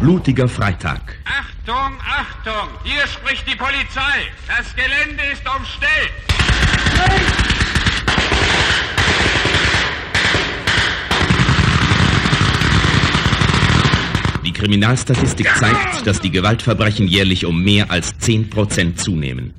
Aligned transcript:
Blutiger 0.00 0.48
Freitag. 0.48 1.16
Achtung, 1.24 1.98
Achtung! 2.06 2.68
Hier 2.84 3.04
spricht 3.08 3.44
die 3.48 3.56
Polizei. 3.56 4.28
Das 4.46 4.72
Gelände 4.76 5.22
ist 5.32 5.42
umstellt. 5.44 6.12
Die 14.44 14.52
Kriminalstatistik 14.52 15.48
zeigt, 15.56 16.06
dass 16.06 16.20
die 16.20 16.30
Gewaltverbrechen 16.30 17.08
jährlich 17.08 17.44
um 17.44 17.64
mehr 17.64 17.90
als 17.90 18.14
10% 18.20 18.94
zunehmen. 18.94 19.52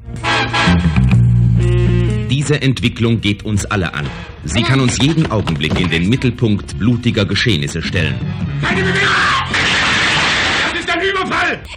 Diese 2.29 2.61
Entwicklung 2.61 3.19
geht 3.19 3.43
uns 3.43 3.65
alle 3.65 3.93
an. 3.93 4.07
Sie 4.45 4.63
kann 4.63 4.79
uns 4.79 4.97
jeden 5.01 5.29
Augenblick 5.29 5.77
in 5.77 5.89
den 5.89 6.07
Mittelpunkt 6.07 6.79
blutiger 6.79 7.25
Geschehnisse 7.25 7.81
stellen. 7.81 8.15
Keine 8.61 8.83
Bewegung! 8.83 9.68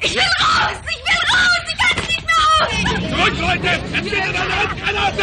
Ich 0.01 0.15
will 0.15 0.21
raus! 0.41 0.79
Ich 0.89 1.03
will 1.07 1.23
raus! 1.33 1.63
Ich 1.69 1.77
kann 1.79 1.97
nicht 2.07 2.25
mehr 2.27 2.41
aus! 2.49 3.11
Zurück, 3.11 3.37
Leute! 3.41 3.71
Es 3.93 4.03
geht 4.03 4.13
in 4.13 4.37
eine 4.37 4.55
Handgranate! 4.57 5.23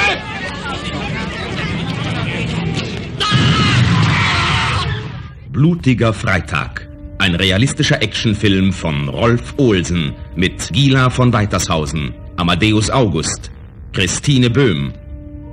Blutiger 5.51 6.13
Freitag. 6.13 6.87
Ein 7.17 7.35
realistischer 7.35 8.01
Actionfilm 8.01 8.71
von 8.71 9.09
Rolf 9.09 9.55
Olsen 9.57 10.15
mit 10.35 10.71
Gila 10.71 11.09
von 11.09 11.33
Weitershausen, 11.33 12.13
Amadeus 12.38 12.89
August, 12.89 13.51
Christine 13.91 14.49
Böhm, 14.49 14.93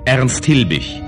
Ernst 0.05 0.45
Hilbig, 0.45 1.03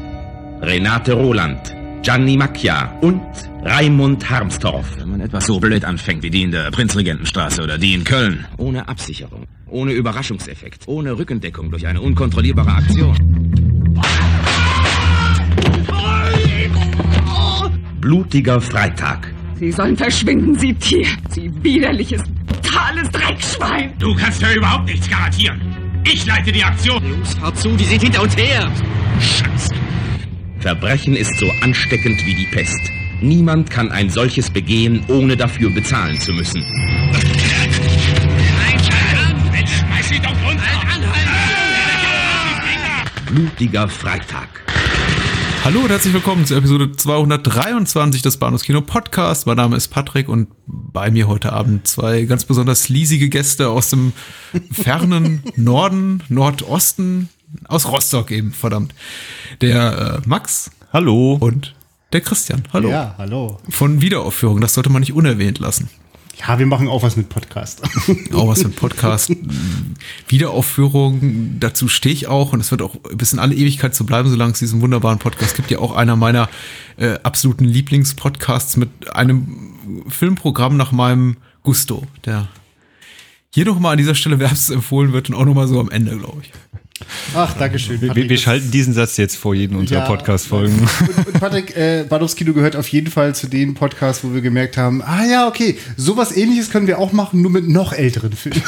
Renate 0.61 1.13
Roland, 1.13 1.77
Gianni 2.03 2.37
Macchia 2.37 2.97
und 3.01 3.23
Raimund 3.65 4.29
Harmstorff. 4.31 4.97
Wenn 4.99 5.11
man 5.11 5.21
etwas 5.21 5.47
so 5.47 5.59
blöd 5.59 5.85
anfängt 5.85 6.23
wie 6.23 6.31
die 6.31 6.43
in 6.43 6.53
der 6.53 6.71
Prinzregentenstraße 6.71 7.63
oder 7.63 7.79
die 7.79 7.95
in 7.95 8.05
Köln. 8.05 8.47
Ohne 8.57 8.89
Absicherung, 8.89 9.47
ohne 9.67 9.93
Überraschungseffekt, 9.93 10.87
ohne 10.87 11.19
Rückendeckung 11.19 11.71
durch 11.71 11.87
eine 11.87 12.01
unkontrollierbare 12.01 12.71
Aktion. 12.71 13.17
Blutiger 18.01 18.61
Freitag. 18.61 19.35
Sie 19.57 19.73
sollen 19.73 19.97
verschwinden, 19.97 20.57
Sie 20.57 20.73
Tier! 20.75 21.07
Sie 21.31 21.51
widerliches, 21.63 22.23
brutales 22.47 23.11
Dreckschwein! 23.11 23.93
Du 23.99 24.15
kannst 24.15 24.41
ja 24.41 24.53
überhaupt 24.53 24.87
nichts 24.87 25.11
garantieren. 25.11 25.61
Ich 26.05 26.25
leite 26.25 26.53
die 26.53 26.63
Aktion. 26.63 27.03
Hört 27.41 27.59
zu, 27.59 27.69
die 27.77 27.85
sind 27.85 28.03
hinter 28.03 28.23
uns 28.23 28.37
her. 28.37 28.71
Scheiße. 29.21 29.78
Verbrechen 30.61 31.15
ist 31.15 31.39
so 31.39 31.49
ansteckend 31.61 32.25
wie 32.27 32.35
die 32.35 32.47
Pest. 32.47 32.91
Niemand 33.21 33.71
kann 33.71 33.93
ein 33.93 34.11
solches 34.11 34.51
begehen, 34.51 35.05
ohne 35.09 35.37
dafür 35.37 35.71
bezahlen 35.71 36.19
zu 36.21 36.33
müssen. 36.33 36.65
Blutiger 43.31 43.89
Freitag. 43.89 44.49
Hallo 45.65 45.81
und 45.81 45.91
herzlich 45.91 46.15
willkommen 46.15 46.47
zur 46.47 46.57
Episode 46.57 46.91
223 46.93 48.23
des 48.23 48.39
Bahnhofskino 48.39 48.81
Podcast. 48.81 49.47
Mein 49.47 49.59
Name 49.59 49.77
ist 49.77 49.89
Patrick 49.89 50.29
und 50.29 50.49
bei 50.67 51.11
mir 51.11 51.29
heute 51.29 51.53
Abend 51.53 51.87
zwei 51.87 52.23
ganz 52.23 52.45
besonders 52.45 52.89
liesige 52.89 53.29
Gäste 53.29 53.69
aus 53.69 53.91
dem 53.91 54.13
fernen 54.73 55.43
Norden, 55.57 56.23
Nordosten, 56.29 57.29
aus 57.67 57.87
Rostock 57.87 58.31
eben, 58.31 58.53
verdammt. 58.53 58.95
Der 59.61 60.21
äh, 60.25 60.29
Max. 60.29 60.71
Hallo. 60.93 61.37
Und 61.41 61.75
der 62.13 62.21
Christian. 62.23 62.63
Hallo. 62.73 62.89
Ja, 62.89 63.15
hallo. 63.19 63.59
Von 63.69 64.01
Wiederaufführung, 64.01 64.61
das 64.61 64.75
sollte 64.75 64.91
man 64.91 65.01
nicht 65.01 65.13
unerwähnt 65.13 65.59
lassen. 65.59 65.91
Ja, 66.39 66.59
wir 66.59 66.67
machen 66.67 66.89
auch 66.89 67.03
was 67.03 67.17
mit 67.17 67.29
Podcast. 67.29 67.83
Auch 68.33 68.47
was 68.47 68.65
ein 68.65 68.73
Podcast. 68.73 69.33
Wiederaufführung, 70.29 71.59
dazu 71.59 71.89
stehe 71.89 72.13
ich 72.13 72.29
auch 72.29 72.53
und 72.53 72.61
es 72.61 72.71
wird 72.71 72.81
auch 72.81 72.95
bis 73.13 73.33
in 73.33 73.41
alle 73.41 73.57
Ewigkeit 73.57 73.93
so 73.93 74.05
bleiben, 74.05 74.31
solange 74.31 74.53
es 74.53 74.61
diesen 74.61 74.81
wunderbaren 74.81 75.19
Podcast 75.19 75.57
gibt. 75.57 75.69
Ja 75.73 75.81
auch 75.81 75.97
einer 75.97 76.15
meiner 76.15 76.49
äh, 76.97 77.19
absoluten 77.25 77.65
Lieblingspodcasts 77.65 78.77
mit 78.77 79.13
einem 79.13 80.05
Filmprogramm 80.09 80.77
nach 80.77 80.93
meinem 80.93 81.39
Gusto, 81.65 82.07
der 82.25 82.47
hier 83.53 83.65
nochmal 83.65 83.93
an 83.93 83.99
dieser 83.99 84.15
Stelle 84.15 84.39
wärmstens 84.39 84.71
empfohlen 84.71 85.13
wird 85.13 85.29
und 85.31 85.35
auch 85.35 85.45
nochmal 85.45 85.67
so 85.67 85.81
am 85.81 85.91
Ende, 85.91 86.17
glaube 86.17 86.43
ich. 86.43 86.53
Ach, 87.35 87.55
Dankeschön. 87.55 88.01
Wir, 88.01 88.09
Patrick. 88.09 88.29
wir 88.29 88.39
schalten 88.39 88.71
diesen 88.71 88.95
Satz 88.95 89.17
jetzt 89.17 89.37
vor 89.37 89.55
jedem 89.55 89.77
unserer 89.79 90.01
Ja. 90.01 90.07
Podcast-Folgen. 90.07 90.75
Und, 90.79 91.27
und 91.27 91.41
Patrick, 91.41 91.77
äh, 91.77 92.05
Badowskino 92.09 92.53
gehört 92.53 92.77
auf 92.77 92.89
jeden 92.89 93.11
Fall 93.11 93.35
zu 93.35 93.47
den 93.49 93.75
Podcasts, 93.75 94.25
wo 94.25 94.33
wir 94.35 94.41
gemerkt 94.41 94.77
haben, 94.77 95.03
ah 95.03 95.25
ja, 95.25 95.49
okay, 95.49 95.79
sowas 95.97 96.37
ähnliches 96.37 96.71
können 96.71 96.87
wir 96.87 96.99
auch 96.99 97.13
machen, 97.13 97.41
nur 97.43 97.51
mit 97.51 97.69
noch 97.69 97.93
älteren 97.93 98.33
Filmen. 98.33 98.63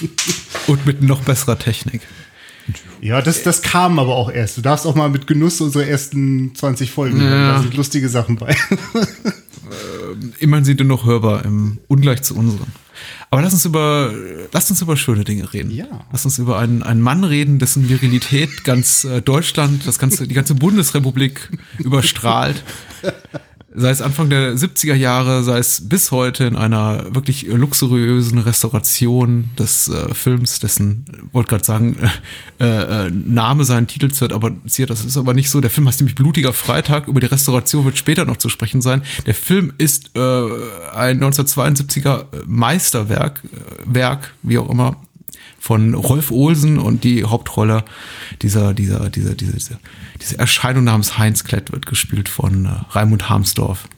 Und 0.66 0.84
mit 0.86 1.02
noch 1.02 1.20
besserer 1.22 1.58
Technik. 1.58 2.00
ja, 3.00 3.22
das, 3.22 3.42
das 3.42 3.62
kam 3.62 3.98
aber 3.98 4.16
auch 4.16 4.30
erst. 4.30 4.56
Du 4.56 4.62
darfst 4.62 4.86
auch 4.86 4.94
mal 4.94 5.08
mit 5.08 5.26
Genuss 5.26 5.60
unsere 5.60 5.88
ersten 5.88 6.54
20 6.54 6.90
Folgen 6.90 7.20
hören. 7.20 7.32
Ja. 7.40 7.52
Da 7.54 7.62
sind 7.62 7.74
lustige 7.74 8.08
Sachen 8.08 8.36
bei. 8.36 8.56
Immerhin 10.38 10.64
sind 10.64 10.80
die 10.80 10.84
noch 10.84 11.06
hörbar 11.06 11.44
im 11.44 11.78
Ungleich 11.88 12.22
zu 12.22 12.36
unseren. 12.36 12.72
Aber 13.30 13.42
lass 13.42 13.52
uns 13.52 13.64
über, 13.64 14.12
lasst 14.52 14.70
uns 14.70 14.80
über 14.82 14.96
schöne 14.96 15.24
Dinge 15.24 15.52
reden. 15.52 15.70
Ja. 15.70 16.06
Lass 16.12 16.24
uns 16.24 16.38
über 16.38 16.58
einen, 16.58 16.82
einen 16.82 17.00
Mann 17.00 17.24
reden, 17.24 17.58
dessen 17.58 17.88
Virilität 17.88 18.64
ganz 18.64 19.04
äh, 19.04 19.20
Deutschland, 19.20 19.86
das 19.86 19.98
ganze, 19.98 20.26
die 20.26 20.34
ganze 20.34 20.54
Bundesrepublik 20.54 21.50
überstrahlt. 21.78 22.62
Sei 23.78 23.90
es 23.90 24.00
Anfang 24.00 24.30
der 24.30 24.54
70er 24.54 24.94
Jahre, 24.94 25.44
sei 25.44 25.58
es 25.58 25.86
bis 25.86 26.10
heute 26.10 26.44
in 26.44 26.56
einer 26.56 27.14
wirklich 27.14 27.46
luxuriösen 27.46 28.38
Restauration 28.38 29.50
des 29.58 29.88
äh, 29.88 30.14
Films, 30.14 30.60
dessen, 30.60 31.04
wollte 31.32 31.50
gerade 31.50 31.64
sagen, 31.64 31.96
äh, 32.58 33.06
äh, 33.06 33.10
Name 33.10 33.64
seinen 33.64 33.86
Titel 33.86 34.10
ziert, 34.10 34.32
aber 34.32 34.52
ziert, 34.66 34.88
das 34.88 35.04
ist 35.04 35.18
aber 35.18 35.34
nicht 35.34 35.50
so. 35.50 35.60
Der 35.60 35.68
Film 35.68 35.86
heißt 35.86 36.00
nämlich 36.00 36.14
Blutiger 36.14 36.54
Freitag. 36.54 37.06
Über 37.06 37.20
die 37.20 37.26
Restauration 37.26 37.84
wird 37.84 37.98
später 37.98 38.24
noch 38.24 38.38
zu 38.38 38.48
sprechen 38.48 38.80
sein. 38.80 39.02
Der 39.26 39.34
Film 39.34 39.74
ist 39.76 40.10
äh, 40.16 40.20
ein 40.94 41.22
1972er 41.22 42.24
Meisterwerk, 42.46 43.42
äh, 43.44 43.94
Werk, 43.94 44.32
wie 44.42 44.56
auch 44.56 44.70
immer, 44.70 44.96
von 45.66 45.94
Rolf 45.94 46.30
Olsen 46.30 46.78
und 46.78 47.02
die 47.02 47.24
Hauptrolle 47.24 47.84
dieser, 48.40 48.72
dieser, 48.72 49.10
dieser, 49.10 49.34
dieser, 49.34 49.56
dieser, 49.56 49.80
diese 50.22 50.38
Erscheinung 50.38 50.84
namens 50.84 51.18
Heinz 51.18 51.42
Klett 51.42 51.72
wird 51.72 51.86
gespielt 51.86 52.28
von 52.28 52.66
äh, 52.66 52.68
Raimund 52.90 53.28
Harmsdorf. 53.28 53.88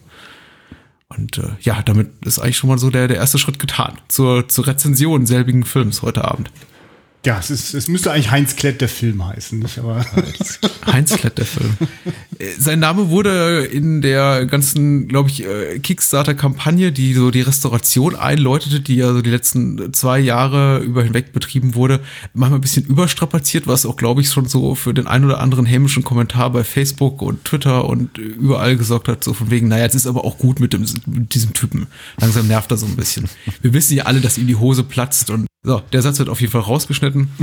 Und 1.09 1.37
äh, 1.37 1.51
ja, 1.61 1.83
damit 1.83 2.25
ist 2.25 2.39
eigentlich 2.39 2.57
schon 2.57 2.71
mal 2.71 2.79
so 2.79 2.89
der, 2.89 3.07
der 3.07 3.19
erste 3.19 3.37
Schritt 3.37 3.59
getan 3.59 3.99
zur, 4.09 4.49
zur 4.49 4.67
Rezension 4.67 5.27
selbigen 5.27 5.65
Films 5.65 6.01
heute 6.01 6.25
Abend. 6.25 6.51
Ja, 7.27 7.39
es, 7.39 7.51
ist, 7.51 7.75
es 7.75 7.89
müsste 7.89 8.13
eigentlich 8.13 8.31
Heinz 8.31 8.55
Klett 8.55 8.81
der 8.81 8.89
Film 8.89 9.27
heißen, 9.27 9.59
nicht? 9.59 9.79
Aber 9.79 10.05
Heinz 10.87 11.15
Klett, 11.15 11.37
der 11.39 11.47
Film. 11.47 11.77
Äh, 12.39 12.53
Sein 12.59 12.79
Name 12.79 13.11
wurde 13.11 13.65
in 13.65 14.03
der 14.03 14.47
ganzen, 14.47 15.09
glaube 15.09 15.29
ich, 15.29 15.45
äh, 15.45 15.81
Kickstarter-Kampagne, 15.81 16.93
die 16.93 17.15
so 17.15 17.31
die 17.33 17.41
Restauration 17.41 18.15
einläutete, 18.15 18.81
die 18.81 18.97
ja 18.97 19.13
so 19.13 19.21
die 19.21 19.31
letzten 19.31 19.93
zwei 19.93 20.21
Jahre 20.21 20.79
über 20.79 21.03
hinweg 21.03 21.33
betrieben 21.33 21.75
wurde, 21.75 22.01
manchmal 22.35 22.59
ein 22.59 22.63
bisschen 22.63 22.87
überstrapaziert, 22.87 23.67
was 23.67 23.85
auch, 23.85 23.97
glaube 23.97 24.21
ich, 24.21 24.29
schon 24.29 24.47
so 24.47 24.77
für 24.77 24.95
den 24.95 25.09
ein 25.09 25.25
oder 25.25 25.41
anderen 25.41 25.67
hämischen 25.67 26.05
Kommentar 26.05 26.51
bei 26.51 26.63
Facebook 26.63 27.21
und 27.21 27.45
Twitter 27.45 27.87
und 27.87 28.17
überall 28.17 28.77
gesorgt 28.77 29.09
hat, 29.09 29.25
so 29.25 29.35
von 29.35 29.51
wegen, 29.51 29.67
naja, 29.67 29.85
jetzt 29.85 29.97
ist 29.97 30.07
aber 30.07 30.25
auch 30.25 30.39
gut 30.39 30.61
mit, 30.61 30.73
dem, 30.73 30.87
mit 31.07 31.35
diesem 31.35 31.53
Typen. 31.53 31.89
Langsam 32.21 32.47
nervt 32.47 32.71
er 32.71 32.77
so 32.77 32.87
ein 32.87 32.97
bisschen. 32.97 33.29
Wir 33.61 33.73
wissen 33.73 33.97
ja 33.97 34.05
alle, 34.05 34.21
dass 34.21 34.39
ihm 34.39 34.47
die 34.47 34.57
Hose 34.57 34.85
platzt 34.85 35.31
und 35.31 35.49
so, 35.63 35.83
der 35.93 36.03
Satz 36.03 36.19
wird 36.19 36.29
auf 36.29 36.41
jeden 36.41 36.53
Fall 36.53 36.61
rausgeschnitten. 36.63 37.29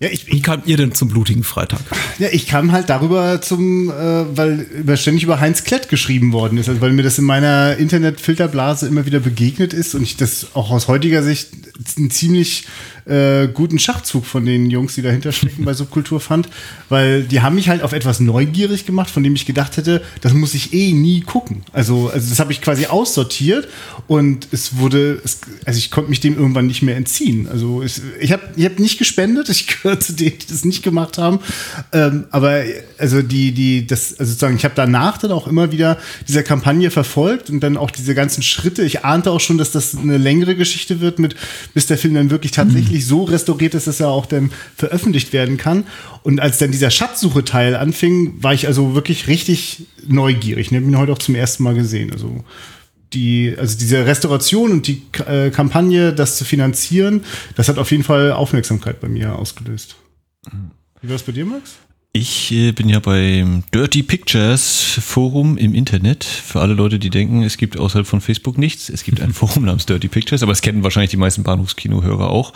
ja, 0.00 0.08
ich, 0.10 0.28
Wie 0.28 0.40
kamt 0.40 0.66
ihr 0.66 0.76
denn 0.76 0.92
zum 0.92 1.08
blutigen 1.08 1.42
Freitag? 1.42 1.80
Ja, 2.18 2.28
ich 2.30 2.46
kam 2.46 2.70
halt 2.72 2.88
darüber 2.90 3.42
zum, 3.42 3.90
äh, 3.90 4.36
weil 4.36 4.60
über, 4.60 4.96
ständig 4.96 5.24
über 5.24 5.40
Heinz 5.40 5.64
Klett 5.64 5.88
geschrieben 5.88 6.32
worden 6.32 6.58
ist, 6.58 6.68
also 6.68 6.80
weil 6.80 6.92
mir 6.92 7.02
das 7.02 7.18
in 7.18 7.24
meiner 7.24 7.76
Internetfilterblase 7.76 8.86
immer 8.86 9.04
wieder 9.04 9.20
begegnet 9.20 9.74
ist 9.74 9.94
und 9.94 10.02
ich 10.02 10.16
das 10.16 10.54
auch 10.54 10.70
aus 10.70 10.86
heutiger 10.86 11.22
Sicht 11.22 11.50
einen 11.96 12.10
ziemlich 12.10 12.66
äh, 13.06 13.48
guten 13.48 13.78
Schachzug 13.78 14.26
von 14.26 14.44
den 14.44 14.70
Jungs, 14.70 14.94
die 14.94 15.02
dahinter 15.02 15.32
stecken 15.32 15.64
bei 15.64 15.74
Subkultur 15.74 16.20
fand, 16.20 16.48
weil 16.88 17.24
die 17.24 17.40
haben 17.40 17.54
mich 17.54 17.68
halt 17.68 17.82
auf 17.82 17.92
etwas 17.92 18.20
neugierig 18.20 18.86
gemacht, 18.86 19.10
von 19.10 19.22
dem 19.22 19.34
ich 19.34 19.46
gedacht 19.46 19.76
hätte, 19.76 20.02
das 20.20 20.32
muss 20.32 20.54
ich 20.54 20.72
eh 20.72 20.92
nie 20.92 21.20
gucken. 21.20 21.62
Also, 21.72 22.10
also 22.12 22.28
das 22.28 22.40
habe 22.40 22.52
ich 22.52 22.60
quasi 22.60 22.86
aussortiert 22.86 23.68
und 24.06 24.48
es 24.52 24.76
wurde, 24.76 25.20
es, 25.24 25.40
also 25.64 25.78
ich 25.78 25.90
konnte 25.90 26.10
mich 26.10 26.20
dem 26.20 26.36
irgendwann 26.36 26.66
nicht 26.66 26.82
mehr 26.82 26.96
entziehen. 26.96 27.48
Also 27.48 27.82
es, 27.82 28.02
ich 28.20 28.32
habe 28.32 28.42
ich 28.56 28.64
hab 28.64 28.78
nicht 28.78 28.98
gespendet, 28.98 29.48
ich 29.48 29.66
gehöre 29.66 30.00
zu 30.00 30.12
denen, 30.12 30.38
die 30.38 30.46
das 30.46 30.64
nicht 30.64 30.82
gemacht 30.82 31.18
haben. 31.18 31.40
Ähm, 31.92 32.24
aber 32.30 32.62
also 32.98 33.22
die, 33.22 33.52
die, 33.52 33.86
das, 33.86 34.18
also 34.18 34.32
sozusagen, 34.32 34.56
ich 34.56 34.64
habe 34.64 34.74
danach 34.76 35.18
dann 35.18 35.32
auch 35.32 35.46
immer 35.46 35.72
wieder 35.72 35.98
diese 36.28 36.42
Kampagne 36.42 36.90
verfolgt 36.90 37.50
und 37.50 37.60
dann 37.60 37.76
auch 37.76 37.90
diese 37.90 38.14
ganzen 38.14 38.42
Schritte. 38.42 38.82
Ich 38.82 39.04
ahnte 39.04 39.30
auch 39.30 39.40
schon, 39.40 39.58
dass 39.58 39.72
das 39.72 39.96
eine 39.96 40.18
längere 40.18 40.56
Geschichte 40.56 41.00
wird, 41.00 41.18
mit 41.18 41.36
bis 41.74 41.86
der 41.86 41.98
Film 41.98 42.14
dann 42.14 42.30
wirklich 42.30 42.52
tatsächlich 42.52 42.89
so 42.98 43.24
restauriert 43.24 43.74
ist, 43.74 43.86
dass 43.86 44.00
er 44.00 44.08
auch 44.08 44.26
dann 44.26 44.50
veröffentlicht 44.76 45.32
werden 45.32 45.56
kann. 45.56 45.84
Und 46.22 46.40
als 46.40 46.58
dann 46.58 46.72
dieser 46.72 46.90
Schatzsuche-Teil 46.90 47.76
anfing, 47.76 48.42
war 48.42 48.52
ich 48.52 48.66
also 48.66 48.94
wirklich 48.94 49.28
richtig 49.28 49.86
neugierig. 50.06 50.70
Ich 50.70 50.76
habe 50.76 50.86
ihn 50.86 50.98
heute 50.98 51.12
auch 51.12 51.18
zum 51.18 51.34
ersten 51.34 51.62
Mal 51.62 51.74
gesehen. 51.74 52.12
Also 52.12 52.44
die, 53.12 53.54
also 53.56 53.78
diese 53.78 54.06
Restauration 54.06 54.72
und 54.72 54.86
die 54.86 55.02
äh, 55.26 55.50
Kampagne, 55.50 56.12
das 56.12 56.36
zu 56.36 56.44
finanzieren, 56.44 57.24
das 57.56 57.68
hat 57.68 57.78
auf 57.78 57.90
jeden 57.90 58.04
Fall 58.04 58.32
Aufmerksamkeit 58.32 59.00
bei 59.00 59.08
mir 59.08 59.36
ausgelöst. 59.36 59.96
Wie 61.00 61.08
war 61.08 61.16
es 61.16 61.22
bei 61.22 61.32
dir, 61.32 61.44
Max? 61.44 61.76
Ich 62.12 62.50
äh, 62.50 62.72
bin 62.72 62.88
ja 62.88 62.98
beim 62.98 63.62
Dirty 63.72 64.02
Pictures 64.02 64.98
Forum 65.00 65.56
im 65.56 65.74
Internet. 65.74 66.24
Für 66.24 66.60
alle 66.60 66.74
Leute, 66.74 66.98
die 66.98 67.08
denken, 67.08 67.44
es 67.44 67.56
gibt 67.56 67.78
außerhalb 67.78 68.04
von 68.04 68.20
Facebook 68.20 68.58
nichts. 68.58 68.88
Es 68.88 69.04
gibt 69.04 69.20
ein 69.20 69.32
Forum 69.32 69.64
namens 69.64 69.86
Dirty 69.86 70.08
Pictures, 70.08 70.42
aber 70.42 70.50
es 70.50 70.60
kennen 70.60 70.82
wahrscheinlich 70.82 71.12
die 71.12 71.16
meisten 71.16 71.44
Bahnhofskino-Hörer 71.44 72.28
auch. 72.28 72.52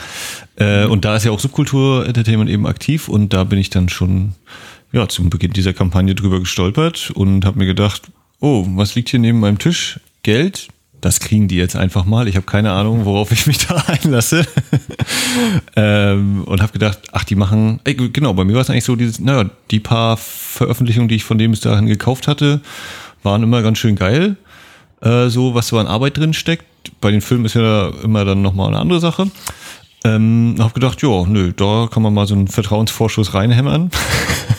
Äh, 0.57 0.87
und 0.87 1.05
da 1.05 1.15
ist 1.15 1.25
ja 1.25 1.31
auch 1.31 1.39
Subkultur 1.39 2.05
Entertainment 2.05 2.51
eben 2.51 2.67
aktiv 2.67 3.09
und 3.09 3.33
da 3.33 3.45
bin 3.45 3.61
ich 3.61 3.71
dann 3.71 3.89
schon 3.89 4.35
ja, 4.91 5.09
zum 5.09 5.31
Beginn 5.31 5.53
dieser 5.53 5.73
Kampagne 5.73 6.17
drüber 6.17 6.41
gestolpert 6.41 7.13
und 7.15 7.45
habe 7.45 7.61
mir 7.61 7.67
gedacht, 7.67 8.11
oh, 8.41 8.67
was 8.71 8.97
liegt 8.97 9.11
hier 9.11 9.21
neben 9.21 9.39
meinem 9.39 9.61
Tisch? 9.61 10.01
Geld? 10.25 10.69
Das 11.05 11.21
kriegen 11.21 11.49
die 11.49 11.57
jetzt 11.57 11.77
einfach 11.77 12.07
mal. 12.07 12.29
Ich 12.29 12.37
habe 12.37 12.47
keine 12.47 12.73
Ahnung, 12.73 13.05
worauf 13.05 13.31
ich 13.31 13.47
mich 13.47 13.59
da 13.59 13.75
einlasse. 13.87 14.47
ähm, 15.77 16.45
und 16.45 16.63
habe 16.63 16.73
gedacht, 16.73 16.99
ach, 17.13 17.25
die 17.25 17.35
machen, 17.35 17.79
ey, 17.85 17.95
genau, 17.95 18.33
bei 18.33 18.45
mir 18.45 18.55
war 18.55 18.63
es 18.63 18.71
eigentlich 18.71 18.85
so, 18.85 18.97
dieses, 18.97 19.19
naja, 19.19 19.51
die 19.71 19.81
paar 19.81 20.17
Veröffentlichungen, 20.17 21.09
die 21.09 21.17
ich 21.17 21.25
von 21.25 21.37
dem 21.37 21.51
bis 21.51 21.61
dahin 21.61 21.85
gekauft 21.85 22.27
hatte, 22.27 22.63
waren 23.23 23.43
immer 23.43 23.61
ganz 23.61 23.77
schön 23.77 23.97
geil. 23.97 24.37
Äh, 25.03 25.29
so, 25.29 25.55
was 25.55 25.69
so 25.69 25.79
an 25.79 25.89
Arbeit 25.89 26.17
drin 26.17 26.33
steckt. 26.33 26.65
Bei 27.03 27.11
den 27.11 27.21
Filmen 27.21 27.45
ist 27.45 27.55
ja 27.55 27.91
immer 28.03 28.25
dann 28.25 28.41
nochmal 28.41 28.69
eine 28.69 28.79
andere 28.79 29.01
Sache. 29.01 29.31
Ähm, 30.05 30.57
habe 30.59 30.73
gedacht, 30.73 31.03
ja, 31.03 31.27
nö, 31.27 31.53
da 31.53 31.87
kann 31.93 32.03
man 32.03 32.15
mal 32.15 32.27
so 32.27 32.35
einen 32.35 32.49
Vertrauensvorschuss 32.49 33.35
reinhämmern. 33.35 33.91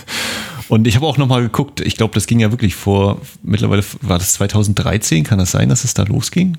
Und 0.68 0.88
ich 0.88 0.96
habe 0.96 1.06
auch 1.06 1.18
nochmal 1.18 1.42
geguckt, 1.42 1.82
ich 1.82 1.96
glaube, 1.96 2.14
das 2.14 2.28
ging 2.28 2.40
ja 2.40 2.52
wirklich 2.52 2.76
vor, 2.76 3.22
mittlerweile 3.44 3.84
war 4.02 4.18
das 4.18 4.34
2013, 4.34 5.24
kann 5.24 5.38
das 5.38 5.52
sein, 5.52 5.70
dass 5.70 5.84
es 5.84 5.94
da 5.94 6.04
losging? 6.04 6.58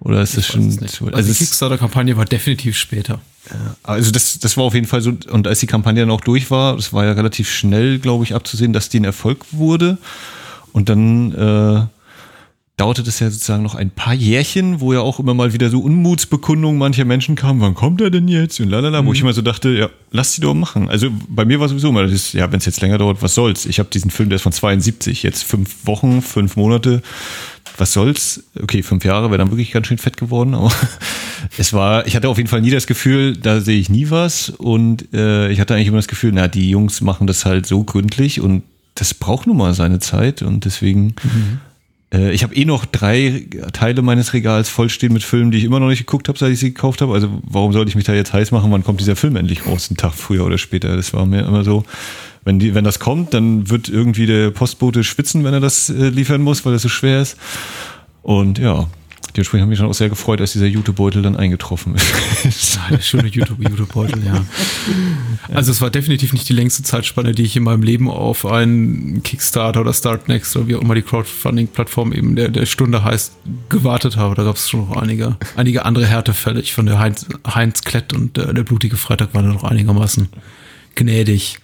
Oder 0.00 0.22
ist 0.22 0.36
das 0.36 0.46
schon 0.46 0.68
Es 0.68 0.76
zu, 0.92 1.06
also 1.06 1.16
also 1.16 1.32
die 1.32 1.38
Kickstarter-Kampagne 1.38 2.16
war 2.16 2.24
definitiv 2.24 2.76
später. 2.76 3.20
also 3.82 4.10
das, 4.10 4.38
das 4.38 4.56
war 4.56 4.64
auf 4.64 4.74
jeden 4.74 4.86
Fall 4.86 5.00
so, 5.00 5.12
und 5.30 5.46
als 5.46 5.60
die 5.60 5.66
Kampagne 5.66 6.02
dann 6.02 6.10
auch 6.10 6.20
durch 6.20 6.50
war, 6.50 6.76
das 6.76 6.92
war 6.92 7.04
ja 7.04 7.12
relativ 7.12 7.50
schnell, 7.50 7.98
glaube 7.98 8.24
ich, 8.24 8.34
abzusehen, 8.34 8.72
dass 8.72 8.88
die 8.88 9.00
ein 9.00 9.04
Erfolg 9.04 9.44
wurde. 9.52 9.98
Und 10.72 10.88
dann 10.88 11.32
äh, 11.32 11.86
dauerte 12.78 13.02
das 13.02 13.18
ja 13.18 13.28
sozusagen 13.28 13.64
noch 13.64 13.74
ein 13.74 13.90
paar 13.90 14.14
Jährchen, 14.14 14.80
wo 14.80 14.92
ja 14.92 15.00
auch 15.00 15.18
immer 15.18 15.34
mal 15.34 15.52
wieder 15.52 15.68
so 15.68 15.80
Unmutsbekundungen 15.80 16.78
mancher 16.78 17.04
Menschen 17.04 17.34
kamen, 17.34 17.60
wann 17.60 17.74
kommt 17.74 18.00
er 18.00 18.10
denn 18.10 18.28
jetzt? 18.28 18.60
Und 18.60 18.70
lalala, 18.70 19.04
wo 19.04 19.12
ich 19.12 19.20
immer 19.20 19.32
so 19.32 19.42
dachte, 19.42 19.70
ja, 19.70 19.90
lass 20.12 20.36
die 20.36 20.40
doch 20.40 20.54
machen. 20.54 20.88
Also 20.88 21.08
bei 21.28 21.44
mir 21.44 21.58
war 21.58 21.68
sowieso 21.68 21.88
immer, 21.88 22.04
das 22.04 22.12
ist, 22.12 22.32
ja, 22.34 22.50
wenn 22.52 22.60
es 22.60 22.66
jetzt 22.66 22.80
länger 22.80 22.96
dauert, 22.96 23.20
was 23.20 23.34
soll's? 23.34 23.66
Ich 23.66 23.80
habe 23.80 23.90
diesen 23.90 24.12
Film, 24.12 24.28
der 24.28 24.36
ist 24.36 24.42
von 24.42 24.52
72, 24.52 25.24
jetzt 25.24 25.42
fünf 25.42 25.86
Wochen, 25.86 26.22
fünf 26.22 26.54
Monate, 26.54 27.02
was 27.76 27.92
soll's? 27.92 28.44
Okay, 28.60 28.84
fünf 28.84 29.04
Jahre 29.04 29.28
wäre 29.30 29.38
dann 29.38 29.50
wirklich 29.50 29.72
ganz 29.72 29.88
schön 29.88 29.98
fett 29.98 30.16
geworden, 30.16 30.54
aber 30.54 30.72
es 31.58 31.72
war, 31.72 32.06
ich 32.06 32.14
hatte 32.14 32.28
auf 32.28 32.36
jeden 32.38 32.48
Fall 32.48 32.60
nie 32.60 32.70
das 32.70 32.86
Gefühl, 32.86 33.36
da 33.36 33.60
sehe 33.60 33.78
ich 33.78 33.90
nie 33.90 34.10
was 34.10 34.50
und 34.50 35.12
äh, 35.12 35.50
ich 35.50 35.58
hatte 35.58 35.74
eigentlich 35.74 35.88
immer 35.88 35.98
das 35.98 36.08
Gefühl, 36.08 36.30
na, 36.32 36.46
die 36.46 36.70
Jungs 36.70 37.00
machen 37.00 37.26
das 37.26 37.44
halt 37.44 37.66
so 37.66 37.82
gründlich 37.82 38.40
und 38.40 38.62
das 38.94 39.14
braucht 39.14 39.48
nun 39.48 39.56
mal 39.56 39.74
seine 39.74 39.98
Zeit 39.98 40.42
und 40.42 40.64
deswegen 40.64 41.10
äh, 41.10 41.67
ich 42.10 42.42
habe 42.42 42.54
eh 42.54 42.64
noch 42.64 42.86
drei 42.86 43.46
Teile 43.72 44.00
meines 44.00 44.32
Regals 44.32 44.70
vollstehen 44.70 45.12
mit 45.12 45.22
Filmen, 45.22 45.50
die 45.50 45.58
ich 45.58 45.64
immer 45.64 45.78
noch 45.78 45.88
nicht 45.88 46.06
geguckt 46.06 46.28
habe, 46.28 46.38
seit 46.38 46.52
ich 46.52 46.58
sie 46.58 46.72
gekauft 46.72 47.02
habe. 47.02 47.12
Also 47.12 47.28
warum 47.42 47.72
sollte 47.72 47.90
ich 47.90 47.96
mich 47.96 48.04
da 48.04 48.14
jetzt 48.14 48.32
heiß 48.32 48.50
machen? 48.50 48.72
Wann 48.72 48.82
kommt 48.82 49.00
dieser 49.00 49.16
Film 49.16 49.36
endlich 49.36 49.66
raus? 49.66 49.88
Einen 49.90 49.98
Tag 49.98 50.14
früher 50.14 50.46
oder 50.46 50.56
später. 50.56 50.96
Das 50.96 51.12
war 51.12 51.26
mir 51.26 51.40
immer 51.40 51.64
so. 51.64 51.84
Wenn, 52.44 52.58
die, 52.58 52.74
wenn 52.74 52.84
das 52.84 52.98
kommt, 52.98 53.34
dann 53.34 53.68
wird 53.68 53.90
irgendwie 53.90 54.24
der 54.24 54.50
Postbote 54.50 55.04
schwitzen, 55.04 55.44
wenn 55.44 55.52
er 55.52 55.60
das 55.60 55.90
äh, 55.90 56.08
liefern 56.08 56.40
muss, 56.40 56.64
weil 56.64 56.72
das 56.72 56.82
so 56.82 56.88
schwer 56.88 57.20
ist. 57.20 57.36
Und 58.22 58.58
ja, 58.58 58.86
dementsprechend 59.36 59.62
habe 59.62 59.72
ich 59.72 59.78
mich 59.78 59.78
dann 59.78 59.88
auch 59.88 59.94
sehr 59.94 60.08
gefreut, 60.08 60.40
als 60.40 60.52
dieser 60.52 60.66
Jutebeutel 60.66 61.22
dann 61.22 61.36
eingetroffen 61.36 61.94
ist. 61.94 62.78
Der 62.90 63.00
schöne 63.00 63.28
YouTube-Beutel, 63.28 64.24
ja. 64.24 64.44
Also 65.52 65.70
es 65.70 65.80
war 65.80 65.90
definitiv 65.90 66.32
nicht 66.32 66.48
die 66.48 66.52
längste 66.52 66.82
Zeitspanne, 66.82 67.32
die 67.32 67.42
ich 67.42 67.56
in 67.56 67.62
meinem 67.62 67.82
Leben 67.82 68.10
auf 68.10 68.46
einen 68.46 69.22
Kickstarter 69.22 69.80
oder 69.80 69.92
Startnext 69.92 70.56
oder 70.56 70.68
wie 70.68 70.76
auch 70.76 70.80
immer 70.80 70.94
die 70.94 71.02
Crowdfunding-Plattform 71.02 72.12
eben 72.12 72.36
der, 72.36 72.48
der 72.48 72.66
Stunde 72.66 73.04
heißt, 73.04 73.32
gewartet 73.68 74.16
habe. 74.16 74.34
Da 74.34 74.44
gab 74.44 74.56
es 74.56 74.68
schon 74.68 74.88
noch 74.88 74.96
einige, 74.96 75.36
einige 75.56 75.84
andere 75.84 76.06
Härtefälle. 76.06 76.60
Ich 76.60 76.72
fand 76.72 76.88
der 76.88 76.98
Heinz, 76.98 77.26
Heinz 77.46 77.82
Klett 77.82 78.12
und 78.12 78.36
der, 78.36 78.52
der 78.52 78.62
blutige 78.62 78.96
Freitag 78.96 79.34
waren 79.34 79.46
da 79.46 79.52
noch 79.52 79.64
einigermaßen 79.64 80.28
gnädig. 80.94 81.60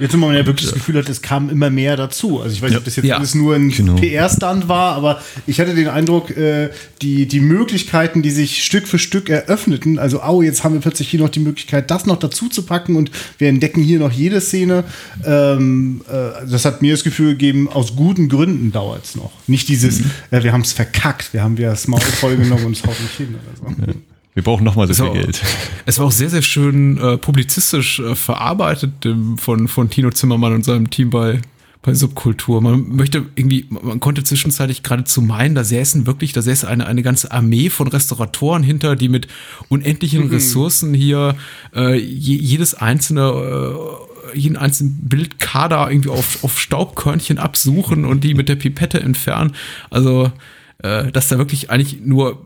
Jetzt, 0.00 0.12
wo 0.14 0.16
man 0.18 0.34
ja 0.34 0.44
wirklich 0.44 0.66
das 0.66 0.74
Gefühl 0.74 0.96
hat, 0.98 1.08
es 1.08 1.22
kam 1.22 1.50
immer 1.50 1.70
mehr 1.70 1.96
dazu. 1.96 2.40
Also 2.40 2.54
ich 2.56 2.60
weiß 2.62 2.70
nicht, 2.70 2.78
ob 2.78 2.84
das 2.84 2.96
jetzt 2.96 3.06
Ja. 3.06 3.16
alles 3.18 3.34
nur 3.36 3.54
ein 3.54 3.70
Genau. 3.70 3.94
PR-Stand 3.94 4.68
war, 4.68 4.96
aber 4.96 5.20
ich 5.46 5.60
hatte 5.60 5.74
den 5.74 5.86
Eindruck, 5.88 6.36
äh, 6.36 6.70
die, 7.00 7.26
die 7.26 7.38
Möglichkeiten, 7.40 8.20
die 8.22 8.30
sich 8.30 8.64
Stück 8.64 8.88
für 8.88 8.98
Stück 8.98 9.28
eröffneten, 9.28 9.98
also 10.00 10.20
au, 10.22 10.42
jetzt 10.42 10.64
haben 10.64 10.74
wir 10.74 10.80
plötzlich 10.80 11.08
hier 11.08 11.20
noch 11.20 11.28
die 11.28 11.40
Möglichkeit, 11.40 11.90
das 11.92 12.06
noch 12.06 12.18
dazu 12.18 12.48
zu 12.48 12.62
packen 12.62 12.96
und 12.96 13.10
wir 13.38 13.48
entdecken 13.48 13.82
hier 13.82 14.00
noch 14.00 14.10
jede 14.12 14.40
Szene. 14.40 14.84
Ähm, 15.24 16.02
äh, 16.10 16.46
das 16.50 16.64
hat 16.64 16.82
mir 16.82 16.92
das 16.94 17.04
Gefühl 17.04 17.32
gegeben, 17.32 17.68
aus 17.68 17.94
guten 17.94 18.28
Gründen 18.28 18.72
dauert 18.72 19.04
es 19.04 19.14
noch. 19.14 19.30
Nicht 19.46 19.68
dieses, 19.68 20.00
äh, 20.30 20.42
wir 20.42 20.52
haben 20.52 20.62
es 20.62 20.72
verkackt, 20.72 21.32
wir 21.32 21.42
haben 21.42 21.56
wir 21.56 21.68
das 21.70 21.86
Maul 21.86 22.00
vollgenommen 22.00 22.64
und 22.66 22.76
es 22.76 22.82
haut 22.84 23.00
nicht 23.00 23.16
hin 23.16 23.36
oder 23.62 23.74
so. 23.92 23.92
Wir 24.34 24.42
brauchen 24.42 24.64
nochmal 24.64 24.88
so 24.88 24.94
viel 24.94 25.04
war, 25.04 25.12
Geld. 25.12 25.40
es 25.86 25.98
war 25.98 26.06
auch 26.06 26.12
sehr, 26.12 26.28
sehr 26.28 26.42
schön 26.42 26.98
äh, 26.98 27.16
publizistisch 27.16 28.00
äh, 28.00 28.16
verarbeitet 28.16 29.06
ähm, 29.06 29.38
von, 29.38 29.68
von 29.68 29.90
Tino 29.90 30.10
Zimmermann 30.10 30.54
und 30.54 30.64
seinem 30.64 30.90
Team 30.90 31.10
bei, 31.10 31.40
bei 31.82 31.94
Subkultur. 31.94 32.60
Man 32.60 32.96
möchte 32.96 33.26
irgendwie, 33.36 33.66
man 33.70 34.00
konnte 34.00 34.24
zwischenzeitlich 34.24 34.82
geradezu 34.82 35.22
meinen, 35.22 35.54
da 35.54 35.62
säßen 35.62 36.06
wirklich, 36.06 36.32
da 36.32 36.42
säße 36.42 36.66
eine, 36.66 36.86
eine 36.86 37.02
ganze 37.02 37.30
Armee 37.30 37.70
von 37.70 37.86
Restauratoren 37.86 38.64
hinter, 38.64 38.96
die 38.96 39.08
mit 39.08 39.28
unendlichen 39.68 40.28
Ressourcen 40.28 40.94
hier 40.94 41.36
äh, 41.74 41.96
je, 41.96 42.34
jedes 42.36 42.74
einzelne 42.74 43.22
äh, 43.22 44.14
jeden 44.36 44.56
einzelnen 44.56 44.98
Bildkader 45.08 45.88
irgendwie 45.88 46.08
auf, 46.08 46.42
auf 46.42 46.58
Staubkörnchen 46.58 47.38
absuchen 47.38 48.04
und 48.04 48.24
die 48.24 48.34
mit 48.34 48.48
der 48.48 48.56
Pipette 48.56 48.98
entfernen. 48.98 49.54
Also, 49.90 50.32
äh, 50.78 51.12
dass 51.12 51.28
da 51.28 51.38
wirklich 51.38 51.70
eigentlich 51.70 52.00
nur 52.00 52.42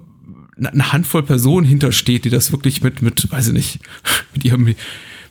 eine- 0.59 0.93
Handvoll 0.93 1.23
Personen 1.23 1.67
hintersteht, 1.67 2.25
die 2.25 2.31
das 2.31 2.53
wirklich 2.53 2.83
mit, 2.83 3.03
mit, 3.03 3.31
weiß 3.31 3.49
ich 3.49 3.53
nicht, 3.53 3.81
mit 4.35 4.45
ihrem, 4.45 4.65
mit 4.65 4.77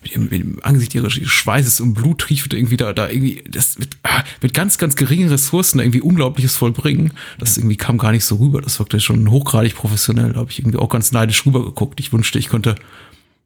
ihrem, 0.04 0.24
mit 0.24 0.34
dem 0.34 0.60
Angesicht 0.64 0.96
ihres 0.96 1.14
Schweißes 1.14 1.80
und 1.82 1.94
Blut 1.94 2.20
trieft 2.20 2.54
irgendwie 2.54 2.78
da, 2.78 2.94
da 2.94 3.10
irgendwie, 3.10 3.44
das 3.50 3.78
mit, 3.80 3.98
ah, 4.04 4.24
mit 4.42 4.54
ganz, 4.54 4.78
ganz 4.78 4.96
geringen 4.96 5.30
Ressourcen 5.30 5.80
irgendwie 5.80 6.02
Unglaubliches 6.02 6.56
vollbringen. 6.56 7.14
Das 7.40 7.58
irgendwie 7.58 7.78
kam 7.78 7.98
gar 7.98 8.12
nicht 8.12 8.26
so 8.26 8.36
rüber. 8.36 8.62
Das 8.62 8.80
wirkte 8.80 9.00
schon 9.00 9.30
hochgradig 9.30 9.76
professionell. 9.76 10.34
Da 10.34 10.40
habe 10.40 10.52
ich 10.52 10.60
irgendwie 10.60 10.78
auch 10.78 10.90
ganz 10.90 11.12
neidisch 11.12 11.46
rübergeguckt. 11.46 12.00
Ich 12.00 12.14
wünschte, 12.14 12.40
ich 12.40 12.50
könnte 12.50 12.76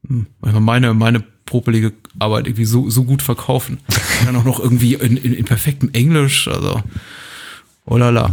hm, 0.08 0.28
meine, 0.42 0.94
meine 0.94 1.24
propelige 1.46 1.94
Arbeit 2.20 2.48
irgendwie 2.48 2.66
so, 2.66 2.90
so 2.90 3.04
gut 3.04 3.22
verkaufen. 3.22 3.80
Und 4.20 4.26
dann 4.28 4.36
auch 4.36 4.46
noch 4.46 4.60
irgendwie 4.60 4.94
in, 4.96 5.18
in, 5.18 5.34
in 5.34 5.46
perfektem 5.46 5.90
Englisch, 5.94 6.48
also, 6.48 6.82
oh 7.92 7.98
la 7.98 8.10
la. 8.10 8.32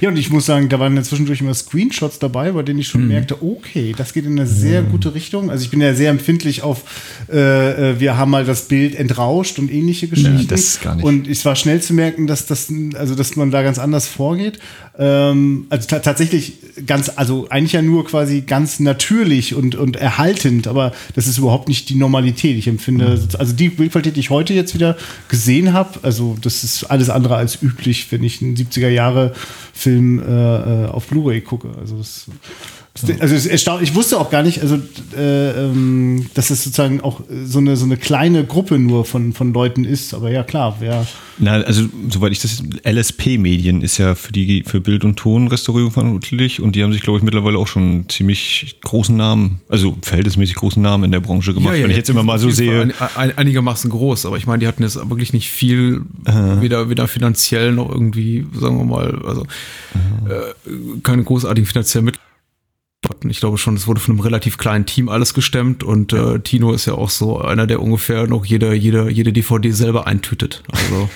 Ja, 0.00 0.08
und 0.08 0.16
ich 0.16 0.30
muss 0.30 0.46
sagen, 0.46 0.68
da 0.68 0.78
waren 0.78 0.96
ja 0.96 1.02
zwischendurch 1.02 1.40
immer 1.40 1.52
Screenshots 1.54 2.18
dabei, 2.18 2.52
bei 2.52 2.62
denen 2.62 2.78
ich 2.78 2.88
Mhm. 2.88 2.90
schon 2.92 3.08
merkte, 3.08 3.42
okay, 3.42 3.94
das 3.96 4.12
geht 4.14 4.24
in 4.24 4.32
eine 4.38 4.46
sehr 4.46 4.82
gute 4.82 5.14
Richtung. 5.14 5.50
Also 5.50 5.64
ich 5.64 5.70
bin 5.70 5.80
ja 5.80 5.92
sehr 5.94 6.10
empfindlich 6.10 6.62
auf, 6.62 6.82
äh, 7.30 7.90
äh, 7.90 8.00
wir 8.00 8.16
haben 8.16 8.30
mal 8.30 8.44
das 8.44 8.68
Bild 8.68 8.94
entrauscht 8.94 9.58
und 9.58 9.70
ähnliche 9.70 10.08
Geschichten. 10.08 10.46
das 10.48 10.80
gar 10.80 10.94
nicht. 10.94 11.04
Und 11.04 11.28
es 11.28 11.44
war 11.44 11.56
schnell 11.56 11.80
zu 11.82 11.92
merken, 11.94 12.26
dass 12.26 12.46
das, 12.46 12.72
also 12.94 13.14
dass 13.14 13.36
man 13.36 13.50
da 13.50 13.62
ganz 13.62 13.78
anders 13.78 14.06
vorgeht. 14.06 14.58
Ähm, 14.98 15.66
also 15.70 15.88
ta 15.88 16.00
tatsächlich 16.00 16.54
ganz, 16.86 17.10
also 17.16 17.48
eigentlich 17.48 17.72
ja 17.72 17.82
nur 17.82 18.04
quasi 18.04 18.42
ganz 18.42 18.78
natürlich 18.78 19.54
und, 19.54 19.74
und 19.74 19.96
erhaltend, 19.96 20.66
aber 20.66 20.92
das 21.14 21.26
ist 21.26 21.38
überhaupt 21.38 21.68
nicht 21.68 21.88
die 21.88 21.94
Normalität. 21.94 22.56
Ich 22.56 22.68
empfinde, 22.68 23.06
Mhm. 23.16 23.28
also 23.38 23.52
die 23.54 23.68
Bildqualität, 23.70 24.16
die 24.16 24.20
ich 24.20 24.30
heute 24.30 24.52
jetzt 24.52 24.74
wieder 24.74 24.96
gesehen 25.28 25.72
habe, 25.72 26.00
also 26.02 26.36
das 26.40 26.62
ist 26.62 26.84
alles 26.84 27.08
andere 27.10 27.36
als 27.36 27.62
üblich, 27.62 28.06
wenn 28.10 28.22
ich 28.22 28.42
einen 28.42 28.56
70er 28.56 28.88
Jahre 28.88 29.32
Film 29.72 30.20
äh, 30.20 30.24
äh, 30.24 30.86
auf 30.88 31.06
Blu-ray 31.06 31.40
gucke. 31.40 31.70
Also 31.78 31.96
das, 31.96 32.26
also 33.20 33.34
es 33.34 33.44
ist 33.44 33.50
erstaunlich. 33.50 33.90
Ich 33.90 33.94
wusste 33.94 34.18
auch 34.18 34.30
gar 34.30 34.42
nicht, 34.42 34.60
also 34.60 34.78
äh, 35.16 35.50
ähm, 35.50 36.26
dass 36.34 36.50
es 36.50 36.64
sozusagen 36.64 37.00
auch 37.00 37.20
so 37.44 37.58
eine 37.58 37.76
so 37.76 37.84
eine 37.84 37.96
kleine 37.96 38.44
Gruppe 38.44 38.78
nur 38.78 39.04
von 39.04 39.32
von 39.32 39.52
Leuten 39.52 39.84
ist. 39.84 40.14
Aber 40.14 40.30
ja 40.30 40.42
klar, 40.42 40.76
wer 40.80 41.06
Na, 41.38 41.54
also 41.54 41.84
soweit 42.08 42.32
ich 42.32 42.40
das 42.40 42.62
LSP 42.84 43.38
Medien 43.38 43.82
ist 43.82 43.98
ja 43.98 44.14
für 44.14 44.32
die 44.32 44.64
für 44.66 44.80
Bild 44.80 45.04
und 45.04 45.16
Ton 45.16 45.48
Restaurierung 45.48 45.90
verantwortlich 45.90 46.60
und 46.60 46.76
die 46.76 46.82
haben 46.82 46.92
sich 46.92 47.02
glaube 47.02 47.18
ich 47.18 47.24
mittlerweile 47.24 47.58
auch 47.58 47.68
schon 47.68 47.82
einen 47.82 48.08
ziemlich 48.08 48.76
großen 48.82 49.16
Namen, 49.16 49.60
also 49.68 49.96
verhältnismäßig 50.02 50.56
großen 50.56 50.82
Namen 50.82 51.04
in 51.04 51.12
der 51.12 51.20
Branche 51.20 51.54
gemacht. 51.54 51.74
Wenn 51.74 51.90
ich 51.90 51.96
jetzt 51.96 52.10
immer 52.10 52.22
mal 52.22 52.38
so 52.38 52.50
sehe, 52.50 52.82
Ein, 52.82 52.92
ein, 53.16 53.38
einigermaßen 53.38 53.90
groß, 53.90 54.26
aber 54.26 54.36
ich 54.36 54.46
meine, 54.46 54.60
die 54.60 54.66
hatten 54.66 54.82
jetzt 54.82 54.96
wirklich 54.96 55.32
nicht 55.32 55.50
viel, 55.50 56.02
weder, 56.24 56.88
weder 56.88 57.08
finanziell 57.08 57.72
noch 57.72 57.90
irgendwie, 57.90 58.46
sagen 58.58 58.78
wir 58.78 58.84
mal, 58.84 59.22
also 59.26 59.46
äh, 60.28 61.00
keine 61.02 61.24
großartigen 61.24 61.66
finanziellen 61.66 62.04
Mittel. 62.06 62.20
Ich 63.28 63.40
glaube 63.40 63.58
schon, 63.58 63.74
es 63.74 63.88
wurde 63.88 64.00
von 64.00 64.14
einem 64.14 64.20
relativ 64.20 64.58
kleinen 64.58 64.86
Team 64.86 65.08
alles 65.08 65.34
gestemmt 65.34 65.82
und 65.82 66.12
äh, 66.12 66.38
Tino 66.38 66.72
ist 66.72 66.86
ja 66.86 66.94
auch 66.94 67.10
so 67.10 67.40
einer, 67.40 67.66
der 67.66 67.82
ungefähr 67.82 68.28
noch 68.28 68.44
jede, 68.44 68.74
jede, 68.74 69.10
jede 69.10 69.32
DVD 69.32 69.72
selber 69.72 70.06
eintütet. 70.06 70.62
Also 70.68 71.08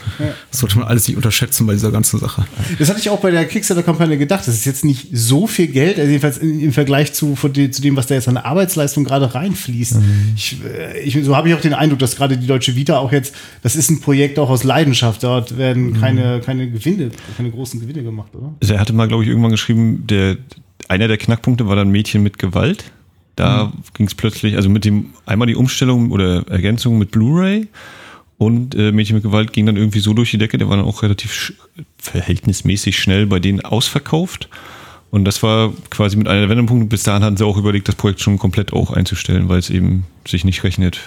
das 0.51 0.61
sollte 0.61 0.79
man 0.79 0.89
alles 0.89 1.07
nicht 1.07 1.17
unterschätzen 1.17 1.67
bei 1.67 1.75
dieser 1.75 1.93
ganzen 1.93 2.19
Sache. 2.19 2.45
Das 2.79 2.89
hatte 2.89 2.99
ich 2.99 3.09
auch 3.09 3.21
bei 3.21 3.31
der 3.31 3.45
Kickstarter-Kampagne 3.45 4.19
gedacht. 4.19 4.47
Das 4.47 4.55
ist 4.55 4.65
jetzt 4.65 4.85
nicht 4.85 5.09
so 5.13 5.47
viel 5.47 5.69
Geld, 5.69 5.99
also 5.99 6.09
jedenfalls 6.09 6.39
im 6.39 6.73
Vergleich 6.73 7.13
zu, 7.13 7.35
zu 7.35 7.83
dem, 7.83 7.97
was 7.97 8.09
da 8.09 8.15
jetzt 8.15 8.29
an 8.29 8.37
Arbeitsleistung 8.37 9.05
gerade 9.05 9.35
reinfließt. 9.35 9.97
Mhm. 9.97 10.33
Ich, 10.35 10.57
äh, 10.65 11.01
ich, 11.01 11.25
so 11.25 11.37
habe 11.37 11.49
ich 11.49 11.55
auch 11.55 11.61
den 11.61 11.75
Eindruck, 11.75 12.01
dass 12.01 12.17
gerade 12.17 12.37
die 12.37 12.49
Deutsche 12.49 12.75
Vita 12.75 12.99
auch 12.99 13.13
jetzt, 13.13 13.35
das 13.63 13.77
ist 13.77 13.91
ein 13.91 14.01
Projekt 14.01 14.41
auch 14.41 14.51
aus 14.51 14.65
Leidenschaft. 14.65 15.23
Dort 15.23 15.57
werden 15.57 15.91
mhm. 15.91 16.01
keine, 16.01 16.41
keine 16.41 16.69
Gewinne, 16.69 17.11
keine 17.37 17.51
großen 17.51 17.81
Gewinne 17.81 18.03
gemacht, 18.03 18.35
oder? 18.35 18.55
Also 18.61 18.75
er 18.75 18.81
hatte 18.81 18.93
mal, 18.93 19.07
glaube 19.07 19.23
ich, 19.23 19.29
irgendwann 19.29 19.53
geschrieben, 19.53 20.05
der 20.07 20.37
einer 20.89 21.09
der 21.09 21.19
Knackpunkte 21.19 21.67
war 21.69 21.77
dann 21.77 21.91
Mädchen 21.91 22.23
mit 22.23 22.39
Gewalt. 22.39 22.93
Da 23.37 23.67
mhm. 23.67 23.73
ging 23.95 24.07
es 24.07 24.15
plötzlich, 24.15 24.57
also 24.57 24.69
mit 24.69 24.85
dem 24.85 25.11
einmal 25.27 25.47
die 25.47 25.57
Umstellung 25.57 26.11
oder 26.11 26.47
Ergänzung 26.49 26.99
mit 26.99 27.11
Blu-ray 27.11 27.69
und 28.39 28.75
äh, 28.75 28.93
Mädchen 28.93 29.17
mit 29.17 29.23
Gewalt 29.23 29.53
ging 29.53 29.67
dann 29.67 29.77
irgendwie 29.77 30.01
so 30.01 30.13
durch 30.13 30.31
die 30.31 30.39
Decke, 30.39 30.59
der 30.59 30.69
war 30.69 30.77
dann 30.77 30.87
auch 30.87 31.03
relativ 31.03 31.55
verhältnismäßig 31.99 32.99
schnell 32.99 33.27
bei 33.27 33.41
denen 33.41 33.61
ausverkauft. 33.61 34.49
Und 35.11 35.25
das 35.25 35.43
war 35.43 35.73
quasi 35.91 36.17
mit 36.17 36.29
einer 36.29 36.41
der 36.41 36.49
Wendepunkte. 36.51 36.89
Bis 36.89 37.05
dahin 37.05 37.23
hatten 37.23 37.37
sie 37.37 37.47
auch 37.47 37.57
überlegt, 37.57 37.89
das 37.89 37.95
Projekt 37.95 38.21
schon 38.21 38.39
komplett 38.39 38.73
auch 38.73 38.91
einzustellen, 38.91 39.49
weil 39.49 39.59
es 39.59 39.71
eben 39.71 40.05
sich 40.27 40.45
nicht 40.45 40.65
rechnet, 40.65 41.01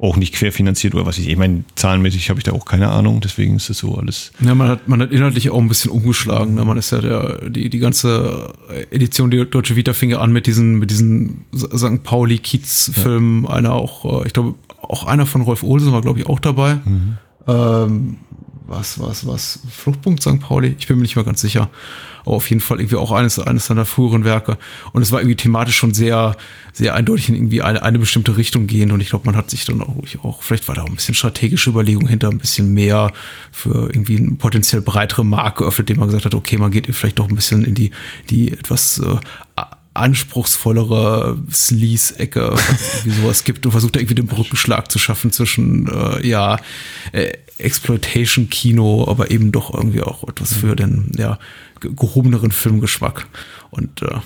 auch 0.00 0.16
nicht 0.16 0.34
querfinanziert 0.34 0.94
oder 0.94 1.06
was 1.06 1.18
ich. 1.18 1.28
Ich 1.28 1.36
meine, 1.36 1.64
zahlenmäßig 1.76 2.28
habe 2.28 2.40
ich 2.40 2.44
da 2.44 2.52
auch 2.52 2.64
keine 2.64 2.90
Ahnung, 2.90 3.20
deswegen 3.20 3.56
ist 3.56 3.70
es 3.70 3.78
so 3.78 3.96
alles. 3.96 4.32
Ja, 4.40 4.54
man 4.54 4.68
hat, 4.68 4.88
man 4.88 5.00
hat 5.00 5.12
inhaltlich 5.12 5.50
auch 5.50 5.60
ein 5.60 5.68
bisschen 5.68 5.90
umgeschlagen. 5.90 6.54
Ne? 6.54 6.64
Man 6.64 6.76
ist 6.76 6.90
ja 6.90 7.00
der, 7.00 7.48
die, 7.48 7.70
die 7.70 7.78
ganze 7.78 8.52
Edition, 8.90 9.30
die 9.30 9.44
Deutsche 9.48 9.76
Vita 9.76 9.92
fing 9.92 10.10
ja 10.10 10.18
an 10.18 10.32
mit 10.32 10.46
diesen, 10.46 10.78
mit 10.78 10.90
diesen 10.90 11.44
St. 11.54 12.02
Pauli-Kiez-Filmen. 12.02 13.44
Ja. 13.44 13.50
Einer 13.50 13.72
auch, 13.72 14.22
äh, 14.22 14.26
ich 14.26 14.32
glaube, 14.32 14.54
auch 14.82 15.06
einer 15.06 15.26
von 15.26 15.42
Rolf 15.42 15.62
Olsen 15.62 15.92
war, 15.92 16.02
glaube 16.02 16.18
ich, 16.18 16.26
auch 16.26 16.40
dabei. 16.40 16.80
Mhm. 16.84 17.18
Ähm, 17.46 18.16
was, 18.66 18.98
was, 19.00 19.26
was? 19.26 19.60
Fluchtpunkt 19.70 20.22
St. 20.22 20.40
Pauli? 20.40 20.74
Ich 20.78 20.88
bin 20.88 20.96
mir 20.96 21.02
nicht 21.02 21.16
mal 21.16 21.24
ganz 21.24 21.40
sicher 21.40 21.70
aber 22.24 22.36
auf 22.36 22.48
jeden 22.48 22.60
Fall 22.60 22.80
irgendwie 22.80 22.96
auch 22.96 23.12
eines, 23.12 23.38
eines 23.38 23.66
seiner 23.66 23.84
früheren 23.84 24.24
Werke. 24.24 24.58
Und 24.92 25.02
es 25.02 25.12
war 25.12 25.20
irgendwie 25.20 25.36
thematisch 25.36 25.76
schon 25.76 25.94
sehr, 25.94 26.36
sehr 26.72 26.94
eindeutig 26.94 27.28
in 27.28 27.34
irgendwie 27.34 27.62
eine, 27.62 27.82
eine 27.82 27.98
bestimmte 27.98 28.36
Richtung 28.36 28.66
gehen. 28.66 28.92
Und 28.92 29.00
ich 29.00 29.10
glaube, 29.10 29.26
man 29.26 29.36
hat 29.36 29.50
sich 29.50 29.64
dann 29.64 29.82
auch, 29.82 29.94
auch, 30.22 30.42
vielleicht 30.42 30.66
war 30.68 30.74
da 30.74 30.82
auch 30.82 30.88
ein 30.88 30.94
bisschen 30.94 31.14
strategische 31.14 31.70
Überlegung 31.70 32.08
hinter, 32.08 32.30
ein 32.30 32.38
bisschen 32.38 32.72
mehr 32.72 33.12
für 33.52 33.88
irgendwie 33.92 34.16
eine 34.16 34.32
potenziell 34.32 34.82
breitere 34.82 35.24
Marke 35.24 35.64
geöffnet, 35.64 35.90
dem 35.90 35.98
man 35.98 36.08
gesagt 36.08 36.24
hat, 36.24 36.34
okay, 36.34 36.56
man 36.56 36.70
geht 36.70 36.86
vielleicht 36.94 37.18
doch 37.18 37.28
ein 37.28 37.34
bisschen 37.34 37.64
in 37.64 37.74
die, 37.74 37.90
die 38.30 38.52
etwas 38.52 38.98
äh, 38.98 39.16
anspruchsvollere 39.94 41.38
Sleaze-Ecke, 41.50 42.54
wie 43.04 43.10
sowas 43.10 43.44
gibt 43.44 43.64
und 43.64 43.72
versucht 43.72 43.96
da 43.96 44.00
irgendwie 44.00 44.16
den 44.16 44.26
Brückenschlag 44.26 44.90
zu 44.90 44.98
schaffen 44.98 45.30
zwischen, 45.30 45.88
äh, 45.88 46.26
ja, 46.26 46.58
äh, 47.12 47.32
Exploitation-Kino, 47.58 49.06
aber 49.08 49.30
eben 49.30 49.52
doch 49.52 49.72
irgendwie 49.72 50.02
auch 50.02 50.28
etwas 50.28 50.52
für 50.54 50.74
den, 50.74 51.12
ja, 51.16 51.38
gehobeneren 51.80 52.50
Filmgeschmack. 52.50 53.26
Und 53.70 54.02
äh, 54.02 54.18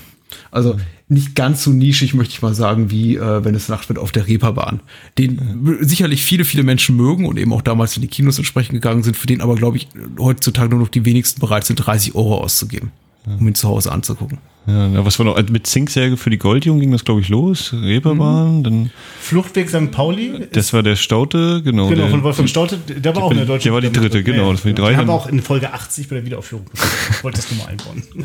also 0.50 0.76
nicht 1.08 1.34
ganz 1.34 1.64
so 1.64 1.70
nischig, 1.70 2.14
möchte 2.14 2.32
ich 2.32 2.42
mal 2.42 2.54
sagen, 2.54 2.90
wie 2.90 3.16
äh, 3.16 3.44
wenn 3.44 3.54
es 3.54 3.68
Nacht 3.68 3.88
wird 3.88 3.98
auf 3.98 4.12
der 4.12 4.26
Reeperbahn. 4.26 4.80
Den 5.16 5.78
sicherlich 5.80 6.22
viele, 6.22 6.44
viele 6.44 6.62
Menschen 6.62 6.96
mögen 6.96 7.26
und 7.26 7.38
eben 7.38 7.52
auch 7.52 7.62
damals 7.62 7.96
in 7.96 8.02
die 8.02 8.08
Kinos 8.08 8.38
entsprechend 8.38 8.72
gegangen 8.72 9.02
sind, 9.02 9.16
für 9.16 9.26
den 9.26 9.40
aber, 9.40 9.56
glaube 9.56 9.76
ich, 9.76 9.88
heutzutage 10.18 10.70
nur 10.70 10.80
noch 10.80 10.88
die 10.88 11.04
wenigsten 11.04 11.40
bereit 11.40 11.64
sind, 11.64 11.76
30 11.76 12.14
Euro 12.14 12.38
auszugeben, 12.38 12.92
um 13.26 13.46
ihn 13.46 13.54
zu 13.54 13.68
Hause 13.68 13.92
anzugucken. 13.92 14.38
Ja, 14.68 15.02
was 15.02 15.18
war 15.18 15.25
noch? 15.25 15.37
Also 15.37 15.50
mit 15.50 15.66
Zinksäge 15.66 16.18
für 16.18 16.28
die 16.28 16.37
Goldjungen 16.37 16.80
ging 16.80 16.92
das, 16.92 17.02
glaube 17.02 17.22
ich, 17.22 17.30
los. 17.30 17.72
Reeperbahn, 17.72 18.58
mhm. 18.58 18.62
dann. 18.62 18.90
Fluchtweg 19.18 19.70
St. 19.70 19.90
Pauli. 19.90 20.46
Das 20.52 20.75
war 20.75 20.82
der 20.82 20.96
Staute, 20.96 21.62
genau. 21.62 21.88
Genau, 21.88 22.08
von 22.08 22.22
Wolfgang 22.22 22.50
Staute, 22.50 22.76
der 22.76 23.16
war 23.16 23.22
auch 23.22 23.30
in 23.30 23.38
der 23.38 23.46
deutschen 23.46 23.64
Der 23.64 23.72
war 23.72 23.80
die 23.80 23.90
dritte, 23.90 24.22
genau. 24.22 24.52
Das 24.52 24.64
war 24.64 24.72
die 24.72 24.78
drei. 24.78 24.94
haben 24.94 25.08
wir 25.08 25.14
auch 25.14 25.26
in 25.26 25.40
Folge 25.40 25.72
80 25.72 26.08
bei 26.08 26.16
der 26.16 26.26
Wiederaufführung. 26.26 26.66
Ich 27.10 27.25
wollte 27.25 27.38
das 27.38 27.50
nur 27.50 27.64
mal 27.64 27.70
einbauen. 27.70 28.02
Ja, 28.14 28.25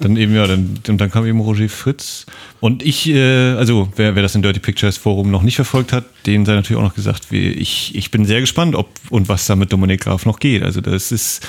dann 0.00 0.16
eben, 0.16 0.34
ja, 0.34 0.46
dann, 0.46 0.78
und 0.88 1.00
dann 1.00 1.10
kam 1.10 1.26
eben 1.26 1.40
Roger 1.40 1.68
Fritz. 1.68 2.24
Und 2.60 2.82
ich, 2.82 3.08
äh, 3.10 3.52
also, 3.52 3.92
wer, 3.96 4.14
wer 4.14 4.22
das 4.22 4.34
in 4.34 4.40
Dirty 4.40 4.60
Pictures 4.60 4.96
Forum 4.96 5.30
noch 5.30 5.42
nicht 5.42 5.56
verfolgt 5.56 5.92
hat, 5.92 6.04
denen 6.24 6.46
sei 6.46 6.54
natürlich 6.54 6.78
auch 6.78 6.86
noch 6.86 6.94
gesagt, 6.94 7.30
wie, 7.30 7.48
ich, 7.48 7.94
ich 7.94 8.10
bin 8.10 8.24
sehr 8.24 8.40
gespannt, 8.40 8.74
ob 8.74 8.88
und 9.10 9.28
was 9.28 9.46
da 9.46 9.54
mit 9.54 9.70
Dominik 9.70 10.00
Graf 10.00 10.24
noch 10.24 10.38
geht. 10.38 10.62
Also, 10.62 10.80
das 10.80 11.12
ist 11.12 11.46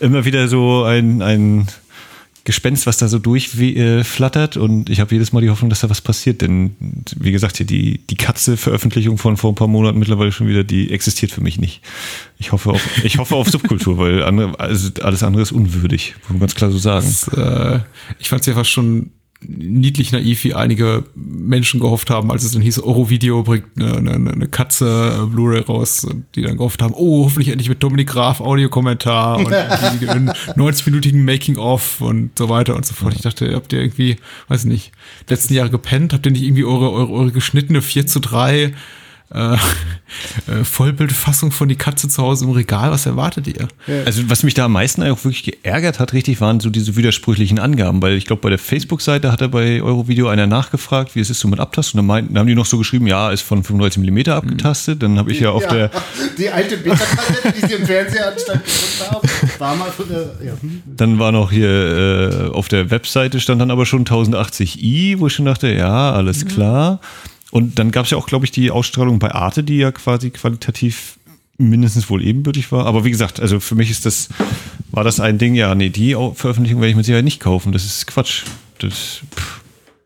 immer 0.00 0.24
wieder 0.24 0.48
so 0.48 0.84
ein, 0.84 1.20
ein 1.20 1.68
Gespenst, 2.44 2.86
was 2.86 2.98
da 2.98 3.08
so 3.08 3.18
durchflattert 3.18 4.58
und 4.58 4.90
ich 4.90 5.00
habe 5.00 5.14
jedes 5.14 5.32
Mal 5.32 5.40
die 5.40 5.48
Hoffnung, 5.48 5.70
dass 5.70 5.80
da 5.80 5.88
was 5.88 6.02
passiert, 6.02 6.42
denn 6.42 6.76
wie 7.16 7.32
gesagt, 7.32 7.56
hier 7.56 7.64
die, 7.64 8.06
die 8.06 8.16
Katze-Veröffentlichung 8.16 9.16
von 9.16 9.38
vor 9.38 9.50
ein 9.50 9.54
paar 9.54 9.66
Monaten 9.66 9.98
mittlerweile 9.98 10.30
schon 10.30 10.46
wieder, 10.46 10.62
die 10.62 10.92
existiert 10.92 11.32
für 11.32 11.40
mich 11.40 11.58
nicht. 11.58 11.80
Ich 12.38 12.52
hoffe 12.52 12.70
auf, 12.70 12.82
ich 13.04 13.16
hoffe 13.16 13.34
auf 13.34 13.48
Subkultur, 13.48 13.96
weil 13.96 14.22
andere, 14.22 14.60
also 14.60 14.90
alles 15.02 15.22
andere 15.22 15.42
ist 15.42 15.52
unwürdig, 15.52 16.14
muss 16.22 16.30
man 16.30 16.40
ganz 16.40 16.54
klar 16.54 16.70
so 16.70 16.76
sagen. 16.76 17.06
Das, 17.06 17.28
äh, 17.28 17.80
ich 18.18 18.28
fand 18.28 18.42
es 18.42 18.46
ja 18.46 18.54
fast 18.54 18.70
schon 18.70 19.10
niedlich 19.46 20.12
naiv, 20.12 20.44
wie 20.44 20.54
einige 20.54 21.04
Menschen 21.14 21.80
gehofft 21.80 22.10
haben, 22.10 22.30
als 22.30 22.44
es 22.44 22.52
dann 22.52 22.62
hieß, 22.62 22.80
Eurovideo 22.80 23.42
bringt 23.42 23.66
eine, 23.76 24.12
eine, 24.12 24.32
eine 24.32 24.48
Katze 24.48 25.20
äh, 25.22 25.26
Blu-ray 25.26 25.62
raus, 25.62 26.06
die 26.34 26.42
dann 26.42 26.56
gehofft 26.56 26.82
haben, 26.82 26.94
oh, 26.94 27.24
hoffentlich 27.24 27.48
endlich 27.48 27.68
mit 27.68 27.82
Dominik 27.82 28.08
Graf 28.08 28.40
Audiokommentar 28.40 29.38
und 29.38 29.48
90-minütigen 29.52 31.24
Making-of 31.24 32.00
und 32.00 32.38
so 32.38 32.48
weiter 32.48 32.76
und 32.76 32.86
so 32.86 32.94
fort. 32.94 33.14
Ich 33.14 33.22
dachte, 33.22 33.54
habt 33.54 33.72
ihr 33.72 33.80
irgendwie, 33.80 34.16
weiß 34.48 34.64
nicht, 34.64 34.92
letzten 35.28 35.54
Jahre 35.54 35.70
gepennt? 35.70 36.12
Habt 36.12 36.26
ihr 36.26 36.32
nicht 36.32 36.42
irgendwie 36.42 36.64
eure, 36.64 36.92
eure, 36.92 37.12
eure 37.12 37.32
geschnittene 37.32 37.82
4 37.82 38.06
zu 38.06 38.20
3 38.20 38.72
äh, 39.34 39.54
äh, 40.50 40.64
Vollbildfassung 40.64 41.50
von 41.50 41.68
die 41.68 41.76
Katze 41.76 42.08
zu 42.08 42.22
Hause 42.22 42.44
im 42.44 42.52
Regal. 42.52 42.90
Was 42.90 43.06
erwartet 43.06 43.46
ihr? 43.46 43.68
Also 44.04 44.22
was 44.28 44.42
mich 44.42 44.54
da 44.54 44.66
am 44.66 44.72
meisten 44.72 45.02
auch 45.02 45.24
wirklich 45.24 45.42
geärgert 45.42 45.98
hat, 45.98 46.12
richtig, 46.12 46.40
waren 46.40 46.60
so 46.60 46.70
diese 46.70 46.96
widersprüchlichen 46.96 47.58
Angaben, 47.58 48.00
weil 48.00 48.14
ich 48.14 48.26
glaube, 48.26 48.42
bei 48.42 48.50
der 48.50 48.58
Facebook-Seite 48.58 49.30
hat 49.30 49.40
er 49.40 49.48
bei 49.48 49.82
Eurovideo 49.82 50.28
einer 50.28 50.46
nachgefragt, 50.46 51.14
wie 51.14 51.20
es 51.20 51.30
ist 51.30 51.40
so 51.40 51.48
mit 51.48 51.60
Abtasten. 51.60 52.00
Und 52.00 52.06
dann, 52.06 52.14
meinten, 52.14 52.34
dann 52.34 52.40
haben 52.40 52.46
die 52.46 52.54
noch 52.54 52.66
so 52.66 52.78
geschrieben, 52.78 53.06
ja, 53.06 53.30
ist 53.30 53.42
von 53.42 53.62
35 53.62 54.02
mm 54.02 54.30
abgetastet. 54.30 55.02
Dann 55.02 55.18
habe 55.18 55.32
ich 55.32 55.40
ja 55.40 55.50
auf 55.50 55.62
ja, 55.62 55.72
der... 55.72 55.90
Die 56.38 56.50
alte 56.50 56.76
Beta-Kassette, 56.76 57.52
die 57.52 57.66
sie 57.66 57.74
im 57.74 57.86
Fernseher 57.86 58.32
anstand 58.32 58.60
haben, 59.10 59.28
war 59.58 59.76
mal 59.76 59.90
von 59.90 60.08
der... 60.08 60.34
Ja. 60.44 60.52
Dann 60.86 61.18
war 61.18 61.32
noch 61.32 61.50
hier 61.50 61.68
äh, 61.68 62.48
auf 62.50 62.68
der 62.68 62.90
Webseite 62.90 63.40
stand 63.40 63.60
dann 63.60 63.70
aber 63.70 63.86
schon 63.86 64.04
1080i, 64.04 65.18
wo 65.18 65.26
ich 65.26 65.32
schon 65.32 65.44
dachte, 65.44 65.68
ja, 65.68 66.12
alles 66.12 66.46
klar. 66.46 67.00
Und 67.54 67.78
dann 67.78 67.92
gab 67.92 68.04
es 68.04 68.10
ja 68.10 68.18
auch, 68.18 68.26
glaube 68.26 68.44
ich, 68.46 68.50
die 68.50 68.72
Ausstrahlung 68.72 69.20
bei 69.20 69.30
Arte, 69.30 69.62
die 69.62 69.76
ja 69.76 69.92
quasi 69.92 70.30
qualitativ 70.30 71.18
mindestens 71.56 72.10
wohl 72.10 72.20
ebenbürtig 72.20 72.72
war. 72.72 72.84
Aber 72.84 73.04
wie 73.04 73.12
gesagt, 73.12 73.38
also 73.38 73.60
für 73.60 73.76
mich 73.76 73.92
ist 73.92 74.06
das, 74.06 74.28
war 74.90 75.04
das 75.04 75.20
ein 75.20 75.38
Ding, 75.38 75.54
ja, 75.54 75.72
nee, 75.76 75.88
die 75.88 76.14
Veröffentlichung 76.34 76.80
werde 76.80 76.90
ich 76.90 76.96
mit 76.96 77.04
Sicherheit 77.06 77.22
nicht 77.24 77.38
kaufen. 77.38 77.70
Das 77.70 77.84
ist 77.84 78.08
Quatsch. 78.08 78.42
Das, 78.80 79.20
pff, 79.36 79.60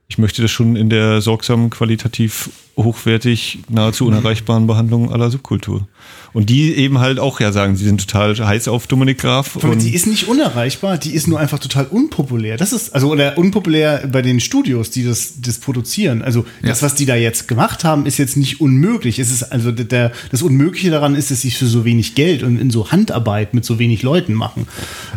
ich 0.08 0.18
möchte 0.18 0.42
das 0.42 0.50
schon 0.50 0.76
in 0.76 0.90
der 0.90 1.22
sorgsamen, 1.22 1.70
qualitativ 1.70 2.50
hochwertig, 2.76 3.60
nahezu 3.70 4.04
unerreichbaren 4.04 4.66
Behandlung 4.66 5.10
aller 5.10 5.30
Subkultur. 5.30 5.88
Und 6.32 6.50
die 6.50 6.74
eben 6.74 6.98
halt 6.98 7.18
auch 7.18 7.40
ja 7.40 7.52
sagen, 7.52 7.76
sie 7.76 7.84
sind 7.84 8.00
total 8.00 8.36
heiß 8.38 8.68
auf 8.68 8.86
Dominik 8.86 9.18
Graf. 9.18 9.56
Und 9.56 9.82
die 9.82 9.94
ist 9.94 10.06
nicht 10.06 10.28
unerreichbar, 10.28 10.98
die 10.98 11.12
ist 11.12 11.26
nur 11.26 11.40
einfach 11.40 11.58
total 11.58 11.86
unpopulär. 11.86 12.56
Das 12.56 12.72
ist, 12.72 12.94
also, 12.94 13.10
oder 13.10 13.38
unpopulär 13.38 14.08
bei 14.10 14.22
den 14.22 14.40
Studios, 14.40 14.90
die 14.90 15.04
das, 15.04 15.40
das 15.40 15.58
produzieren. 15.58 16.22
Also, 16.22 16.44
ja. 16.62 16.68
das, 16.68 16.82
was 16.82 16.94
die 16.94 17.06
da 17.06 17.14
jetzt 17.14 17.48
gemacht 17.48 17.84
haben, 17.84 18.06
ist 18.06 18.18
jetzt 18.18 18.36
nicht 18.36 18.60
unmöglich. 18.60 19.18
Es 19.18 19.30
ist, 19.30 19.44
also, 19.44 19.72
der, 19.72 20.12
das 20.30 20.42
Unmögliche 20.42 20.90
daran 20.90 21.14
ist, 21.14 21.30
dass 21.30 21.40
sie 21.40 21.50
für 21.50 21.66
so 21.66 21.84
wenig 21.84 22.14
Geld 22.14 22.42
und 22.42 22.58
in 22.58 22.70
so 22.70 22.90
Handarbeit 22.90 23.54
mit 23.54 23.64
so 23.64 23.78
wenig 23.78 24.02
Leuten 24.02 24.34
machen. 24.34 24.66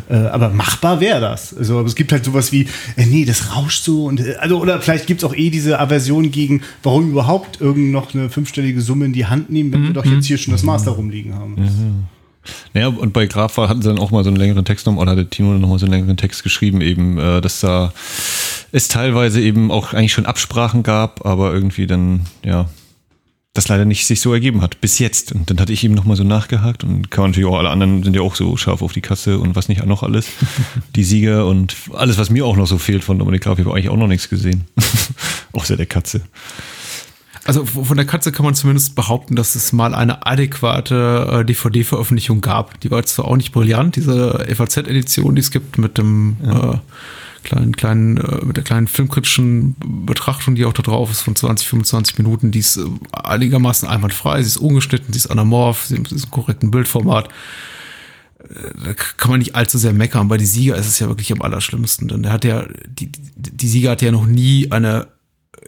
Äh, 0.09 0.15
aber 0.15 0.49
machbar 0.49 1.01
wäre 1.01 1.21
das. 1.21 1.55
Also, 1.55 1.79
aber 1.79 1.87
es 1.87 1.95
gibt 1.95 2.11
halt 2.11 2.25
sowas 2.25 2.51
wie, 2.51 2.67
äh, 2.95 3.05
nee, 3.05 3.25
das 3.25 3.55
rauscht 3.55 3.83
so 3.83 4.05
und, 4.05 4.19
äh, 4.19 4.35
also, 4.39 4.59
oder 4.59 4.81
vielleicht 4.81 5.07
gibt 5.07 5.23
es 5.23 5.29
auch 5.29 5.35
eh 5.35 5.49
diese 5.49 5.79
Aversion 5.79 6.31
gegen, 6.31 6.61
warum 6.83 7.11
überhaupt 7.11 7.59
irgend 7.61 7.91
noch 7.91 8.13
eine 8.13 8.29
fünfstellige 8.29 8.81
Summe 8.81 9.05
in 9.05 9.13
die 9.13 9.25
Hand 9.25 9.49
nehmen, 9.49 9.73
wenn 9.73 9.81
mhm. 9.81 9.87
wir 9.87 9.93
doch 9.93 10.05
jetzt 10.05 10.25
hier 10.25 10.37
schon 10.37 10.53
das 10.53 10.63
Master 10.63 10.91
rumliegen 11.01 11.35
haben. 11.35 11.55
Mhm. 11.55 12.03
Naja, 12.73 12.87
und 12.87 13.13
bei 13.13 13.27
Graf 13.27 13.57
hatten 13.57 13.81
sie 13.81 13.89
dann 13.89 13.99
auch 13.99 14.11
mal 14.11 14.23
so 14.23 14.29
einen 14.29 14.37
längeren 14.37 14.65
Text 14.65 14.87
noch, 14.87 14.95
oder 14.95 15.11
hatte 15.11 15.29
Tino 15.29 15.53
noch 15.53 15.69
mal 15.69 15.79
so 15.79 15.85
einen 15.85 15.93
längeren 15.93 16.17
Text 16.17 16.43
geschrieben, 16.43 16.81
eben, 16.81 17.19
äh, 17.19 17.41
dass 17.41 17.59
da 17.59 17.93
es 18.71 18.87
teilweise 18.87 19.41
eben 19.41 19.71
auch 19.71 19.93
eigentlich 19.93 20.13
schon 20.13 20.25
Absprachen 20.25 20.81
gab, 20.81 21.25
aber 21.25 21.53
irgendwie 21.53 21.87
dann, 21.87 22.21
ja, 22.43 22.67
das 23.53 23.67
leider 23.67 23.83
nicht 23.83 24.07
sich 24.07 24.21
so 24.21 24.33
ergeben 24.33 24.61
hat, 24.61 24.79
bis 24.79 24.97
jetzt. 24.99 25.33
Und 25.33 25.49
dann 25.49 25.59
hatte 25.59 25.73
ich 25.73 25.83
eben 25.83 25.93
noch 25.93 26.05
mal 26.05 26.15
so 26.15 26.23
nachgehakt 26.23 26.85
und 26.85 27.11
kann 27.11 27.31
natürlich 27.31 27.49
auch, 27.49 27.57
alle 27.57 27.69
anderen 27.69 28.01
sind 28.01 28.15
ja 28.15 28.21
auch 28.21 28.35
so 28.35 28.55
scharf 28.55 28.81
auf 28.81 28.93
die 28.93 29.01
Kasse 29.01 29.39
und 29.39 29.55
was 29.55 29.67
nicht 29.67 29.85
noch 29.85 30.03
alles. 30.03 30.27
die 30.95 31.03
Sieger 31.03 31.45
und 31.45 31.75
alles, 31.93 32.17
was 32.17 32.29
mir 32.29 32.45
auch 32.45 32.55
noch 32.55 32.67
so 32.67 32.77
fehlt 32.77 33.03
von 33.03 33.19
Dominik 33.19 33.41
Graf, 33.41 33.59
ich 33.59 33.65
habe 33.65 33.75
eigentlich 33.75 33.89
auch 33.89 33.97
noch 33.97 34.07
nichts 34.07 34.29
gesehen. 34.29 34.65
Außer 35.51 35.75
der 35.75 35.85
Katze. 35.85 36.21
Also 37.43 37.65
von 37.65 37.97
der 37.97 38.05
Katze 38.05 38.31
kann 38.31 38.45
man 38.45 38.53
zumindest 38.53 38.95
behaupten, 38.95 39.35
dass 39.35 39.55
es 39.55 39.73
mal 39.73 39.95
eine 39.95 40.27
adäquate 40.27 41.39
äh, 41.41 41.45
DVD-Veröffentlichung 41.45 42.39
gab. 42.41 42.79
Die 42.81 42.91
war 42.91 43.03
zwar 43.03 43.25
auch 43.25 43.35
nicht 43.35 43.51
brillant, 43.51 43.95
diese 43.95 44.45
FAZ-Edition, 44.53 45.33
die 45.35 45.39
es 45.39 45.49
gibt 45.49 45.79
mit 45.79 45.97
dem 45.97 46.37
ja. 46.43 46.73
äh, 46.73 46.77
kleinen, 47.43 47.75
kleinen, 47.75 48.17
äh, 48.17 48.45
mit 48.45 48.57
der 48.57 48.63
kleinen 48.63 48.87
filmkritischen 48.87 49.75
Betrachtung, 50.05 50.53
die 50.53 50.65
auch 50.65 50.73
da 50.73 50.83
drauf 50.83 51.09
ist, 51.09 51.21
von 51.21 51.35
20, 51.35 51.67
25 51.67 52.19
Minuten, 52.19 52.51
die 52.51 52.59
ist 52.59 52.77
äh, 52.77 52.83
einigermaßen 53.11 53.89
einwandfrei, 53.89 54.43
sie 54.43 54.47
ist 54.47 54.57
ungeschnitten, 54.57 55.11
sie 55.11 55.17
ist 55.17 55.31
anamorph, 55.31 55.85
sie 55.85 55.95
ist 55.95 56.25
im 56.25 56.31
korrekten 56.31 56.69
Bildformat. 56.69 57.27
Äh, 58.37 58.53
Da 58.85 58.93
kann 58.93 59.31
man 59.31 59.39
nicht 59.39 59.55
allzu 59.55 59.79
sehr 59.79 59.93
meckern. 59.93 60.27
Bei 60.27 60.37
die 60.37 60.45
Sieger 60.45 60.75
ist 60.75 60.87
es 60.87 60.99
ja 60.99 61.07
wirklich 61.07 61.31
am 61.31 61.41
allerschlimmsten, 61.41 62.07
denn 62.07 62.21
der 62.21 62.33
hat 62.33 62.45
ja, 62.45 62.65
die, 62.87 63.11
die, 63.11 63.51
die 63.51 63.67
Sieger 63.67 63.91
hat 63.91 64.03
ja 64.03 64.11
noch 64.11 64.27
nie 64.27 64.71
eine 64.71 65.07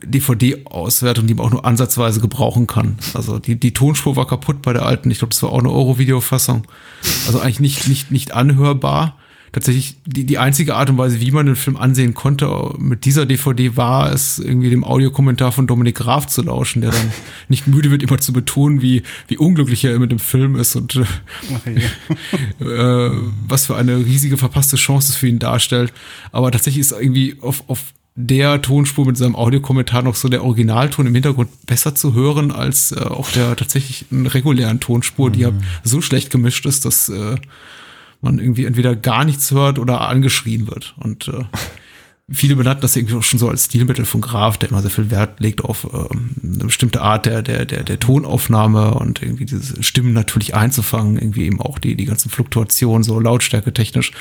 DVD-Auswertung, 0.03 1.27
die 1.27 1.33
man 1.33 1.45
auch 1.45 1.51
nur 1.51 1.65
ansatzweise 1.65 2.19
gebrauchen 2.19 2.67
kann. 2.67 2.97
Also 3.13 3.39
die, 3.39 3.59
die 3.59 3.73
Tonspur 3.73 4.15
war 4.15 4.27
kaputt 4.27 4.61
bei 4.61 4.73
der 4.73 4.85
alten. 4.85 5.11
Ich 5.11 5.19
glaube, 5.19 5.31
das 5.33 5.43
war 5.43 5.51
auch 5.51 5.59
eine 5.59 5.71
Euro-Video-Fassung. 5.71 6.65
Also 7.27 7.39
eigentlich 7.39 7.59
nicht, 7.59 7.87
nicht, 7.87 8.11
nicht 8.11 8.33
anhörbar. 8.33 9.17
Tatsächlich 9.53 9.97
die, 10.07 10.25
die 10.25 10.39
einzige 10.39 10.73
Art 10.73 10.89
und 10.89 10.97
Weise, 10.97 11.21
wie 11.21 11.29
man 11.29 11.45
den 11.45 11.55
Film 11.55 11.77
ansehen 11.77 12.15
konnte 12.15 12.73
mit 12.79 13.05
dieser 13.05 13.27
DVD, 13.27 13.77
war 13.77 14.11
es 14.11 14.39
irgendwie 14.39 14.71
dem 14.71 14.83
Audiokommentar 14.83 15.51
von 15.51 15.67
Dominik 15.67 15.95
Graf 15.95 16.25
zu 16.25 16.41
lauschen, 16.41 16.81
der 16.81 16.89
dann 16.89 17.11
nicht 17.49 17.67
müde 17.67 17.91
wird, 17.91 18.01
immer 18.01 18.17
zu 18.17 18.33
betonen, 18.33 18.81
wie, 18.81 19.03
wie 19.27 19.37
unglücklich 19.37 19.85
er 19.85 19.99
mit 19.99 20.11
dem 20.11 20.17
Film 20.17 20.55
ist 20.55 20.75
und 20.75 20.95
äh, 20.95 22.63
äh, 22.65 23.11
was 23.47 23.67
für 23.67 23.75
eine 23.75 23.97
riesige 23.97 24.37
verpasste 24.37 24.75
Chance 24.75 25.11
es 25.11 25.15
für 25.15 25.27
ihn 25.27 25.37
darstellt. 25.37 25.93
Aber 26.31 26.49
tatsächlich 26.49 26.81
ist 26.81 26.91
irgendwie 26.91 27.37
auf, 27.39 27.63
auf 27.67 27.93
der 28.15 28.61
Tonspur 28.61 29.05
mit 29.05 29.17
seinem 29.17 29.35
Audiokommentar 29.35 30.03
noch 30.03 30.15
so 30.15 30.29
der 30.29 30.43
Originalton 30.43 31.07
im 31.07 31.13
Hintergrund 31.13 31.49
besser 31.65 31.95
zu 31.95 32.13
hören 32.13 32.51
als 32.51 32.91
äh, 32.91 32.99
auf 32.99 33.31
der 33.31 33.55
tatsächlich 33.55 34.05
regulären 34.11 34.79
Tonspur, 34.79 35.31
die 35.31 35.41
ja 35.41 35.51
so 35.83 36.01
schlecht 36.01 36.29
gemischt 36.29 36.65
ist, 36.65 36.85
dass 36.85 37.09
äh, 37.09 37.35
man 38.21 38.39
irgendwie 38.39 38.65
entweder 38.65 38.95
gar 38.95 39.25
nichts 39.25 39.51
hört 39.51 39.79
oder 39.79 40.01
angeschrien 40.01 40.67
wird. 40.67 40.93
Und 40.97 41.27
äh, 41.27 41.43
viele 42.31 42.55
benannten 42.55 42.81
das 42.81 42.95
irgendwie 42.95 43.15
auch 43.15 43.23
schon 43.23 43.37
so 43.37 43.49
als 43.49 43.65
Stilmittel 43.65 44.05
von 44.05 44.21
Graf, 44.21 44.57
der 44.57 44.69
immer 44.69 44.81
sehr 44.81 44.91
viel 44.91 45.11
Wert 45.11 45.41
legt 45.41 45.61
auf 45.61 45.85
ähm, 45.93 46.31
eine 46.41 46.65
bestimmte 46.65 47.01
Art 47.01 47.25
der, 47.25 47.41
der, 47.41 47.65
der, 47.65 47.83
der 47.83 47.99
Tonaufnahme 47.99 48.93
und 48.93 49.21
irgendwie 49.21 49.45
diese 49.45 49.83
Stimmen 49.83 50.13
natürlich 50.13 50.55
einzufangen, 50.55 51.17
irgendwie 51.17 51.45
eben 51.45 51.59
auch 51.59 51.79
die, 51.79 51.95
die 51.95 52.05
ganzen 52.05 52.29
Fluktuationen 52.29 53.03
so 53.03 53.19
lautstärke 53.19 53.73
technisch 53.73 54.11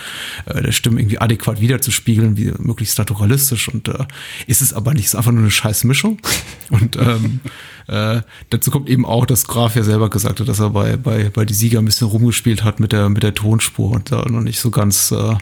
äh, 0.47 0.61
der 0.61 0.73
Stimmen 0.73 0.99
irgendwie 0.99 1.21
adäquat 1.21 1.61
wiederzuspiegeln, 1.61 2.37
wie 2.37 2.53
möglichst 2.59 2.99
naturalistisch 2.99 3.69
und 3.69 3.87
äh, 3.87 4.05
ist 4.49 4.63
es 4.63 4.73
aber 4.73 4.95
nicht, 4.95 5.05
ist 5.05 5.15
einfach 5.15 5.33
nur 5.33 5.43
eine 5.43 5.51
scheiß 5.51 5.85
Mischung. 5.85 6.19
Und 6.71 6.97
ähm, 6.97 7.41
äh, 7.87 8.23
dazu 8.49 8.71
kommt 8.71 8.89
eben 8.89 9.05
auch, 9.05 9.27
dass 9.27 9.47
Graf 9.47 9.77
ja 9.77 9.83
selber 9.83 10.09
gesagt 10.09 10.41
hat, 10.41 10.49
dass 10.49 10.59
er 10.59 10.71
bei, 10.71 10.97
bei, 10.97 11.29
bei 11.29 11.45
die 11.45 11.53
Sieger 11.53 11.81
ein 11.81 11.85
bisschen 11.85 12.07
rumgespielt 12.07 12.65
hat 12.65 12.81
mit 12.81 12.93
der, 12.93 13.11
mit 13.11 13.23
der 13.23 13.35
Tonspur 13.35 13.91
und 13.91 14.11
da 14.11 14.25
noch 14.27 14.41
nicht 14.41 14.59
so 14.59 14.71
ganz 14.71 15.13
äh, 15.13 15.35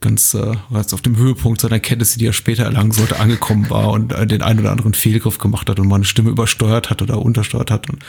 ganz 0.00 0.34
äh, 0.34 0.56
auf 0.70 1.02
dem 1.02 1.16
Höhepunkt 1.16 1.60
seiner 1.60 1.80
Kenntnisse, 1.80 2.18
die 2.18 2.26
er 2.26 2.32
später 2.32 2.64
erlangen 2.64 2.92
sollte, 2.92 3.18
angekommen 3.20 3.68
war 3.70 3.90
und 3.90 4.12
äh, 4.12 4.26
den 4.26 4.42
einen 4.42 4.60
oder 4.60 4.70
anderen 4.72 4.94
Fehlgriff 4.94 5.38
gemacht 5.38 5.68
hat 5.68 5.78
und 5.78 5.88
mal 5.88 5.96
eine 5.96 6.04
Stimme 6.04 6.30
übersteuert 6.30 6.90
hat 6.90 7.02
oder 7.02 7.20
untersteuert 7.20 7.70
hat. 7.70 7.88
Und, 7.90 8.02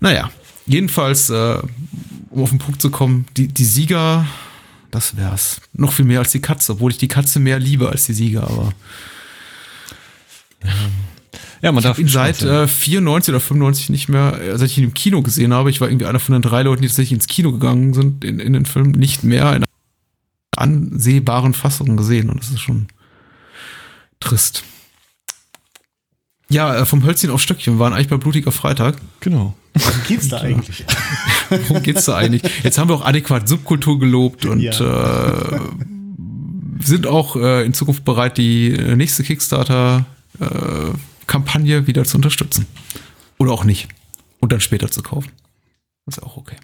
naja, 0.00 0.30
jedenfalls, 0.66 1.30
äh, 1.30 1.58
um 2.30 2.42
auf 2.42 2.50
den 2.50 2.58
Punkt 2.58 2.80
zu 2.80 2.90
kommen, 2.90 3.26
die, 3.36 3.48
die 3.48 3.64
Sieger, 3.64 4.26
das 4.90 5.16
wär's. 5.16 5.60
Noch 5.74 5.92
viel 5.92 6.06
mehr 6.06 6.20
als 6.20 6.32
die 6.32 6.40
Katze, 6.40 6.72
obwohl 6.72 6.90
ich 6.90 6.98
die 6.98 7.08
Katze 7.08 7.40
mehr 7.40 7.58
liebe 7.58 7.88
als 7.88 8.06
die 8.06 8.14
Sieger, 8.14 8.44
aber 8.44 8.72
Ja, 11.62 11.72
man 11.72 11.82
ich 11.82 11.86
habe 11.86 12.00
ihn 12.00 12.08
seit 12.08 12.42
äh, 12.42 12.66
94 12.68 13.32
oder 13.32 13.40
95 13.40 13.90
nicht 13.90 14.08
mehr, 14.08 14.40
äh, 14.40 14.58
seit 14.58 14.70
ich 14.70 14.78
ihn 14.78 14.84
im 14.84 14.94
Kino 14.94 15.22
gesehen 15.22 15.52
habe. 15.52 15.70
Ich 15.70 15.80
war 15.80 15.88
irgendwie 15.88 16.06
einer 16.06 16.20
von 16.20 16.32
den 16.34 16.42
drei 16.42 16.62
Leuten, 16.62 16.82
die 16.82 16.88
tatsächlich 16.88 17.12
ins 17.12 17.26
Kino 17.26 17.52
gegangen 17.52 17.92
sind, 17.94 18.24
in, 18.24 18.40
in 18.40 18.52
den 18.52 18.66
Film, 18.66 18.92
nicht 18.92 19.24
mehr 19.24 19.54
in 19.54 19.65
ansehbaren 20.56 21.54
Fassungen 21.54 21.96
gesehen. 21.96 22.30
Und 22.30 22.40
das 22.40 22.50
ist 22.50 22.60
schon 22.60 22.86
trist. 24.20 24.62
Ja, 26.48 26.76
äh, 26.76 26.86
vom 26.86 27.02
Hölzchen 27.04 27.30
auf 27.30 27.42
Stöckchen. 27.42 27.74
Wir 27.74 27.78
waren 27.80 27.92
eigentlich 27.92 28.06
bei 28.08 28.16
Blutiger 28.18 28.52
Freitag. 28.52 28.96
Genau. 29.20 29.54
Worum 29.74 30.00
geht's 30.06 30.28
da 30.28 30.38
eigentlich? 30.40 30.84
Worum 31.50 31.82
geht's 31.82 32.04
da 32.04 32.16
eigentlich? 32.16 32.42
Jetzt 32.62 32.78
haben 32.78 32.88
wir 32.88 32.94
auch 32.94 33.04
adäquat 33.04 33.48
Subkultur 33.48 33.98
gelobt 33.98 34.46
und 34.46 34.60
Ja. 34.60 34.70
äh, 34.72 35.58
sind 36.80 37.06
auch 37.08 37.34
äh, 37.36 37.64
in 37.66 37.74
Zukunft 37.74 38.04
bereit, 38.04 38.38
die 38.38 38.70
äh, 38.72 38.94
nächste 38.96 39.24
Kickstarter-Kampagne 39.24 41.86
wieder 41.86 42.04
zu 42.04 42.16
unterstützen. 42.16 42.66
Oder 43.38 43.52
auch 43.52 43.64
nicht. 43.64 43.88
Und 44.40 44.52
dann 44.52 44.60
später 44.60 44.90
zu 44.90 45.02
kaufen. 45.02 45.30
Das 46.06 46.18
ist 46.18 46.22
auch 46.22 46.36
okay. 46.36 46.56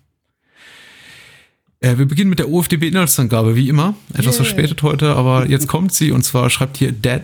Äh, 1.83 1.99
wir 1.99 2.07
beginnen 2.07 2.31
mit 2.31 2.39
der 2.39 2.49
OFDB-Inhaltsangabe, 2.49 3.55
wie 3.57 3.69
immer. 3.69 3.95
Etwas 4.15 4.37
verspätet 4.37 4.83
heute, 4.83 5.15
aber 5.15 5.47
jetzt 5.51 5.69
kommt 5.69 5.93
sie 5.93 6.11
und 6.13 6.23
zwar 6.25 6.49
schreibt 6.49 6.79
hier 6.79 6.93
Dead. 6.93 7.21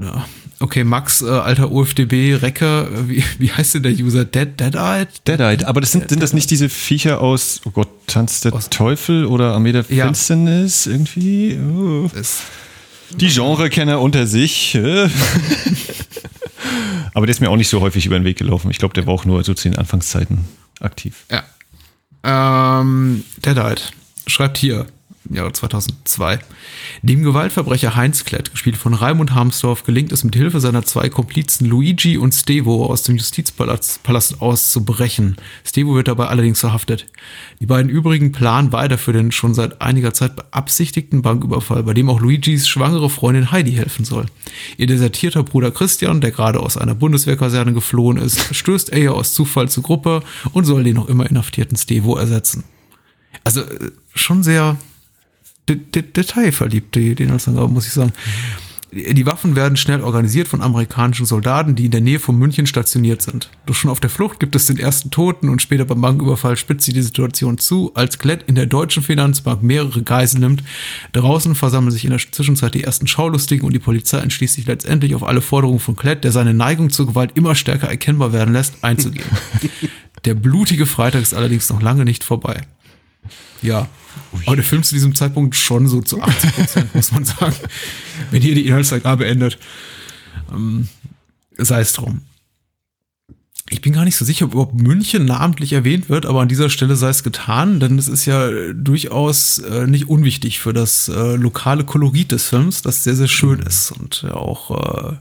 Ja. 0.00 0.26
Okay, 0.58 0.84
Max, 0.84 1.20
äh, 1.20 1.26
alter 1.28 1.70
OFDB-Recker, 1.70 2.88
äh, 2.90 3.08
wie, 3.10 3.24
wie 3.38 3.52
heißt 3.52 3.74
denn 3.74 3.82
der 3.82 3.92
User? 3.92 4.24
Dead, 4.24 4.48
Dead-Eyed? 4.58 5.08
Deadite. 5.26 5.68
Aber 5.68 5.80
das 5.82 5.92
sind, 5.92 6.08
sind 6.08 6.22
das 6.22 6.32
nicht 6.32 6.50
diese 6.50 6.68
Viecher 6.70 7.20
aus, 7.20 7.60
oh 7.66 7.70
Gott, 7.70 7.88
Tanz 8.06 8.40
der 8.40 8.54
Aus- 8.54 8.70
Teufel 8.70 9.26
oder 9.26 9.52
Armee 9.52 9.72
der 9.72 9.84
Ja. 9.90 10.06
Finsternis 10.06 10.86
irgendwie? 10.86 11.58
Oh. 11.58 12.08
Ist- 12.18 12.40
Die 13.20 13.28
Genrekenner 13.28 14.00
unter 14.00 14.26
sich. 14.26 14.74
äh. 14.76 15.08
Aber 17.14 17.26
der 17.26 17.32
ist 17.32 17.40
mir 17.40 17.50
auch 17.50 17.56
nicht 17.56 17.68
so 17.68 17.80
häufig 17.80 18.06
über 18.06 18.18
den 18.18 18.24
Weg 18.24 18.38
gelaufen. 18.38 18.70
Ich 18.70 18.78
glaube, 18.78 18.94
der 18.94 19.06
war 19.06 19.14
auch 19.14 19.24
nur 19.24 19.42
so 19.44 19.54
zu 19.54 19.68
den 19.68 19.78
Anfangszeiten 19.78 20.38
aktiv. 20.80 21.24
Ja. 21.30 21.44
Ähm, 22.26 23.24
Deadite 23.36 23.82
schreibt 24.26 24.58
hier, 24.58 24.86
Jahre 25.34 25.52
2002. 25.52 26.38
Dem 27.02 27.22
Gewaltverbrecher 27.22 27.96
Heinz 27.96 28.24
Klett, 28.24 28.50
gespielt 28.50 28.76
von 28.76 28.94
Raimund 28.94 29.34
Harmsdorf, 29.34 29.84
gelingt 29.84 30.12
es 30.12 30.24
mit 30.24 30.34
Hilfe 30.36 30.60
seiner 30.60 30.84
zwei 30.84 31.08
Komplizen 31.08 31.66
Luigi 31.66 32.18
und 32.18 32.32
Stevo 32.32 32.86
aus 32.86 33.02
dem 33.02 33.16
Justizpalast 33.16 34.02
Palast 34.02 34.40
auszubrechen. 34.40 35.36
Stevo 35.64 35.94
wird 35.94 36.08
dabei 36.08 36.26
allerdings 36.26 36.60
verhaftet. 36.60 37.06
Die 37.60 37.66
beiden 37.66 37.90
übrigen 37.90 38.32
planen 38.32 38.72
weiter 38.72 38.98
für 38.98 39.12
den 39.12 39.32
schon 39.32 39.54
seit 39.54 39.80
einiger 39.80 40.12
Zeit 40.14 40.36
beabsichtigten 40.36 41.22
Banküberfall, 41.22 41.82
bei 41.82 41.94
dem 41.94 42.08
auch 42.10 42.20
Luigis 42.20 42.68
schwangere 42.68 43.10
Freundin 43.10 43.50
Heidi 43.50 43.72
helfen 43.72 44.04
soll. 44.04 44.26
Ihr 44.76 44.86
desertierter 44.86 45.42
Bruder 45.42 45.70
Christian, 45.70 46.20
der 46.20 46.30
gerade 46.30 46.60
aus 46.60 46.76
einer 46.76 46.94
Bundeswehrkaserne 46.94 47.72
geflohen 47.72 48.16
ist, 48.18 48.54
stößt 48.54 48.92
er 48.92 49.14
aus 49.14 49.32
Zufall 49.34 49.68
zur 49.68 49.82
Gruppe 49.82 50.22
und 50.52 50.64
soll 50.64 50.84
den 50.84 50.96
noch 50.96 51.08
immer 51.08 51.28
inhaftierten 51.28 51.76
Stevo 51.76 52.16
ersetzen. 52.16 52.64
Also 53.44 53.60
äh, 53.60 53.90
schon 54.14 54.42
sehr 54.42 54.76
detailverliebt, 55.68 56.94
die, 56.94 57.14
die 57.14 57.26
muss 57.26 57.86
ich 57.86 57.92
sagen. 57.92 58.12
Die 58.92 59.26
Waffen 59.26 59.56
werden 59.56 59.76
schnell 59.76 60.00
organisiert 60.00 60.46
von 60.46 60.62
amerikanischen 60.62 61.26
Soldaten, 61.26 61.74
die 61.74 61.86
in 61.86 61.90
der 61.90 62.00
Nähe 62.00 62.20
von 62.20 62.38
München 62.38 62.66
stationiert 62.66 63.20
sind. 63.20 63.50
Doch 63.66 63.74
schon 63.74 63.90
auf 63.90 63.98
der 63.98 64.08
Flucht 64.08 64.38
gibt 64.38 64.54
es 64.54 64.66
den 64.66 64.78
ersten 64.78 65.10
Toten 65.10 65.48
und 65.48 65.60
später 65.60 65.84
beim 65.84 66.00
Banküberfall 66.00 66.56
spitzt 66.56 66.86
sich 66.86 66.94
die 66.94 67.02
Situation 67.02 67.58
zu, 67.58 67.90
als 67.94 68.18
Klett 68.18 68.44
in 68.46 68.54
der 68.54 68.66
deutschen 68.66 69.02
Finanzbank 69.02 69.62
mehrere 69.62 70.02
Geiseln 70.02 70.40
nimmt. 70.40 70.62
Draußen 71.12 71.56
versammeln 71.56 71.90
sich 71.90 72.04
in 72.04 72.10
der 72.10 72.20
Zwischenzeit 72.20 72.74
die 72.74 72.84
ersten 72.84 73.08
Schaulustigen 73.08 73.66
und 73.66 73.74
die 73.74 73.80
Polizei 73.80 74.18
entschließt 74.18 74.54
sich 74.54 74.66
letztendlich 74.66 75.14
auf 75.16 75.24
alle 75.24 75.42
Forderungen 75.42 75.80
von 75.80 75.96
Klett, 75.96 76.22
der 76.22 76.32
seine 76.32 76.54
Neigung 76.54 76.88
zur 76.88 77.08
Gewalt 77.08 77.32
immer 77.34 77.56
stärker 77.56 77.88
erkennbar 77.88 78.32
werden 78.32 78.54
lässt, 78.54 78.82
einzugehen. 78.82 79.26
der 80.24 80.34
blutige 80.34 80.86
Freitag 80.86 81.22
ist 81.22 81.34
allerdings 81.34 81.68
noch 81.68 81.82
lange 81.82 82.04
nicht 82.04 82.24
vorbei. 82.24 82.62
Ja. 83.62 83.88
Aber 84.46 84.56
der 84.56 84.64
Film 84.64 84.82
zu 84.82 84.94
diesem 84.94 85.14
Zeitpunkt 85.14 85.54
schon 85.56 85.86
so 85.88 86.00
zu 86.00 86.22
80 86.22 86.54
Prozent, 86.54 86.94
muss 86.94 87.12
man 87.12 87.24
sagen. 87.24 87.56
Wenn 88.30 88.42
hier 88.42 88.54
die 88.54 88.66
Inhaltsangabe 88.66 89.26
endet. 89.26 89.58
Ähm, 90.52 90.88
sei 91.58 91.80
es 91.80 91.92
drum. 91.92 92.22
Ich 93.68 93.80
bin 93.80 93.92
gar 93.92 94.04
nicht 94.04 94.16
so 94.16 94.24
sicher, 94.24 94.44
ob 94.46 94.52
überhaupt 94.52 94.80
München 94.80 95.24
namentlich 95.24 95.72
erwähnt 95.72 96.08
wird, 96.08 96.24
aber 96.24 96.40
an 96.40 96.46
dieser 96.46 96.70
Stelle 96.70 96.94
sei 96.94 97.08
es 97.08 97.24
getan, 97.24 97.80
denn 97.80 97.98
es 97.98 98.06
ist 98.06 98.24
ja 98.24 98.48
durchaus 98.72 99.58
äh, 99.58 99.88
nicht 99.88 100.08
unwichtig 100.08 100.60
für 100.60 100.72
das 100.72 101.08
äh, 101.08 101.34
lokale 101.34 101.82
Kolorit 101.82 102.30
des 102.30 102.46
Films, 102.46 102.82
das 102.82 103.02
sehr, 103.02 103.16
sehr 103.16 103.26
schön 103.26 103.58
ist 103.58 103.90
und 103.90 104.22
ja 104.22 104.34
auch 104.34 105.10
äh, 105.10 105.16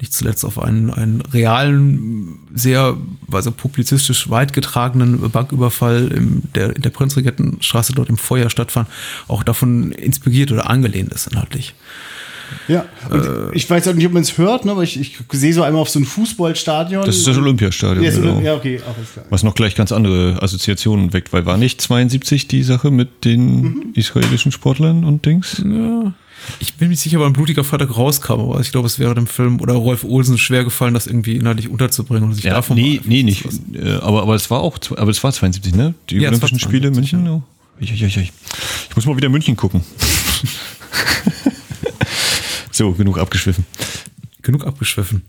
nicht 0.00 0.12
zuletzt 0.12 0.44
auf 0.44 0.60
einen, 0.60 0.90
einen 0.90 1.22
realen, 1.22 2.38
sehr 2.54 2.96
also 3.32 3.50
publizistisch 3.50 4.30
weit 4.30 4.52
getragenen 4.52 5.30
Banküberfall 5.30 6.08
im, 6.08 6.42
der, 6.54 6.74
in 6.74 6.82
der 6.82 6.90
Prinzregentenstraße 6.90 7.92
dort 7.92 8.08
im 8.08 8.18
Feuer 8.18 8.50
stattfand, 8.50 8.88
auch 9.28 9.42
davon 9.42 9.92
inspiriert 9.92 10.52
oder 10.52 10.68
angelehnt 10.68 11.12
ist 11.12 11.26
inhaltlich. 11.26 11.74
Ja, 12.68 12.86
und 13.10 13.24
Äh. 13.24 13.54
ich 13.56 13.68
weiß 13.68 13.88
auch 13.88 13.94
nicht, 13.94 14.06
ob 14.06 14.12
man 14.12 14.22
es 14.22 14.38
hört, 14.38 14.64
ne, 14.64 14.72
aber 14.72 14.82
ich, 14.82 15.00
ich 15.00 15.18
sehe 15.32 15.52
so 15.52 15.62
einmal 15.62 15.82
auf 15.82 15.88
so 15.90 15.98
ein 15.98 16.04
Fußballstadion. 16.04 17.04
Das 17.04 17.16
ist 17.16 17.26
das 17.26 17.36
Olympiastadion. 17.36 18.04
ja, 18.04 18.10
genau. 18.10 18.40
ja, 18.40 18.54
okay, 18.54 18.76
ist 18.76 19.12
klar. 19.12 19.24
Was 19.30 19.42
noch 19.42 19.54
gleich 19.54 19.74
ganz 19.74 19.92
andere 19.92 20.42
Assoziationen 20.42 21.12
weckt, 21.12 21.32
weil 21.32 21.44
war 21.46 21.56
nicht 21.56 21.80
72 21.80 22.48
die 22.48 22.62
Sache 22.62 22.90
mit 22.90 23.24
den 23.24 23.62
Mhm. 23.62 23.82
israelischen 23.94 24.52
Sportlern 24.52 25.04
und 25.04 25.24
Dings? 25.26 25.62
Ja. 25.64 26.12
Ich 26.60 26.74
bin 26.74 26.86
mir 26.88 26.90
nicht 26.92 27.00
sicher, 27.00 27.18
wann 27.20 27.32
Blutiger 27.32 27.64
Freitag 27.64 27.96
rauskam, 27.96 28.34
aber 28.40 28.60
ich 28.60 28.70
glaube, 28.70 28.86
es 28.86 28.98
wäre 28.98 29.14
dem 29.14 29.26
Film 29.26 29.60
oder 29.60 29.74
Rolf 29.74 30.04
Olsen 30.04 30.38
schwer 30.38 30.64
gefallen, 30.64 30.94
das 30.94 31.06
irgendwie 31.06 31.34
inhaltlich 31.36 31.68
unterzubringen 31.68 32.28
und 32.28 32.34
sich 32.36 32.44
davon 32.44 32.76
nee, 32.76 33.00
nee, 33.04 33.22
nicht. 33.24 33.44
Äh, 33.74 33.94
Aber, 34.00 34.22
aber 34.22 34.34
es 34.36 34.48
war 34.50 34.60
auch, 34.60 34.78
aber 34.96 35.10
es 35.10 35.22
war 35.22 35.32
72, 35.32 35.74
ne? 35.74 35.94
Die 36.08 36.16
Ja, 36.18 36.28
Olympischen 36.28 36.58
Spiele 36.60 36.92
72, 36.92 37.12
München. 37.14 37.28
Oh. 37.28 37.42
Ich, 37.80 37.92
ich, 37.92 38.02
ich, 38.02 38.16
ich. 38.16 38.32
ich 38.88 38.96
muss 38.96 39.04
mal 39.04 39.16
wieder 39.16 39.28
München 39.28 39.56
gucken. 39.56 39.82
So, 42.78 42.92
genug 42.92 43.18
abgeschwiffen. 43.18 43.66
Genug 44.42 44.64
abgeschwiffen. 44.64 45.22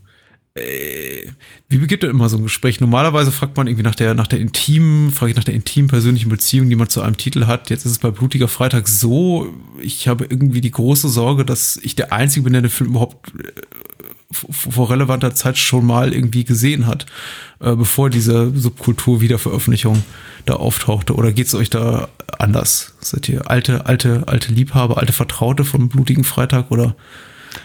Äh, 0.53 1.25
wie 1.67 1.79
beginnt 1.79 2.03
denn 2.03 2.12
immer 2.12 2.29
so 2.29 2.38
ein 2.38 2.43
Gespräch? 2.43 2.79
Normalerweise 2.79 3.31
fragt 3.31 3.57
man 3.57 3.65
irgendwie 3.65 3.81
nach 3.81 3.95
der, 3.95 4.13
nach 4.13 4.27
der 4.27 4.39
intimen, 4.39 5.09
frage 5.09 5.31
ich 5.31 5.35
nach 5.35 5.43
der 5.43 5.55
intimen 5.55 5.89
persönlichen 5.89 6.29
Beziehung, 6.29 6.69
die 6.69 6.75
man 6.75 6.89
zu 6.89 7.01
einem 7.01 7.17
Titel 7.17 7.47
hat. 7.47 7.71
Jetzt 7.71 7.88
ist 7.88 7.93
es 7.93 7.97
bei 7.97 8.12
Blutiger 8.12 8.47
Freitag 8.47 8.88
so, 8.88 9.51
ich 9.81 10.07
habe 10.07 10.25
irgendwie 10.25 10.62
die 10.62 10.69
große 10.69 11.09
Sorge, 11.09 11.43
dass 11.43 11.77
ich 11.77 11.95
der 11.95 12.13
Einzige 12.13 12.43
bin, 12.43 12.53
der 12.53 12.62
den 12.62 12.69
Film 12.69 12.91
überhaupt 12.91 13.29
äh, 13.29 13.51
vor 14.31 14.91
relevanter 14.91 15.33
Zeit 15.33 15.57
schon 15.57 15.88
mal 15.88 16.13
irgendwie 16.13 16.43
gesehen 16.43 16.85
hat, 16.85 17.07
äh, 17.62 17.75
bevor 17.75 18.12
diese 18.12 18.55
Subkultur-Wiederveröffentlichung 18.55 20.03
da 20.45 20.53
auftauchte. 20.53 21.15
Oder 21.15 21.31
geht 21.31 21.47
es 21.47 21.55
euch 21.55 21.71
da 21.71 22.09
anders? 22.38 22.93
Seid 22.99 23.27
ihr 23.27 23.49
alte, 23.49 23.88
alte, 23.88 24.27
alte 24.27 24.53
Liebhaber, 24.53 24.99
alte 24.99 25.13
Vertraute 25.13 25.65
vom 25.65 25.89
Blutigen 25.89 26.23
Freitag 26.23 26.69
oder 26.69 26.95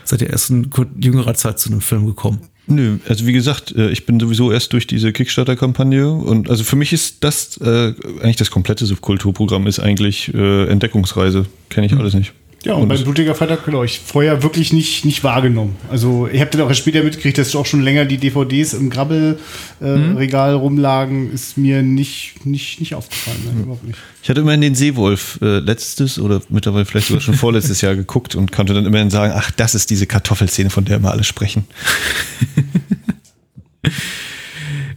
seid 0.04 0.22
ihr 0.22 0.30
erst 0.30 0.50
in 0.50 0.70
jüngerer 0.98 1.34
Zeit 1.34 1.58
zu 1.58 1.70
einem 1.70 1.80
Film 1.80 2.06
gekommen? 2.06 2.40
Nö, 2.66 2.98
also 3.08 3.26
wie 3.26 3.32
gesagt, 3.32 3.74
äh, 3.76 3.90
ich 3.90 4.06
bin 4.06 4.18
sowieso 4.18 4.50
erst 4.50 4.72
durch 4.72 4.86
diese 4.86 5.12
Kickstarter-Kampagne 5.12 6.10
und 6.10 6.48
also 6.48 6.64
für 6.64 6.76
mich 6.76 6.94
ist 6.94 7.22
das 7.22 7.58
äh, 7.58 7.92
eigentlich 8.22 8.36
das 8.36 8.50
komplette 8.50 8.86
Subkulturprogramm 8.86 9.66
ist 9.66 9.80
eigentlich 9.80 10.32
äh, 10.32 10.66
Entdeckungsreise. 10.68 11.44
Kenne 11.68 11.86
ich 11.86 11.92
hm. 11.92 12.00
alles 12.00 12.14
nicht. 12.14 12.32
Ja, 12.64 12.74
und, 12.74 12.82
und 12.82 12.88
beim 12.88 13.02
Blutiger 13.04 13.34
Freitag, 13.34 13.64
genau, 13.66 13.84
ich 13.84 14.00
vorher 14.00 14.42
wirklich 14.42 14.72
nicht, 14.72 15.04
nicht 15.04 15.22
wahrgenommen. 15.22 15.76
Also, 15.90 16.28
ich 16.32 16.40
habe 16.40 16.50
dann 16.50 16.62
auch 16.62 16.68
erst 16.68 16.80
später 16.80 17.02
mitgekriegt, 17.02 17.36
dass 17.36 17.54
auch 17.54 17.66
schon 17.66 17.82
länger 17.82 18.06
die 18.06 18.16
DVDs 18.16 18.72
im 18.72 18.88
Grabbelregal 18.88 19.38
äh, 19.80 20.54
mhm. 20.54 20.60
rumlagen, 20.60 21.32
ist 21.32 21.58
mir 21.58 21.82
nicht, 21.82 22.46
nicht, 22.46 22.80
nicht 22.80 22.94
aufgefallen. 22.94 23.38
Mhm. 23.66 23.88
Nicht. 23.88 23.98
Ich 24.22 24.30
hatte 24.30 24.40
immerhin 24.40 24.62
den 24.62 24.74
Seewolf 24.74 25.38
äh, 25.42 25.58
letztes 25.58 26.18
oder 26.18 26.40
mittlerweile 26.48 26.86
vielleicht 26.86 27.08
sogar 27.08 27.20
schon 27.20 27.34
vorletztes 27.34 27.82
Jahr 27.82 27.96
geguckt 27.96 28.34
und 28.34 28.50
konnte 28.50 28.72
dann 28.72 28.86
immerhin 28.86 29.10
sagen, 29.10 29.34
ach, 29.36 29.50
das 29.50 29.74
ist 29.74 29.90
diese 29.90 30.06
Kartoffelszene, 30.06 30.70
von 30.70 30.86
der 30.86 30.96
immer 30.96 31.10
alle 31.10 31.24
sprechen. 31.24 31.64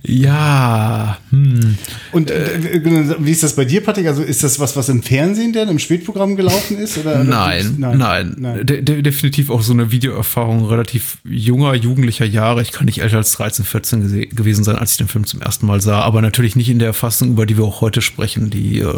Ja. 0.08 1.18
Hm. 1.32 1.78
Und 2.14 2.32
äh, 2.32 2.82
wie 3.20 3.32
ist 3.32 3.44
das 3.44 3.56
bei 3.56 3.66
dir, 3.66 3.84
Patrick? 3.84 4.08
Also 4.08 4.24
ist 4.24 4.42
das 4.42 4.58
was, 4.58 4.78
was 4.78 4.88
im 4.88 5.04
Fernsehen 5.04 5.52
denn, 5.52 5.68
im 5.68 5.80
Spätprogramm 5.80 6.38
gelaufen 6.38 6.78
ist? 6.78 6.98
Oder, 6.98 7.26
nein, 7.26 7.76
nein, 7.78 7.98
nein, 7.98 8.36
nein. 8.38 8.66
De 8.66 8.82
de 8.82 9.02
definitiv 9.02 9.50
auch 9.50 9.62
so 9.62 9.74
eine 9.74 9.92
Videoerfahrung 9.92 10.66
relativ 10.66 11.18
junger, 11.26 11.74
jugendlicher 11.76 12.26
Jahre. 12.26 12.62
Ich 12.62 12.72
kann 12.72 12.86
nicht 12.86 13.02
älter 13.02 13.18
als 13.18 13.34
13, 13.34 13.66
14 13.66 14.30
gewesen 14.30 14.64
sein, 14.64 14.78
als 14.78 14.92
ich 14.92 14.98
den 14.98 15.10
Film 15.10 15.26
zum 15.26 15.42
ersten 15.42 15.66
Mal 15.66 15.82
sah. 15.82 16.00
Aber 16.02 16.22
natürlich 16.22 16.56
nicht 16.56 16.70
in 16.70 16.80
der 16.80 16.94
Fassung, 16.94 17.32
über 17.32 17.46
die 17.46 17.58
wir 17.58 17.66
auch 17.66 17.82
heute 17.82 18.02
sprechen, 18.02 18.50
die 18.50 18.80
äh, 18.80 18.94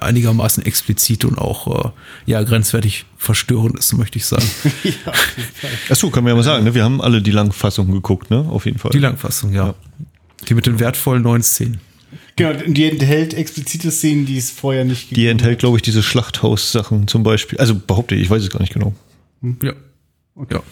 einigermaßen 0.00 0.64
explizit 0.64 1.26
und 1.26 1.36
auch 1.36 1.84
äh, 1.84 1.90
ja 2.24 2.42
grenzwertig 2.42 3.04
verstörend 3.18 3.78
ist, 3.78 3.92
möchte 3.92 4.18
ich 4.18 4.24
sagen. 4.24 4.46
ja, 4.84 5.12
Achso, 5.90 6.08
kann 6.10 6.24
man 6.24 6.30
ja 6.30 6.36
mal 6.36 6.42
sagen. 6.42 6.64
Ne? 6.64 6.74
Wir 6.74 6.84
haben 6.84 7.02
alle 7.02 7.20
die 7.20 7.30
Langfassung 7.30 7.90
geguckt, 7.90 8.30
ne? 8.30 8.38
Auf 8.38 8.64
jeden 8.64 8.78
Fall. 8.78 8.90
Die 8.92 8.98
Langfassung, 8.98 9.52
ja. 9.52 9.66
ja. 9.68 9.74
Die 10.48 10.54
mit 10.54 10.66
den 10.66 10.78
wertvollen 10.78 11.22
neuen 11.22 11.42
Szenen. 11.42 11.80
Genau, 12.36 12.52
die 12.66 12.84
enthält 12.90 13.34
explizite 13.34 13.90
Szenen, 13.90 14.26
die 14.26 14.38
es 14.38 14.50
vorher 14.50 14.84
nicht 14.84 15.08
gibt. 15.08 15.16
Die 15.16 15.26
enthält, 15.28 15.60
glaube 15.60 15.76
ich, 15.76 15.82
diese 15.82 16.02
Schlachthaus-Sachen 16.02 17.06
zum 17.06 17.22
Beispiel. 17.22 17.58
Also 17.58 17.74
behaupte 17.74 18.14
ich, 18.14 18.22
ich 18.22 18.30
weiß 18.30 18.42
es 18.42 18.50
gar 18.50 18.60
nicht 18.60 18.72
genau. 18.72 18.94
Hm. 19.40 19.56
Ja. 19.62 19.72
Okay. 20.34 20.56
Ja. 20.56 20.62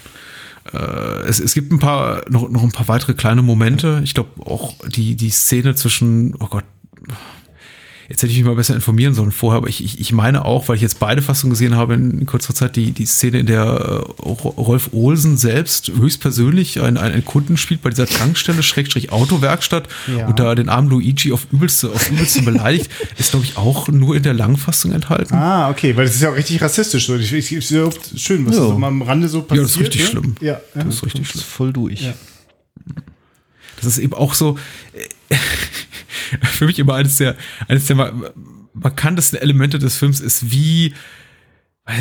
Äh, 0.78 1.28
es, 1.28 1.40
es 1.40 1.54
gibt 1.54 1.72
ein 1.72 1.78
paar, 1.78 2.24
noch, 2.28 2.48
noch 2.48 2.62
ein 2.62 2.72
paar 2.72 2.88
weitere 2.88 3.14
kleine 3.14 3.42
Momente. 3.42 4.00
Ich 4.04 4.14
glaube 4.14 4.44
auch 4.44 4.74
die, 4.88 5.14
die 5.14 5.30
Szene 5.30 5.74
zwischen, 5.74 6.34
oh 6.40 6.46
Gott, 6.46 6.64
Jetzt 8.08 8.22
hätte 8.22 8.32
ich 8.32 8.38
mich 8.38 8.46
mal 8.46 8.56
besser 8.56 8.74
informieren 8.74 9.14
sollen 9.14 9.32
vorher, 9.32 9.58
aber 9.58 9.68
ich, 9.68 9.84
ich, 9.84 10.00
ich 10.00 10.12
meine 10.12 10.44
auch, 10.44 10.68
weil 10.68 10.76
ich 10.76 10.82
jetzt 10.82 10.98
beide 10.98 11.22
Fassungen 11.22 11.50
gesehen 11.50 11.76
habe 11.76 11.94
in 11.94 12.26
kurzer 12.26 12.54
Zeit, 12.54 12.76
die, 12.76 12.92
die 12.92 13.06
Szene, 13.06 13.38
in 13.38 13.46
der 13.46 13.62
äh, 13.62 14.22
Rolf 14.22 14.90
Olsen 14.92 15.36
selbst 15.36 15.88
höchstpersönlich 15.88 16.80
einen, 16.80 16.96
einen 16.96 17.24
Kunden 17.24 17.56
spielt 17.56 17.82
bei 17.82 17.90
dieser 17.90 18.06
Tankstelle, 18.06 18.62
Schrägstrich 18.62 19.12
Autowerkstatt 19.12 19.88
ja. 20.14 20.26
und 20.26 20.38
da 20.38 20.54
den 20.54 20.68
armen 20.68 20.90
Luigi 20.90 21.32
auf 21.32 21.46
übelste, 21.52 21.90
auf 21.90 22.10
übelste 22.10 22.42
beleidigt, 22.42 22.90
ist, 23.18 23.30
glaube 23.30 23.44
ich, 23.44 23.56
auch 23.56 23.88
nur 23.88 24.16
in 24.16 24.22
der 24.22 24.34
Langfassung 24.34 24.92
enthalten. 24.92 25.34
Ah, 25.34 25.70
okay, 25.70 25.96
weil 25.96 26.06
das 26.06 26.16
ist 26.16 26.22
ja 26.22 26.30
auch 26.30 26.36
richtig 26.36 26.60
rassistisch. 26.60 27.06
So. 27.06 27.16
Ich, 27.16 27.32
ich, 27.32 27.52
ich, 27.54 27.66
schön, 27.66 28.46
was 28.46 28.56
ja. 28.56 28.62
so 28.62 28.78
mal 28.78 28.88
am 28.88 29.02
Rande 29.02 29.28
so 29.28 29.42
passiert. 29.42 29.56
Ja, 29.56 29.62
das 29.62 29.70
ist 29.72 29.80
richtig 29.80 30.00
ja? 30.02 30.06
schlimm. 30.08 30.34
Ja, 30.40 30.60
das 30.74 30.94
ist 30.94 31.04
richtig 31.04 31.28
schlimm. 31.28 31.44
Voll 31.44 31.72
durch. 31.72 32.02
Ja. 32.02 32.14
Das 33.76 33.86
ist 33.86 33.98
eben 33.98 34.14
auch 34.14 34.34
so. 34.34 34.58
Für 36.42 36.66
mich 36.66 36.78
immer 36.78 36.94
eines 36.94 37.16
der, 37.16 37.36
eines 37.68 37.86
der 37.86 38.12
markantesten 38.74 39.40
Elemente 39.40 39.78
des 39.78 39.96
Films 39.96 40.20
ist, 40.20 40.50
wie 40.50 40.94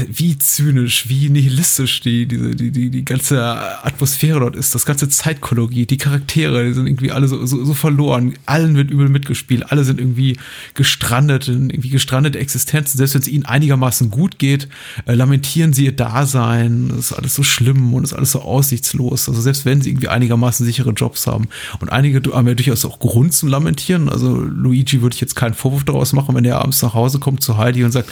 wie 0.09 0.37
zynisch, 0.37 1.09
wie 1.09 1.29
nihilistisch 1.29 2.01
die, 2.01 2.27
diese, 2.27 2.55
die, 2.55 2.69
die, 2.69 2.91
die 2.91 3.03
ganze 3.03 3.43
Atmosphäre 3.83 4.39
dort 4.39 4.55
ist, 4.55 4.75
das 4.75 4.85
ganze 4.85 5.09
Zeitkologie, 5.09 5.87
die 5.87 5.97
Charaktere, 5.97 6.65
die 6.65 6.73
sind 6.73 6.85
irgendwie 6.85 7.11
alle 7.11 7.27
so, 7.27 7.43
so, 7.47 7.65
so 7.65 7.73
verloren, 7.73 8.35
allen 8.45 8.75
wird 8.75 8.91
übel 8.91 9.09
mitgespielt, 9.09 9.71
alle 9.71 9.83
sind 9.83 9.99
irgendwie 9.99 10.37
gestrandet, 10.75 11.47
in 11.47 11.71
irgendwie 11.71 11.89
gestrandete 11.89 12.37
Existenzen, 12.37 12.99
selbst 12.99 13.15
wenn 13.15 13.21
es 13.23 13.27
ihnen 13.27 13.45
einigermaßen 13.45 14.11
gut 14.11 14.37
geht, 14.37 14.67
äh, 15.07 15.15
lamentieren 15.15 15.73
sie 15.73 15.85
ihr 15.85 15.95
Dasein, 15.95 16.89
das 16.89 16.99
ist 16.99 17.13
alles 17.13 17.33
so 17.33 17.41
schlimm 17.41 17.91
und 17.95 18.03
ist 18.03 18.13
alles 18.13 18.33
so 18.33 18.41
aussichtslos, 18.43 19.27
also 19.27 19.41
selbst 19.41 19.65
wenn 19.65 19.81
sie 19.81 19.89
irgendwie 19.89 20.09
einigermaßen 20.09 20.63
sichere 20.63 20.91
Jobs 20.91 21.25
haben 21.25 21.47
und 21.79 21.91
einige 21.91 22.21
haben 22.31 22.47
ja 22.47 22.53
durchaus 22.53 22.85
auch 22.85 22.99
Grund 22.99 23.33
zum 23.33 23.49
Lamentieren, 23.49 24.09
also 24.09 24.41
Luigi 24.41 25.01
würde 25.01 25.15
ich 25.15 25.21
jetzt 25.21 25.33
keinen 25.33 25.55
Vorwurf 25.55 25.85
daraus 25.85 26.13
machen, 26.13 26.35
wenn 26.35 26.45
er 26.45 26.61
abends 26.61 26.83
nach 26.83 26.93
Hause 26.93 27.17
kommt 27.17 27.41
zu 27.41 27.57
Heidi 27.57 27.83
und 27.83 27.91
sagt, 27.91 28.11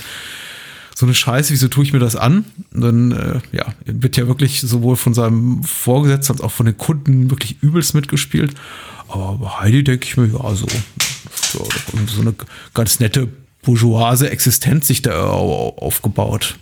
so 1.00 1.06
eine 1.06 1.16
Scheiße, 1.16 1.54
wieso 1.54 1.70
tue 1.70 1.86
ich 1.86 1.94
mir 1.94 2.00
das 2.00 2.18
an? 2.18 2.44
Und 2.74 2.82
dann 2.82 3.12
äh, 3.14 3.40
ja, 3.54 3.68
wird 3.86 4.18
ja 4.18 4.28
wirklich 4.28 4.60
sowohl 4.60 4.98
von 4.98 5.14
seinem 5.14 5.64
Vorgesetzten 5.64 6.34
als 6.34 6.42
auch 6.42 6.52
von 6.52 6.66
den 6.66 6.78
Kunden 6.78 7.30
wirklich 7.30 7.64
übelst 7.64 7.94
mitgespielt. 7.94 8.54
Aber 9.08 9.38
bei 9.38 9.48
Heidi 9.48 9.86
denke 9.86 10.06
ich 10.06 10.18
mir, 10.18 10.26
ja, 10.26 10.54
so, 10.56 10.68
so, 11.34 11.66
so 12.06 12.20
eine 12.20 12.36
ganz 12.74 13.00
nette 13.00 13.30
bourgeoise 13.62 14.30
Existenz 14.30 14.88
sich 14.88 15.02
da 15.02 15.24
aufgebaut. 15.24 16.60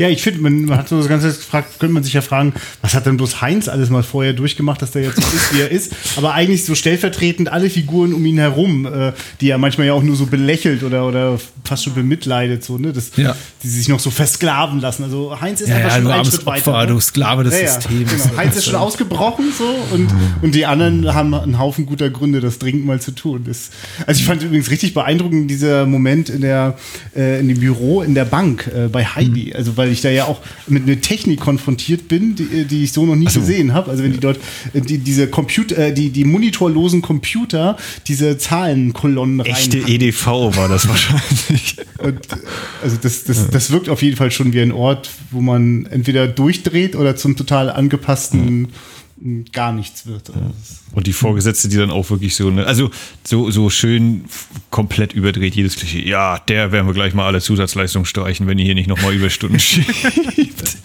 Ja, 0.00 0.08
ich 0.08 0.22
finde, 0.22 0.40
man, 0.40 0.64
man, 0.64 0.78
hat 0.78 0.88
so 0.88 0.96
das 0.96 1.08
Ganze 1.08 1.28
gefragt, 1.28 1.78
könnte 1.78 1.92
man 1.92 2.02
sich 2.02 2.14
ja 2.14 2.22
fragen, 2.22 2.54
was 2.80 2.94
hat 2.94 3.04
denn 3.04 3.18
bloß 3.18 3.42
Heinz 3.42 3.68
alles 3.68 3.90
mal 3.90 4.02
vorher 4.02 4.32
durchgemacht, 4.32 4.80
dass 4.80 4.92
der 4.92 5.02
jetzt 5.02 5.16
so 5.16 5.36
ist, 5.36 5.54
wie 5.54 5.60
er 5.60 5.70
ist. 5.70 5.92
Aber 6.16 6.32
eigentlich 6.32 6.64
so 6.64 6.74
stellvertretend 6.74 7.52
alle 7.52 7.68
Figuren 7.68 8.14
um 8.14 8.24
ihn 8.24 8.38
herum, 8.38 8.86
äh, 8.86 9.12
die 9.42 9.50
er 9.50 9.58
manchmal 9.58 9.88
ja 9.88 9.92
auch 9.92 10.02
nur 10.02 10.16
so 10.16 10.24
belächelt 10.24 10.84
oder, 10.84 11.06
oder 11.06 11.38
fast 11.64 11.84
schon 11.84 11.92
bemitleidet, 11.92 12.64
so, 12.64 12.78
ne? 12.78 12.94
Das, 12.94 13.10
ja. 13.16 13.36
Die 13.62 13.68
sich 13.68 13.90
noch 13.90 14.00
so 14.00 14.10
versklaven 14.10 14.80
lassen. 14.80 15.04
Also 15.04 15.38
Heinz 15.38 15.60
ist 15.60 15.68
ja, 15.68 15.76
einfach 15.76 15.90
ja, 15.90 15.96
schon 15.96 16.10
ein 16.10 16.24
Schritt 16.24 16.46
Opfer, 16.46 16.72
weiter. 16.72 16.86
Ne? 16.86 16.92
Du 16.94 17.00
Sklave 17.00 17.44
des 17.44 17.60
ja, 17.60 17.68
Systems. 17.68 18.10
Genau. 18.10 18.36
Heinz 18.38 18.56
ist 18.56 18.64
schon 18.64 18.76
ausgebrochen 18.76 19.52
so 19.56 19.68
und, 19.94 20.08
und 20.40 20.54
die 20.54 20.64
anderen 20.64 21.12
haben 21.12 21.34
einen 21.34 21.58
Haufen 21.58 21.84
guter 21.84 22.08
Gründe, 22.08 22.40
das 22.40 22.58
dringend 22.58 22.86
mal 22.86 23.02
zu 23.02 23.10
tun. 23.10 23.44
Das, 23.46 23.68
also 24.06 24.18
ich 24.18 24.26
fand 24.26 24.42
übrigens 24.42 24.70
richtig 24.70 24.94
beeindruckend 24.94 25.50
dieser 25.50 25.84
Moment 25.84 26.30
in 26.30 26.40
der 26.40 26.78
äh, 27.14 27.38
in 27.38 27.48
dem 27.48 27.60
Büro 27.60 28.00
in 28.00 28.14
der 28.14 28.24
Bank 28.24 28.66
äh, 28.74 28.88
bei 28.88 29.04
Heidi. 29.04 29.52
Also 29.54 29.76
weil 29.76 29.89
ich 29.90 30.00
da 30.00 30.10
ja 30.10 30.24
auch 30.24 30.40
mit 30.66 30.84
einer 30.84 31.00
Technik 31.00 31.40
konfrontiert 31.40 32.08
bin, 32.08 32.34
die, 32.34 32.64
die 32.64 32.84
ich 32.84 32.92
so 32.92 33.06
noch 33.06 33.16
nie 33.16 33.28
so. 33.28 33.40
gesehen 33.40 33.74
habe. 33.74 33.90
Also 33.90 34.02
wenn 34.02 34.12
die 34.12 34.20
dort 34.20 34.38
äh, 34.72 34.80
die, 34.80 34.98
diese 34.98 35.28
Computer, 35.28 35.78
äh, 35.78 35.92
die, 35.92 36.10
die 36.10 36.24
monitorlosen 36.24 37.02
Computer 37.02 37.76
diese 38.06 38.38
Zahlenkolonnen 38.38 39.40
rein. 39.40 39.50
Echte 39.50 39.78
EDV 39.78 40.26
war 40.56 40.68
das 40.68 40.88
wahrscheinlich. 40.88 41.76
Und, 41.98 42.20
also 42.82 42.96
das, 43.00 43.24
das, 43.24 43.50
das 43.50 43.70
wirkt 43.70 43.88
auf 43.88 44.02
jeden 44.02 44.16
Fall 44.16 44.30
schon 44.30 44.52
wie 44.52 44.60
ein 44.60 44.72
Ort, 44.72 45.10
wo 45.30 45.40
man 45.40 45.86
entweder 45.86 46.26
durchdreht 46.26 46.96
oder 46.96 47.16
zum 47.16 47.36
total 47.36 47.70
angepassten 47.70 48.68
gar 49.52 49.72
nichts 49.72 50.06
wird. 50.06 50.28
Ja. 50.28 50.34
Und 50.92 51.06
die 51.06 51.12
Vorgesetzte, 51.12 51.68
die 51.68 51.76
dann 51.76 51.90
auch 51.90 52.10
wirklich 52.10 52.34
so, 52.34 52.50
ne, 52.50 52.66
also 52.66 52.90
so, 53.22 53.50
so 53.50 53.68
schön 53.70 54.24
komplett 54.70 55.12
überdreht, 55.12 55.54
jedes 55.54 55.76
Klischee. 55.76 56.08
Ja, 56.08 56.38
der 56.38 56.72
werden 56.72 56.86
wir 56.86 56.94
gleich 56.94 57.12
mal 57.14 57.26
alle 57.26 57.40
Zusatzleistungen 57.40 58.06
streichen, 58.06 58.46
wenn 58.46 58.58
ihr 58.58 58.64
hier 58.64 58.74
nicht 58.74 58.88
nochmal 58.88 59.14
Überstunden 59.14 59.60
schiebt. 59.60 60.78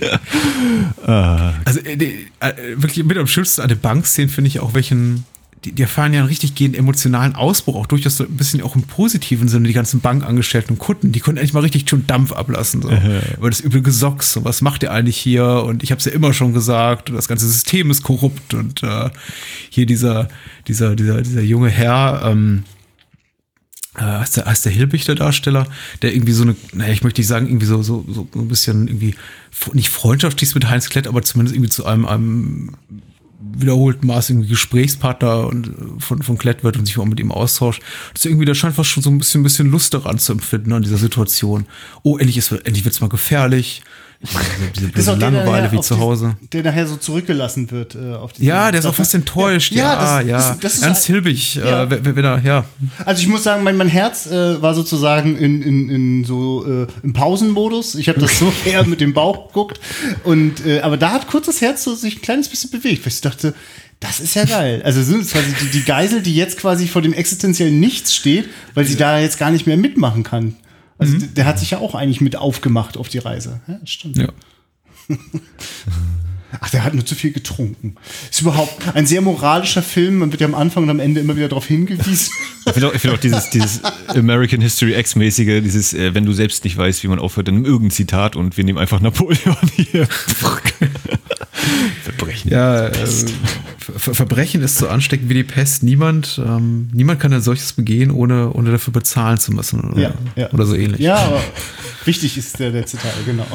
ah. 1.06 1.54
Also 1.64 1.80
äh, 1.80 1.94
äh, 2.40 2.54
wirklich 2.76 3.06
mit 3.06 3.18
am 3.18 3.28
schönsten 3.28 3.62
an 3.62 3.70
den 3.70 3.80
Bankszenen 3.80 4.30
finde 4.30 4.50
ich 4.50 4.60
auch, 4.60 4.74
welchen 4.74 5.26
die, 5.66 5.72
die 5.72 5.82
erfahren 5.82 6.14
ja 6.14 6.20
einen 6.20 6.30
richtig 6.30 6.56
gehenden 6.56 6.80
emotionalen 6.80 7.36
Ausbruch, 7.36 7.76
auch 7.76 7.88
durchaus 7.88 8.18
so 8.18 8.24
ein 8.24 8.38
bisschen 8.38 8.62
auch 8.62 8.76
im 8.76 8.84
positiven 8.84 9.48
Sinne, 9.48 9.68
die 9.68 9.74
ganzen 9.74 10.00
Bankangestellten 10.00 10.72
und 10.76 10.80
Kunden, 10.80 11.12
die 11.12 11.20
konnten 11.20 11.38
endlich 11.38 11.54
mal 11.54 11.62
richtig 11.62 11.90
schon 11.90 12.06
Dampf 12.06 12.32
ablassen. 12.32 12.82
So. 12.82 12.90
Über 13.38 13.50
das 13.50 13.64
üble 13.64 13.82
Gesocks, 13.82 14.34
so, 14.34 14.46
was 14.46 14.62
macht 14.62 14.84
ihr 14.84 14.92
eigentlich 14.92 15.18
hier? 15.18 15.64
Und 15.66 15.84
ich 15.84 15.92
habe 15.92 16.00
es 16.00 16.06
ja 16.06 16.12
immer 16.12 16.34
schon 16.34 16.54
gesagt, 16.54 17.10
das 17.10 17.28
ganze 17.28 17.48
System 17.48 17.90
ist 17.90 18.04
korrupt 18.04 18.54
und 18.54 18.84
äh, 18.84 19.10
hier 19.70 19.86
dieser, 19.86 20.28
dieser, 20.68 20.96
dieser, 20.96 21.22
dieser 21.22 21.42
junge 21.42 21.70
Herr, 21.70 22.22
ähm, 22.26 22.64
äh, 23.96 24.02
heißt 24.02 24.38
der, 24.38 24.46
heißt 24.46 24.66
der 24.66 24.72
Hilbig, 24.72 25.06
der 25.06 25.16
Darsteller, 25.16 25.68
der 26.02 26.14
irgendwie 26.14 26.34
so 26.34 26.44
eine, 26.44 26.56
naja, 26.74 26.94
ich 26.94 27.04
möchte 27.04 27.22
nicht 27.22 27.28
sagen, 27.28 27.48
irgendwie 27.48 27.66
so, 27.66 27.82
so, 27.82 28.06
so 28.08 28.28
ein 28.36 28.48
bisschen 28.48 28.88
irgendwie, 28.88 29.16
nicht 29.74 29.90
freundschaftlich 29.90 30.54
mit 30.54 30.70
Heinz 30.70 30.90
Klett, 30.90 31.08
aber 31.08 31.24
zumindest 31.24 31.56
irgendwie 31.56 31.72
zu 31.72 31.86
einem, 31.86 32.06
einem 32.06 32.72
wiederholten 33.54 34.08
Maß 34.08 34.30
irgendwie 34.30 34.50
Gesprächspartner 34.50 35.48
und, 35.48 35.68
äh, 35.68 35.72
von, 36.00 36.22
von 36.22 36.38
Klett 36.38 36.64
wird 36.64 36.78
und 36.78 36.86
sich 36.86 36.98
auch 36.98 37.06
mit 37.06 37.20
ihm 37.20 37.32
austauscht. 37.32 37.82
Das 38.14 38.26
irgendwie, 38.26 38.46
da 38.46 38.56
scheint 38.56 38.76
fast 38.76 38.90
schon 38.90 39.04
so 39.04 39.10
ein 39.10 39.18
bisschen, 39.18 39.44
bisschen 39.44 39.70
Lust 39.70 39.94
daran 39.94 40.20
zu 40.20 40.34
empfinden 40.34 40.74
an 40.74 40.84
dieser 40.84 40.98
Situation. 40.98 41.66
Oh, 42.04 42.18
endlich 42.18 42.38
ist, 42.38 42.52
endlich 42.52 42.86
wird's 42.86 43.02
mal 43.02 43.10
gefährlich. 43.10 43.84
Diese, 44.22 44.88
Das 44.88 44.94
diese 44.96 45.06
der, 45.12 45.16
der 45.18 45.32
Langeweile 45.32 45.64
nachher 45.68 45.78
wie 45.78 45.82
zu 45.82 45.96
die- 45.96 46.00
Hause. 46.00 46.38
Der 46.54 46.64
nachher 46.64 46.88
so 46.88 46.96
zurückgelassen 46.96 47.70
wird 47.72 47.96
äh, 47.96 48.14
auf 48.14 48.32
Ja, 48.38 48.72
der 48.72 48.80
ist 48.80 48.86
auch 48.86 48.96
fast 48.96 49.14
enttäuscht. 49.14 49.72
Ja, 49.72 49.84
Ja, 49.94 50.20
das- 50.20 50.28
ja. 50.28 50.38
das- 50.38 50.60
das 50.60 50.82
Ernst 50.82 51.06
Hilbig, 51.06 51.56
Ja. 51.56 51.84
äh, 51.84 51.90
wenn, 51.90 52.16
wenn 52.16 52.26
er, 52.26 52.40
ja. 52.44 52.66
Also 53.06 53.22
ich 53.22 53.28
muss 53.28 53.44
sagen, 53.44 53.64
mein, 53.64 53.78
mein 53.78 53.88
Herz 53.90 54.26
äh, 54.28 54.62
war 54.62 54.74
sozusagen 54.74 55.38
in, 55.38 55.62
in, 55.62 55.90
in 55.90 56.24
so 56.26 56.66
äh, 56.66 56.88
im 57.04 57.14
Pausenmodus. 57.14 57.96
Ich 57.96 58.10
habe 58.10 58.20
das 58.20 58.40
so 58.40 58.52
eher 58.66 58.86
mit 58.86 59.02
dem 59.02 59.14
Bauch 59.14 59.48
geguckt. 59.48 59.80
Und 60.24 60.66
äh, 60.66 60.80
aber 60.82 60.98
da 60.98 61.12
hat 61.12 61.28
kurz 61.28 61.46
das 61.46 61.62
Herz 61.62 61.84
so 61.84 61.94
sich 61.96 62.18
ein 62.18 62.22
kleines 62.22 62.50
bisschen 62.50 62.72
bewegt, 62.72 63.06
weil 63.06 63.14
ich 63.14 63.22
dachte, 63.22 63.54
das 64.00 64.20
ist 64.20 64.36
ja 64.36 64.46
geil. 64.46 64.82
Also 64.84 65.02
sind 65.04 65.22
es 65.22 65.32
quasi 65.32 65.54
die, 65.62 65.68
die 65.80 65.84
Geisel, 65.86 66.22
die 66.22 66.36
jetzt 66.36 66.58
quasi 66.58 66.88
vor 66.88 67.02
dem 67.02 67.14
existenziellen 67.14 67.80
Nichts 67.80 68.14
steht, 68.16 68.50
weil 68.74 68.86
sie 68.86 68.96
da 68.98 69.20
jetzt 69.20 69.38
gar 69.40 69.52
nicht 69.52 69.68
mehr 69.68 69.78
mitmachen 69.78 70.24
kann. 70.24 70.56
Also 70.98 71.18
der, 71.18 71.28
der 71.30 71.46
hat 71.46 71.60
sich 71.60 71.72
ja 71.72 71.80
auch 71.80 71.96
eigentlich 71.96 72.22
mit 72.22 72.36
aufgemacht 72.36 72.98
auf 72.98 73.10
die 73.10 73.20
Reise. 73.20 73.60
Ja, 73.68 73.80
stimmt. 73.86 74.18
ja. 74.18 74.30
Ach, 76.62 76.70
der 76.70 76.84
hat 76.84 76.94
nur 76.94 77.06
zu 77.06 77.16
viel 77.16 77.32
getrunken. 77.32 77.96
Ist 78.30 78.42
überhaupt 78.42 78.96
ein 78.96 79.06
sehr 79.06 79.22
moralischer 79.22 79.82
Film. 79.82 80.20
Man 80.20 80.32
wird 80.32 80.42
ja 80.42 80.48
am 80.48 80.56
Anfang 80.56 80.84
und 80.84 80.90
am 80.90 81.00
Ende 81.00 81.20
immer 81.20 81.36
wieder 81.36 81.50
darauf 81.50 81.66
hingewiesen. 81.66 82.32
Ich 82.66 82.74
finde 82.74 82.88
auch, 82.90 82.94
ich 82.94 83.02
find 83.02 83.14
auch 83.14 83.20
dieses, 83.20 83.50
dieses 83.50 83.82
American 84.08 84.62
History 84.62 84.94
X-mäßige, 84.98 85.62
dieses, 85.62 85.94
äh, 85.94 86.14
wenn 86.14 86.26
du 86.26 86.34
selbst 86.34 86.64
nicht 86.64 86.78
weißt, 86.78 87.04
wie 87.04 87.08
man 87.08 87.20
aufhört, 87.20 87.48
dann 87.48 87.56
nimm 87.56 87.66
irgendein 87.66 87.92
Zitat 87.92 88.36
und 88.36 88.58
wir 88.58 88.64
nehmen 88.64 88.78
einfach 88.80 89.02
Napoleon 89.02 89.58
hier. 89.76 90.08
Verbrechen. 92.04 92.52
Ja, 92.52 92.88
äh, 92.88 93.08
Verbrechen 93.98 94.62
ist 94.62 94.78
so 94.78 94.88
ansteckend 94.88 95.30
wie 95.30 95.34
die 95.36 95.44
Pest. 95.44 95.84
Niemand, 95.84 96.42
ähm, 96.44 96.90
niemand 96.94 97.20
kann 97.20 97.32
ein 97.34 97.42
solches 97.42 97.74
begehen, 97.74 98.12
ohne, 98.12 98.52
ohne 98.52 98.72
dafür 98.72 98.94
bezahlen 98.94 99.38
zu 99.38 99.52
müssen 99.52 99.82
oder, 99.92 100.02
Ja, 100.02 100.14
ja. 100.36 100.52
oder 100.52 100.66
so 100.66 100.76
ähnlich. 100.76 101.02
Ja, 101.02 101.16
aber 101.18 101.42
wichtig 102.06 102.38
ist 102.38 102.60
der 102.60 102.72
letzte 102.72 102.98
Teil, 102.98 103.14
genau. 103.26 103.48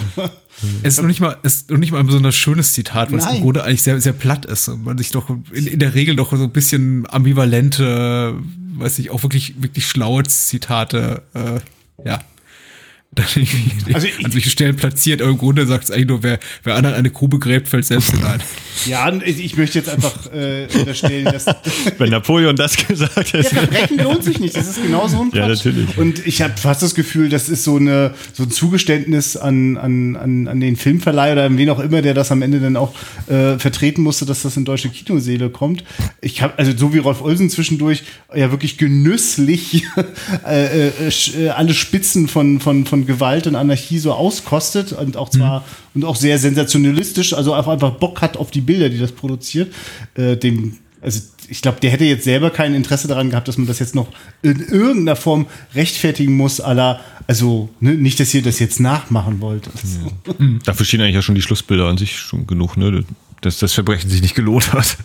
Es 0.82 0.94
ist 0.94 1.00
noch 1.00 1.06
nicht 1.08 1.20
mal, 1.20 1.36
es 1.42 1.54
ist 1.56 1.70
noch 1.70 1.78
nicht 1.78 1.90
mal 1.92 2.00
ein 2.00 2.06
besonders 2.06 2.36
schönes 2.36 2.72
Zitat, 2.72 3.10
weil 3.10 3.18
es 3.18 3.24
Nein. 3.24 3.36
im 3.36 3.42
Grunde 3.42 3.64
eigentlich 3.64 3.82
sehr, 3.82 4.00
sehr 4.00 4.12
platt 4.12 4.44
ist 4.46 4.68
und 4.68 4.84
man 4.84 4.98
sich 4.98 5.10
doch 5.10 5.30
in, 5.30 5.66
in 5.66 5.78
der 5.78 5.94
Regel 5.94 6.16
doch 6.16 6.30
so 6.36 6.42
ein 6.44 6.50
bisschen 6.52 7.06
ambivalente, 7.10 8.34
weiß 8.76 8.98
ich, 8.98 9.10
auch 9.10 9.22
wirklich, 9.22 9.54
wirklich 9.62 9.86
schlaue 9.86 10.22
Zitate, 10.24 11.22
äh, 11.34 11.60
ja. 12.06 12.20
Dann 13.12 13.26
irgendwie 13.34 13.70
Also 13.94 14.06
ich- 14.06 14.24
an 14.24 14.30
solchen 14.30 14.50
Stellen 14.50 14.76
platziert, 14.76 15.20
aber 15.20 15.30
im 15.32 15.38
Grunde 15.38 15.66
sagt 15.66 15.84
es 15.84 15.90
eigentlich 15.90 16.06
nur, 16.06 16.22
wer, 16.22 16.38
wer 16.62 16.76
anderen 16.76 16.94
eine 16.94 17.10
Kuh 17.10 17.26
begräbt, 17.26 17.68
fällt 17.68 17.84
selbst 17.84 18.12
hinein. 18.12 18.40
Ja, 18.86 19.12
ich 19.12 19.56
möchte 19.56 19.78
jetzt 19.80 19.88
einfach 19.88 20.32
äh, 20.32 20.66
unterstellen, 20.78 21.24
dass 21.24 21.44
Wenn 21.98 22.10
Napoleon 22.10 22.54
das 22.54 22.76
gesagt 22.76 23.16
ja, 23.32 23.38
hätte. 23.40 23.42
Verbrechen 23.54 23.98
lohnt 23.98 24.22
sich 24.22 24.38
nicht. 24.38 24.56
Das 24.56 24.68
ist 24.68 24.80
genau 24.82 25.08
so 25.08 25.22
ein 25.22 25.30
Quatsch. 25.30 25.36
Ja, 25.38 25.48
natürlich. 25.48 25.98
Und 25.98 26.24
ich 26.26 26.40
habe 26.40 26.56
fast 26.56 26.82
das 26.82 26.94
Gefühl, 26.94 27.28
das 27.28 27.48
ist 27.48 27.64
so, 27.64 27.76
eine, 27.76 28.14
so 28.32 28.44
ein 28.44 28.50
Zugeständnis 28.50 29.36
an, 29.36 29.76
an, 29.76 30.16
an, 30.16 30.48
an 30.48 30.60
den 30.60 30.76
Filmverleih 30.76 31.32
oder 31.32 31.44
an 31.44 31.58
wen 31.58 31.68
auch 31.70 31.80
immer, 31.80 32.02
der 32.02 32.14
das 32.14 32.30
am 32.30 32.42
Ende 32.42 32.60
dann 32.60 32.76
auch 32.76 32.94
äh, 33.26 33.58
vertreten 33.58 34.02
musste, 34.02 34.24
dass 34.24 34.42
das 34.42 34.56
in 34.56 34.64
deutsche 34.64 34.88
Kinoseele 34.88 35.50
kommt. 35.50 35.82
Ich 36.20 36.42
habe, 36.42 36.56
also 36.58 36.72
so 36.76 36.94
wie 36.94 36.98
Rolf 36.98 37.22
Olsen 37.22 37.50
zwischendurch 37.50 38.04
ja 38.34 38.50
wirklich 38.52 38.78
genüsslich 38.78 39.84
äh, 40.46 40.88
äh, 40.88 40.92
äh, 41.38 41.48
alle 41.48 41.74
Spitzen 41.74 42.28
von, 42.28 42.60
von, 42.60 42.86
von 42.86 42.99
Gewalt 43.06 43.46
und 43.46 43.54
Anarchie 43.54 43.98
so 43.98 44.12
auskostet 44.12 44.92
und 44.92 45.16
auch 45.16 45.28
zwar 45.28 45.64
und 45.94 46.04
auch 46.04 46.16
sehr 46.16 46.38
sensationalistisch, 46.38 47.34
also 47.34 47.54
auch 47.54 47.68
einfach 47.68 47.92
Bock 47.92 48.20
hat 48.20 48.36
auf 48.36 48.50
die 48.50 48.60
Bilder, 48.60 48.88
die 48.88 48.98
das 48.98 49.12
produziert, 49.12 49.72
äh, 50.14 50.36
dem 50.36 50.78
also 51.02 51.20
ich 51.48 51.62
glaube, 51.62 51.80
der 51.80 51.90
hätte 51.90 52.04
jetzt 52.04 52.24
selber 52.24 52.50
kein 52.50 52.74
Interesse 52.74 53.08
daran 53.08 53.30
gehabt, 53.30 53.48
dass 53.48 53.58
man 53.58 53.66
das 53.66 53.78
jetzt 53.78 53.94
noch 53.94 54.08
in 54.42 54.60
irgendeiner 54.60 55.16
Form 55.16 55.46
rechtfertigen 55.74 56.36
muss, 56.36 56.60
aller, 56.60 57.00
also 57.26 57.70
ne, 57.80 57.94
nicht, 57.94 58.20
dass 58.20 58.32
ihr 58.34 58.42
das 58.42 58.58
jetzt 58.58 58.80
nachmachen 58.80 59.40
wollt. 59.40 59.68
Also, 59.68 60.12
Dafür 60.64 60.86
stehen 60.86 61.00
eigentlich 61.00 61.16
ja 61.16 61.22
schon 61.22 61.34
die 61.34 61.42
Schlussbilder 61.42 61.86
an 61.86 61.98
sich 61.98 62.16
schon 62.16 62.46
genug, 62.46 62.76
ne? 62.76 63.04
Dass 63.40 63.58
das 63.58 63.72
Verbrechen 63.72 64.10
sich 64.10 64.20
nicht 64.20 64.34
gelohnt 64.34 64.72
hat. 64.72 64.98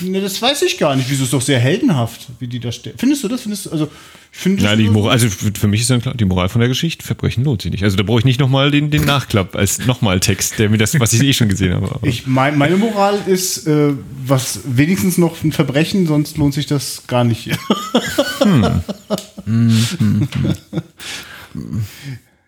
ne, 0.00 0.20
das 0.20 0.40
weiß 0.40 0.62
ich 0.62 0.78
gar 0.78 0.96
nicht. 0.96 1.10
Wieso 1.10 1.24
ist 1.24 1.32
doch 1.32 1.42
sehr 1.42 1.58
heldenhaft, 1.58 2.28
wie 2.38 2.46
die 2.46 2.58
da 2.60 2.72
stehen. 2.72 2.94
Findest 2.96 3.22
du 3.24 3.28
das? 3.28 3.42
Findest 3.42 3.66
du, 3.66 3.70
also, 3.70 3.90
ich 4.32 4.38
finde 4.38 4.62
Ja, 4.64 4.74
die 4.74 4.88
Moral, 4.88 5.12
also 5.12 5.28
für 5.28 5.68
mich 5.68 5.82
ist 5.82 5.90
dann 5.90 6.00
klar, 6.00 6.14
die 6.14 6.24
Moral 6.24 6.48
von 6.48 6.60
der 6.60 6.68
Geschichte, 6.68 7.04
Verbrechen 7.04 7.44
lohnt 7.44 7.62
sich 7.62 7.70
nicht. 7.70 7.84
Also 7.84 7.96
da 7.96 8.02
brauche 8.02 8.20
ich 8.20 8.24
nicht 8.24 8.40
nochmal 8.40 8.70
den, 8.70 8.90
den 8.90 9.04
Nachklapp 9.04 9.54
als 9.54 9.86
nochmal 9.86 10.18
Text, 10.20 10.58
der 10.58 10.70
mir 10.70 10.78
das, 10.78 10.98
was 10.98 11.12
ich 11.12 11.22
eh 11.22 11.32
schon 11.34 11.48
gesehen 11.48 11.74
habe. 11.74 11.90
Aber 11.92 12.06
Ich, 12.06 12.26
mein, 12.26 12.56
meine 12.56 12.76
Moral 12.76 13.20
ist, 13.26 13.66
äh, 13.66 13.92
was 14.26 14.60
wenigstens 14.64 15.18
noch 15.18 15.42
ein 15.44 15.52
Verbrechen, 15.52 16.06
sonst 16.06 16.38
lohnt 16.38 16.54
sich 16.54 16.66
das 16.66 17.02
gar 17.06 17.24
nicht. 17.24 17.50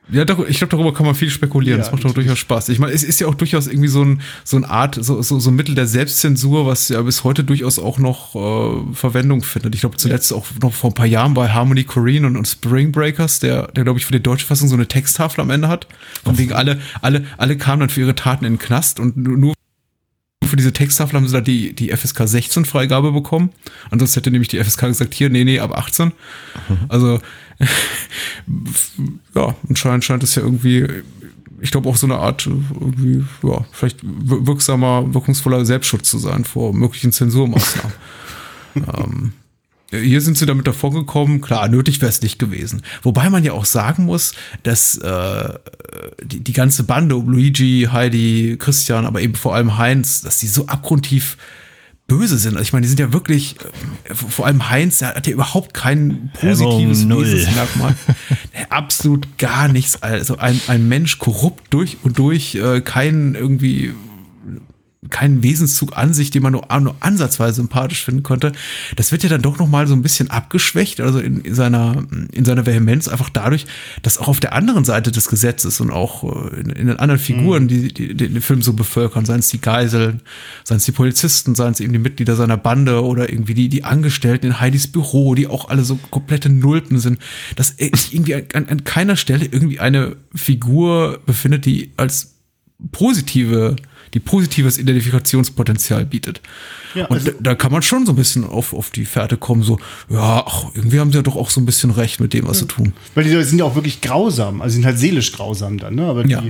Ja, 0.09 0.25
doch, 0.25 0.47
ich 0.47 0.59
glaube, 0.59 0.71
darüber 0.71 0.95
kann 0.95 1.05
man 1.05 1.17
viel 1.17 1.31
spekulieren. 1.31 1.79
Ja, 1.79 1.85
das 1.85 1.93
macht 1.93 2.05
doch 2.05 2.15
durchaus 2.15 2.39
Spaß. 2.39 2.69
Ich 2.69 2.79
meine, 2.79 2.93
es 2.93 3.03
ist 3.03 3.21
ja 3.21 3.27
auch 3.27 3.35
durchaus 3.35 3.67
irgendwie 3.67 3.89
so 3.89 4.05
ein, 4.05 4.21
so 4.45 4.57
eine 4.57 4.69
Art, 4.69 4.97
so, 5.01 5.21
so, 5.21 5.41
so 5.41 5.51
ein 5.51 5.57
Mittel 5.57 5.75
der 5.75 5.89
Selbstzensur, 5.89 6.65
was 6.67 6.89
ja 6.89 7.03
bis 7.03 7.25
heute 7.25 7.43
durchaus 7.43 7.81
auch 7.81 7.99
noch 7.99 8.35
äh, 8.37 8.95
Verwendung 8.95 9.43
findet. 9.43 9.75
Ich 9.75 9.81
glaube, 9.81 9.97
zuletzt 9.97 10.33
auch 10.33 10.47
noch 10.63 10.73
vor 10.73 10.91
ein 10.91 10.95
paar 10.95 11.07
Jahren 11.07 11.35
bei 11.35 11.49
Harmony 11.49 11.83
Korine 11.83 12.29
und, 12.29 12.37
und 12.37 12.47
Spring 12.47 12.93
Breakers, 12.93 13.41
der, 13.41 13.67
der 13.73 13.83
glaube 13.83 13.99
ich, 13.99 14.07
für 14.07 14.13
die 14.13 14.23
deutsche 14.23 14.47
Fassung 14.47 14.69
so 14.69 14.77
eine 14.77 14.87
Texttafel 14.87 15.41
am 15.41 15.51
Ende 15.51 15.67
hat. 15.69 15.89
Von 16.25 16.39
wegen 16.39 16.53
alle, 16.53 16.81
alle, 17.03 17.25
alle 17.37 17.57
kamen 17.57 17.81
dann 17.81 17.91
für 17.91 18.03
ihre 18.03 18.15
Taten 18.15 18.45
in 18.45 18.55
den 18.55 18.59
Knast 18.59 19.01
und 19.01 19.17
nur 19.17 19.37
nur 19.37 19.55
für 20.47 20.57
diese 20.57 20.73
Texttafel 20.73 21.17
haben 21.17 21.27
sie 21.27 21.33
da 21.33 21.41
die, 21.41 21.75
die 21.75 21.91
FSK 21.91 22.29
16 22.29 22.65
Freigabe 22.65 23.11
bekommen. 23.11 23.51
Ansonsten 23.91 24.21
hätte 24.21 24.31
nämlich 24.31 24.49
die 24.49 24.63
FSK 24.63 24.83
gesagt, 24.83 25.15
hier, 25.15 25.29
nee, 25.29 25.45
nee, 25.45 25.59
ab 25.59 25.77
18. 25.77 26.13
Also, 26.89 27.21
ja, 29.35 29.55
anscheinend 29.69 30.05
scheint 30.05 30.23
es 30.23 30.35
ja 30.35 30.43
irgendwie, 30.43 30.87
ich 31.61 31.71
glaube 31.71 31.89
auch 31.89 31.97
so 31.97 32.07
eine 32.07 32.17
Art, 32.17 32.47
irgendwie, 32.47 33.25
ja, 33.43 33.65
vielleicht 33.73 34.03
wir- 34.03 34.47
wirksamer, 34.47 35.13
wirkungsvoller 35.15 35.65
Selbstschutz 35.65 36.11
zu 36.11 36.19
sein 36.19 36.45
vor 36.45 36.73
möglichen 36.75 37.13
Zensurmaßnahmen. 37.13 37.93
ähm, 38.77 39.33
hier 39.91 40.21
sind 40.21 40.37
sie 40.37 40.47
damit 40.47 40.67
davor 40.67 40.93
gekommen, 40.93 41.41
klar, 41.41 41.69
nötig 41.69 42.01
wäre 42.01 42.09
es 42.09 42.21
nicht 42.21 42.39
gewesen. 42.39 42.83
Wobei 43.03 43.31
man 43.31 43.45
ja 43.45 43.53
auch 43.53 43.65
sagen 43.65 44.05
muss, 44.05 44.35
dass 44.65 44.99
äh, 44.99 45.55
die, 46.23 46.41
die 46.41 46.53
ganze 46.53 46.83
Bande 46.85 47.17
um 47.17 47.29
Luigi, 47.29 47.89
Heidi, 47.91 48.57
Christian, 48.59 49.07
aber 49.07 49.21
eben 49.21 49.37
vor 49.37 49.55
allem 49.55 49.79
Heinz, 49.79 50.23
dass 50.23 50.39
die 50.39 50.49
so 50.49 50.67
abgrundtief 50.67 51.37
böse 52.07 52.39
sind. 52.39 52.55
Also 52.55 52.63
ich 52.63 52.73
meine, 52.73 52.83
die 52.83 52.89
sind 52.89 53.01
ja 53.01 53.13
wirklich, 53.13 53.57
äh, 54.05 54.15
vor 54.15 54.47
allem 54.47 54.71
Heinz, 54.71 54.99
der 54.99 55.15
hat 55.15 55.27
ja 55.27 55.33
überhaupt 55.33 55.75
kein 55.75 56.31
positives. 56.35 57.09
Wesensmerkmal. 57.09 57.95
Absolut 58.69 59.39
gar 59.39 59.69
nichts. 59.69 60.03
Also 60.03 60.39
ein, 60.39 60.61
ein 60.69 60.89
Mensch 60.89 61.19
korrupt 61.19 61.73
durch 61.75 61.99
und 62.03 62.19
durch, 62.19 62.55
äh, 62.55 62.81
kein 62.81 63.35
irgendwie 63.35 63.95
keinen 65.11 65.43
Wesenszug 65.43 65.97
an 65.97 66.15
sich, 66.15 66.31
den 66.31 66.43
man 66.43 66.53
nur, 66.53 66.67
nur 66.81 66.97
ansatzweise 67.01 67.57
sympathisch 67.57 68.05
finden 68.05 68.23
konnte. 68.23 68.53
Das 68.97 69.13
wird 69.13 69.23
ja 69.23 69.29
dann 69.29 69.43
doch 69.43 69.59
noch 69.59 69.69
mal 69.69 69.87
so 69.87 69.95
ein 69.95 70.03
bisschen 70.03 70.31
abgeschwächt, 70.31 71.01
also 71.01 71.19
in, 71.19 71.41
in 71.41 71.55
seiner 71.55 72.05
in 72.33 72.45
seiner 72.45 72.67
Vehemenz 72.67 73.09
einfach 73.09 73.31
dadurch, 73.31 73.67
dass 74.03 74.19
auch 74.19 74.29
auf 74.29 74.41
der 74.41 74.53
anderen 74.53 74.85
Seite 74.85 75.13
des 75.13 75.29
Gesetzes 75.29 75.81
und 75.81 75.91
auch 75.91 76.25
äh, 76.25 76.61
in, 76.61 76.71
in 76.71 76.87
den 76.87 76.99
anderen 76.99 77.21
Figuren, 77.21 77.69
die, 77.69 77.93
die, 77.93 78.15
die 78.15 78.29
den 78.29 78.43
Film 78.43 78.63
so 78.63 78.73
bevölkern, 78.73 79.25
seien 79.25 79.41
es 79.41 79.49
die 79.49 79.61
Geiseln, 79.61 80.21
seien 80.65 80.79
es 80.79 80.85
die 80.85 80.93
Polizisten, 80.93 81.55
seien 81.55 81.73
es 81.73 81.81
eben 81.81 81.93
die 81.93 81.99
Mitglieder 81.99 82.37
seiner 82.37 82.57
Bande 82.57 83.05
oder 83.05 83.31
irgendwie 83.31 83.55
die 83.55 83.69
die 83.69 83.85
Angestellten 83.85 84.47
in 84.47 84.61
Heidis 84.61 84.87
Büro, 84.89 85.35
die 85.35 85.47
auch 85.47 85.69
alle 85.69 85.85
so 85.85 85.99
komplette 86.11 86.49
Nulpen 86.49 86.99
sind, 86.99 87.19
dass 87.57 87.69
sich 87.77 88.15
irgendwie 88.15 88.35
an, 88.35 88.67
an 88.69 88.85
keiner 88.85 89.17
Stelle 89.17 89.45
irgendwie 89.45 89.81
eine 89.81 90.17
Figur 90.35 91.21
befindet, 91.27 91.67
die 91.67 91.93
als 91.97 92.35
positive, 92.93 93.77
die 94.17 94.21
positives 94.21 94.79
Identifikationspotenzial 94.79 96.07
bietet. 96.07 96.41
Ja, 96.95 97.05
und 97.07 97.17
also- 97.17 97.33
da, 97.33 97.37
da 97.41 97.55
kann 97.55 97.71
man 97.71 97.83
schon 97.83 98.07
so 98.07 98.13
ein 98.13 98.17
bisschen 98.17 98.45
auf, 98.45 98.73
auf 98.73 98.89
die 98.91 99.05
Fährte 99.05 99.37
kommen, 99.37 99.63
so, 99.63 99.79
ja, 100.09 100.43
ach, 100.47 100.65
irgendwie 100.75 100.99
haben 101.01 101.11
sie 101.13 101.19
ja 101.19 101.23
doch 101.23 101.37
auch 101.37 101.51
so 101.51 101.61
ein 101.61 101.67
bisschen 101.67 101.91
recht 101.91 102.19
mit 102.21 102.33
dem, 102.33 102.49
was 102.49 102.61
sie 102.61 102.67
tun. 102.67 102.95
Weil 103.15 103.25
die 103.25 103.31
Leute 103.31 103.45
sind 103.45 103.59
ja 103.59 103.67
auch 103.67 103.75
wirklich 103.75 104.01
grausam, 104.01 104.63
also 104.63 104.73
sind 104.75 104.87
halt 104.87 104.99
seelisch 104.99 105.33
grausam 105.33 105.77
dann, 105.77 105.95
ne? 105.97 106.07
Aber 106.07 106.25
die, 106.25 106.31
Ja. 106.33 106.43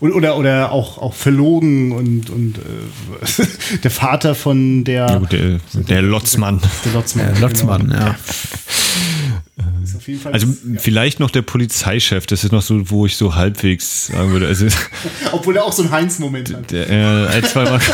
und, 0.00 0.12
oder, 0.12 0.36
oder 0.36 0.72
auch, 0.72 0.98
auch 0.98 1.14
verlogen 1.14 1.92
und, 1.92 2.28
und 2.30 2.58
äh, 2.58 3.46
der 3.84 3.90
Vater 3.92 4.34
von 4.34 4.82
der, 4.82 5.06
ja, 5.08 5.18
gut, 5.18 5.30
der, 5.30 5.60
der 5.74 6.02
Lotzmann. 6.02 6.60
der 6.84 6.92
Lotzmann. 6.94 7.36
Äh, 7.36 7.38
Lotzmann, 7.38 7.82
genau. 7.88 7.94
ja. 7.96 8.16
Fall 10.18 10.32
Also 10.32 10.46
ja. 10.46 10.78
vielleicht 10.78 11.20
noch 11.20 11.30
der 11.30 11.42
Polizeichef, 11.42 12.26
das 12.26 12.44
ist 12.44 12.52
noch 12.52 12.62
so, 12.62 12.90
wo 12.90 13.06
ich 13.06 13.16
so 13.16 13.34
halbwegs 13.34 14.08
sagen 14.08 14.30
würde. 14.30 14.46
Also 14.46 14.66
Obwohl 15.32 15.56
er 15.56 15.64
auch 15.64 15.72
so 15.72 15.82
einen 15.82 15.90
Heinz-Moment 15.90 16.54
hat. 16.54 16.70
der, 16.70 16.90
äh, 16.90 17.26
ein, 17.28 17.44
zwei 17.44 17.64
Mal. 17.64 17.80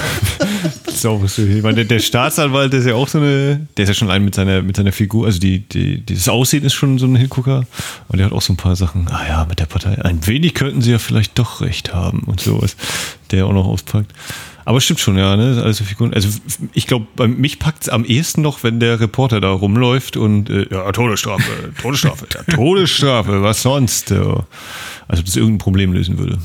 so, 0.93 1.23
ich 1.25 1.63
meine, 1.63 1.77
der, 1.77 1.85
der 1.85 1.99
Staatsanwalt, 1.99 2.73
ist 2.75 2.87
ja 2.87 2.95
auch 2.95 3.09
so 3.09 3.19
eine, 3.19 3.67
der 3.77 3.85
ist 3.85 3.89
ja 3.89 3.95
schon 3.95 4.11
ein 4.11 4.25
mit 4.25 4.35
seiner, 4.35 4.63
mit 4.63 4.77
seiner 4.77 4.93
Figur, 4.93 5.27
also 5.27 5.39
die, 5.39 5.61
die, 5.61 6.01
dieses 6.01 6.29
Aussehen 6.29 6.65
ist 6.65 6.75
schon 6.75 6.99
so 6.99 7.07
ein 7.07 7.17
Hingucker. 7.17 7.67
Und 8.09 8.19
der 8.19 8.27
hat 8.27 8.33
auch 8.33 8.43
so 8.43 8.53
ein 8.53 8.57
paar 8.57 8.77
Sachen, 8.77 9.09
ah 9.09 9.27
ja, 9.29 9.47
mit 9.49 9.61
der 9.61 9.67
Partei, 9.67 10.03
ein 10.05 10.27
wenig 10.27 10.55
könnten 10.55 10.83
sie 10.83 10.93
ja 10.93 10.99
vielleicht 10.99 11.39
doch 11.39 11.61
recht 11.61 11.95
haben 11.95 12.21
und 12.21 12.41
sowas, 12.41 12.77
der 13.31 13.47
auch 13.47 13.53
noch 13.53 13.67
auspackt. 13.67 14.13
Aber 14.69 14.83
stimmt 14.83 15.01
schon, 15.01 15.17
ja, 15.17 15.35
ne? 15.35 15.63
Also, 15.65 15.83
Figuren, 15.83 16.13
also 16.13 16.29
ich 16.75 16.87
glaube, 16.87 17.07
bei 17.17 17.27
mich 17.27 17.59
packt 17.59 17.85
es 17.85 17.89
am 17.89 18.05
ehesten 18.05 18.43
noch, 18.43 18.63
wenn 18.63 18.81
der 18.81 19.01
Reporter 19.01 19.41
da 19.41 19.51
rumläuft 19.51 20.19
und 20.19 20.51
äh, 20.51 20.67
ja, 20.71 20.93
Todesstrafe, 20.93 21.73
Todesstrafe, 21.81 22.27
ja, 22.35 22.43
Todesstrafe, 22.55 23.41
was 23.43 23.63
sonst? 23.63 24.11
Ja. 24.11 24.47
Also 25.09 25.23
das 25.23 25.37
irgendein 25.37 25.57
Problem 25.57 25.95
lösen 25.95 26.19
würde. 26.19 26.39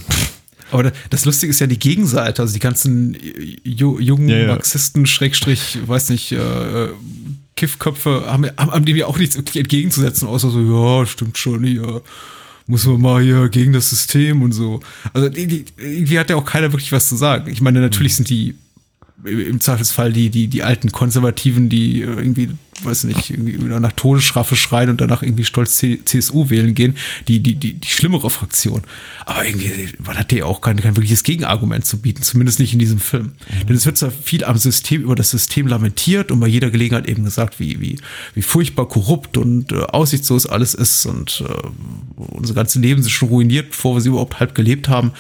Aber 0.72 0.94
das 1.10 1.26
Lustige 1.26 1.50
ist 1.50 1.60
ja 1.60 1.68
die 1.68 1.78
Gegenseite, 1.78 2.42
also 2.42 2.54
die 2.54 2.62
ganzen 2.62 3.18
ju 3.66 4.00
jungen 4.00 4.30
Ja, 4.30 4.38
ja. 4.38 4.48
Marxisten, 4.48 5.06
Schrägstrich, 5.06 5.80
weiß 5.86 6.08
nicht, 6.08 6.32
äh, 6.32 6.38
Kiffköpfe 7.58 8.24
haben, 8.28 8.46
haben, 8.56 8.72
haben 8.72 8.86
dem 8.86 8.96
ja 8.96 9.08
auch 9.08 9.18
nichts 9.18 9.36
entgegenzusetzen, 9.36 10.30
außer 10.30 10.50
so, 10.50 10.62
ja, 10.62 11.06
stimmt 11.06 11.38
schon, 11.38 11.66
hier 11.66 12.02
muss 12.68 12.86
man 12.86 13.02
mal 13.02 13.22
hier 13.22 13.50
gegen 13.50 13.74
das 13.74 13.90
System 13.90 14.42
und 14.42 14.52
so. 14.52 14.80
Also 15.14 15.28
irgendwie 15.28 16.20
hat 16.20 16.30
ja 16.30 16.36
auch 16.36 16.46
keiner 16.46 16.72
wirklich 16.72 16.92
was 16.92 17.10
zu 17.10 17.16
sagen. 17.16 17.52
Ich 17.52 17.62
meine, 17.62 17.82
natürlich 17.82 18.16
sind 18.16 18.30
die 18.30 18.56
im 19.24 19.60
Zweifelsfall 19.60 20.12
die, 20.12 20.30
die, 20.30 20.48
die 20.48 20.64
alten 20.64 20.92
Konservativen, 20.92 21.70
die 21.70 22.02
irgendwie, 22.02 22.50
weiß 22.84 23.06
nicht, 23.06 23.30
irgendwie 23.30 23.58
nach 23.58 23.92
Todesstrafe 23.94 24.56
schreien 24.56 24.90
und 24.90 25.00
danach 25.00 25.24
irgendwie 25.24 25.46
stolz 25.46 25.78
CSU 25.78 26.50
wählen 26.50 26.74
gehen, 26.74 26.98
die, 27.28 27.40
die, 27.40 27.56
die, 27.56 27.76
die 27.76 27.88
schlimmere 27.88 28.30
Fraktion. 28.30 28.82
Aber 29.26 29.46
irgendwie, 29.46 29.72
man 30.04 30.18
hat 30.18 30.32
ja 30.34 30.46
auch 30.46 30.62
kein, 30.62 30.82
kein 30.82 30.96
wirkliches 30.98 31.24
Gegenargument 31.24 31.86
zu 31.86 32.00
bieten, 32.00 32.24
zumindest 32.24 32.60
nicht 32.60 32.74
in 32.74 32.80
diesem 32.80 33.00
Film. 33.00 33.34
Denn 33.68 33.76
es 33.76 33.86
wird 33.86 33.98
zwar 33.98 34.12
viel 34.12 34.44
am 34.44 34.58
System, 34.58 35.04
über 35.04 35.16
das 35.16 35.32
System 35.32 35.68
lamentiert 35.68 36.32
und 36.32 36.40
bei 36.40 36.48
jeder 36.48 36.70
Gelegenheit 36.70 37.08
eben 37.08 37.24
gesagt, 37.24 37.60
wie, 37.60 37.80
wie, 37.80 38.00
wie 38.34 38.42
furchtbar 38.42 38.88
korrupt 38.88 39.38
und 39.38 39.72
äh, 39.72 39.84
aussichtslos 39.84 40.48
alles 40.48 40.74
ist 40.74 41.06
und 41.06 41.44
äh, 41.48 41.68
unser 42.18 42.56
ganzes 42.56 42.82
Leben 42.82 43.02
ist 43.02 43.12
schon 43.12 43.30
ruiniert, 43.30 43.70
bevor 43.70 43.96
wir 43.96 44.02
sie 44.02 44.10
überhaupt 44.10 44.40
halb 44.40 44.54
gelebt 44.54 44.90
haben. 44.90 45.14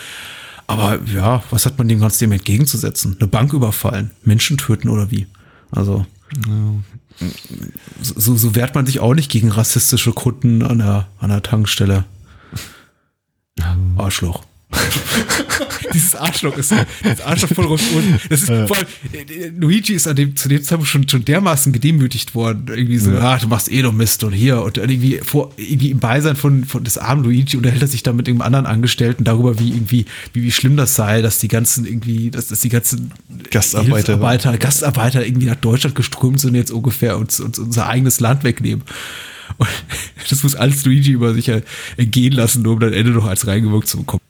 Aber 0.74 1.00
ja, 1.06 1.44
was 1.50 1.66
hat 1.66 1.78
man 1.78 1.88
dem 1.88 2.00
Ganzen 2.00 2.26
dem 2.26 2.32
entgegenzusetzen? 2.32 3.16
Eine 3.20 3.28
Bank 3.28 3.54
überfallen, 3.54 4.12
Menschen 4.24 4.58
töten 4.58 4.90
oder 4.90 5.12
wie? 5.12 5.28
Also 5.72 6.06
so, 8.02 8.36
so 8.36 8.56
wehrt 8.56 8.76
man 8.76 8.86
sich 8.86 9.00
auch 9.00 9.14
nicht 9.14 9.32
gegen 9.32 9.50
rassistische 9.52 10.14
Kunden 10.14 10.64
an 10.64 10.80
der, 10.80 11.08
an 11.20 11.30
der 11.30 11.44
Tankstelle. 11.44 12.06
Arschloch. 13.98 14.44
Dieses 15.94 16.16
Arschloch 16.16 16.58
ist 16.58 16.72
das 17.04 17.22
Arschloch 17.22 17.58
Rolf 17.58 17.82
Ulm. 17.96 18.20
Das 18.30 18.42
ist 18.42 18.48
vor 18.48 18.78
allem, 18.78 18.88
äh, 19.14 19.52
Luigi 19.58 19.94
ist 19.94 20.08
an 20.08 20.16
dem, 20.16 20.36
zu 20.36 20.50
dem 20.50 20.64
Zeitpunkt 20.64 20.90
schon, 20.90 21.08
schon 21.08 21.26
dermaßen 21.26 21.72
gedemütigt 21.72 22.36
worden. 22.36 22.66
Irgendwie 22.70 22.98
so, 22.98 23.12
ah, 23.12 23.38
du 23.38 23.48
machst 23.48 23.72
eh 23.72 23.82
nur 23.82 23.94
Mist 23.94 24.24
und 24.24 24.34
hier. 24.34 24.62
Und 24.62 24.78
irgendwie 24.78 25.20
vor, 25.24 25.52
irgendwie 25.58 25.92
im 25.92 26.00
Beisein 26.00 26.36
von, 26.36 26.64
von 26.66 26.84
des 26.84 26.98
armen 26.98 27.24
Luigi 27.24 27.58
unterhält 27.58 27.82
er 27.82 27.88
sich 27.88 28.04
dann 28.04 28.16
mit 28.16 28.28
irgendeinem 28.28 28.48
anderen 28.48 28.66
Angestellten 28.66 29.24
darüber, 29.24 29.60
wie 29.60 29.70
irgendwie, 29.70 30.06
wie, 30.34 30.44
wie 30.44 30.52
schlimm 30.52 30.78
das 30.78 30.96
sei, 30.96 31.22
dass 31.22 31.40
die 31.40 31.48
ganzen 31.48 31.86
irgendwie, 31.86 32.32
dass, 32.32 32.48
dass 32.48 32.62
die 32.62 32.70
ganzen 32.70 33.12
Gastarbeiter. 33.52 33.96
Hilfsarbeiter, 33.96 34.58
Gastarbeiter 34.58 35.26
irgendwie 35.26 35.48
nach 35.48 35.56
Deutschland 35.56 35.96
geströmt 35.96 36.40
sind 36.40 36.56
jetzt 36.56 36.72
ungefähr 36.72 37.18
und 37.18 37.40
uns 37.40 37.60
unser 37.60 37.88
eigenes 37.88 38.20
Land 38.20 38.44
wegnehmen. 38.44 38.84
Und 39.58 39.70
das 40.30 40.44
muss 40.44 40.56
alles 40.56 40.86
Luigi 40.86 41.12
über 41.12 41.34
sich 41.34 41.52
ergehen 41.98 42.34
lassen, 42.34 42.64
nur 42.64 42.74
um 42.74 42.80
dann 42.80 42.94
Ende 42.94 43.12
noch 43.12 43.26
als 43.26 43.48
reingewirkt 43.48 43.88
zu 43.88 43.98
bekommen. 43.98 44.22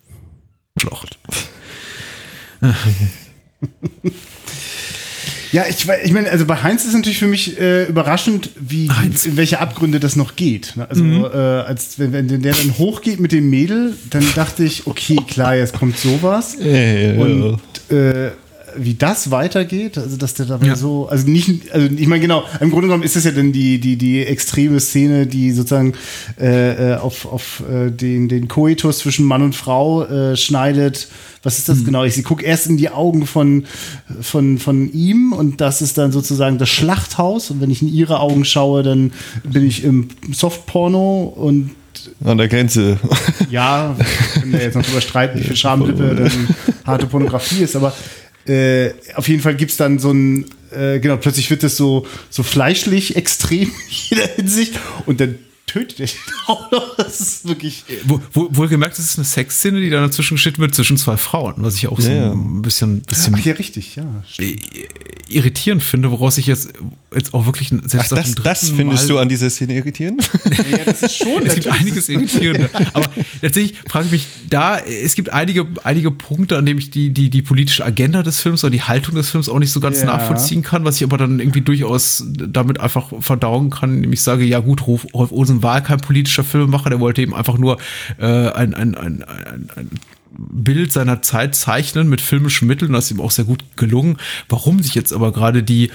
Ja, 5.51 5.65
ich, 5.69 5.87
ich 6.03 6.11
meine, 6.11 6.31
also 6.31 6.45
bei 6.47 6.63
Heinz 6.63 6.83
ist 6.83 6.93
natürlich 6.95 7.19
für 7.19 7.27
mich 7.27 7.59
äh, 7.59 7.83
überraschend, 7.85 8.49
wie 8.59 8.89
Heinz. 8.89 9.27
in 9.27 9.37
welche 9.37 9.59
Abgründe 9.59 9.99
das 9.99 10.15
noch 10.15 10.35
geht. 10.35 10.73
ne? 10.75 10.87
Also 10.89 11.03
Mhm. 11.03 11.25
äh, 11.25 11.27
als 11.37 11.99
wenn, 11.99 12.11
wenn 12.11 12.41
der 12.41 12.53
dann 12.55 12.75
hochgeht 12.79 13.19
mit 13.19 13.31
dem 13.31 13.51
Mädel, 13.51 13.95
dann 14.09 14.25
dachte 14.33 14.63
ich, 14.63 14.87
okay, 14.87 15.17
klar, 15.27 15.55
jetzt 15.55 15.73
kommt 15.77 15.97
sowas. 15.99 16.57
ja. 16.59 17.13
Und 17.21 17.59
äh, 17.95 18.31
wie 18.77 18.93
das 18.95 19.31
weitergeht, 19.31 19.97
also 19.97 20.17
dass 20.17 20.33
der 20.33 20.45
dabei 20.45 20.67
Ja. 20.67 20.75
so, 20.75 21.07
also 21.07 21.27
nicht, 21.27 21.71
also 21.71 21.87
ich 21.95 22.07
meine 22.07 22.21
genau, 22.21 22.43
im 22.59 22.69
Grunde 22.71 22.87
genommen 22.87 23.03
ist 23.03 23.15
das 23.15 23.23
ja 23.25 23.31
dann 23.31 23.51
die 23.51 23.79
die 23.79 23.95
die 23.97 24.25
extreme 24.25 24.79
Szene, 24.79 25.27
die 25.27 25.51
sozusagen 25.51 25.93
äh, 26.39 26.93
äh, 26.93 26.95
auf 26.95 27.25
auf 27.25 27.63
äh, 27.69 27.89
den 27.91 28.29
den 28.29 28.47
Koitus 28.47 28.99
zwischen 28.99 29.25
Mann 29.25 29.41
und 29.41 29.55
Frau 29.55 30.03
äh, 30.05 30.35
schneidet. 30.37 31.07
Was 31.43 31.57
ist 31.59 31.67
das 31.67 31.83
genau? 31.83 32.05
Ich 32.05 32.13
sie 32.13 32.23
gucke 32.23 32.45
erst 32.45 32.67
in 32.67 32.77
die 32.77 32.89
Augen 32.89 33.27
von 33.27 33.65
von 34.21 34.57
von 34.59 34.91
ihm 34.93 35.33
und 35.33 35.59
das 35.59 35.81
ist 35.81 35.97
dann 35.97 36.11
sozusagen 36.13 36.57
das 36.57 36.69
Schlachthaus 36.69 37.51
und 37.51 37.59
wenn 37.59 37.69
ich 37.69 37.81
in 37.81 37.89
ihre 37.93 38.19
Augen 38.21 38.45
schaue, 38.45 38.81
dann 38.81 39.11
bin 39.43 39.67
ich 39.67 39.83
im 39.83 40.07
Softporno 40.31 41.23
und 41.35 41.71
An 42.23 42.37
der 42.37 42.47
Grenze. 42.47 42.97
ja, 43.49 43.95
wenn 44.41 44.53
wir 44.53 44.61
jetzt 44.61 44.75
noch 44.75 44.83
drüber 44.85 45.01
streiten, 45.01 45.39
wie 45.39 45.43
viel 45.43 45.55
Schamlippe 45.63 46.29
harte 46.85 47.07
Pornografie 47.07 47.63
ist, 47.63 47.75
aber 47.75 47.93
äh, 48.47 48.91
auf 49.15 49.27
jeden 49.27 49.41
Fall 49.41 49.55
gibt's 49.55 49.77
dann 49.77 49.99
so 49.99 50.11
ein, 50.11 50.45
äh, 50.71 50.99
genau, 50.99 51.17
plötzlich 51.17 51.49
wird 51.49 51.63
es 51.63 51.77
so, 51.77 52.05
so 52.29 52.43
fleischlich 52.43 53.15
extrem 53.15 53.61
in 53.69 53.71
jeder 54.09 54.27
Hinsicht. 54.27 54.79
Und 55.05 55.19
dann 55.19 55.39
tötet 55.73 55.99
er 55.99 56.05
ihn 56.05 56.11
auch 56.47 56.71
noch. 56.71 56.95
Das 56.97 57.19
ist 57.19 57.47
wirklich. 57.47 57.83
Wo, 58.05 58.21
wo, 58.31 58.47
wohlgemerkt, 58.51 58.97
es 58.99 59.05
ist 59.05 59.17
eine 59.17 59.25
Sexszene, 59.25 59.81
die 59.81 59.89
dann 59.89 60.03
dazwischen 60.03 60.35
geschnitten 60.35 60.61
wird 60.61 60.75
zwischen 60.75 60.97
zwei 60.97 61.17
Frauen, 61.17 61.55
was 61.57 61.75
ich 61.75 61.87
auch 61.87 61.99
so 61.99 62.09
Ja, 62.11 62.31
ein 62.31 62.61
bisschen, 62.61 63.01
bisschen 63.01 63.35
ja, 63.43 63.53
richtig, 63.53 63.95
ja. 63.95 64.05
irritierend 65.29 65.83
finde, 65.83 66.11
woraus 66.11 66.37
ich 66.37 66.47
jetzt, 66.47 66.73
jetzt 67.15 67.33
auch 67.33 67.45
wirklich 67.45 67.69
selbst 67.69 68.13
Ach, 68.13 68.17
das, 68.17 68.35
das 68.35 68.69
findest 68.69 69.03
Mal- 69.03 69.07
du 69.15 69.19
an 69.19 69.29
dieser 69.29 69.49
Szene 69.49 69.73
irritierend? 69.75 70.29
ja, 70.71 70.77
das 70.85 71.01
ist 71.03 71.17
schon. 71.17 71.43
Es 71.45 71.55
gibt 71.55 71.67
einiges 71.67 72.09
Irritierende. 72.09 72.69
Aber 72.93 73.07
tatsächlich 73.41 73.75
frage 73.87 74.05
ich 74.05 74.11
mich 74.11 74.27
da, 74.49 74.77
es 74.79 75.15
gibt 75.15 75.31
einige, 75.31 75.65
einige 75.83 76.11
Punkte, 76.11 76.57
an 76.57 76.65
denen 76.65 76.79
ich 76.79 76.89
die, 76.91 77.09
die, 77.09 77.29
die 77.29 77.41
politische 77.41 77.83
Agenda 77.85 78.23
des 78.23 78.39
Films 78.39 78.63
oder 78.63 78.71
die 78.71 78.81
Haltung 78.83 79.15
des 79.15 79.29
Films 79.29 79.49
auch 79.49 79.59
nicht 79.59 79.71
so 79.71 79.79
ganz 79.79 79.99
Ja. 79.99 80.05
nachvollziehen 80.05 80.61
kann, 80.61 80.85
was 80.85 80.97
ich 80.97 81.03
aber 81.03 81.17
dann 81.17 81.39
irgendwie 81.39 81.61
durchaus 81.61 82.23
damit 82.27 82.79
einfach 82.79 83.11
verdauen 83.19 83.69
kann, 83.69 83.95
indem 83.97 84.13
ich 84.13 84.21
sage, 84.21 84.43
ja 84.45 84.59
gut, 84.59 84.85
Rolf 84.87 85.07
Olsen 85.13 85.62
war 85.63 85.81
kein 85.81 85.99
politischer 85.99 86.43
Filmemacher, 86.43 86.89
der 86.89 86.99
wollte 86.99 87.21
eben 87.21 87.33
einfach 87.33 87.57
nur 87.57 87.77
äh, 88.19 88.25
ein, 88.25 88.73
ein, 88.73 88.95
ein, 88.95 89.23
ein, 89.23 89.69
ein 89.75 89.89
Bild 90.37 90.91
seiner 90.91 91.21
Zeit 91.21 91.55
zeichnen 91.55 92.09
mit 92.09 92.19
filmischen 92.21 92.67
Mitteln, 92.67 92.93
das 92.93 93.05
ist 93.05 93.11
ihm 93.11 93.21
auch 93.21 93.31
sehr 93.31 93.45
gut 93.45 93.63
gelungen. 93.75 94.17
Warum 94.49 94.81
sich 94.81 94.95
jetzt 94.95 95.13
aber 95.13 95.31
gerade 95.31 95.63
die 95.63 95.91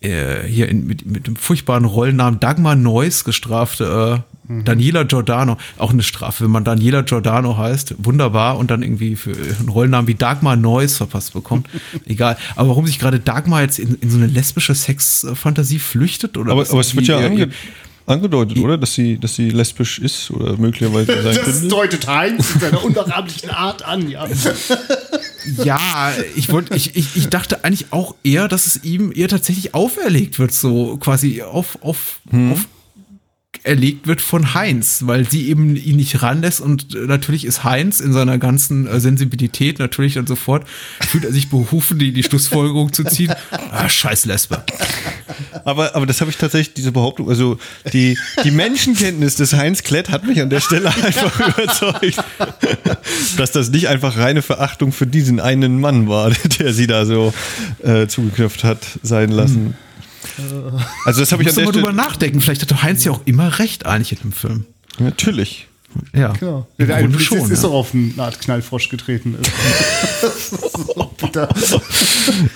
äh, 0.00 0.46
hier 0.46 0.68
in, 0.68 0.86
mit, 0.86 1.06
mit 1.06 1.26
dem 1.26 1.34
furchtbaren 1.36 1.84
Rollennamen 1.84 2.38
Dagmar 2.40 2.76
Neuss 2.76 3.24
gestrafte 3.24 4.22
äh, 4.24 4.62
Daniela 4.64 5.02
Giordano, 5.02 5.58
auch 5.76 5.90
eine 5.92 6.02
Strafe, 6.02 6.44
wenn 6.44 6.50
man 6.50 6.64
Daniela 6.64 7.02
Giordano 7.02 7.58
heißt, 7.58 7.96
wunderbar 7.98 8.56
und 8.56 8.70
dann 8.70 8.82
irgendwie 8.82 9.14
für 9.16 9.32
einen 9.32 9.68
Rollennamen 9.68 10.06
wie 10.08 10.14
Dagmar 10.14 10.56
Neuss 10.56 10.96
verpasst 10.96 11.34
bekommt, 11.34 11.68
egal. 12.06 12.38
Aber 12.56 12.70
warum 12.70 12.86
sich 12.86 12.98
gerade 12.98 13.20
Dagmar 13.20 13.60
jetzt 13.62 13.78
in, 13.78 13.96
in 13.96 14.08
so 14.08 14.16
eine 14.16 14.26
lesbische 14.26 14.74
Sexfantasie 14.74 15.78
flüchtet 15.80 16.38
oder 16.38 16.52
aber, 16.52 16.62
was 16.62 16.70
aber 16.70 16.80
es 16.80 16.94
wird 16.96 17.08
ja 17.08 17.20
irgendwie 17.20 17.42
ihr- 17.42 17.46
ange 17.48 17.54
angedeutet, 18.08 18.58
oder? 18.58 18.78
Dass 18.78 18.94
sie, 18.94 19.18
dass 19.18 19.34
sie 19.36 19.50
lesbisch 19.50 19.98
ist 19.98 20.30
oder 20.30 20.56
möglicherweise 20.56 21.22
sein 21.22 21.34
Das 21.34 21.44
könnte. 21.44 21.68
deutet 21.68 22.06
Heinz 22.06 22.54
in 22.54 22.60
seiner 22.60 22.84
unnachahmlichen 22.84 23.50
Art 23.50 23.82
an, 23.84 24.08
ja. 24.10 24.26
Ja, 25.64 26.12
ich 26.36 26.50
wollte, 26.52 26.74
ich, 26.76 26.94
ich, 26.96 27.16
ich 27.16 27.28
dachte 27.28 27.64
eigentlich 27.64 27.86
auch 27.90 28.14
eher, 28.22 28.48
dass 28.48 28.66
es 28.66 28.84
ihm 28.84 29.12
eher 29.14 29.28
tatsächlich 29.28 29.74
auferlegt 29.74 30.38
wird, 30.38 30.52
so 30.52 30.98
quasi 30.98 31.40
auf, 31.42 31.78
auf, 31.80 32.20
auf 32.52 32.66
erlegt 33.68 34.06
wird 34.06 34.20
von 34.20 34.54
Heinz, 34.54 35.02
weil 35.04 35.28
sie 35.28 35.48
eben 35.48 35.76
ihn 35.76 35.96
nicht 35.96 36.22
ranlässt 36.22 36.60
und 36.60 36.94
äh, 36.94 37.00
natürlich 37.00 37.44
ist 37.44 37.64
Heinz 37.64 38.00
in 38.00 38.12
seiner 38.12 38.38
ganzen 38.38 38.86
äh, 38.86 38.98
Sensibilität 38.98 39.78
natürlich 39.78 40.14
dann 40.14 40.26
sofort 40.26 40.66
fühlt 41.00 41.24
er 41.24 41.32
sich 41.32 41.50
berufen, 41.50 41.98
die, 41.98 42.12
die 42.12 42.22
Schlussfolgerung 42.22 42.92
zu 42.92 43.04
ziehen. 43.04 43.32
Ah, 43.70 43.88
scheiß 43.88 44.24
Lesbe. 44.24 44.62
Aber, 45.64 45.94
aber 45.94 46.06
das 46.06 46.20
habe 46.20 46.30
ich 46.30 46.36
tatsächlich, 46.36 46.74
diese 46.74 46.92
Behauptung, 46.92 47.28
also 47.28 47.58
die, 47.92 48.16
die 48.44 48.50
Menschenkenntnis 48.50 49.36
des 49.36 49.52
Heinz 49.52 49.82
Klett 49.82 50.08
hat 50.10 50.24
mich 50.24 50.40
an 50.40 50.48
der 50.48 50.60
Stelle 50.60 50.88
einfach 50.88 51.48
überzeugt, 51.58 52.24
dass 53.36 53.52
das 53.52 53.70
nicht 53.70 53.88
einfach 53.88 54.16
reine 54.16 54.42
Verachtung 54.42 54.92
für 54.92 55.06
diesen 55.06 55.38
einen 55.40 55.80
Mann 55.80 56.08
war, 56.08 56.30
der 56.58 56.72
sie 56.72 56.86
da 56.86 57.04
so 57.04 57.34
äh, 57.82 58.06
zugeknöpft 58.06 58.64
hat 58.64 58.78
sein 59.02 59.30
lassen. 59.30 59.74
Also 61.04 61.20
das 61.20 61.32
habe 61.32 61.42
ich 61.42 61.48
an 61.48 61.54
der 61.54 61.66
drüber 61.66 61.92
nachdenken. 61.92 62.40
Vielleicht 62.40 62.62
hatte 62.62 62.82
Heinz 62.82 63.04
ja 63.04 63.12
auch 63.12 63.20
immer 63.24 63.58
recht 63.58 63.86
eigentlich 63.86 64.12
in 64.12 64.18
dem 64.18 64.32
Film. 64.32 64.66
Natürlich. 64.98 65.66
Ja, 66.14 66.32
Genau. 66.32 66.66
Der 66.78 66.96
eine 66.96 67.08
Polizist 67.08 67.28
schon. 67.28 67.50
ist 67.50 67.62
ja. 67.62 67.68
doch 67.68 67.74
auf 67.74 67.94
eine 67.94 68.12
Art 68.18 68.40
Knallfrosch 68.40 68.88
getreten. 68.88 69.36
Bitter. 71.20 71.48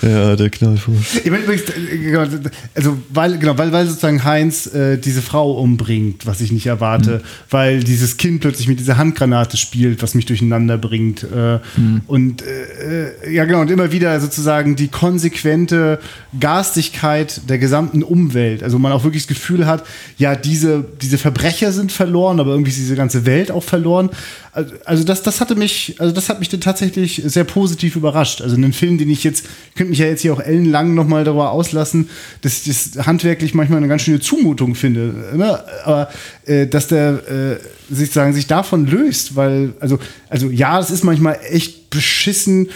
Ja, 0.03 0.37
der 0.37 0.51
Knallfuß. 0.51 1.17
Ich 1.25 1.31
meine 1.31 1.45
übrigens, 1.45 1.69
äh, 1.71 1.99
genau, 1.99 2.27
also 2.75 2.99
weil, 3.09 3.39
genau, 3.39 3.59
weil, 3.59 3.73
weil 3.73 3.87
sozusagen 3.87 4.23
Heinz 4.25 4.67
äh, 4.67 4.99
diese 4.99 5.23
Frau 5.23 5.53
umbringt, 5.53 6.27
was 6.27 6.41
ich 6.41 6.53
nicht 6.53 6.67
erwarte, 6.67 7.23
weil 7.51 7.83
dieses 7.83 8.17
Kind 8.17 8.41
plötzlich 8.41 8.69
mit 8.69 8.79
dieser 8.79 8.99
Handgranate 8.99 9.57
spielt, 9.57 10.03
was 10.03 10.15
mich 10.15 10.27
durcheinander 10.27 10.79
bringt. 10.79 11.25
Äh, 11.25 11.59
Und 12.07 12.43
äh, 12.43 13.09
äh, 13.27 13.35
ja, 13.35 13.45
genau, 13.45 13.61
und 13.61 13.71
immer 13.71 13.93
wieder 13.93 14.21
sozusagen 14.21 14.77
die 14.77 14.89
konsequente 14.89 15.99
Garstigkeit 16.39 17.49
der 17.49 17.59
gesamten 17.59 18.03
Umwelt. 18.03 18.63
Also 18.63 18.79
man 18.79 18.93
auch 18.93 19.05
wirklich 19.05 19.25
das 19.25 19.29
Gefühl 19.29 19.67
hat, 19.67 19.85
ja, 20.19 20.37
diese, 20.37 20.85
diese 21.01 21.19
Verbrecher 21.19 21.73
sind 21.73 21.93
verloren, 21.93 22.39
aber 22.39 22.53
irgendwie 22.53 22.71
ist 22.71 22.79
diese 22.79 22.97
ganze 22.97 23.22
Welt 23.27 23.51
auch 23.51 23.63
verloren. 23.63 24.11
Also, 24.53 24.75
also 24.85 25.05
das, 25.05 25.23
das 25.23 25.41
hatte 25.41 25.55
mich, 25.55 25.97
also 25.99 26.13
das 26.13 26.29
hat 26.29 26.39
mich 26.41 26.49
dann 26.49 26.61
tatsächlich 26.61 27.23
sehr 27.25 27.45
positiv 27.45 27.97
überrascht. 27.97 28.43
Also 28.43 28.57
einen 28.57 28.73
Film, 28.73 28.99
den 28.99 29.11
ich 29.11 29.25
jetzt, 29.25 29.47
ich 29.71 29.75
könnte 29.75 29.91
mich 29.91 29.99
ja 29.99 30.07
jetzt 30.07 30.23
hier 30.23 30.33
auch 30.33 30.41
ellenlang 30.41 30.95
nochmal 30.95 31.25
darüber 31.25 31.53
auslassen, 31.53 32.09
dass 32.43 32.59
ich 32.59 32.93
das 32.95 33.07
handwerklich 33.07 33.55
manchmal 33.55 33.79
eine 33.79 33.89
ganz 33.89 34.03
schöne 34.03 34.21
Zumutung 34.21 34.75
finde. 34.75 35.15
Ne? 35.37 35.61
Aber 35.85 36.11
äh, 36.47 36.67
dass 36.67 36.89
der 36.89 37.59
äh, 37.91 37.95
sich 37.95 38.11
sagen, 38.11 38.33
sich 38.33 38.47
davon 38.47 38.87
löst, 38.87 39.37
weil, 39.37 39.75
also, 39.81 39.99
also 40.29 40.51
ja, 40.51 40.79
es 40.79 40.91
ist 40.91 41.05
manchmal 41.05 41.39
echt 41.49 41.91
beschissen 41.91 42.71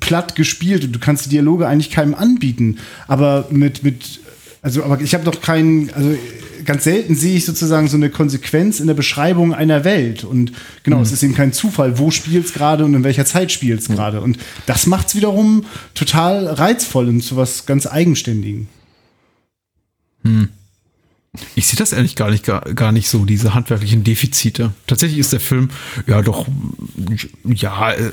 platt 0.00 0.34
gespielt 0.34 0.84
und 0.84 0.92
du 0.92 0.98
kannst 0.98 1.26
die 1.26 1.30
Dialoge 1.30 1.66
eigentlich 1.66 1.90
keinem 1.90 2.14
anbieten. 2.14 2.78
Aber 3.06 3.46
mit, 3.50 3.82
mit 3.82 4.20
also, 4.62 4.84
aber 4.84 5.00
ich 5.00 5.12
habe 5.12 5.24
doch 5.24 5.40
keinen, 5.40 5.90
also 5.92 6.16
ganz 6.64 6.84
selten 6.84 7.14
sehe 7.14 7.36
ich 7.36 7.44
sozusagen 7.44 7.88
so 7.88 7.96
eine 7.96 8.10
Konsequenz 8.10 8.80
in 8.80 8.86
der 8.86 8.94
Beschreibung 8.94 9.54
einer 9.54 9.84
Welt. 9.84 10.24
Und 10.24 10.52
genau, 10.82 10.98
mhm. 10.98 11.02
es 11.02 11.12
ist 11.12 11.22
eben 11.22 11.34
kein 11.34 11.52
Zufall, 11.52 11.98
wo 11.98 12.10
spielt 12.10 12.46
es 12.46 12.52
gerade 12.52 12.84
und 12.84 12.94
in 12.94 13.04
welcher 13.04 13.24
Zeit 13.24 13.52
spielt 13.52 13.80
es 13.80 13.88
mhm. 13.88 13.94
gerade. 13.94 14.20
Und 14.20 14.38
das 14.66 14.86
macht 14.86 15.08
es 15.08 15.14
wiederum 15.14 15.64
total 15.94 16.46
reizvoll 16.46 17.08
und 17.08 17.22
zu 17.22 17.36
was 17.36 17.66
ganz 17.66 17.86
Eigenständigen. 17.86 18.68
Hm. 20.24 20.48
Ich 21.54 21.66
sehe 21.66 21.78
das 21.78 21.94
eigentlich 21.94 22.16
gar 22.16 22.30
nicht, 22.30 22.44
gar, 22.44 22.60
gar 22.60 22.92
nicht 22.92 23.08
so, 23.08 23.24
diese 23.24 23.54
handwerklichen 23.54 24.04
Defizite. 24.04 24.72
Tatsächlich 24.86 25.18
ist 25.18 25.32
der 25.32 25.40
Film, 25.40 25.70
ja 26.06 26.20
doch, 26.20 26.46
ja, 27.44 27.92
äh, 27.92 28.12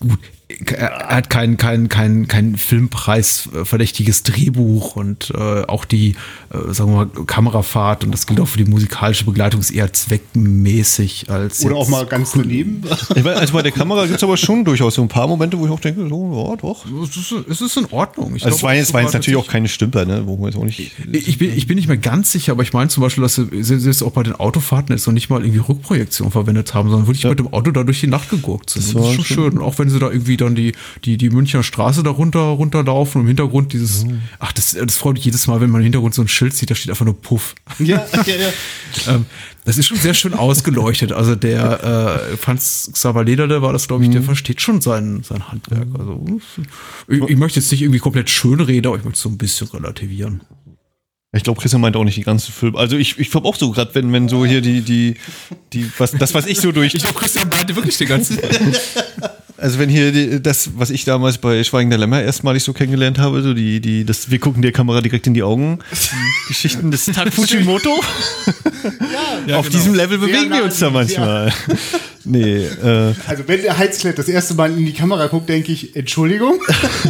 gut, 0.00 0.18
er 0.48 1.08
hat 1.08 1.28
kein, 1.28 1.58
kein, 1.58 1.88
kein, 1.88 2.26
kein 2.26 2.56
Filmpreis 2.56 3.50
verdächtiges 3.64 4.22
Drehbuch 4.22 4.96
und 4.96 5.30
äh, 5.34 5.64
auch 5.64 5.84
die, 5.84 6.16
äh, 6.50 6.72
sagen 6.72 6.92
wir 6.92 7.04
mal, 7.04 7.24
Kamerafahrt 7.26 8.04
und 8.04 8.12
das 8.12 8.26
gilt 8.26 8.40
auch 8.40 8.48
für 8.48 8.56
die 8.56 8.64
musikalische 8.64 9.26
Begleitung 9.26 9.60
ist 9.60 9.70
eher 9.70 9.92
zweckmäßig 9.92 11.30
als. 11.30 11.64
Oder 11.66 11.76
auch 11.76 11.88
mal 11.88 12.06
ganz 12.06 12.32
daneben. 12.32 12.82
also 13.14 13.52
bei 13.52 13.62
der 13.62 13.72
Kamera 13.72 14.06
gibt 14.06 14.16
es 14.16 14.24
aber 14.24 14.38
schon 14.38 14.64
durchaus 14.64 14.94
so 14.94 15.02
ein 15.02 15.08
paar 15.08 15.28
Momente, 15.28 15.58
wo 15.58 15.66
ich 15.66 15.70
auch 15.70 15.80
denke, 15.80 16.08
so, 16.08 16.48
ja, 16.48 16.56
doch. 16.56 16.86
Es 17.02 17.16
ist, 17.16 17.34
es 17.46 17.60
ist 17.60 17.76
in 17.76 17.86
Ordnung. 17.90 18.34
Ich 18.34 18.44
also 18.46 18.56
es 18.56 18.62
war 18.62 18.74
jetzt, 18.74 18.94
war 18.94 19.02
jetzt 19.02 19.12
natürlich 19.12 19.38
auch 19.38 19.48
keine 19.48 19.68
Stümper, 19.68 20.06
ne? 20.06 20.26
Wo 20.26 20.38
man 20.38 20.50
jetzt 20.50 20.58
auch 20.58 20.64
nicht. 20.64 20.78
Ich, 20.78 21.28
ich, 21.28 21.36
bin, 21.36 21.54
ich 21.54 21.66
bin 21.66 21.76
nicht 21.76 21.88
mehr 21.88 21.98
ganz 21.98 22.32
sicher, 22.32 22.52
aber 22.52 22.62
ich 22.62 22.72
meine 22.72 22.88
zum 22.88 23.02
Beispiel, 23.02 23.20
dass 23.20 23.34
sie, 23.34 23.48
sie 23.50 23.74
es 23.74 24.02
auch 24.02 24.12
bei 24.12 24.22
den 24.22 24.34
Autofahrten 24.34 24.96
jetzt 24.96 25.06
noch 25.06 25.12
nicht 25.12 25.28
mal 25.28 25.42
irgendwie 25.42 25.60
Rückprojektion 25.60 26.30
verwendet 26.30 26.72
haben, 26.72 26.88
sondern 26.88 27.06
wirklich 27.06 27.24
ja. 27.24 27.30
mit 27.30 27.38
dem 27.38 27.52
Auto 27.52 27.70
da 27.70 27.84
durch 27.84 28.00
die 28.00 28.06
Nacht 28.06 28.30
geguckt 28.30 28.70
sind. 28.70 28.86
Das, 28.86 28.94
das 28.94 29.10
ist 29.10 29.14
schon 29.16 29.24
schön. 29.24 29.58
Und 29.58 29.62
auch 29.62 29.78
wenn 29.78 29.90
sie 29.90 29.98
da 29.98 30.10
irgendwie 30.10 30.37
dann 30.40 30.54
die, 30.54 30.72
die, 31.04 31.16
die 31.16 31.30
Münchner 31.30 31.62
Straße 31.62 32.02
da 32.02 32.10
runter, 32.10 32.40
runterlaufen 32.40 33.20
und 33.20 33.24
im 33.24 33.28
Hintergrund 33.28 33.72
dieses, 33.72 34.04
mhm. 34.04 34.22
ach, 34.38 34.52
das, 34.52 34.72
das 34.72 34.96
freut 34.96 35.14
mich 35.14 35.24
jedes 35.24 35.46
Mal, 35.46 35.60
wenn 35.60 35.70
man 35.70 35.80
im 35.80 35.84
Hintergrund 35.84 36.14
so 36.14 36.22
ein 36.22 36.28
Schild 36.28 36.54
sieht, 36.54 36.70
da 36.70 36.74
steht 36.74 36.90
einfach 36.90 37.04
nur 37.04 37.20
Puff. 37.20 37.54
Ja, 37.78 38.06
ja, 38.26 38.34
ja. 38.34 39.14
ähm, 39.14 39.26
das 39.64 39.76
ist 39.76 39.86
schon 39.86 39.98
sehr 39.98 40.14
schön 40.14 40.32
ausgeleuchtet. 40.32 41.12
Also 41.12 41.34
der 41.34 42.30
äh, 42.32 42.36
Franz 42.36 42.90
Xaver 42.92 43.24
Lederle 43.24 43.60
war 43.60 43.72
das, 43.72 43.86
glaube 43.86 44.04
ich, 44.04 44.10
der 44.10 44.22
mhm. 44.22 44.26
versteht 44.26 44.62
schon 44.62 44.80
sein, 44.80 45.22
sein 45.22 45.48
Handwerk. 45.48 45.88
Also 45.98 46.24
ich, 47.08 47.20
ich 47.22 47.36
möchte 47.36 47.60
jetzt 47.60 47.70
nicht 47.70 47.82
irgendwie 47.82 47.98
komplett 47.98 48.30
schönreden, 48.30 48.86
aber 48.86 48.96
ich 48.96 49.04
möchte 49.04 49.20
so 49.20 49.28
ein 49.28 49.36
bisschen 49.36 49.68
relativieren. 49.68 50.40
Ich 51.32 51.42
glaube, 51.42 51.60
Christian 51.60 51.82
meint 51.82 51.94
auch 51.96 52.04
nicht 52.04 52.16
die 52.16 52.22
ganzen 52.22 52.52
Filme. 52.52 52.78
Also 52.78 52.96
ich, 52.96 53.18
ich 53.18 53.30
glaube 53.30 53.46
auch 53.46 53.56
so, 53.56 53.70
gerade 53.70 53.94
wenn, 53.94 54.10
wenn 54.12 54.28
so 54.30 54.46
hier 54.46 54.62
die, 54.62 54.80
die, 54.80 55.16
die, 55.74 55.90
was, 55.98 56.12
das, 56.12 56.32
was 56.32 56.46
ich 56.46 56.58
so 56.58 56.72
durch. 56.72 56.94
Ich 56.94 57.02
glaube, 57.02 57.18
Christian 57.18 57.50
meinte 57.50 57.76
wirklich 57.76 57.98
den 57.98 58.08
ganzen 58.08 58.38
Film. 58.38 58.72
Also 59.60 59.80
wenn 59.80 59.88
hier 59.88 60.12
die, 60.12 60.40
das, 60.40 60.70
was 60.76 60.90
ich 60.90 61.04
damals 61.04 61.38
bei 61.38 61.64
Schweigen 61.64 61.90
der 61.90 61.98
Lämmer 61.98 62.22
erstmalig 62.22 62.62
so 62.62 62.72
kennengelernt 62.72 63.18
habe, 63.18 63.42
so 63.42 63.54
die, 63.54 63.80
die, 63.80 64.04
das, 64.04 64.30
wir 64.30 64.38
gucken 64.38 64.62
der 64.62 64.70
Kamera 64.70 65.00
direkt 65.00 65.26
in 65.26 65.34
die 65.34 65.42
Augen, 65.42 65.80
Geschichten 66.48 66.92
des 66.92 67.10
Fujimoto. 67.32 67.90
ja, 69.48 69.58
Auf 69.58 69.66
genau. 69.66 69.78
diesem 69.78 69.94
Level 69.94 70.18
bewegen 70.18 70.50
wir 70.50 70.62
uns 70.62 70.78
da 70.78 70.90
manchmal. 70.90 71.52
Nee, 72.28 72.58
äh. 72.58 73.14
Also 73.26 73.44
wenn 73.46 73.62
der 73.62 73.78
Heizklett 73.78 74.18
das 74.18 74.28
erste 74.28 74.54
Mal 74.54 74.70
in 74.70 74.84
die 74.84 74.92
Kamera 74.92 75.28
guckt, 75.28 75.48
denke 75.48 75.72
ich, 75.72 75.96
Entschuldigung. 75.96 76.60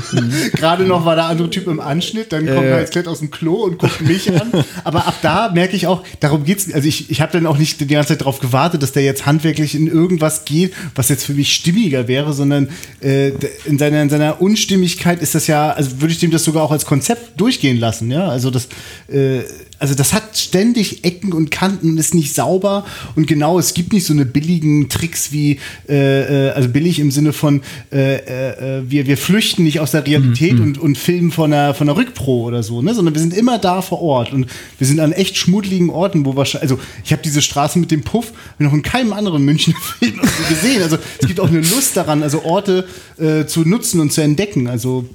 Gerade 0.53 0.85
noch 0.85 1.05
war 1.05 1.17
der 1.17 1.25
andere 1.25 1.51
Typ 1.51 1.67
im 1.67 1.81
Anschnitt, 1.81 2.33
dann 2.33 2.47
kommt 2.47 2.67
äh. 2.67 2.75
Heizklett 2.75 3.09
aus 3.09 3.19
dem 3.19 3.31
Klo 3.31 3.65
und 3.65 3.79
guckt 3.79 4.01
mich 4.01 4.31
an. 4.33 4.53
Aber 4.85 5.07
ab 5.07 5.17
da 5.23 5.51
merke 5.53 5.75
ich 5.75 5.89
auch, 5.89 6.05
darum 6.21 6.45
geht's. 6.45 6.73
Also 6.73 6.87
ich, 6.87 7.11
ich 7.11 7.21
habe 7.21 7.33
dann 7.33 7.47
auch 7.47 7.59
nicht 7.59 7.81
die 7.81 7.87
ganze 7.87 8.11
Zeit 8.11 8.21
darauf 8.21 8.39
gewartet, 8.39 8.83
dass 8.83 8.93
der 8.93 9.03
jetzt 9.03 9.27
handwerklich 9.27 9.75
in 9.75 9.89
irgendwas 9.89 10.45
geht, 10.45 10.73
was 10.95 11.09
jetzt 11.09 11.25
für 11.25 11.35
mich 11.35 11.53
stimmiger 11.53 12.07
wäre, 12.07 12.33
sondern 12.33 12.69
äh, 13.01 13.33
in, 13.65 13.79
seiner, 13.79 14.03
in 14.03 14.11
seiner 14.11 14.41
Unstimmigkeit 14.41 15.21
ist 15.21 15.35
das 15.35 15.49
ja, 15.49 15.71
also 15.71 16.01
würde 16.01 16.13
ich 16.13 16.21
dem 16.21 16.31
das 16.31 16.45
sogar 16.45 16.63
auch 16.63 16.71
als 16.71 16.85
Konzept 16.85 17.41
durchgehen 17.41 17.79
lassen, 17.79 18.11
ja. 18.11 18.29
Also 18.29 18.51
das 18.51 18.69
äh, 19.09 19.41
also 19.79 19.95
das 19.95 20.13
hat 20.13 20.37
ständig 20.37 21.05
Ecken 21.05 21.33
und 21.33 21.51
Kanten 21.51 21.91
und 21.91 21.99
ist 21.99 22.15
nicht 22.15 22.35
sauber. 22.35 22.85
Und 23.15 23.27
genau, 23.27 23.59
es 23.59 23.75
gibt 23.75 23.93
nicht 23.93 24.07
so 24.07 24.13
eine 24.13 24.27
billigen 24.27 24.89
Tricks 24.89 25.33
wie, 25.33 25.59
äh, 25.89 26.49
äh 26.49 26.51
also 26.51 26.69
billig 26.69 26.99
im 26.99 27.11
Sinne 27.11 27.33
von, 27.33 27.63
äh, 27.93 28.79
äh, 28.79 28.83
wir, 28.89 29.07
wir 29.07 29.17
flüchten 29.17 29.65
nicht 29.65 29.81
aus 29.81 29.93
der 29.93 30.07
Realität 30.07 30.55
mhm. 30.55 30.63
und, 30.63 30.79
und 30.79 30.99
filmen 30.99 31.31
von 31.31 31.53
einer, 31.53 31.75
von 31.75 31.89
einer 31.89 31.97
Rückpro 31.97 32.43
oder 32.47 32.63
so, 32.63 32.83
ne? 32.83 32.95
sondern 32.95 33.15
wir 33.15 33.21
sind 33.21 33.37
immer 33.37 33.59
da 33.59 33.83
vor 33.83 34.03
Ort. 34.03 34.33
Und 34.33 34.47
wir 34.79 34.87
sind 34.87 35.01
an 35.01 35.13
echt 35.13 35.37
schmuddeligen 35.37 35.91
Orten, 35.91 36.25
wo 36.25 36.35
wahrscheinlich, 36.37 36.71
also 36.71 36.83
ich 37.05 37.13
habe 37.13 37.23
diese 37.23 37.43
Straße 37.43 37.79
mit 37.79 37.91
dem 37.91 38.03
Puff 38.03 38.33
noch 38.59 38.73
in 38.73 38.83
keinem 38.83 39.13
anderen 39.13 39.45
Münchner 39.45 39.75
Film 39.99 40.21
gesehen. 40.49 40.83
Also 40.83 40.99
es 41.21 41.27
gibt 41.27 41.41
auch 41.41 41.49
eine 41.49 41.61
Lust 41.61 41.97
daran, 41.97 42.23
also 42.23 42.43
Orte 42.45 42.87
äh, 43.19 43.47
zu 43.47 43.61
nutzen 43.61 44.01
und 44.01 44.13
zu 44.13 44.23
entdecken. 44.23 44.67
Also 44.67 45.09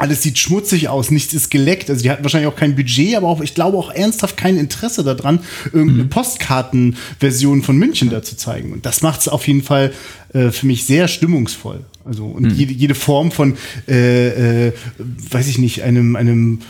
alles 0.00 0.22
sieht 0.22 0.38
schmutzig 0.38 0.88
aus, 0.88 1.10
nichts 1.10 1.34
ist 1.34 1.50
geleckt. 1.50 1.90
Also 1.90 2.02
die 2.02 2.10
hatten 2.10 2.24
wahrscheinlich 2.24 2.50
auch 2.50 2.56
kein 2.56 2.74
Budget, 2.74 3.16
aber 3.16 3.28
auch, 3.28 3.40
ich 3.40 3.54
glaube 3.54 3.76
auch 3.76 3.90
ernsthaft 3.90 4.36
kein 4.36 4.56
Interesse 4.56 5.04
daran, 5.04 5.40
irgendeine 5.72 6.04
mhm. 6.04 6.08
Postkartenversion 6.08 7.62
von 7.62 7.76
München 7.76 8.08
da 8.10 8.22
zu 8.22 8.36
zeigen. 8.36 8.72
Und 8.72 8.86
das 8.86 9.02
macht 9.02 9.20
es 9.20 9.28
auf 9.28 9.46
jeden 9.46 9.62
Fall 9.62 9.92
äh, 10.32 10.50
für 10.50 10.66
mich 10.66 10.84
sehr 10.84 11.06
stimmungsvoll. 11.06 11.84
Also 12.02 12.24
und 12.24 12.44
mhm. 12.44 12.54
jede, 12.54 12.72
jede 12.72 12.94
Form 12.94 13.30
von, 13.30 13.58
äh, 13.86 14.68
äh, 14.68 14.72
weiß 15.30 15.48
ich 15.48 15.58
nicht, 15.58 15.82
einem, 15.82 16.16
einem 16.16 16.60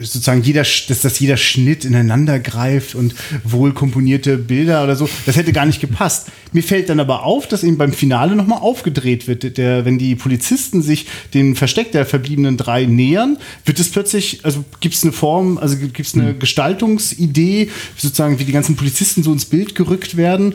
sozusagen 0.00 0.42
jeder, 0.42 0.62
dass 0.62 1.00
das 1.02 1.18
jeder 1.18 1.36
Schnitt 1.36 1.84
ineinander 1.84 2.38
greift 2.38 2.94
und 2.94 3.14
wohl 3.44 3.74
komponierte 3.74 4.38
Bilder 4.38 4.82
oder 4.82 4.96
so, 4.96 5.10
das 5.26 5.36
hätte 5.36 5.52
gar 5.52 5.66
nicht 5.66 5.82
gepasst. 5.82 6.28
Mir 6.52 6.62
fällt 6.62 6.88
dann 6.88 7.00
aber 7.00 7.24
auf, 7.24 7.46
dass 7.46 7.64
eben 7.64 7.76
beim 7.76 7.92
Finale 7.92 8.34
nochmal 8.34 8.60
aufgedreht 8.60 9.28
wird. 9.28 9.58
Der, 9.58 9.84
wenn 9.84 9.98
die 9.98 10.16
Polizisten 10.16 10.80
sich 10.80 11.06
dem 11.34 11.54
Versteck 11.54 11.92
der 11.92 12.06
verbliebenen 12.06 12.56
drei 12.56 12.86
nähern, 12.86 13.36
wird 13.66 13.78
es 13.78 13.90
plötzlich, 13.90 14.42
also 14.42 14.64
gibt 14.80 14.94
es 14.94 15.02
eine 15.02 15.12
Form, 15.12 15.58
also 15.58 15.76
gibt 15.76 16.00
es 16.00 16.14
eine 16.14 16.32
mhm. 16.32 16.38
Gestaltungsidee, 16.38 17.68
sozusagen 17.98 18.38
wie 18.38 18.44
die 18.44 18.52
ganzen 18.52 18.74
Polizisten 18.74 19.22
so 19.22 19.32
ins 19.32 19.44
Bild 19.44 19.74
gerückt 19.74 20.16
werden 20.16 20.54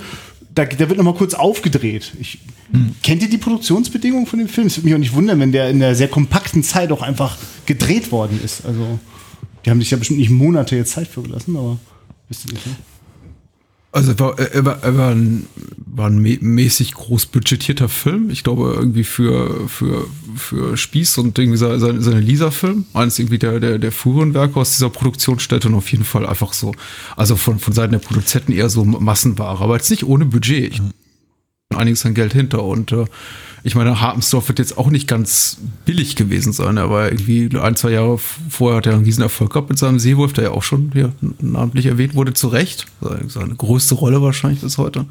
da, 0.54 0.66
da 0.66 0.89
wird 0.89 0.97
nochmal 0.97 1.14
kurz 1.14 1.34
aufgedreht. 1.34 2.14
Ich, 2.20 2.39
hm. 2.72 2.95
Kennt 3.04 3.22
ihr 3.22 3.30
die 3.30 3.38
Produktionsbedingungen 3.38 4.28
von 4.28 4.39
dem 4.39 4.47
Film? 4.47 4.68
Es 4.68 4.78
würde 4.78 4.88
mich 4.88 4.95
auch 4.95 4.99
nicht 4.99 5.14
wundern, 5.14 5.39
wenn 5.39 5.52
der 5.52 5.70
in 5.70 5.80
der 5.80 5.95
sehr 5.95 6.08
kompakten 6.08 6.64
Zeit 6.64 6.91
auch 6.91 7.02
einfach 7.02 7.38
gedreht 7.66 8.12
worden 8.12 8.39
ist. 8.43 8.66
Also, 8.66 8.99
die 9.66 9.70
haben 9.70 9.80
sich 9.80 9.91
ja 9.91 9.97
bestimmt 9.97 10.20
nicht 10.20 10.30
Monate 10.30 10.76
jetzt 10.76 10.91
Zeit 10.91 11.08
für 11.08 11.22
gelassen, 11.22 11.56
aber 11.56 11.78
wisst 12.30 12.45
ihr 12.47 12.54
nicht, 12.54 12.66
ne? 12.66 12.76
Also 13.94 14.18
war, 14.20 14.39
er 14.39 14.66
war, 14.66 14.82
er 14.84 14.98
war 14.98 15.12
ein, 15.12 15.48
war 15.76 16.08
ein 16.08 16.20
mäßig 16.20 16.94
groß 16.94 17.26
budgetierter 17.26 17.89
Film. 17.89 18.30
Ich 18.30 18.44
glaube 18.44 18.74
irgendwie 18.74 19.04
für, 19.04 19.68
für, 19.68 20.08
für 20.38 20.78
Spieß 20.78 21.18
und 21.18 21.38
irgendwie 21.38 21.58
seine, 21.58 21.80
seine 21.80 22.20
Lisa-Film. 22.22 22.86
Eines 22.94 23.20
irgendwie 23.20 23.38
der, 23.38 23.60
der, 23.60 23.80
der 23.80 23.92
Fuhrenwerke 23.92 24.58
aus 24.58 24.72
dieser 24.72 24.89
Produktionsstätte 24.89 25.68
und 25.68 25.76
auf 25.76 25.92
jeden 25.92 26.06
Fall 26.06 26.26
einfach 26.26 26.54
so, 26.54 26.74
also 27.18 27.36
von, 27.36 27.60
von 27.60 27.74
Seiten 27.74 27.92
der 27.92 28.00
Produzenten 28.00 28.54
eher 28.54 28.70
so 28.70 28.86
Massenware, 28.86 29.62
aber 29.62 29.76
jetzt 29.76 29.92
nicht 29.92 30.06
ohne 30.06 30.26
Budget. 30.26 30.74
Ich, 30.74 30.82
einiges 31.76 32.06
an 32.06 32.14
Geld 32.14 32.34
hinter 32.34 32.64
und 32.64 32.92
äh, 32.92 33.06
ich 33.64 33.76
meine, 33.76 34.01
Harpensdorf 34.01 34.47
wird 34.47 34.59
jetzt 34.59 34.78
auch 34.78 34.89
nicht 34.89 35.07
ganz 35.07 35.57
billig 35.86 36.16
gewesen 36.16 36.51
sein. 36.51 36.78
Er 36.78 36.89
war 36.89 37.12
irgendwie 37.12 37.49
ein, 37.57 37.76
zwei 37.76 37.91
Jahre 37.91 38.18
vorher 38.18 38.78
hat 38.78 38.88
er 38.88 38.93
einen 38.93 39.03
riesen 39.03 39.22
Erfolg 39.22 39.53
gehabt 39.53 39.70
mit 39.70 39.78
seinem 39.78 39.99
Seewolf, 39.99 40.34
der 40.34 40.45
ja 40.45 40.51
auch 40.51 40.64
schon 40.64 40.91
hier 40.93 41.14
namentlich 41.39 41.86
erwähnt 41.86 42.16
wurde, 42.16 42.34
zu 42.34 42.47
Recht. 42.47 42.88
Seine 43.28 43.55
größte 43.55 43.95
Rolle 43.95 44.22
wahrscheinlich 44.22 44.62
bis 44.62 44.78
heute. 44.78 45.05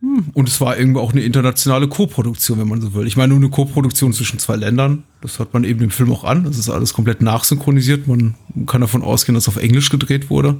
Hm, 0.00 0.26
und 0.34 0.48
es 0.48 0.60
war 0.60 0.76
irgendwie 0.76 1.00
auch 1.00 1.12
eine 1.12 1.22
internationale 1.22 1.88
Co-Produktion, 1.88 2.58
wenn 2.58 2.68
man 2.68 2.80
so 2.80 2.92
will. 2.92 3.06
Ich 3.06 3.16
meine, 3.16 3.28
nur 3.28 3.38
eine 3.38 3.50
Co-Produktion 3.50 4.12
zwischen 4.12 4.38
zwei 4.38 4.56
Ländern. 4.56 5.04
Das 5.22 5.38
hat 5.38 5.54
man 5.54 5.64
eben 5.64 5.80
im 5.80 5.90
Film 5.90 6.12
auch 6.12 6.24
an. 6.24 6.44
Das 6.44 6.58
ist 6.58 6.68
alles 6.68 6.92
komplett 6.92 7.22
nachsynchronisiert. 7.22 8.08
Man 8.08 8.34
kann 8.66 8.82
davon 8.82 9.02
ausgehen, 9.02 9.34
dass 9.34 9.48
auf 9.48 9.56
Englisch 9.56 9.88
gedreht 9.90 10.28
wurde. 10.28 10.56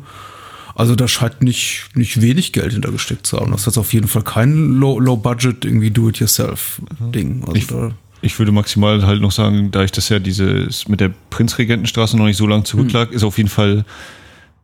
Also 0.75 0.95
da 0.95 1.09
scheint 1.09 1.43
nicht, 1.43 1.91
nicht 1.95 2.21
wenig 2.21 2.53
Geld 2.53 2.73
hintergesteckt 2.73 3.27
zu 3.27 3.39
haben. 3.39 3.53
Das 3.53 3.67
ist 3.67 3.79
auf 3.79 3.93
jeden 3.93 4.09
Fall 4.09 4.23
kein 4.23 4.75
Low-Budget, 4.75 5.65
Low 5.65 5.71
irgendwie 5.71 5.91
Do-it-yourself-Ding. 5.91 7.45
Also 7.47 7.55
ich, 7.55 7.67
ich 8.23 8.39
würde 8.39 8.53
maximal 8.53 9.07
halt 9.07 9.21
noch 9.21 9.33
sagen, 9.33 9.71
da 9.71 9.85
ich 9.85 9.93
das 9.93 10.09
ja 10.09 10.19
dieses 10.19 10.89
mit 10.89 11.01
der 11.01 11.13
Prinzregentenstraße 11.31 12.17
noch 12.17 12.27
nicht 12.27 12.37
so 12.37 12.47
lange 12.47 12.65
zurücklag, 12.65 13.09
hm. 13.09 13.17
ist 13.17 13.25
auf 13.25 13.37
jeden 13.37 13.51
Fall, 13.51 13.85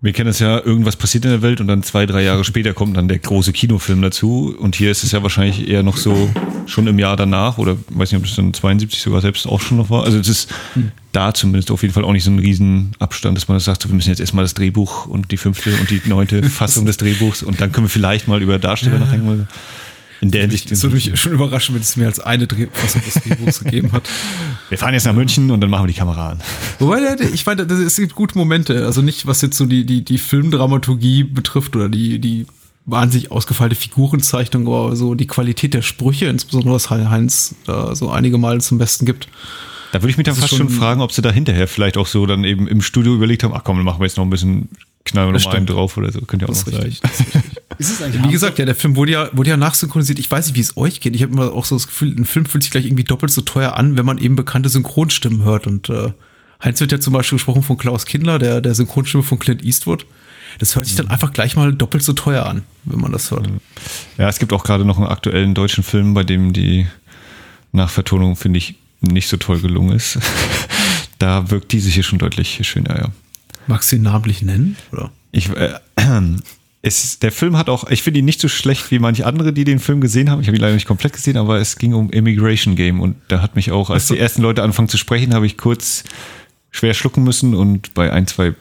wir 0.01 0.12
kennen 0.12 0.30
es 0.30 0.38
ja, 0.38 0.64
irgendwas 0.64 0.94
passiert 0.94 1.24
in 1.24 1.32
der 1.32 1.42
Welt 1.42 1.61
und 1.61 1.66
dann 1.66 1.82
zwei, 1.82 2.07
drei 2.07 2.22
Jahre 2.22 2.44
später 2.44 2.72
kommt 2.72 2.96
dann 2.96 3.09
der 3.09 3.18
große 3.18 3.53
Kinofilm 3.53 4.01
dazu. 4.01 4.55
Und 4.57 4.76
hier 4.76 4.92
ist 4.92 5.03
es 5.03 5.11
ja 5.11 5.24
wahrscheinlich 5.24 5.66
eher 5.68 5.82
noch 5.82 5.96
so, 5.96 6.30
schon 6.66 6.86
im 6.86 7.01
Jahr 7.01 7.16
danach 7.16 7.59
oder 7.59 7.76
weiß 7.88 8.12
nicht, 8.12 8.20
ob 8.20 8.26
es 8.26 8.36
dann 8.36 8.55
72 8.55 9.01
sogar 9.01 9.20
selbst 9.20 9.46
auch 9.46 9.61
schon 9.61 9.76
noch 9.78 9.90
war. 9.90 10.05
Also 10.05 10.18
es 10.18 10.28
ist 10.28 10.51
Hm. 10.74 10.92
da 11.12 11.34
zumindest 11.34 11.72
auf 11.72 11.82
jeden 11.82 11.94
Fall 11.94 12.05
auch 12.05 12.12
nicht 12.12 12.22
so 12.22 12.30
ein 12.30 12.38
Riesenabstand, 12.38 13.36
dass 13.36 13.49
man 13.49 13.59
sagt, 13.59 13.82
so, 13.82 13.88
wir 13.88 13.96
müssen 13.96 14.11
jetzt 14.11 14.20
erstmal 14.20 14.44
das 14.44 14.55
Drehbuch 14.55 15.07
und 15.07 15.32
die 15.32 15.36
fünfte 15.36 15.72
und 15.72 15.90
die 15.90 16.01
neunte 16.07 16.42
Fassung 16.49 16.86
des 16.86 16.96
Drehbuchs 16.99 17.42
und 17.42 17.61
dann 17.61 17.72
können 17.72 17.86
wir 17.86 17.90
vielleicht 17.90 18.28
mal 18.28 18.40
über 18.40 18.59
Darsteller 18.59 18.99
nachdenken. 19.01 19.49
In 20.20 20.30
der 20.30 20.42
Hinsicht. 20.42 20.70
Das 20.70 20.82
würde 20.82 20.96
mich 20.96 21.18
schon 21.20 21.32
überraschen, 21.32 21.74
wenn 21.74 21.82
es 21.82 21.96
mehr 21.96 22.08
als 22.08 22.18
eine 22.20 22.46
Drehfassung 22.46 23.02
des 23.04 23.14
Drehbuchs 23.22 23.60
gegeben 23.60 23.92
hat. 23.92 24.02
Wir 24.68 24.76
fahren 24.78 24.92
jetzt 24.94 25.04
nach 25.06 25.14
München 25.14 25.50
und 25.50 25.60
dann 25.60 25.70
machen 25.70 25.84
wir 25.84 25.92
die 25.92 25.98
Kamera 25.98 26.30
an. 26.30 26.40
Wobei, 26.78 27.00
ich 27.32 27.46
meine, 27.46 27.62
es 27.62 27.96
gibt 27.96 28.14
gute 28.14 28.36
Momente. 28.36 28.84
Also 28.84 29.00
nicht, 29.00 29.26
was 29.26 29.40
jetzt 29.40 29.56
so 29.56 29.64
die, 29.64 29.86
die, 29.86 30.04
die 30.04 30.18
Filmdramaturgie 30.18 31.24
betrifft 31.24 31.74
oder 31.74 31.88
die, 31.88 32.18
die 32.18 32.46
wahnsinnig 32.84 33.30
ausgefeilte 33.30 33.74
Figurenzeichnung, 33.76 34.66
aber 34.66 34.94
so 34.96 35.14
die 35.14 35.26
Qualität 35.26 35.72
der 35.72 35.82
Sprüche, 35.82 36.26
insbesondere 36.26 36.74
was 36.74 36.90
Heinz 36.90 37.54
da 37.66 37.94
so 37.94 38.10
einige 38.10 38.36
Mal 38.38 38.60
zum 38.60 38.76
Besten 38.78 39.06
gibt. 39.06 39.28
Da 39.92 40.02
würde 40.02 40.10
ich 40.10 40.18
mich 40.18 40.26
dann 40.26 40.34
fast 40.34 40.48
schon 40.50 40.58
schon- 40.58 40.68
fragen, 40.70 41.00
ob 41.00 41.12
sie 41.12 41.22
da 41.22 41.30
hinterher 41.30 41.66
vielleicht 41.68 41.96
auch 41.96 42.06
so 42.06 42.26
dann 42.26 42.44
eben 42.44 42.68
im 42.68 42.82
Studio 42.82 43.14
überlegt 43.14 43.44
haben, 43.44 43.54
ach 43.54 43.64
komm, 43.64 43.76
dann 43.76 43.84
machen 43.86 44.00
wir 44.00 44.06
jetzt 44.06 44.16
noch 44.18 44.24
ein 44.24 44.30
bisschen, 44.30 44.68
knallen 45.04 45.28
wir 45.28 45.32
Das 45.32 45.44
noch 45.44 45.54
einen 45.54 45.64
drauf 45.66 45.96
oder 45.96 46.12
so. 46.12 46.20
Könnte 46.22 46.44
ja 46.46 46.50
auch 46.50 46.54
Das 46.54 46.66
noch 46.66 46.72
sein. 46.78 46.92
Ist 47.79 47.91
es 47.91 48.03
eigentlich 48.03 48.22
Wie 48.24 48.33
gesagt, 48.33 48.59
ja, 48.59 48.64
der 48.64 48.74
Film 48.74 48.97
wurde 48.97 49.12
ja, 49.12 49.31
wurde 49.33 49.51
ja 49.51 49.57
nachsynchronisiert. 49.57 50.18
Ich 50.18 50.31
weiß 50.31 50.47
nicht, 50.47 50.57
wie 50.57 50.61
es 50.61 50.76
euch 50.76 51.01
geht. 51.01 51.14
Ich 51.14 51.22
habe 51.22 51.33
immer 51.33 51.53
auch 51.53 51.64
so 51.64 51.76
das 51.76 51.87
Gefühl, 51.87 52.14
ein 52.16 52.24
Film 52.24 52.47
fühlt 52.47 52.64
sich 52.64 52.70
gleich 52.70 52.87
irgendwie 52.87 53.05
doppelt 53.05 53.33
so 53.33 53.41
teuer 53.41 53.74
an, 53.74 53.97
wenn 53.97 54.05
man 54.05 54.18
eben 54.18 54.37
bekannte 54.37 54.68
Synchronstimmen 54.68 55.45
hört. 55.45 55.66
Und 55.66 55.89
äh, 55.89 56.12
Heinz 56.62 56.81
wird 56.81 56.93
ja 56.93 57.01
zum 57.01 57.12
Beispiel 57.12 57.37
gesprochen 57.37 57.62
von 57.62 57.79
Klaus 57.79 58.05
Kindler, 58.07 58.39
der, 58.39 58.61
der 58.61 58.74
Synchronstimme 58.74 59.22
von 59.22 59.39
Clint 59.39 59.64
Eastwood. 59.64 60.07
Das 60.59 60.74
hört 60.74 60.87
sich 60.87 60.97
dann 60.97 61.09
einfach 61.09 61.33
gleich 61.33 61.55
mal 61.57 61.72
doppelt 61.72 62.03
so 62.03 62.14
teuer 62.14 62.47
an, 62.47 62.62
wenn 62.85 63.01
man 63.01 63.12
das 63.12 63.31
hört. 63.31 63.49
Ja, 64.16 64.29
es 64.29 64.39
gibt 64.39 64.53
auch 64.53 64.64
gerade 64.64 64.85
noch 64.85 64.97
einen 64.97 65.07
aktuellen 65.07 65.55
deutschen 65.55 65.85
Film, 65.85 66.14
bei 66.14 66.24
dem 66.24 66.53
die 66.53 66.87
Nachvertonung, 67.72 68.35
finde 68.35 68.59
ich, 68.59 68.74
nicht 69.01 69.29
so 69.29 69.37
toll 69.37 69.61
gelungen 69.61 69.95
ist. 69.95 70.18
da 71.18 71.51
wirkt 71.51 71.72
diese 71.72 71.91
hier 71.91 72.03
schon 72.03 72.18
deutlich 72.18 72.61
schöner, 72.62 72.99
ja. 72.99 73.09
Magst 73.66 73.93
du 73.93 73.97
ihn 73.97 74.03
namentlich 74.03 74.43
nennen? 74.43 74.76
Oder? 74.91 75.12
Ich, 75.31 75.51
äh, 75.51 75.74
es, 76.81 77.18
der 77.18 77.33
Film 77.33 77.57
hat 77.57 77.68
auch, 77.68 77.91
ich 77.91 78.03
finde 78.03 78.20
ihn 78.20 78.24
nicht 78.24 78.41
so 78.41 78.49
schlecht 78.49 78.91
wie 78.91 78.99
manche 78.99 79.26
andere, 79.26 79.53
die 79.53 79.64
den 79.64 79.81
Film 79.81 80.01
gesehen 80.01 80.31
haben. 80.31 80.41
Ich 80.41 80.47
habe 80.47 80.57
ihn 80.57 80.61
leider 80.61 80.74
nicht 80.74 80.87
komplett 80.87 81.12
gesehen, 81.12 81.37
aber 81.37 81.59
es 81.59 81.76
ging 81.76 81.93
um 81.95 82.11
Immigration 82.11 82.76
Game 82.76 83.01
und 83.01 83.16
da 83.29 83.43
hat 83.43 83.57
mich 83.57 83.72
auch, 83.72 83.91
als 83.91 84.07
die 84.07 84.18
ersten 84.18 84.43
Leute 84.43 84.62
anfangen 84.62 84.89
zu 84.89 84.97
sprechen, 84.97 85.35
habe 85.35 85.47
ich 85.47 85.57
kurz 85.57 86.05
schwer 86.70 86.95
schlucken 86.95 87.24
müssen 87.24 87.55
und 87.55 87.95
bei 87.95 88.12
ein, 88.12 88.26
zwei 88.29 88.55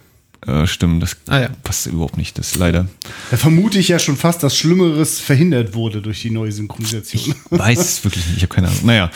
äh, 0.45 0.65
Stimmen, 0.65 0.99
das 0.99 1.17
Ah 1.27 1.41
ja. 1.41 1.49
passt 1.63 1.85
überhaupt 1.87 2.17
nicht, 2.17 2.37
das 2.37 2.55
leider. 2.55 2.87
Da 3.31 3.37
vermute 3.37 3.77
ich 3.79 3.89
ja 3.89 3.99
schon 3.99 4.17
fast, 4.17 4.41
dass 4.43 4.57
Schlimmeres 4.57 5.19
verhindert 5.19 5.73
wurde 5.75 6.01
durch 6.01 6.21
die 6.21 6.29
neue 6.31 6.51
Synchronisation. 6.51 7.35
Weiß 7.49 7.79
es 7.79 8.03
wirklich 8.03 8.25
nicht, 8.27 8.37
ich 8.37 8.43
habe 8.43 8.53
keine 8.53 8.67
Ahnung. 8.67 8.79
Naja, 8.83 9.11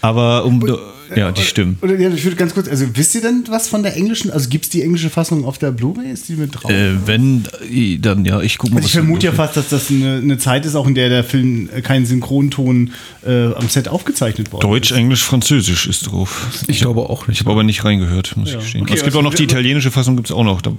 aber 0.00 0.44
um, 0.44 0.60
ja, 1.14 1.30
die 1.32 1.42
Stimmen. 1.42 1.78
Oder 1.82 1.98
ja, 1.98 2.10
ich 2.10 2.24
würde 2.24 2.36
ganz 2.36 2.54
kurz, 2.54 2.68
also 2.68 2.86
wisst 2.94 3.14
ihr 3.14 3.20
denn 3.20 3.44
was 3.48 3.68
von 3.68 3.82
der 3.82 3.96
englischen? 3.96 4.30
Also 4.30 4.48
gibt 4.48 4.64
es 4.64 4.70
die 4.70 4.82
englische 4.82 5.10
Fassung 5.10 5.44
auf 5.44 5.58
der 5.58 5.70
Blu-ray? 5.70 6.10
Ist 6.10 6.28
die 6.28 6.34
mit 6.34 6.54
drauf? 6.54 6.70
Äh, 6.70 7.06
wenn, 7.06 7.44
äh, 7.70 7.98
dann 7.98 8.24
ja, 8.24 8.40
ich 8.40 8.58
gucke 8.58 8.72
mal. 8.74 8.78
also 8.78 8.86
ich 8.86 8.92
vermute 8.92 9.26
ja 9.26 9.32
fast, 9.32 9.56
dass 9.56 9.68
das 9.68 9.90
eine, 9.90 10.16
eine 10.16 10.38
Zeit 10.38 10.66
ist, 10.66 10.74
auch 10.74 10.86
in 10.86 10.94
der 10.94 11.08
der 11.08 11.24
Film 11.24 11.68
äh, 11.74 11.80
keinen 11.82 12.06
Synchronton 12.06 12.92
äh, 13.26 13.52
am 13.52 13.68
Set 13.68 13.88
aufgezeichnet 13.88 14.52
worden 14.52 14.62
Deutsch, 14.62 14.92
Englisch, 14.92 15.22
Französisch 15.22 15.86
ist 15.86 16.10
drauf. 16.10 16.46
Ich 16.68 16.80
glaube 16.80 17.02
auch 17.02 17.28
nicht. 17.28 17.36
Ich 17.36 17.40
habe 17.44 17.52
aber 17.52 17.62
nicht 17.64 17.84
reingehört, 17.84 18.36
muss 18.36 18.50
Ja. 18.52 18.58
ich 18.58 18.64
gestehen. 18.64 18.82
Okay, 18.82 18.94
es 18.94 19.00
gibt 19.00 19.06
also 19.08 19.18
auch 19.20 19.22
noch 19.22 19.34
die 19.34 19.44
italienische 19.44 19.90
Fassung, 19.90 20.16
gibt 20.16 20.28
es 20.28 20.34
auch 20.34 20.44
noch. 20.44 20.60
Da, 20.62 20.72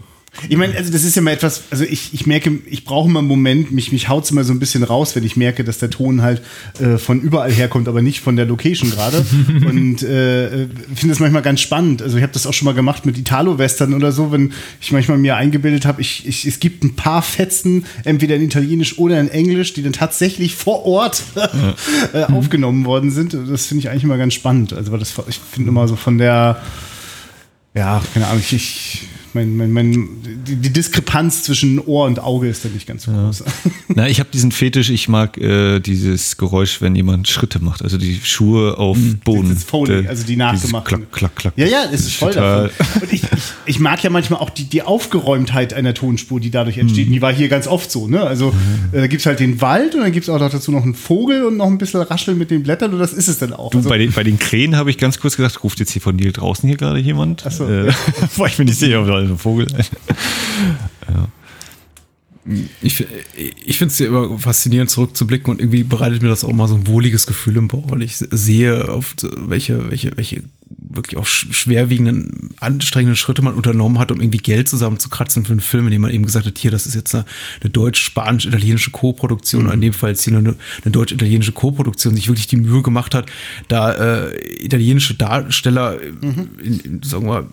Ich 0.49 0.57
meine, 0.57 0.75
also 0.75 0.91
das 0.91 1.03
ist 1.03 1.15
ja 1.15 1.21
mal 1.21 1.31
etwas, 1.31 1.63
also 1.71 1.83
ich, 1.83 2.13
ich 2.13 2.25
merke, 2.25 2.59
ich 2.65 2.83
brauche 2.83 3.09
immer 3.09 3.19
einen 3.19 3.27
Moment, 3.27 3.71
mich, 3.71 3.91
mich 3.91 4.09
haut 4.09 4.25
es 4.25 4.31
immer 4.31 4.43
so 4.43 4.53
ein 4.53 4.59
bisschen 4.59 4.83
raus, 4.83 5.15
wenn 5.15 5.23
ich 5.23 5.35
merke, 5.35 5.63
dass 5.63 5.79
der 5.79 5.89
Ton 5.89 6.21
halt 6.21 6.41
äh, 6.79 6.97
von 6.97 7.21
überall 7.21 7.51
herkommt, 7.51 7.87
aber 7.87 8.01
nicht 8.01 8.21
von 8.21 8.35
der 8.35 8.45
Location 8.45 8.89
gerade. 8.89 9.17
Und 9.47 10.03
äh, 10.03 10.67
finde 10.95 11.09
das 11.09 11.19
manchmal 11.19 11.41
ganz 11.41 11.61
spannend. 11.61 12.01
Also 12.01 12.17
ich 12.17 12.23
habe 12.23 12.33
das 12.33 12.45
auch 12.45 12.53
schon 12.53 12.65
mal 12.65 12.73
gemacht 12.73 13.05
mit 13.05 13.17
Italo-Western 13.17 13.93
oder 13.93 14.11
so, 14.11 14.31
wenn 14.31 14.53
ich 14.81 14.91
manchmal 14.91 15.17
mir 15.17 15.35
eingebildet 15.35 15.85
habe, 15.85 16.01
ich, 16.01 16.27
ich, 16.27 16.45
es 16.45 16.59
gibt 16.59 16.83
ein 16.83 16.95
paar 16.95 17.21
Fetzen, 17.21 17.85
entweder 18.03 18.35
in 18.35 18.43
Italienisch 18.43 18.97
oder 18.97 19.19
in 19.19 19.29
Englisch, 19.29 19.73
die 19.73 19.83
dann 19.83 19.93
tatsächlich 19.93 20.55
vor 20.55 20.85
Ort 20.85 21.23
äh, 22.13 22.23
aufgenommen 22.23 22.85
worden 22.85 23.11
sind. 23.11 23.33
Das 23.33 23.65
finde 23.65 23.81
ich 23.81 23.89
eigentlich 23.89 24.03
immer 24.03 24.17
ganz 24.17 24.33
spannend. 24.33 24.73
Also 24.73 24.91
weil 24.91 24.99
das, 24.99 25.13
ich 25.27 25.39
finde 25.51 25.69
immer 25.69 25.87
so 25.87 25.95
von 25.95 26.17
der 26.17 26.61
ja, 27.77 28.01
keine 28.13 28.25
Ahnung, 28.25 28.39
ich, 28.39 28.53
ich 28.53 29.07
mein, 29.37 29.55
mein, 29.55 29.71
mein, 29.71 30.09
die, 30.47 30.69
Diskrepanz 30.69 31.43
zwischen 31.43 31.79
Ohr 31.79 32.05
und 32.05 32.19
Auge 32.19 32.47
ist 32.47 32.65
da 32.65 32.69
nicht 32.69 32.87
ganz 32.87 33.03
so 33.03 33.11
groß. 33.11 33.43
na, 33.95 34.07
ich 34.07 34.19
habe 34.19 34.29
diesen 34.33 34.51
Fetisch, 34.51 34.89
ich 34.89 35.07
mag 35.07 35.37
äh, 35.37 35.79
dieses 35.79 36.37
Geräusch, 36.37 36.81
wenn 36.81 36.95
jemand 36.95 37.27
Schritte 37.27 37.59
macht, 37.63 37.83
also 37.83 37.97
die 37.97 38.19
Schuhe 38.23 38.77
auf 38.77 38.97
Boden. 39.23 39.49
Dieses 39.49 39.63
Foley, 39.63 40.07
also 40.07 40.23
die 40.23 40.35
dieses 40.35 40.37
nachgemachten. 40.37 41.07
Klack, 41.11 41.11
klack, 41.11 41.35
klack. 41.35 41.53
Ja, 41.55 41.65
ja, 41.67 41.83
es 41.91 42.01
ist 42.01 42.15
voll 42.15 42.33
total- 42.33 42.69
davon. 42.69 43.01
Und 43.03 43.13
ich, 43.13 43.23
ich, 43.23 43.29
ich 43.65 43.79
mag 43.79 44.03
ja 44.03 44.09
manchmal 44.09 44.39
auch 44.39 44.49
die, 44.49 44.63
die 44.65 44.81
Aufgeräumtheit 44.81 45.73
einer 45.73 45.93
Tonspur, 45.93 46.39
die 46.39 46.49
dadurch 46.49 46.77
entsteht. 46.77 47.07
Und 47.07 47.13
Die 47.13 47.21
war 47.21 47.33
hier 47.33 47.47
ganz 47.47 47.67
oft 47.67 47.91
so. 47.91 48.07
Ne? 48.07 48.21
Also 48.21 48.53
äh, 48.91 49.01
da 49.01 49.07
gibt 49.07 49.19
es 49.21 49.25
halt 49.25 49.39
den 49.39 49.61
Wald 49.61 49.95
und 49.95 50.01
dann 50.01 50.11
gibt 50.11 50.23
es 50.27 50.29
auch 50.29 50.39
noch 50.39 50.49
dazu 50.49 50.71
noch 50.71 50.83
einen 50.83 50.95
Vogel 50.95 51.45
und 51.45 51.57
noch 51.57 51.67
ein 51.67 51.77
bisschen 51.77 52.01
Rascheln 52.01 52.37
mit 52.37 52.51
den 52.51 52.63
Blättern 52.63 52.93
und 52.93 52.99
das 52.99 53.13
ist 53.13 53.27
es 53.27 53.37
dann 53.39 53.53
auch. 53.53 53.71
Du, 53.71 53.77
Also, 53.79 53.89
bei, 53.89 53.97
den, 53.97 54.11
bei 54.11 54.23
den 54.23 54.39
Krähen 54.39 54.75
habe 54.75 54.89
ich 54.89 54.97
ganz 54.97 55.19
kurz 55.19 55.37
gedacht, 55.37 55.63
ruft 55.63 55.79
jetzt 55.79 55.91
hier 55.91 56.01
von 56.01 56.15
Nil 56.15 56.31
draußen 56.31 56.67
hier 56.67 56.77
gerade 56.77 56.99
jemand? 56.99 57.43
Ach 57.45 57.51
so, 57.51 57.67
äh, 57.67 57.87
ja. 57.87 57.93
Ich 58.47 58.57
mir 58.57 58.65
nicht 58.65 58.79
sicher, 58.79 59.01
ob 59.01 59.07
ein 59.31 59.37
Vogel. 59.37 59.67
Ich, 62.81 63.05
ich 63.65 63.77
finde 63.77 63.91
es 63.91 63.99
ja 63.99 64.07
immer 64.07 64.39
faszinierend, 64.39 64.89
zurückzublicken 64.89 65.51
und 65.51 65.59
irgendwie 65.59 65.83
bereitet 65.83 66.21
mir 66.21 66.29
das 66.29 66.45
auch 66.45 66.53
mal 66.53 66.69
so 66.69 66.75
ein 66.75 66.87
wohliges 66.87 67.27
Gefühl 67.27 67.57
im 67.57 67.67
Bauch, 67.67 67.91
weil 67.91 68.01
ich 68.03 68.15
sehe, 68.15 68.87
auf 68.87 69.15
welche, 69.21 69.91
welche, 69.91 70.15
welche 70.15 70.43
wirklich 70.79 71.17
auch 71.17 71.25
sch- 71.25 71.51
schwerwiegenden, 71.53 72.51
anstrengenden 72.59 73.15
Schritte 73.15 73.41
man 73.41 73.55
unternommen 73.55 73.97
hat, 73.99 74.11
um 74.11 74.21
irgendwie 74.21 74.37
Geld 74.37 74.67
zusammenzukratzen 74.69 75.43
für 75.45 75.51
einen 75.51 75.59
Film, 75.59 75.85
in 75.87 75.91
dem 75.91 76.01
man 76.03 76.11
eben 76.11 76.25
gesagt 76.25 76.45
hat, 76.45 76.57
hier, 76.57 76.71
das 76.71 76.85
ist 76.85 76.93
jetzt 76.95 77.13
eine, 77.15 77.25
eine 77.61 77.69
deutsch-spanisch-italienische 77.71 78.91
Co-Produktion, 78.91 79.65
Mhm. 79.65 79.71
in 79.71 79.81
dem 79.81 79.93
Fall 79.93 80.11
jetzt 80.11 80.23
hier 80.23 80.37
eine, 80.37 80.55
eine 80.83 80.91
deutsch-italienische 80.91 81.51
Co-Produktion, 81.51 82.15
sich 82.15 82.27
wirklich 82.27 82.47
die 82.47 82.57
Mühe 82.57 82.81
gemacht 82.83 83.15
hat, 83.15 83.29
da 83.67 83.91
äh, 84.27 84.63
italienische 84.63 85.15
Darsteller, 85.15 85.97
Mhm. 86.21 86.49
in, 86.63 86.79
in, 86.79 87.03
sagen 87.03 87.25
wir 87.25 87.33
mal, 87.33 87.45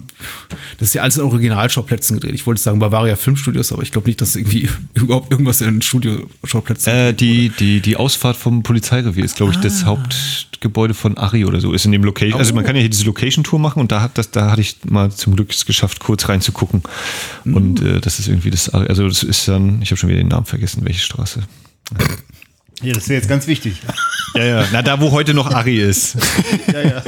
das 0.79 0.89
ist 0.89 0.95
ja 0.95 1.03
alles 1.03 1.17
in 1.17 1.23
Originalschauplätzen 1.23 2.19
gedreht. 2.21 2.35
Ich 2.35 2.47
wollte 2.47 2.61
sagen 2.61 2.79
Bavaria 2.79 3.17
Filmstudios, 3.17 3.73
aber 3.73 3.83
ich 3.83 3.91
glaube 3.93 4.07
nicht, 4.09 4.21
dass 4.21 4.37
irgendwie 4.37 4.69
überhaupt 4.95 5.31
irgendwas 5.31 5.61
in 5.61 5.81
Studioschauplätzen 5.83 6.93
Äh, 6.93 7.13
die, 7.15 7.49
die, 7.51 7.81
die 7.81 7.97
Ausfahrt 7.97 8.37
vom 8.37 8.63
Polizeirevier 8.63 9.25
ist, 9.25 9.37
glaube 9.37 9.53
ich, 9.53 9.59
das 9.59 9.85
Hauptgebäude 9.85 10.95
von 10.95 11.17
Ari 11.19 11.45
oder 11.45 11.61
so. 11.61 11.73
Ist 11.73 11.85
in 11.87 11.93
dem 11.93 12.05
Location. 12.05 12.39
Also 12.39 12.55
man 12.55 12.65
kann 12.65 12.75
ja 12.77 12.81
hier 12.81 12.91
diese 12.91 13.05
Location-Tour 13.15 13.59
machen 13.59 13.81
und 13.81 13.93
da 13.93 14.01
hat 14.01 14.19
das, 14.19 14.31
da 14.31 14.51
hatte 14.51 14.61
ich 14.61 14.85
mal 14.85 15.11
zum 15.11 15.37
Glück 15.37 15.51
es 15.51 15.65
geschafft, 15.65 16.01
kurz 16.01 16.29
reinzugucken. 16.29 16.83
Und 17.45 17.81
äh, 17.81 18.01
das 18.01 18.19
ist 18.19 18.29
irgendwie 18.29 18.51
das 18.51 18.69
also 18.69 19.09
das 19.09 19.23
ist 19.23 19.49
dann, 19.49 19.81
ich 19.83 19.91
habe 19.91 19.97
schon 19.97 20.09
wieder 20.09 20.19
den 20.19 20.29
Namen 20.29 20.47
vergessen, 20.47 20.85
welche 20.85 21.01
Straße. 21.01 21.43
ja, 22.83 22.93
das 22.93 23.09
wäre 23.09 23.19
jetzt 23.21 23.29
ganz 23.29 23.47
wichtig. 23.47 23.81
Ja, 24.35 24.45
ja. 24.45 24.65
Na, 24.73 24.83
da 24.83 25.01
wo 25.01 25.13
heute 25.13 25.33
noch 25.33 25.51
Ari 25.51 25.79
ist. 25.81 26.17
ja, 26.73 26.83
ja. 26.83 27.03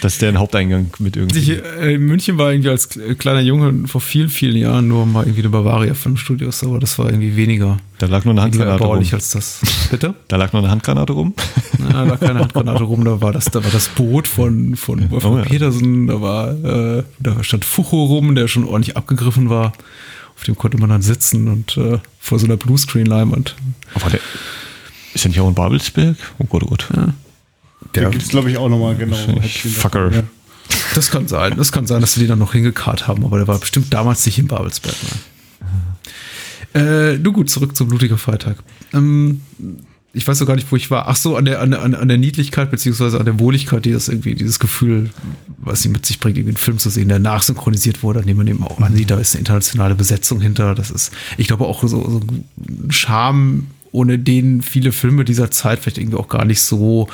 Das 0.00 0.14
ist 0.14 0.22
der 0.22 0.34
Haupteingang 0.34 0.90
mit 0.98 1.16
irgendwie. 1.16 1.38
Ich, 1.38 1.48
äh, 1.50 1.94
in 1.94 2.02
München 2.02 2.36
war 2.36 2.50
irgendwie 2.52 2.68
als 2.70 2.90
kle- 2.90 3.14
kleiner 3.14 3.40
Junge 3.40 3.86
vor 3.86 4.00
vielen, 4.00 4.28
vielen 4.28 4.56
Jahren 4.56 4.88
nur 4.88 5.06
mal 5.06 5.22
irgendwie 5.24 5.40
eine 5.42 5.50
Bavaria 5.50 5.94
Filmstudios, 5.94 6.62
aber 6.64 6.78
das 6.80 6.98
war 6.98 7.06
irgendwie 7.06 7.36
weniger, 7.36 7.78
Da 7.98 8.06
lag 8.06 8.24
nur 8.24 8.34
eine 8.34 8.42
Handgranate 8.42 8.82
rum. 8.84 8.98
als 9.12 9.30
das. 9.30 9.60
Bitte? 9.90 10.14
Da 10.28 10.36
lag 10.36 10.52
nur 10.52 10.62
eine 10.62 10.70
Handgranate 10.70 11.12
rum. 11.12 11.32
Ja, 11.78 12.04
da 12.04 12.10
war 12.10 12.16
keine 12.18 12.40
Handgranate 12.40 12.82
rum, 12.82 13.04
da 13.04 13.20
war 13.20 13.32
das, 13.32 13.44
da 13.46 13.62
war 13.64 13.70
das 13.70 13.88
Boot 13.88 14.26
von, 14.28 14.74
von 14.76 15.10
Wolfgang 15.10 15.34
Oh 15.34 15.38
ja. 15.38 15.44
Petersen, 15.44 16.08
da 16.08 16.20
war, 16.20 16.50
äh, 16.98 17.02
da 17.20 17.42
stand 17.44 17.64
Fucho 17.64 18.04
rum, 18.04 18.34
der 18.34 18.48
schon 18.48 18.64
ordentlich 18.64 18.96
abgegriffen 18.96 19.48
war. 19.48 19.72
Auf 20.36 20.44
dem 20.44 20.56
konnte 20.56 20.78
man 20.78 20.90
dann 20.90 21.02
sitzen 21.02 21.48
und 21.48 21.76
äh, 21.76 21.98
vor 22.18 22.38
so 22.38 22.46
einer 22.46 22.56
Bluescreen-Leinwand. 22.56 23.56
Aber 23.94 24.10
der, 24.10 24.20
ist 25.14 25.24
der 25.24 25.30
nicht 25.30 25.40
auch 25.40 25.48
in 25.48 25.54
Babelsberg? 25.54 26.16
Oh 26.38 26.44
Gott, 26.44 26.62
oh 26.64 26.68
Gott. 26.68 26.88
Da 27.92 28.10
gibt 28.10 28.22
es, 28.22 28.28
glaube 28.28 28.50
ich, 28.50 28.58
auch 28.58 28.68
nochmal 28.68 28.96
genau. 28.96 29.16
Ich 29.42 29.62
Fucker. 29.62 30.12
Ja. 30.12 30.22
Das 30.94 31.10
kann 31.10 31.28
sein, 31.28 31.56
das 31.56 31.72
kann 31.72 31.86
sein, 31.86 32.00
dass 32.00 32.14
sie 32.14 32.20
den 32.20 32.28
dann 32.28 32.38
noch 32.38 32.52
hingekarrt 32.52 33.06
haben, 33.06 33.24
aber 33.24 33.38
der 33.38 33.48
war 33.48 33.58
bestimmt 33.58 33.92
damals 33.94 34.26
nicht 34.26 34.38
in 34.38 34.48
Babelsberg. 34.48 34.94
Nein. 35.02 35.20
Äh, 36.76 37.18
nur 37.18 37.32
gut, 37.32 37.48
zurück 37.48 37.74
zum 37.74 37.88
Blutiger 37.88 38.18
Freitag. 38.18 38.58
Ähm, 38.92 39.40
ich 40.16 40.26
weiß 40.26 40.38
so 40.38 40.46
gar 40.46 40.56
nicht, 40.56 40.72
wo 40.72 40.76
ich 40.76 40.90
war. 40.90 41.08
Ach 41.08 41.16
so, 41.16 41.36
an 41.36 41.44
der, 41.44 41.60
an 41.60 41.74
an 41.74 42.08
der 42.08 42.16
Niedlichkeit 42.16 42.70
beziehungsweise 42.70 43.18
an 43.18 43.26
der 43.26 43.38
Wohligkeit, 43.38 43.84
die 43.84 43.92
das 43.92 44.08
irgendwie, 44.08 44.34
dieses 44.34 44.58
Gefühl, 44.58 45.10
was 45.58 45.82
sie 45.82 45.90
mit 45.90 46.06
sich 46.06 46.20
bringt, 46.20 46.38
irgendwie 46.38 46.52
einen 46.52 46.56
Film 46.56 46.78
zu 46.78 46.88
sehen, 46.88 47.08
der 47.08 47.18
nachsynchronisiert 47.18 48.02
wurde, 48.02 48.20
an 48.20 48.26
dem 48.26 48.38
man 48.38 48.46
eben 48.46 48.64
auch 48.64 48.80
ansieht, 48.80 49.10
da 49.10 49.18
ist 49.18 49.34
eine 49.34 49.40
internationale 49.40 49.94
Besetzung 49.94 50.40
hinter. 50.40 50.74
Das 50.74 50.90
ist, 50.90 51.12
ich 51.36 51.48
glaube, 51.48 51.66
auch 51.66 51.82
so, 51.82 51.88
so 51.88 52.20
ein 52.20 52.90
Charme, 52.90 53.66
ohne 53.92 54.18
den 54.18 54.62
viele 54.62 54.90
Filme 54.92 55.26
dieser 55.26 55.50
Zeit 55.50 55.80
vielleicht 55.80 55.98
irgendwie 55.98 56.16
auch 56.16 56.28
gar 56.28 56.46
nicht 56.46 56.62
so 56.62 57.08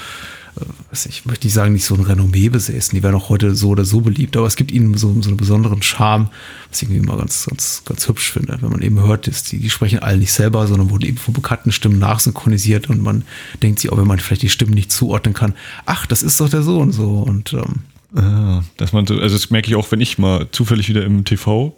ich 0.93 1.25
möchte 1.25 1.47
nicht 1.47 1.55
sagen, 1.55 1.73
nicht 1.73 1.85
so 1.85 1.95
ein 1.95 2.03
Renommee 2.03 2.49
besäßen. 2.49 2.95
Die 2.95 3.03
wären 3.03 3.15
auch 3.15 3.29
heute 3.29 3.55
so 3.55 3.71
oder 3.71 3.85
so 3.85 4.03
beliebt, 4.03 4.37
aber 4.37 4.47
es 4.47 4.57
gibt 4.57 4.71
ihnen 4.71 4.97
so, 4.97 5.15
so 5.23 5.29
einen 5.29 5.37
besonderen 5.37 5.83
Charme, 5.83 6.29
was 6.69 6.83
ich 6.83 6.89
irgendwie 6.89 7.07
immer 7.07 7.17
ganz, 7.17 7.47
ganz, 7.47 7.83
ganz 7.85 8.07
hübsch 8.09 8.31
finde, 8.31 8.59
wenn 8.61 8.71
man 8.71 8.83
eben 8.83 9.01
hört, 9.01 9.27
dass 9.27 9.45
die, 9.45 9.59
die 9.59 9.71
sprechen 9.71 10.01
alle 10.01 10.19
nicht 10.19 10.33
selber, 10.33 10.67
sondern 10.67 10.91
wurden 10.91 11.07
eben 11.07 11.17
von 11.17 11.35
bekannten 11.35 11.73
Stimmen 11.73 11.99
nachsynchronisiert 11.99 12.91
und 12.91 13.03
man 13.03 13.25
denkt 13.63 13.81
sich 13.81 13.91
auch, 13.91 13.97
wenn 13.97 14.07
man 14.07 14.19
vielleicht 14.21 14.43
die 14.43 14.51
Stimmen 14.51 14.75
nicht 14.75 14.93
zuordnen 14.93 15.35
kann, 15.35 15.55
ach, 15.87 16.07
das 16.07 16.23
ist 16.23 16.41
doch 16.41 16.49
der 16.49 16.63
so 16.63 16.79
und 16.79 16.93
so 16.93 17.21
und 17.21 17.55
ähm, 17.55 17.81
Ah, 18.15 18.63
dass 18.77 18.93
man 18.93 19.07
so, 19.07 19.15
also 19.15 19.35
das 19.35 19.49
merke 19.49 19.69
ich 19.69 19.75
auch, 19.75 19.91
wenn 19.91 20.01
ich 20.03 20.19
mal 20.19 20.47
zufällig 20.51 20.89
wieder 20.89 21.03
im 21.03 21.25
TV 21.25 21.75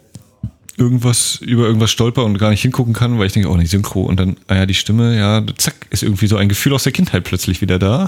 irgendwas 0.77 1.37
über 1.41 1.65
irgendwas 1.65 1.91
stolper 1.91 2.25
und 2.25 2.37
gar 2.37 2.49
nicht 2.49 2.61
hingucken 2.61 2.93
kann, 2.93 3.17
weil 3.17 3.27
ich 3.27 3.33
denke, 3.33 3.49
oh, 3.49 3.55
nicht 3.55 3.71
Synchro 3.71 4.01
und 4.01 4.19
dann, 4.19 4.37
ah 4.47 4.55
ja, 4.55 4.65
die 4.65 4.73
Stimme, 4.73 5.17
ja, 5.17 5.43
zack, 5.57 5.75
ist 5.89 6.03
irgendwie 6.03 6.27
so 6.27 6.37
ein 6.37 6.49
Gefühl 6.49 6.73
aus 6.73 6.83
der 6.83 6.91
Kindheit 6.91 7.23
plötzlich 7.23 7.61
wieder 7.61 7.79
da. 7.79 8.07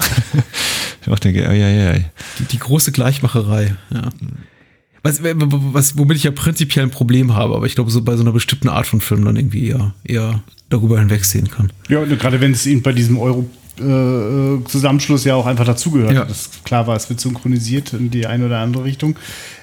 ich 1.02 1.08
auch 1.08 1.18
denke, 1.18 1.48
ah, 1.48 1.54
ja, 1.54 1.68
ja, 1.68 1.94
ja. 1.94 2.04
die, 2.38 2.44
die 2.44 2.58
große 2.58 2.92
Gleichmacherei, 2.92 3.74
ja. 3.90 4.10
Was, 5.02 5.22
was, 5.22 5.96
womit 5.96 6.16
ich 6.16 6.24
ja 6.24 6.32
prinzipiell 6.32 6.84
ein 6.84 6.90
Problem 6.90 7.34
habe, 7.34 7.54
aber 7.54 7.66
ich 7.66 7.76
glaube, 7.76 7.90
so 7.90 8.02
bei 8.02 8.16
so 8.16 8.22
einer 8.22 8.32
bestimmten 8.32 8.68
Art 8.68 8.86
von 8.86 9.00
Film 9.00 9.24
dann 9.24 9.36
irgendwie 9.36 9.68
eher, 9.68 9.94
eher 10.04 10.42
darüber 10.68 10.98
hinwegsehen 10.98 11.48
kann. 11.48 11.72
Ja, 11.88 12.04
gerade 12.04 12.40
wenn 12.40 12.52
es 12.52 12.66
eben 12.66 12.82
bei 12.82 12.92
diesem 12.92 13.16
Euro 13.16 13.48
äh, 13.80 14.64
Zusammenschluss 14.64 15.24
ja 15.24 15.34
auch 15.34 15.46
einfach 15.46 15.64
dazugehört. 15.64 16.12
Ja. 16.12 16.24
Das 16.24 16.50
klar 16.64 16.86
war, 16.86 16.96
es 16.96 17.08
wird 17.08 17.20
synchronisiert 17.20 17.92
in 17.92 18.10
die 18.10 18.26
eine 18.26 18.46
oder 18.46 18.58
andere 18.58 18.84
Richtung. 18.84 19.16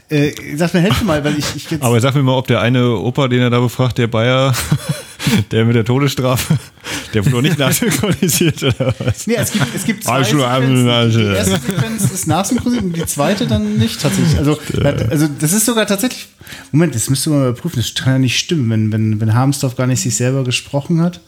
Äh, 0.07 0.34
sag 0.55 0.74
mir, 0.74 0.82
helf 0.82 1.01
mir 1.01 1.07
mal, 1.07 1.24
weil 1.24 1.38
ich, 1.38 1.55
ich 1.55 1.72
jetzt. 1.72 1.84
Aber 1.84 1.99
sag 1.99 2.13
mir 2.13 2.22
mal, 2.22 2.36
ob 2.38 2.45
der 2.47 2.61
eine 2.61 2.91
Opa, 2.95 3.28
den 3.28 3.41
er 3.41 3.49
da 3.49 3.59
befragt, 3.59 3.97
der 3.97 4.05
Bayer, 4.05 4.53
der 5.51 5.66
mit 5.66 5.76
der 5.76 5.84
Todesstrafe, 5.84 6.59
der 7.16 7.26
wurde 7.26 7.41
nicht 7.41 7.57
nachsynchronisiert 7.57 8.61
oder 8.61 8.93
was? 8.99 9.26
Nee, 9.26 9.36
es 9.36 9.51
gibt, 9.51 9.66
es 9.74 9.84
gibt 9.84 10.03
zwei 10.03 10.20
Ah, 10.20 10.24
schon, 10.24 10.41
Sequenzen. 10.41 10.86
Die 10.86 11.36
erste 11.36 11.59
Sequenz 11.59 12.11
ist 12.11 12.28
nachsynchronisiert 12.28 12.86
und 12.86 12.95
die 12.95 13.05
zweite 13.07 13.47
dann 13.47 13.78
nicht 13.78 13.99
tatsächlich. 13.99 14.38
Also, 14.38 14.59
also 15.09 15.28
das 15.39 15.53
ist 15.53 15.66
sogar 15.66 15.88
tatsächlich. 15.88 16.28
Moment, 16.72 16.93
das 16.93 17.09
müsste 17.09 17.32
man 17.32 17.39
mal 17.39 17.49
überprüfen. 17.49 17.78
Das 17.78 17.95
kann 17.95 18.13
ja 18.13 18.20
nicht 18.20 18.38
stimmen, 18.38 18.70
wenn, 18.70 18.91
wenn, 18.91 19.20
wenn 19.20 19.34
Harmsdorf 19.34 19.76
gar 19.76 19.88
nicht 19.88 20.01
sich 20.01 20.16
selber 20.16 20.43
gesprochen 20.43 21.01
hat. 21.01 21.20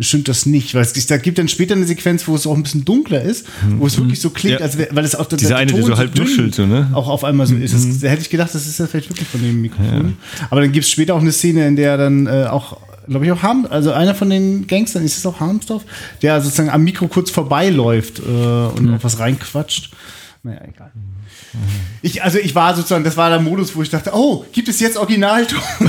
Stimmt 0.00 0.26
das 0.26 0.44
nicht, 0.44 0.74
weil 0.74 0.82
es 0.82 1.06
da 1.06 1.18
gibt 1.18 1.38
dann 1.38 1.46
später 1.46 1.74
eine 1.76 1.86
Sequenz, 1.86 2.26
wo 2.26 2.34
es 2.34 2.48
auch 2.48 2.56
ein 2.56 2.64
bisschen 2.64 2.84
dunkler 2.84 3.22
ist, 3.22 3.46
wo 3.78 3.86
es 3.86 3.96
wirklich 3.96 4.20
so 4.20 4.30
klingt, 4.30 4.58
Ja. 4.58 4.64
als 4.64 4.76
wär, 4.76 4.88
weil 4.90 5.04
es 5.04 5.14
auch 5.14 5.26
der, 5.26 5.38
Dieser 5.38 5.56
eine, 5.56 5.70
der 5.70 5.80
Ton 5.82 5.90
so 5.90 5.96
halb 5.96 6.12
dünn 6.16 6.24
nuschelt, 6.24 6.52
so, 6.52 6.66
ne? 6.66 6.90
Auch 6.94 7.08
auf 7.08 7.22
einmal 7.22 7.46
so 7.46 7.54
ist. 7.54 7.72
Das, 7.74 8.00
da 8.00 8.08
hätte 8.08 8.22
ich 8.22 8.30
gedacht, 8.30 8.52
das 8.52 8.66
ist 8.66 8.80
ja 8.80 8.88
vielleicht 8.88 9.08
wirklich 9.10 9.28
von 9.28 9.40
dem 9.40 9.60
Mikrofon. 9.62 10.16
Aber 10.50 10.60
dann 10.62 10.72
gibt 10.72 10.84
es 10.84 10.90
später 10.90 11.14
auch 11.14 11.20
eine 11.20 11.30
Szene, 11.30 11.68
in 11.68 11.76
der 11.76 11.96
dann 11.96 12.26
äh, 12.26 12.46
auch, 12.50 12.78
glaube 13.08 13.24
ich, 13.24 13.30
auch 13.30 13.42
Harm, 13.42 13.68
also 13.70 13.92
einer 13.92 14.16
von 14.16 14.30
den 14.30 14.66
Gangstern, 14.66 15.04
ist 15.04 15.16
es 15.16 15.24
auch 15.26 15.38
Harmsdorf, 15.38 15.84
der 16.22 16.40
sozusagen 16.40 16.70
am 16.70 16.82
Mikro 16.82 17.06
kurz 17.06 17.30
vorbeiläuft 17.30 18.18
äh, 18.18 18.22
und 18.22 18.92
auf 18.94 19.04
was 19.04 19.20
reinquatscht. 19.20 19.92
Naja, 20.42 20.60
egal. 20.66 20.90
Ich, 22.02 22.24
also 22.24 22.38
ich 22.38 22.52
war 22.56 22.74
sozusagen, 22.74 23.04
das 23.04 23.16
war 23.16 23.30
der 23.30 23.38
Modus, 23.38 23.76
wo 23.76 23.82
ich 23.82 23.90
dachte, 23.90 24.10
oh, 24.12 24.44
gibt 24.52 24.66
es 24.68 24.80
jetzt 24.80 24.96
Originalton? 24.96 25.60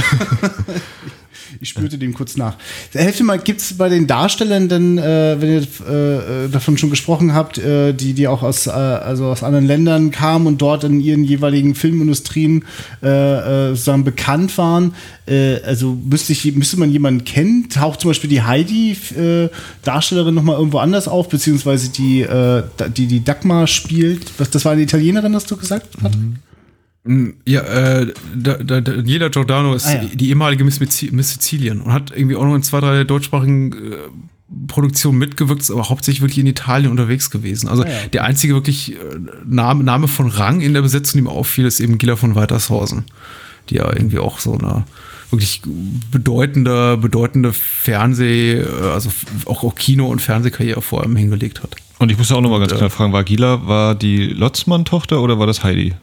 ich 1.62 1.70
spürte 1.70 1.98
dem 1.98 2.14
kurz 2.14 2.38
nach. 2.38 2.58
Helft 2.94 3.20
mir 3.20 3.26
mal, 3.26 3.40
gibt 3.40 3.62
es 3.62 3.78
bei 3.78 3.90
den 3.90 4.08
Darstellern 4.08 4.70
denn, 4.70 4.98
äh, 4.98 5.36
wenn 5.40 5.50
ihr 5.50 5.62
äh, 5.62 6.50
davon 6.50 6.78
schon 6.78 6.90
gesprochen 6.90 7.34
habt, 7.34 7.58
äh, 7.58 7.94
die, 7.94 8.14
die 8.14 8.28
auch 8.28 8.44
aus, 8.44 8.68
äh, 8.68 8.72
also 8.72 9.26
aus 9.26 9.44
anderen 9.44 9.66
Ländern 9.66 10.12
kamen 10.12 10.48
und 10.48 10.62
dort 10.62 10.84
in 10.84 11.00
ihren 11.00 11.24
jeweiligen 11.24 11.76
Filmindustrien 11.76 12.66
äh, 13.04 13.08
äh, 13.08 13.70
sozusagen 13.70 14.04
bekannt 14.04 14.58
waren, 14.58 14.94
äh, 15.28 15.62
also 15.62 15.98
müsste, 16.04 16.34
ich, 16.34 16.56
müsste 16.56 16.80
man 16.80 16.92
jemanden 16.92 17.24
kennen? 17.24 17.70
Taucht 17.70 18.02
zum 18.02 18.10
Beispiel 18.10 18.30
die 18.30 18.42
Heidi-Darstellerin 18.42 20.34
nochmal 20.34 20.58
irgendwo 20.58 20.80
anders 20.80 21.08
auf, 21.08 21.30
beziehungsweise 21.30 21.90
die, 21.90 22.22
äh, 22.22 22.64
die, 22.96 23.08
die 23.08 23.24
Dagmar 23.24 23.68
spielt, 23.68 24.32
das 24.38 24.66
war 24.66 24.74
eine 24.74 24.82
Italienerin, 24.82 25.34
hast 25.36 25.50
du 25.50 25.58
gesagt? 25.58 25.88
Hat? 26.04 26.14
Ja, 27.48 27.62
äh, 27.62 28.14
da, 28.36 28.56
da, 28.56 28.82
Daniela 28.82 29.30
Giordano 29.30 29.76
ist 29.76 29.86
Ah, 29.86 30.02
ja. 30.02 30.10
die 30.14 30.30
ehemalige 30.30 30.64
Miss, 30.64 30.80
Miss 30.80 31.00
Sizilien 31.32 31.82
und 31.82 31.94
hat 31.94 32.12
irgendwie 32.16 32.36
auch 32.36 32.44
noch 32.46 32.56
in 32.56 32.64
zwei, 32.64 32.80
drei 32.80 33.04
deutschsprachigen 33.04 33.74
äh, 33.74 33.78
Produktionen 34.68 35.18
mitgewirkt, 35.20 35.62
ist 35.62 35.70
aber 35.72 35.90
hauptsächlich 35.90 36.22
wirklich 36.22 36.40
in 36.40 36.48
Italien 36.48 36.90
unterwegs 36.90 37.30
gewesen. 37.30 37.68
Also 37.68 37.84
Ah, 37.84 37.90
ja. 37.90 38.08
der 38.12 38.24
einzige 38.24 38.56
wirklich 38.56 38.94
äh, 38.94 38.98
Name, 39.46 39.84
Name 39.84 40.08
von 40.08 40.28
Rang 40.30 40.62
in 40.62 40.74
der 40.74 40.82
Besetzung, 40.82 41.20
die 41.20 41.24
mir 41.24 41.32
auffiel, 41.32 41.66
ist 41.66 41.80
eben 41.80 41.98
Gila 42.00 42.16
von 42.16 42.34
Weitershausen, 42.34 43.06
die 43.70 43.76
ja 43.76 43.86
irgendwie 43.94 44.18
auch 44.20 44.40
so 44.40 44.58
eine 44.58 44.84
wirklich 45.30 45.62
bedeutende, 46.12 46.98
bedeutende 46.98 47.54
Fernseh, 47.54 48.60
äh, 48.62 48.66
also 48.94 49.10
auch, 49.46 49.64
auch 49.64 49.76
Kino- 49.76 50.08
und 50.08 50.22
Fernsehkarriere 50.22 50.82
vor 50.82 51.02
allem 51.04 51.16
hingelegt 51.16 51.62
hat. 51.62 51.76
Und 52.00 52.12
ich 52.12 52.18
muss 52.18 52.32
auch 52.32 52.42
nochmal 52.42 52.60
ganz 52.60 52.72
Und, 52.72 52.78
äh, 52.78 52.80
klar 52.80 52.90
fragen, 52.90 53.14
war 53.14 53.24
Gila, 53.24 53.68
war 53.68 53.96
die 53.96 54.28
Lotzmann-Tochter 54.28 55.22
oder 55.22 55.38
war 55.40 55.48
das 55.48 55.64
Heidi? 55.64 55.94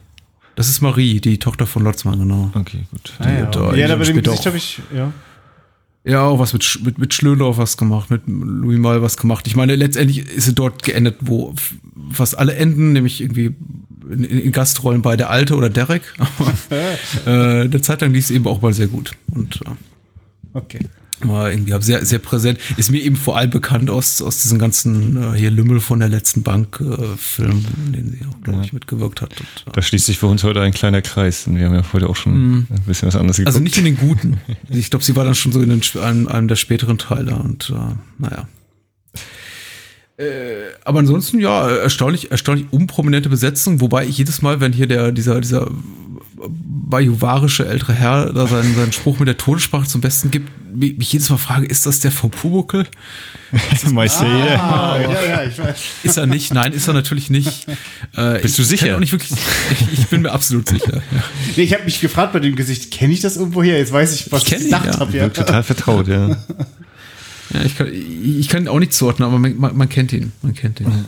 Das 0.55 0.69
ist 0.69 0.81
Marie, 0.81 1.19
die 1.19 1.39
Tochter 1.39 1.65
von 1.65 1.83
Lotzmann, 1.83 2.19
genau. 2.19 2.51
Okay, 2.53 2.85
gut. 2.91 3.13
Ah, 3.19 3.31
ja, 3.31 3.45
da 3.47 3.73
ja, 3.73 3.87
da 3.87 3.95
bei 3.95 4.05
dem 4.05 4.21
Gesicht 4.21 4.45
habe 4.45 4.57
ich, 4.57 4.81
ja. 4.95 5.11
Ja, 6.05 6.23
auch 6.23 6.37
was 6.37 6.51
mit, 6.51 6.79
mit, 6.83 6.97
mit 6.97 7.13
Schlöndorff 7.13 7.57
was 7.57 7.77
gemacht, 7.77 8.11
mit 8.11 8.23
Louis 8.27 8.77
Mal 8.77 9.01
was 9.01 9.15
gemacht. 9.15 9.47
Ich 9.47 9.55
meine, 9.55 9.75
letztendlich 9.75 10.19
ist 10.19 10.45
sie 10.45 10.53
dort 10.53 10.83
geendet, 10.83 11.15
wo 11.21 11.55
fast 12.11 12.37
alle 12.37 12.55
enden, 12.55 12.91
nämlich 12.91 13.21
irgendwie 13.21 13.55
in, 14.09 14.23
in 14.25 14.51
Gastrollen 14.51 15.01
bei 15.01 15.15
der 15.15 15.29
Alte 15.29 15.55
oder 15.55 15.69
Derek. 15.69 16.03
Aber 16.17 16.53
äh, 17.63 17.69
der 17.69 17.81
Zeit 17.81 18.01
lang 18.01 18.11
lief 18.11 18.25
es 18.25 18.31
eben 18.31 18.45
auch 18.47 18.61
mal 18.61 18.73
sehr 18.73 18.87
gut. 18.87 19.13
Und 19.31 19.61
äh, 19.65 19.69
Okay. 20.53 20.79
War 21.29 21.51
irgendwie 21.51 21.73
sehr, 21.81 22.05
sehr 22.05 22.19
präsent. 22.19 22.59
Ist 22.77 22.91
mir 22.91 23.01
eben 23.01 23.15
vor 23.15 23.37
allem 23.37 23.49
bekannt 23.49 23.89
aus, 23.89 24.21
aus 24.21 24.41
diesem 24.41 24.59
ganzen 24.59 25.33
äh, 25.33 25.37
hier 25.37 25.51
Lümmel 25.51 25.79
von 25.79 25.99
der 25.99 26.09
letzten 26.09 26.43
Bank 26.43 26.79
äh, 26.81 27.17
Film, 27.17 27.65
in 27.87 27.93
dem 27.93 28.09
sie 28.09 28.25
auch, 28.25 28.41
glaube 28.41 28.61
ich, 28.63 28.73
mitgewirkt 28.73 29.21
hat. 29.21 29.31
Und, 29.39 29.67
äh, 29.67 29.71
Da 29.73 29.81
schließt 29.81 30.05
sich 30.05 30.19
für 30.19 30.27
uns 30.27 30.43
heute 30.43 30.61
ein 30.61 30.73
kleiner 30.73 31.01
Kreis. 31.01 31.47
Und 31.47 31.57
wir 31.57 31.65
haben 31.65 31.75
ja 31.75 31.83
heute 31.93 32.09
auch 32.09 32.15
schon 32.15 32.59
ein 32.59 32.67
bisschen 32.85 33.07
was 33.07 33.15
anderes 33.15 33.37
geguckt. 33.37 33.47
Also 33.55 33.59
nicht 33.63 33.77
in 33.77 33.85
den 33.85 33.97
guten. 33.97 34.37
Ich 34.69 34.89
glaube, 34.89 35.03
sie 35.03 35.15
war 35.15 35.25
dann 35.25 35.35
schon 35.35 35.51
so 35.51 35.61
in 35.61 35.69
den, 35.69 35.81
einem, 36.01 36.27
einem 36.27 36.47
der 36.47 36.55
späteren 36.55 36.97
Teile 36.97 37.35
und 37.35 37.69
äh, 37.69 37.95
naja. 38.17 38.47
Äh, 40.17 40.73
aber 40.85 40.99
ansonsten 40.99 41.39
ja, 41.39 41.69
erstaunlich, 41.69 42.29
erstaunlich 42.31 42.67
unprominente 42.71 43.29
Besetzung, 43.29 43.81
wobei 43.81 44.05
ich 44.05 44.17
jedes 44.17 44.41
Mal, 44.41 44.59
wenn 44.59 44.71
hier 44.71 44.87
der, 44.87 45.11
dieser, 45.11 45.41
dieser 45.41 45.71
bajuwarische 46.47 47.65
ältere 47.65 47.93
Herr 47.93 48.31
da 48.31 48.45
seinen, 48.45 48.75
seinen 48.75 48.91
Spruch 48.91 49.17
mit 49.17 49.27
der 49.27 49.37
Todessprache 49.37 49.87
zum 49.87 50.01
Besten 50.01 50.29
gibt, 50.29 50.51
mich 50.75 50.97
mich 50.97 51.11
jedes 51.11 51.29
Mal 51.29 51.37
frage, 51.37 51.65
ist 51.65 51.85
das 51.85 51.99
der 51.99 52.11
vom? 52.11 52.31
Marseille. 53.91 54.59
Ah, 54.59 54.99
ja, 54.99 55.25
ja, 55.25 55.43
ich 55.43 55.57
weiß. 55.57 55.77
Ist 56.03 56.17
er 56.17 56.27
nicht? 56.27 56.53
Nein, 56.53 56.73
ist 56.73 56.87
er 56.87 56.93
natürlich 56.93 57.29
nicht. 57.29 57.67
Äh, 58.15 58.39
Bist 58.39 58.57
du 58.57 58.63
ich 58.63 58.67
sicher? 58.67 58.85
kenn 58.87 58.95
Auch 58.95 58.99
nicht 58.99 59.11
wirklich, 59.11 59.31
ich, 59.31 59.99
ich 59.99 60.07
bin 60.07 60.23
mir 60.23 60.31
absolut 60.31 60.67
sicher. 60.67 61.01
Ja. 61.11 61.23
Nee, 61.55 61.63
ich 61.63 61.73
habe 61.73 61.83
mich 61.83 61.99
gefragt 61.99 62.33
bei 62.33 62.39
dem 62.39 62.55
Gesicht, 62.55 62.91
kenne 62.91 63.13
ich 63.13 63.21
das 63.21 63.37
irgendwo 63.37 63.63
her? 63.63 63.77
Jetzt 63.77 63.93
weiß 63.93 64.13
ich, 64.13 64.31
was 64.31 64.43
Ich 64.43 64.53
ich 64.53 64.63
gedacht 64.65 64.85
ja. 64.85 64.99
habe. 64.99 65.17
Ja. 65.17 65.29
Total 65.29 65.63
vertraut, 65.63 66.07
ja. 66.07 66.37
Ja, 67.53 67.61
ich 67.63 67.77
kann, 67.77 67.87
ich 67.93 68.49
kann 68.49 68.63
ihn 68.63 68.67
auch 68.67 68.79
nicht 68.79 68.93
zuordnen, 68.93 69.27
aber 69.27 69.39
man, 69.39 69.57
man, 69.57 69.77
man 69.77 69.89
kennt 69.89 70.11
ihn. 70.13 70.31
Man 70.41 70.53
kennt 70.53 70.79
ihn. 70.79 71.05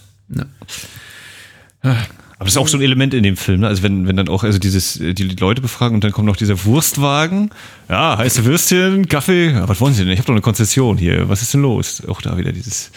Ja. 1.83 2.05
Aber 2.37 2.45
das 2.45 2.55
ist 2.55 2.57
auch 2.57 2.67
so 2.67 2.77
ein 2.77 2.81
Element 2.81 3.13
in 3.13 3.23
dem 3.23 3.37
Film, 3.37 3.61
ne? 3.61 3.67
Also 3.67 3.81
wenn, 3.81 4.07
wenn 4.07 4.17
dann 4.17 4.27
auch 4.27 4.43
also 4.43 4.59
dieses, 4.59 4.99
äh, 4.99 5.13
die 5.13 5.23
Leute 5.23 5.61
befragen 5.61 5.95
und 5.95 6.03
dann 6.03 6.11
kommt 6.11 6.27
noch 6.27 6.35
dieser 6.35 6.65
Wurstwagen. 6.65 7.49
Ja, 7.87 8.17
heiße 8.17 8.43
Würstchen, 8.43 9.07
Kaffee. 9.07 9.51
Ja, 9.51 9.69
was 9.69 9.79
wollen 9.79 9.93
Sie 9.93 10.03
denn? 10.03 10.11
Ich 10.11 10.19
habe 10.19 10.27
doch 10.27 10.33
eine 10.33 10.41
Konzession 10.41 10.97
hier. 10.97 11.29
Was 11.29 11.41
ist 11.41 11.53
denn 11.53 11.61
los? 11.61 12.03
Auch 12.07 12.21
da 12.21 12.37
wieder 12.37 12.51
dieses 12.51 12.91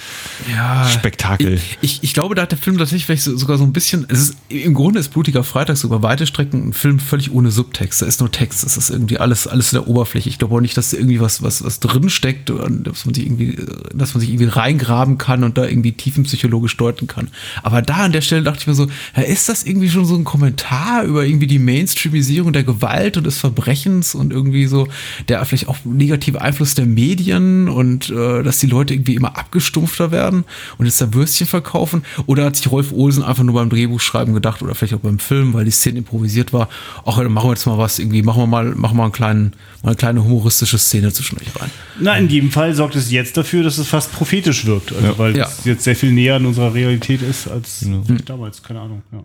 ja, 0.50 0.88
Spektakel. 0.88 1.54
Ich, 1.54 1.78
ich, 1.82 2.02
ich 2.02 2.14
glaube, 2.14 2.34
da 2.34 2.42
hat 2.42 2.50
der 2.50 2.58
Film 2.58 2.78
tatsächlich 2.78 3.06
vielleicht 3.06 3.22
so, 3.22 3.36
sogar 3.36 3.58
so 3.58 3.64
ein 3.64 3.72
bisschen, 3.72 4.06
es 4.08 4.20
ist, 4.20 4.36
im 4.48 4.74
Grunde 4.74 4.98
ist 4.98 5.10
Blutiger 5.12 5.44
Freitag 5.44 5.76
so 5.76 5.86
über 5.86 6.02
weite 6.02 6.26
Strecken 6.26 6.68
ein 6.68 6.72
Film 6.72 6.98
völlig 6.98 7.30
ohne 7.30 7.52
Subtext. 7.52 8.02
Da 8.02 8.06
ist 8.06 8.18
nur 8.20 8.32
Text. 8.32 8.64
Das 8.64 8.76
ist 8.76 8.90
irgendwie 8.90 9.18
alles, 9.18 9.46
alles 9.46 9.72
in 9.72 9.78
der 9.78 9.88
Oberfläche. 9.88 10.28
Ich 10.28 10.38
glaube 10.38 10.56
auch 10.56 10.60
nicht, 10.60 10.76
dass 10.76 10.90
da 10.90 10.96
irgendwie 10.96 11.20
was, 11.20 11.42
was, 11.42 11.62
was 11.62 11.78
drin 11.78 12.10
steckt, 12.10 12.50
oder 12.50 12.68
dass 12.68 13.04
man 13.04 13.14
sich 13.14 13.24
irgendwie, 13.24 13.56
dass 13.94 14.14
man 14.14 14.20
sich 14.20 14.30
irgendwie 14.30 14.46
reingraben 14.46 15.16
kann 15.16 15.44
und 15.44 15.58
da 15.58 15.64
irgendwie 15.64 15.92
tiefenpsychologisch 15.92 16.76
deuten 16.76 17.06
kann. 17.06 17.28
Aber 17.62 17.82
da 17.82 17.96
an 17.96 18.12
der 18.12 18.22
Stelle 18.22 18.42
dachte 18.42 18.60
ich 18.62 18.66
mir 18.66 18.74
so, 18.74 18.88
ja, 19.14 19.27
ist 19.28 19.48
das 19.48 19.64
irgendwie 19.64 19.88
schon 19.90 20.04
so 20.04 20.14
ein 20.16 20.24
Kommentar 20.24 21.04
über 21.04 21.24
irgendwie 21.24 21.46
die 21.46 21.58
Mainstreamisierung 21.58 22.52
der 22.52 22.64
Gewalt 22.64 23.16
und 23.16 23.24
des 23.24 23.38
Verbrechens 23.38 24.14
und 24.14 24.32
irgendwie 24.32 24.66
so 24.66 24.88
der 25.28 25.44
vielleicht 25.44 25.68
auch 25.68 25.76
negative 25.84 26.40
Einfluss 26.40 26.74
der 26.74 26.86
Medien 26.86 27.68
und 27.68 28.10
äh, 28.10 28.42
dass 28.42 28.58
die 28.58 28.66
Leute 28.66 28.94
irgendwie 28.94 29.14
immer 29.14 29.36
abgestumpfter 29.38 30.10
werden 30.10 30.44
und 30.78 30.86
jetzt 30.86 31.00
da 31.00 31.12
Würstchen 31.14 31.46
verkaufen? 31.46 32.02
Oder 32.26 32.44
hat 32.46 32.56
sich 32.56 32.70
Rolf 32.70 32.92
Olsen 32.92 33.22
einfach 33.22 33.44
nur 33.44 33.54
beim 33.54 33.68
Drehbuchschreiben 33.70 34.34
gedacht 34.34 34.62
oder 34.62 34.74
vielleicht 34.74 34.94
auch 34.94 35.00
beim 35.00 35.18
Film, 35.18 35.54
weil 35.54 35.64
die 35.64 35.70
Szene 35.70 35.98
improvisiert 35.98 36.52
war, 36.52 36.68
ach, 37.04 37.18
dann 37.18 37.32
machen 37.32 37.48
wir 37.48 37.52
jetzt 37.54 37.66
mal 37.66 37.78
was 37.78 37.98
irgendwie, 37.98 38.22
machen 38.22 38.42
wir 38.42 38.46
mal, 38.46 38.64
machen 38.74 38.94
wir 38.94 38.98
mal 38.98 39.02
einen 39.04 39.12
kleinen, 39.12 39.52
mal 39.82 39.90
eine 39.90 39.96
kleine 39.96 40.24
humoristische 40.24 40.78
Szene 40.78 41.12
zwischen 41.12 41.38
euch 41.38 41.60
rein. 41.60 41.70
Na, 42.00 42.16
in 42.16 42.28
jedem 42.28 42.50
Fall 42.50 42.74
sorgt 42.74 42.96
es 42.96 43.10
jetzt 43.10 43.36
dafür, 43.36 43.62
dass 43.62 43.78
es 43.78 43.88
fast 43.88 44.12
prophetisch 44.12 44.64
wirkt. 44.66 44.92
Also, 44.92 45.06
Ja. 45.06 45.18
weil 45.18 45.36
Ja. 45.36 45.44
es 45.46 45.64
jetzt 45.64 45.84
sehr 45.84 45.96
viel 45.96 46.12
näher 46.12 46.36
an 46.36 46.46
unserer 46.46 46.72
Realität 46.74 47.22
ist 47.22 47.48
als 47.48 47.84
damals, 48.26 48.62
keine 48.62 48.80
Ahnung. 48.80 49.02
Ja. 49.12 49.17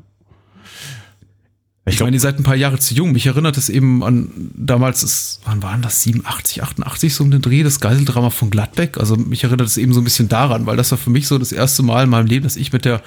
Ich, 1.86 2.00
meine, 2.00 2.16
ihr 2.16 2.20
seid 2.22 2.40
ein 2.40 2.44
paar 2.44 2.56
Jahre 2.56 2.80
zu 2.80 2.94
jung. 2.94 3.12
Mich 3.12 3.26
erinnert 3.26 3.58
es 3.58 3.68
eben 3.68 4.04
an 4.04 4.30
damals, 4.56 5.04
ist, 5.04 5.42
wann 5.44 5.62
waren 5.62 5.82
das? 5.82 6.02
87, 6.04 6.64
88 6.64 7.14
so 7.14 7.24
um 7.26 7.32
den 7.32 7.42
Dreh, 7.42 7.62
das 7.62 7.82
Geiseldrama 7.82 8.30
von 8.30 8.50
Gladbeck. 8.50 8.98
Also 8.98 9.18
mich 9.18 9.44
erinnert 9.44 9.68
es 9.68 9.76
eben 9.76 9.94
so 9.94 10.00
ein 10.00 10.06
bisschen 10.06 10.30
daran, 10.30 10.66
weil 10.66 10.78
das 10.78 10.92
war 10.92 10.98
für 10.98 11.10
mich 11.10 11.28
so 11.28 11.38
das 11.38 11.52
erste 11.52 11.84
Mal 11.84 12.06
in 12.06 12.10
meinem 12.10 12.28
Leben, 12.28 12.44
dass 12.44 12.56
ich 12.56 12.72
mit 12.72 12.86
der 12.86 13.02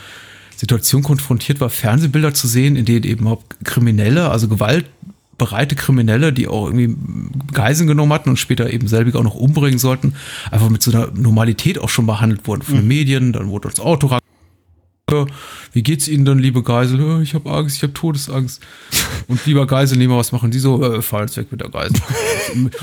Situation 0.57 1.03
konfrontiert 1.03 1.61
war, 1.61 1.71
Fernsehbilder 1.71 2.35
zu 2.35 2.49
sehen, 2.49 2.77
in 2.77 2.85
denen 2.85 3.05
eben 3.05 3.27
auch 3.27 3.43
Kriminelle, 3.65 4.31
also 4.31 4.47
gewaltbereite 4.47 5.75
Kriminelle, 5.75 6.35
die 6.35 6.47
auch 6.47 6.67
irgendwie 6.67 6.95
Geiseln 7.53 7.87
genommen 7.87 8.13
hatten 8.13 8.31
und 8.31 8.37
später 8.37 8.71
eben 8.71 8.89
selbige 8.89 9.19
auch 9.19 9.25
noch 9.25 9.35
umbringen 9.35 9.79
sollten, 9.79 10.15
einfach 10.51 10.69
mit 10.69 10.83
so 10.83 10.91
einer 10.91 11.11
Normalität 11.15 11.79
auch 11.79 11.89
schon 11.89 12.07
behandelt 12.07 12.47
wurden 12.47 12.63
von 12.63 12.77
den 12.77 12.89
Medien, 12.89 13.33
dann 13.33 13.49
wurde 13.49 13.71
das 13.71 13.81
Auto 13.81 14.11
wie 15.73 15.85
geht's 15.85 16.09
Ihnen 16.09 16.25
dann, 16.25 16.41
liebe 16.41 16.65
Geisel? 16.65 17.23
Ich 17.23 17.35
habe 17.35 17.49
Angst, 17.49 17.77
ich 17.77 17.83
habe 17.85 17.93
Todesangst. 17.93 18.61
Und 19.29 19.47
lieber 19.47 19.65
Geiselnehmer, 19.65 20.17
was 20.17 20.33
machen 20.33 20.51
Sie 20.51 20.59
so? 20.59 20.83
Äh, 20.83 21.01
fahren 21.01 21.27
jetzt 21.27 21.37
weg 21.37 21.47
mit 21.53 21.61
der 21.61 21.69
Geisel. 21.69 21.95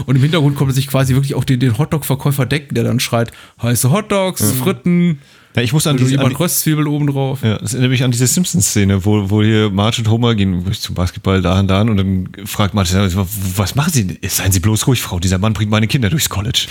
Und 0.06 0.16
im 0.16 0.22
Hintergrund 0.22 0.56
kommt 0.56 0.74
sich 0.74 0.88
quasi 0.88 1.16
wirklich 1.16 1.36
auch 1.36 1.44
den, 1.44 1.60
den 1.60 1.78
Hotdog-Verkäufer 1.78 2.46
decken, 2.46 2.76
der 2.76 2.86
dann 2.86 3.02
schreit, 3.02 3.34
heiße 3.62 3.92
Hotdogs, 3.92 4.54
Fritten, 4.54 5.20
Ja, 5.56 5.62
ich 5.62 5.72
muss 5.72 5.86
an, 5.86 5.97
diese, 5.97 6.16
an 6.16 6.20
jemand 6.20 6.39
Röstzwiebel 6.39 6.88
oben 6.88 7.08
drauf. 7.08 7.43
Ja, 7.43 7.58
das 7.58 7.74
erinnert 7.74 7.91
mich 7.91 8.04
an 8.04 8.12
diese 8.12 8.26
Simpsons-Szene, 8.26 9.06
wo, 9.06 9.30
wo 9.30 9.43
hier 9.43 9.70
Marge 9.70 9.99
und 9.99 10.10
Homer 10.10 10.34
gehen 10.34 10.66
zum 10.74 10.95
Basketball 10.95 11.41
da 11.41 11.60
und 11.60 11.68
da 11.68 11.82
und 11.82 11.97
dann 11.97 12.30
fragt 12.45 12.74
Marge, 12.74 13.12
was 13.56 13.76
machen 13.76 13.93
Sie? 13.93 14.20
Seien 14.28 14.51
Sie 14.51 14.60
bloß 14.60 14.88
ruhig, 14.88 15.01
Frau, 15.01 15.20
dieser 15.20 15.38
Mann 15.38 15.54
bringt 15.54 15.70
meine 15.70 15.88
Kinder 15.88 16.10
durchs 16.10 16.30
College. 16.30 16.68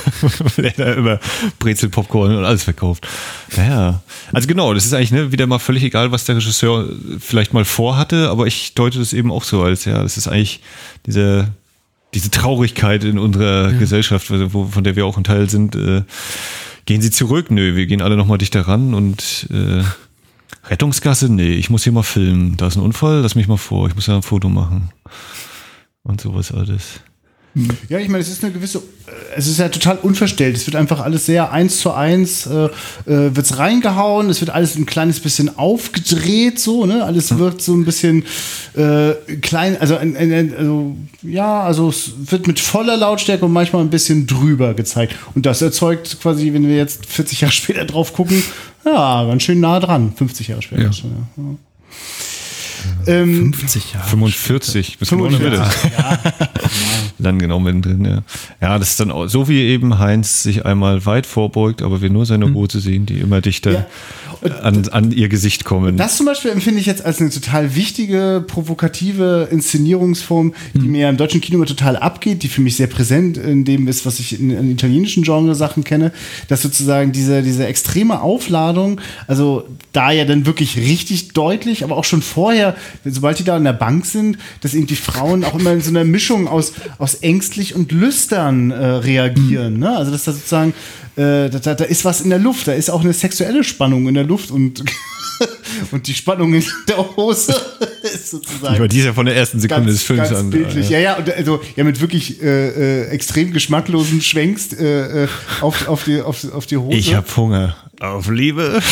Der 0.56 0.72
da 0.72 0.92
immer 0.94 1.20
Brezel, 1.60 1.88
Popcorn 1.88 2.36
und 2.36 2.44
alles 2.44 2.64
verkauft. 2.64 3.06
Naja, 3.56 4.02
also 4.32 4.48
genau, 4.48 4.74
das 4.74 4.86
ist 4.86 4.92
eigentlich 4.92 5.12
ne, 5.12 5.30
wieder 5.30 5.46
mal 5.46 5.60
völlig 5.60 5.84
egal, 5.84 6.10
was 6.10 6.24
der 6.24 6.36
Regisseur 6.36 6.88
vielleicht 7.20 7.54
mal 7.54 7.64
vorhatte, 7.64 8.30
aber 8.30 8.46
ich 8.46 8.74
deute 8.74 8.98
das 8.98 9.12
eben 9.12 9.30
auch 9.30 9.44
so 9.44 9.62
als, 9.62 9.84
ja, 9.84 10.02
das 10.02 10.16
ist 10.16 10.26
eigentlich 10.26 10.60
diese, 11.06 11.48
diese 12.12 12.30
Traurigkeit 12.30 13.04
in 13.04 13.18
unserer 13.18 13.72
Gesellschaft, 13.72 14.26
wo, 14.52 14.64
von 14.64 14.82
der 14.82 14.96
wir 14.96 15.06
auch 15.06 15.16
ein 15.16 15.24
Teil 15.24 15.48
sind, 15.48 15.76
äh, 15.76 16.02
Gehen 16.86 17.02
Sie 17.02 17.10
zurück? 17.10 17.50
Nö, 17.50 17.74
wir 17.74 17.86
gehen 17.86 18.00
alle 18.00 18.16
nochmal 18.16 18.38
dichter 18.38 18.62
ran 18.62 18.94
und 18.94 19.48
äh, 19.50 19.82
Rettungsgasse? 20.68 21.28
Nee, 21.28 21.54
ich 21.54 21.68
muss 21.68 21.82
hier 21.82 21.92
mal 21.92 22.04
filmen. 22.04 22.56
Da 22.56 22.68
ist 22.68 22.76
ein 22.76 22.82
Unfall, 22.82 23.22
lass 23.22 23.34
mich 23.34 23.48
mal 23.48 23.56
vor, 23.56 23.88
ich 23.88 23.96
muss 23.96 24.06
ja 24.06 24.14
ein 24.14 24.22
Foto 24.22 24.48
machen. 24.48 24.90
Und 26.04 26.20
sowas 26.20 26.52
alles. 26.52 27.00
Ja, 27.88 27.98
ich 27.98 28.08
meine, 28.08 28.20
es 28.22 28.28
ist 28.28 28.44
eine 28.44 28.52
gewisse, 28.52 28.78
äh, 28.78 29.10
es 29.36 29.46
ist 29.46 29.58
ja 29.58 29.68
total 29.70 29.96
unverstellt. 29.98 30.56
Es 30.56 30.66
wird 30.66 30.76
einfach 30.76 31.00
alles 31.00 31.24
sehr 31.24 31.52
eins 31.52 31.78
zu 31.78 31.92
eins, 31.92 32.46
äh, 32.46 32.66
äh, 32.66 33.34
wird's 33.34 33.58
reingehauen, 33.58 34.28
es 34.28 34.40
wird 34.40 34.50
alles 34.50 34.76
ein 34.76 34.84
kleines 34.84 35.20
bisschen 35.20 35.56
aufgedreht, 35.56 36.58
so, 36.60 36.84
ne? 36.84 37.02
Alles 37.02 37.38
wird 37.38 37.62
so 37.62 37.74
ein 37.74 37.86
bisschen 37.86 38.24
äh, 38.76 39.12
klein, 39.40 39.80
also, 39.80 39.96
ein, 39.96 40.16
ein, 40.16 40.54
also, 40.56 40.96
ja, 41.22 41.62
also 41.62 41.88
es 41.88 42.12
wird 42.26 42.46
mit 42.46 42.60
voller 42.60 42.96
Lautstärke 42.98 43.44
und 43.46 43.52
manchmal 43.52 43.82
ein 43.82 43.90
bisschen 43.90 44.26
drüber 44.26 44.74
gezeigt. 44.74 45.14
Und 45.34 45.46
das 45.46 45.62
erzeugt 45.62 46.18
quasi, 46.20 46.52
wenn 46.52 46.68
wir 46.68 46.76
jetzt 46.76 47.06
40 47.06 47.40
Jahre 47.40 47.52
später 47.54 47.84
drauf 47.86 48.12
gucken, 48.12 48.42
ja, 48.84 49.24
ganz 49.24 49.42
schön 49.42 49.60
nah 49.60 49.80
dran. 49.80 50.12
50 50.14 50.48
Jahre 50.48 50.62
später 50.62 50.82
Ja. 50.82 50.92
schon, 50.92 51.10
ja. 51.36 51.42
Ja. 53.06 53.14
Ähm, 53.14 53.52
50 53.52 53.94
Jahre. 53.94 54.08
45, 54.08 54.98
bis 54.98 55.08
genau 55.10 55.28
der 55.28 55.38
Mitte. 55.38 55.56
45, 55.56 55.90
ja. 55.98 56.18
Dann 57.18 57.38
genau 57.38 57.60
mittendrin, 57.60 58.04
ja. 58.04 58.22
Ja, 58.60 58.78
das 58.78 58.90
ist 58.90 59.00
dann 59.00 59.10
auch, 59.10 59.26
so 59.26 59.48
wie 59.48 59.60
eben 59.62 59.98
Heinz 59.98 60.42
sich 60.42 60.66
einmal 60.66 61.06
weit 61.06 61.26
vorbeugt, 61.26 61.82
aber 61.82 62.02
wir 62.02 62.10
nur 62.10 62.26
seine 62.26 62.52
Hose 62.52 62.80
sehen, 62.80 63.06
die 63.06 63.18
immer 63.18 63.40
dichter 63.40 63.72
Ja. 63.72 63.86
An, 64.62 64.86
an 64.90 65.12
ihr 65.12 65.28
Gesicht 65.30 65.64
kommen. 65.64 65.96
Das 65.96 66.18
zum 66.18 66.26
Beispiel 66.26 66.50
empfinde 66.50 66.78
ich 66.78 66.86
jetzt 66.86 67.04
als 67.04 67.20
eine 67.20 67.30
total 67.30 67.74
wichtige, 67.74 68.44
provokative 68.46 69.48
Inszenierungsform, 69.50 70.52
die 70.74 70.80
Hm. 70.82 70.92
mir 70.92 71.00
ja 71.00 71.08
im 71.08 71.16
deutschen 71.16 71.40
Kino 71.40 71.56
immer 71.56 71.66
total 71.66 71.96
abgeht, 71.96 72.42
die 72.42 72.48
für 72.48 72.60
mich 72.60 72.76
sehr 72.76 72.86
präsent 72.86 73.38
in 73.38 73.64
dem 73.64 73.88
ist, 73.88 74.04
was 74.04 74.20
ich 74.20 74.38
in, 74.38 74.50
in 74.50 74.70
italienischen 74.70 75.22
Genre-Sachen 75.22 75.84
kenne, 75.84 76.12
dass 76.48 76.62
sozusagen 76.62 77.12
diese, 77.12 77.42
diese 77.42 77.66
extreme 77.66 78.20
Aufladung, 78.20 79.00
also 79.26 79.64
da 79.92 80.10
ja 80.12 80.26
dann 80.26 80.44
wirklich 80.44 80.76
richtig 80.76 81.32
deutlich, 81.32 81.82
aber 81.82 81.96
auch 81.96 82.04
schon 82.04 82.20
vorher, 82.20 82.75
sobald 83.04 83.38
die 83.38 83.44
da 83.44 83.56
an 83.56 83.64
der 83.64 83.72
Bank 83.72 84.06
sind, 84.06 84.38
dass 84.60 84.74
eben 84.74 84.86
die 84.86 84.96
Frauen 84.96 85.44
auch 85.44 85.58
immer 85.58 85.72
in 85.72 85.80
so 85.80 85.90
einer 85.90 86.04
Mischung 86.04 86.48
aus, 86.48 86.72
aus 86.98 87.16
ängstlich 87.16 87.74
und 87.74 87.92
lüstern 87.92 88.70
äh, 88.70 88.84
reagieren. 88.84 89.78
Ne? 89.78 89.96
Also 89.96 90.12
dass 90.12 90.24
da 90.24 90.32
sozusagen 90.32 90.74
äh, 91.16 91.48
da, 91.48 91.74
da, 91.74 91.84
ist 91.84 92.04
was 92.04 92.20
in 92.20 92.30
der 92.30 92.38
Luft, 92.38 92.68
da 92.68 92.72
ist 92.72 92.90
auch 92.90 93.00
eine 93.00 93.14
sexuelle 93.14 93.64
Spannung 93.64 94.06
in 94.06 94.14
der 94.14 94.24
Luft 94.24 94.50
und, 94.50 94.84
und 95.90 96.06
die 96.06 96.14
Spannung 96.14 96.52
in 96.52 96.64
der 96.88 97.16
Hose 97.16 97.54
ist 98.02 98.30
sozusagen. 98.30 98.76
Aber 98.76 98.86
die 98.86 98.98
ist 98.98 99.06
ja 99.06 99.14
von 99.14 99.24
der 99.24 99.34
ersten 99.34 99.58
Sekunde 99.58 99.92
des 99.92 100.02
Films 100.02 100.28
ganz 100.28 100.40
an. 100.40 100.50
bildlich. 100.50 100.90
Ja, 100.90 100.98
ja, 100.98 101.14
und 101.14 101.30
also 101.30 101.60
ja 101.74 101.84
mit 101.84 102.02
wirklich 102.02 102.42
äh, 102.42 103.04
äh, 103.04 103.08
extrem 103.08 103.52
geschmacklosen 103.52 104.20
Schwenkst 104.20 104.78
äh, 104.78 105.24
äh, 105.24 105.28
auf, 105.62 105.88
auf, 105.88 106.04
die, 106.04 106.20
auf, 106.20 106.52
auf 106.52 106.66
die 106.66 106.76
Hose. 106.76 106.98
Ich 106.98 107.14
hab 107.14 107.34
Hunger. 107.34 107.74
Auf 108.00 108.28
Liebe. 108.28 108.82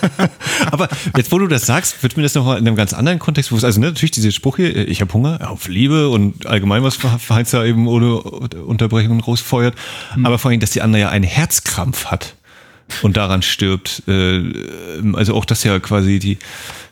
Aber 0.70 0.88
jetzt, 1.16 1.32
wo 1.32 1.38
du 1.38 1.48
das 1.48 1.66
sagst, 1.66 2.02
wird 2.02 2.16
mir 2.16 2.22
das 2.22 2.34
nochmal 2.34 2.58
in 2.58 2.66
einem 2.66 2.76
ganz 2.76 2.92
anderen 2.92 3.18
Kontext 3.18 3.50
bewusst. 3.50 3.64
Also 3.64 3.80
ne, 3.80 3.86
natürlich 3.88 4.12
diese 4.12 4.30
Spruch 4.30 4.56
hier, 4.56 4.76
äh, 4.76 4.84
ich 4.84 5.00
hab 5.00 5.12
Hunger, 5.12 5.50
auf 5.50 5.66
Liebe 5.66 6.08
und 6.08 6.46
allgemein, 6.46 6.84
was 6.84 6.98
Heinz 7.30 7.50
da 7.50 7.64
eben 7.64 7.88
ohne 7.88 8.18
Unterbrechung 8.18 9.20
rausfeuert. 9.20 9.74
Aber 10.22 10.38
vor 10.38 10.50
allem, 10.50 10.60
dass 10.60 10.70
die 10.70 10.82
andere 10.82 11.02
ja 11.02 11.08
einen 11.08 11.24
Herzkrampf 11.24 12.06
hat 12.06 12.36
und 13.02 13.16
daran 13.16 13.42
stirbt. 13.42 14.04
Äh, 14.06 14.42
Also 15.14 15.34
auch 15.34 15.44
das 15.44 15.64
ja 15.64 15.78
quasi 15.80 16.20
die, 16.20 16.38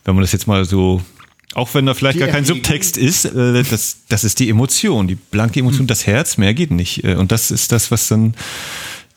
wenn 0.04 0.16
man 0.16 0.22
das 0.22 0.32
jetzt 0.32 0.46
mal 0.46 0.64
so 0.64 1.02
auch 1.54 1.72
wenn 1.72 1.86
da 1.86 1.94
vielleicht 1.94 2.16
Die 2.16 2.20
gar 2.20 2.28
kein. 2.28 2.44
Subtext 2.44 2.98
ist, 2.98 3.24
äh, 3.24 3.62
das, 3.62 3.98
das 4.08 4.24
ist 4.24 4.40
die 4.40 4.50
Emotion, 4.50 5.08
die 5.08 5.14
blanke 5.14 5.60
Emotion, 5.60 5.86
das 5.86 6.06
Herz, 6.06 6.36
mehr 6.36 6.52
geht 6.52 6.70
nicht. 6.70 7.04
Und 7.04 7.32
das 7.32 7.50
ist 7.50 7.72
das, 7.72 7.90
was 7.90 8.08
dann 8.08 8.34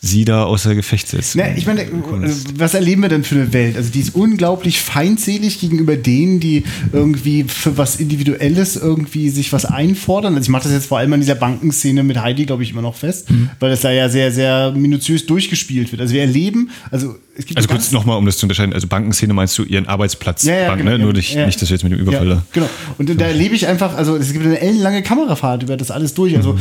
sie 0.01 0.23
da 0.23 0.45
außer 0.45 0.75
Gefecht 0.75 1.09
setzt. 1.09 1.35
Na, 1.35 1.43
ich 1.57 1.65
meine, 1.67 1.81
äh, 1.83 1.87
was 2.55 2.73
erleben 2.73 3.01
wir 3.01 3.09
denn 3.09 3.25
für 3.25 3.35
eine 3.35 3.51
Welt? 3.51 3.75
Also 3.75 3.89
die 3.91 3.99
ist 3.99 4.15
unglaublich 4.15 4.79
feindselig 4.81 5.59
gegenüber 5.59 5.97
denen, 5.97 6.39
die 6.39 6.63
irgendwie 6.93 7.43
für 7.43 7.77
was 7.77 7.97
Individuelles 7.97 8.77
irgendwie 8.77 9.29
sich 9.29 9.51
was 9.51 9.65
einfordern. 9.65 10.35
Also 10.35 10.43
ich 10.45 10.49
mache 10.49 10.63
das 10.63 10.71
jetzt 10.71 10.85
vor 10.85 10.99
allem 10.99 11.11
an 11.11 11.19
dieser 11.19 11.35
Bankenszene 11.35 12.03
mit 12.03 12.17
Heidi, 12.21 12.45
glaube 12.45 12.63
ich, 12.63 12.71
immer 12.71 12.81
noch 12.81 12.95
fest, 12.95 13.29
Mhm. 13.29 13.49
weil 13.59 13.71
das 13.71 13.81
da 13.81 13.91
ja 13.91 14.07
sehr, 14.07 14.31
sehr 14.31 14.71
minutiös 14.71 15.25
durchgespielt 15.25 15.91
wird. 15.91 16.01
Also 16.01 16.13
wir 16.13 16.21
erleben, 16.21 16.69
also 16.91 17.15
es 17.35 17.45
gibt 17.45 17.57
Also 17.57 17.67
kurz 17.69 17.91
nochmal, 17.91 18.17
um 18.17 18.25
das 18.25 18.37
zu 18.37 18.45
unterscheiden. 18.45 18.73
Also 18.73 18.87
Bankenszene 18.87 19.33
meinst 19.33 19.57
du 19.57 19.63
ihren 19.63 19.87
Arbeitsplatz, 19.87 20.43
Ja, 20.43 20.55
ja, 20.55 20.67
Bank, 20.67 20.79
genau, 20.79 20.91
ne? 20.91 20.99
Nur 20.99 21.09
ja, 21.11 21.13
nicht, 21.17 21.33
ja. 21.35 21.45
nicht, 21.45 21.61
dass 21.61 21.69
wir 21.69 21.75
jetzt 21.75 21.83
mit 21.83 21.91
dem 21.93 21.99
Überfall 21.99 22.27
Ja, 22.27 22.35
da. 22.35 22.43
genau. 22.53 22.69
Und 22.97 23.09
da 23.19 23.25
erlebe 23.25 23.53
ich 23.55 23.67
einfach, 23.67 23.95
also 23.95 24.15
es 24.15 24.31
gibt 24.33 24.45
eine 24.45 24.59
ellenlange 24.61 25.03
Kamerafahrt 25.03 25.63
über 25.63 25.75
das 25.77 25.91
alles 25.91 26.13
durch. 26.13 26.35
Also 26.37 26.53
Mhm. 26.53 26.59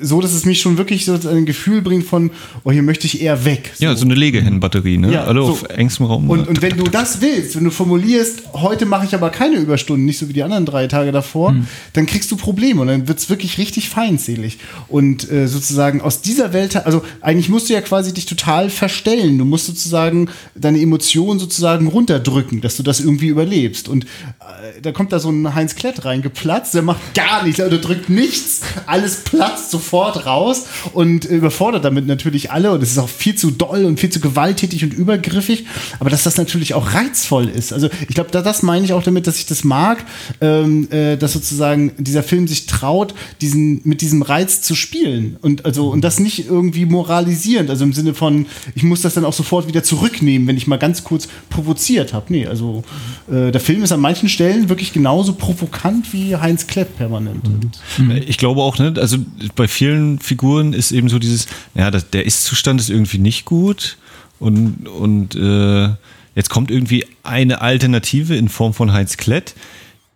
so, 0.00 0.20
dass 0.20 0.32
es 0.32 0.44
mich 0.44 0.60
schon 0.60 0.76
wirklich 0.78 1.04
so 1.04 1.14
ein 1.28 1.46
Gefühl 1.46 1.82
bringt 1.82 2.04
von, 2.06 2.30
oh, 2.64 2.70
hier 2.72 2.79
möchte 2.82 3.06
ich 3.06 3.20
eher 3.22 3.44
weg. 3.44 3.72
Ja, 3.78 3.94
so 3.96 4.04
eine 4.04 4.14
Legehennenbatterie, 4.14 4.98
ne? 4.98 5.12
Ja, 5.12 5.24
Alle 5.24 5.42
so. 5.42 5.48
auf 5.52 5.64
engstem 5.70 6.06
Raum. 6.06 6.28
Und, 6.30 6.48
und 6.48 6.62
wenn 6.62 6.76
du 6.76 6.84
das 6.84 7.20
willst, 7.20 7.56
wenn 7.56 7.64
du 7.64 7.70
formulierst, 7.70 8.42
heute 8.54 8.86
mache 8.86 9.04
ich 9.06 9.14
aber 9.14 9.30
keine 9.30 9.56
Überstunden, 9.56 10.04
nicht 10.06 10.18
so 10.18 10.28
wie 10.28 10.32
die 10.32 10.42
anderen 10.42 10.66
drei 10.66 10.86
Tage 10.86 11.12
davor, 11.12 11.50
Hm. 11.50 11.66
dann 11.92 12.06
kriegst 12.06 12.30
du 12.30 12.36
Probleme 12.36 12.80
und 12.80 12.86
dann 12.88 13.08
wird 13.08 13.18
es 13.18 13.28
wirklich 13.30 13.58
richtig 13.58 13.88
feindselig. 13.88 14.58
Und 14.88 15.30
äh, 15.30 15.46
sozusagen 15.48 16.00
aus 16.00 16.20
dieser 16.20 16.52
Welt, 16.52 16.76
also 16.86 17.02
eigentlich 17.20 17.48
musst 17.48 17.68
du 17.68 17.72
ja 17.74 17.80
quasi 17.80 18.12
dich 18.14 18.26
total 18.26 18.70
verstellen. 18.70 19.38
Du 19.38 19.44
musst 19.44 19.66
sozusagen 19.66 20.28
deine 20.54 20.80
Emotionen 20.80 21.38
sozusagen 21.38 21.86
runterdrücken, 21.88 22.60
dass 22.60 22.76
du 22.76 22.82
das 22.82 23.00
irgendwie 23.00 23.28
überlebst. 23.28 23.88
Und 23.88 24.04
äh, 24.04 24.80
da 24.82 24.92
kommt 24.92 25.12
da 25.12 25.18
so 25.18 25.30
ein 25.30 25.54
Heinz 25.54 25.74
Klett 25.74 26.04
reingeplatzt, 26.04 26.74
der 26.74 26.82
macht 26.82 27.14
gar 27.14 27.42
nichts, 27.44 27.56
der 27.56 27.68
drückt 27.70 28.08
nichts, 28.10 28.60
alles 28.86 29.24
platzt 29.24 29.70
sofort 29.70 30.26
raus 30.26 30.66
und 30.92 31.24
überfordert 31.24 31.84
damit 31.84 32.06
natürlich 32.06 32.50
alle. 32.50 32.69
Und 32.74 32.82
es 32.82 32.92
ist 32.92 32.98
auch 32.98 33.08
viel 33.08 33.34
zu 33.34 33.50
doll 33.50 33.84
und 33.84 34.00
viel 34.00 34.10
zu 34.10 34.20
gewalttätig 34.20 34.84
und 34.84 34.92
übergriffig. 34.92 35.66
Aber 35.98 36.10
dass 36.10 36.22
das 36.22 36.36
natürlich 36.36 36.74
auch 36.74 36.94
reizvoll 36.94 37.48
ist. 37.48 37.72
Also 37.72 37.88
ich 38.08 38.14
glaube, 38.14 38.30
da, 38.30 38.42
das 38.42 38.62
meine 38.62 38.84
ich 38.84 38.92
auch 38.92 39.02
damit, 39.02 39.26
dass 39.26 39.38
ich 39.38 39.46
das 39.46 39.64
mag, 39.64 40.04
ähm, 40.40 40.90
äh, 40.90 41.16
dass 41.16 41.32
sozusagen 41.32 41.92
dieser 41.98 42.22
Film 42.22 42.48
sich 42.48 42.66
traut, 42.66 43.14
diesen, 43.40 43.80
mit 43.84 44.00
diesem 44.00 44.22
Reiz 44.22 44.62
zu 44.62 44.74
spielen. 44.74 45.36
Und 45.40 45.64
also, 45.64 45.88
und 45.90 46.02
das 46.02 46.20
nicht 46.20 46.46
irgendwie 46.48 46.86
moralisierend, 46.86 47.70
also 47.70 47.84
im 47.84 47.92
Sinne 47.92 48.14
von, 48.14 48.46
ich 48.74 48.82
muss 48.82 49.02
das 49.02 49.14
dann 49.14 49.24
auch 49.24 49.32
sofort 49.32 49.68
wieder 49.68 49.82
zurücknehmen, 49.82 50.46
wenn 50.48 50.56
ich 50.56 50.66
mal 50.66 50.78
ganz 50.78 51.04
kurz 51.04 51.28
provoziert 51.48 52.12
habe. 52.12 52.26
Nee, 52.28 52.46
also 52.46 52.82
äh, 53.30 53.50
der 53.50 53.60
Film 53.60 53.82
ist 53.82 53.92
an 53.92 54.00
manchen 54.00 54.28
Stellen 54.28 54.68
wirklich 54.68 54.92
genauso 54.92 55.34
provokant 55.34 56.12
wie 56.12 56.36
Heinz 56.36 56.66
Klepp 56.66 56.96
permanent. 56.96 57.44
Und, 57.46 57.80
Ich 58.26 58.38
glaube 58.38 58.60
auch, 58.62 58.78
ne? 58.78 58.94
Also 58.96 59.18
bei 59.54 59.68
vielen 59.68 60.18
Figuren 60.18 60.72
ist 60.72 60.92
eben 60.92 61.08
so 61.08 61.18
dieses, 61.18 61.46
ja, 61.74 61.90
der 61.90 62.26
Ist-Zustand 62.60 62.80
ist 62.80 62.90
irgendwie 62.90 63.18
nicht 63.18 63.46
gut 63.46 63.96
und, 64.38 64.86
und 64.86 65.34
äh, 65.34 65.88
jetzt 66.34 66.50
kommt 66.50 66.70
irgendwie 66.70 67.06
eine 67.22 67.62
Alternative 67.62 68.36
in 68.36 68.50
Form 68.50 68.74
von 68.74 68.92
Heinz 68.92 69.16
Klett. 69.16 69.54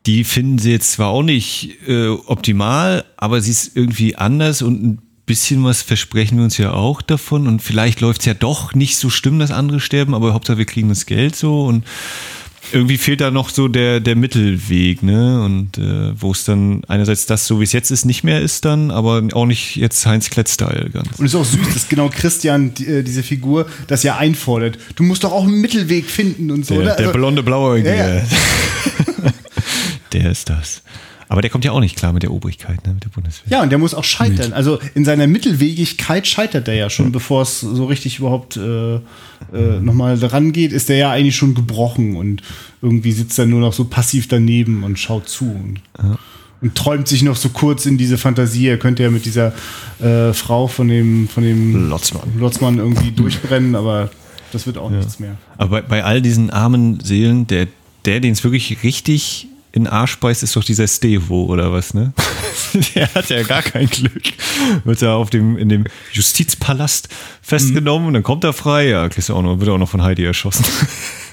Die 0.04 0.24
finden 0.24 0.58
sie 0.58 0.70
jetzt 0.70 0.92
zwar 0.92 1.08
auch 1.08 1.22
nicht 1.22 1.78
äh, 1.88 2.08
optimal, 2.08 3.04
aber 3.16 3.40
sie 3.40 3.50
ist 3.50 3.74
irgendwie 3.74 4.16
anders 4.16 4.60
und 4.60 4.84
ein 4.84 4.98
bisschen 5.24 5.64
was 5.64 5.80
versprechen 5.80 6.36
wir 6.36 6.44
uns 6.44 6.58
ja 6.58 6.74
auch 6.74 7.00
davon 7.00 7.46
und 7.46 7.62
vielleicht 7.62 8.02
läuft 8.02 8.20
es 8.20 8.26
ja 8.26 8.34
doch 8.34 8.74
nicht 8.74 8.98
so 8.98 9.08
schlimm, 9.08 9.38
dass 9.38 9.50
andere 9.50 9.80
sterben, 9.80 10.14
aber 10.14 10.34
Hauptsache 10.34 10.58
wir 10.58 10.66
kriegen 10.66 10.90
das 10.90 11.06
Geld 11.06 11.34
so 11.34 11.64
und 11.64 11.84
irgendwie 12.74 12.98
fehlt 12.98 13.20
da 13.20 13.30
noch 13.30 13.48
so 13.50 13.68
der, 13.68 14.00
der 14.00 14.16
Mittelweg, 14.16 15.02
ne? 15.02 15.42
Und 15.44 15.78
äh, 15.78 16.12
wo 16.20 16.32
es 16.32 16.44
dann 16.44 16.82
einerseits 16.88 17.26
das, 17.26 17.46
so 17.46 17.60
wie 17.60 17.64
es 17.64 17.72
jetzt 17.72 17.90
ist, 17.90 18.04
nicht 18.04 18.24
mehr 18.24 18.40
ist 18.40 18.64
dann, 18.64 18.90
aber 18.90 19.22
auch 19.32 19.46
nicht 19.46 19.76
jetzt 19.76 20.04
Heinz 20.06 20.28
Klett-Style 20.30 20.90
ganz. 20.92 21.08
Und 21.18 21.26
es 21.26 21.34
ist 21.34 21.40
auch 21.40 21.44
süß, 21.44 21.72
dass 21.72 21.88
genau 21.88 22.08
Christian, 22.08 22.74
die, 22.74 22.86
äh, 22.86 23.02
diese 23.02 23.22
Figur, 23.22 23.66
das 23.86 24.02
ja 24.02 24.16
einfordert. 24.16 24.78
Du 24.96 25.02
musst 25.04 25.24
doch 25.24 25.32
auch 25.32 25.44
einen 25.44 25.60
Mittelweg 25.60 26.06
finden 26.10 26.50
und 26.50 26.66
so. 26.66 26.74
Der, 26.74 26.82
oder? 26.82 26.94
der 26.96 27.06
Also- 27.06 27.18
blonde 27.18 27.42
Blauäugige. 27.42 27.96
Ja, 27.96 28.14
ja. 28.16 28.22
der 30.12 30.30
ist 30.30 30.48
das. 30.50 30.82
Aber 31.34 31.42
der 31.42 31.50
kommt 31.50 31.64
ja 31.64 31.72
auch 31.72 31.80
nicht 31.80 31.96
klar 31.96 32.12
mit 32.12 32.22
der 32.22 32.30
Obrigkeit, 32.30 32.86
ne? 32.86 32.94
Mit 32.94 33.02
der 33.02 33.08
Bundeswehr. 33.08 33.50
Ja, 33.50 33.62
und 33.64 33.70
der 33.70 33.78
muss 33.78 33.92
auch 33.92 34.04
scheitern. 34.04 34.52
Also 34.52 34.78
in 34.94 35.04
seiner 35.04 35.26
Mittelwegigkeit 35.26 36.28
scheitert 36.28 36.68
er 36.68 36.74
ja 36.74 36.90
schon, 36.90 37.10
bevor 37.10 37.42
es 37.42 37.58
so 37.58 37.86
richtig 37.86 38.20
überhaupt 38.20 38.56
äh, 38.56 38.94
äh, 38.94 39.00
nochmal 39.80 40.16
dran 40.16 40.52
geht, 40.52 40.70
ist 40.72 40.88
der 40.88 40.96
ja 40.96 41.10
eigentlich 41.10 41.34
schon 41.34 41.56
gebrochen 41.56 42.14
und 42.14 42.40
irgendwie 42.82 43.10
sitzt 43.10 43.36
er 43.36 43.46
nur 43.46 43.58
noch 43.58 43.72
so 43.72 43.86
passiv 43.86 44.28
daneben 44.28 44.84
und 44.84 44.96
schaut 44.96 45.28
zu 45.28 45.46
und, 45.46 45.80
und 46.62 46.76
träumt 46.76 47.08
sich 47.08 47.24
noch 47.24 47.34
so 47.34 47.48
kurz 47.48 47.84
in 47.84 47.98
diese 47.98 48.16
Fantasie. 48.16 48.68
Er 48.68 48.78
könnte 48.78 49.02
ja 49.02 49.10
mit 49.10 49.24
dieser 49.24 49.52
äh, 50.00 50.32
Frau 50.32 50.68
von 50.68 50.86
dem, 50.86 51.26
von 51.26 51.42
dem 51.42 51.88
Lotzmann. 51.88 52.38
Lotzmann 52.38 52.78
irgendwie 52.78 53.10
durchbrennen, 53.10 53.74
aber 53.74 54.08
das 54.52 54.66
wird 54.66 54.78
auch 54.78 54.88
nichts 54.88 55.18
mehr. 55.18 55.36
Aber 55.58 55.82
bei, 55.82 55.82
bei 55.82 56.04
all 56.04 56.22
diesen 56.22 56.50
armen 56.50 57.00
Seelen, 57.00 57.48
der, 57.48 57.66
der 58.04 58.20
den 58.20 58.34
es 58.34 58.44
wirklich 58.44 58.84
richtig 58.84 59.48
in 59.74 59.84
den 59.84 59.92
Arsch 59.92 60.20
beißt, 60.20 60.44
ist 60.44 60.54
doch 60.54 60.62
dieser 60.62 60.86
Stevo 60.86 61.46
oder 61.46 61.72
was, 61.72 61.94
ne? 61.94 62.12
der 62.94 63.12
hat 63.12 63.28
ja 63.28 63.42
gar 63.42 63.60
kein 63.60 63.88
Glück. 63.88 64.22
Wird 64.84 65.00
ja 65.00 65.16
auf 65.16 65.30
dem, 65.30 65.58
in 65.58 65.68
dem 65.68 65.84
Justizpalast 66.12 67.08
festgenommen 67.42 68.06
und 68.06 68.14
dann 68.14 68.22
kommt 68.22 68.44
er 68.44 68.52
frei. 68.52 68.86
Ja, 68.86 69.08
kriegst 69.08 69.30
du 69.30 69.34
auch 69.34 69.42
noch, 69.42 69.58
wird 69.58 69.68
auch 69.70 69.78
noch 69.78 69.88
von 69.88 70.00
Heidi 70.00 70.24
erschossen. 70.24 70.64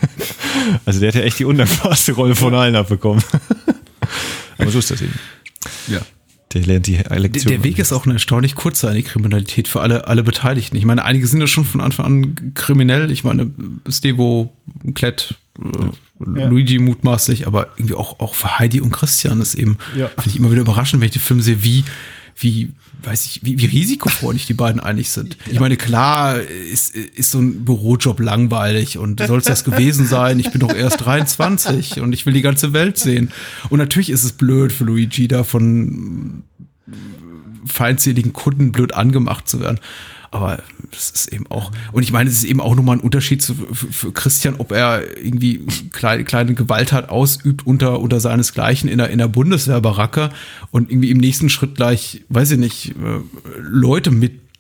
also 0.85 0.99
der 0.99 1.09
hat 1.09 1.15
ja 1.15 1.21
echt 1.21 1.37
die 1.37 1.45
undankbarste 1.45 2.13
Rolle 2.13 2.35
von 2.35 2.55
allen 2.55 2.75
abbekommen. 2.75 3.23
Aber 4.57 4.71
so 4.71 4.79
ist 4.79 4.89
das 4.89 5.03
eben. 5.03 5.13
Ja. 5.87 6.01
Der 6.53 6.61
lernt 6.63 6.87
die 6.87 6.97
Der, 6.97 7.19
Lektion. 7.19 7.53
der 7.53 7.63
Weg 7.63 7.77
ist 7.77 7.93
auch 7.93 8.07
ein 8.07 8.11
erstaunlich 8.11 8.55
kurzer 8.55 8.89
in 8.89 8.95
die 8.95 9.03
Kriminalität 9.03 9.67
für 9.67 9.81
alle, 9.81 10.07
alle 10.07 10.23
Beteiligten. 10.23 10.77
Ich 10.77 10.85
meine, 10.85 11.05
einige 11.05 11.27
sind 11.27 11.39
ja 11.41 11.47
schon 11.47 11.63
von 11.63 11.79
Anfang 11.79 12.05
an 12.07 12.53
kriminell. 12.55 13.11
Ich 13.11 13.23
meine, 13.23 13.51
Stevo, 13.87 14.51
Klett, 14.95 15.35
äh, 15.63 16.45
Luigi 16.47 16.79
mutmaßlich, 16.79 17.47
aber 17.47 17.67
irgendwie 17.77 17.95
auch, 17.95 18.19
auch 18.19 18.35
für 18.35 18.59
Heidi 18.59 18.81
und 18.81 18.91
Christian 18.91 19.41
ist 19.41 19.55
eben, 19.55 19.77
Ja. 19.97 20.07
finde 20.07 20.29
ich 20.29 20.35
immer 20.37 20.51
wieder 20.51 20.61
überraschend, 20.61 21.01
wenn 21.01 21.07
ich 21.07 21.13
den 21.13 21.21
Film 21.21 21.41
sehe, 21.41 21.63
wie, 21.63 21.83
wie, 22.37 22.71
weiß 23.03 23.25
ich, 23.25 23.41
wie, 23.43 23.59
wie 23.59 23.65
risikofreudig 23.65 24.45
die 24.45 24.53
beiden 24.53 24.79
eigentlich 24.79 25.09
sind. 25.09 25.37
Ich 25.51 25.59
meine, 25.59 25.77
klar 25.77 26.39
ist, 26.39 26.95
ist 26.95 27.31
so 27.31 27.39
ein 27.39 27.65
Bürojob 27.65 28.19
langweilig 28.19 28.97
und 28.97 29.19
soll 29.25 29.39
es 29.39 29.45
das 29.45 29.63
gewesen 29.63 30.05
sein? 30.05 30.39
Ich 30.39 30.51
bin 30.51 30.59
doch 30.61 30.73
erst 30.73 31.05
23 31.05 31.99
und 32.01 32.13
ich 32.13 32.25
will 32.25 32.33
die 32.33 32.41
ganze 32.41 32.73
Welt 32.73 32.97
sehen. 32.97 33.31
Und 33.69 33.79
natürlich 33.79 34.09
ist 34.11 34.23
es 34.23 34.33
blöd 34.33 34.71
für 34.71 34.83
Luigi 34.85 35.27
da 35.27 35.43
von 35.43 36.43
feindseligen 37.65 38.33
Kunden 38.33 38.71
blöd 38.71 38.93
angemacht 38.93 39.47
zu 39.47 39.59
werden. 39.59 39.79
Aber 40.31 40.63
das 40.91 41.09
ist 41.09 41.33
eben 41.33 41.45
auch, 41.47 41.71
und 41.91 42.03
ich 42.03 42.13
meine, 42.13 42.29
es 42.29 42.37
ist 42.37 42.45
eben 42.45 42.61
auch 42.61 42.73
nochmal 42.73 42.97
ein 42.97 43.01
Unterschied 43.01 43.41
zu, 43.41 43.53
für, 43.53 43.91
für 43.91 44.11
Christian, 44.13 44.55
ob 44.57 44.71
er 44.71 45.17
irgendwie 45.17 45.65
kleine, 45.91 46.23
kleine 46.23 46.53
Gewalttat 46.53 47.09
ausübt 47.09 47.67
unter, 47.67 47.99
unter 47.99 48.21
seinesgleichen 48.21 48.89
in 48.89 48.97
der, 48.97 49.09
in 49.09 49.17
der 49.17 49.27
Bundeswehrbaracke 49.27 50.29
und 50.71 50.89
irgendwie 50.89 51.11
im 51.11 51.17
nächsten 51.17 51.49
Schritt 51.49 51.75
gleich, 51.75 52.23
weiß 52.29 52.51
ich 52.51 52.59
nicht, 52.59 52.89
äh, 52.91 53.19
Leute 53.59 54.11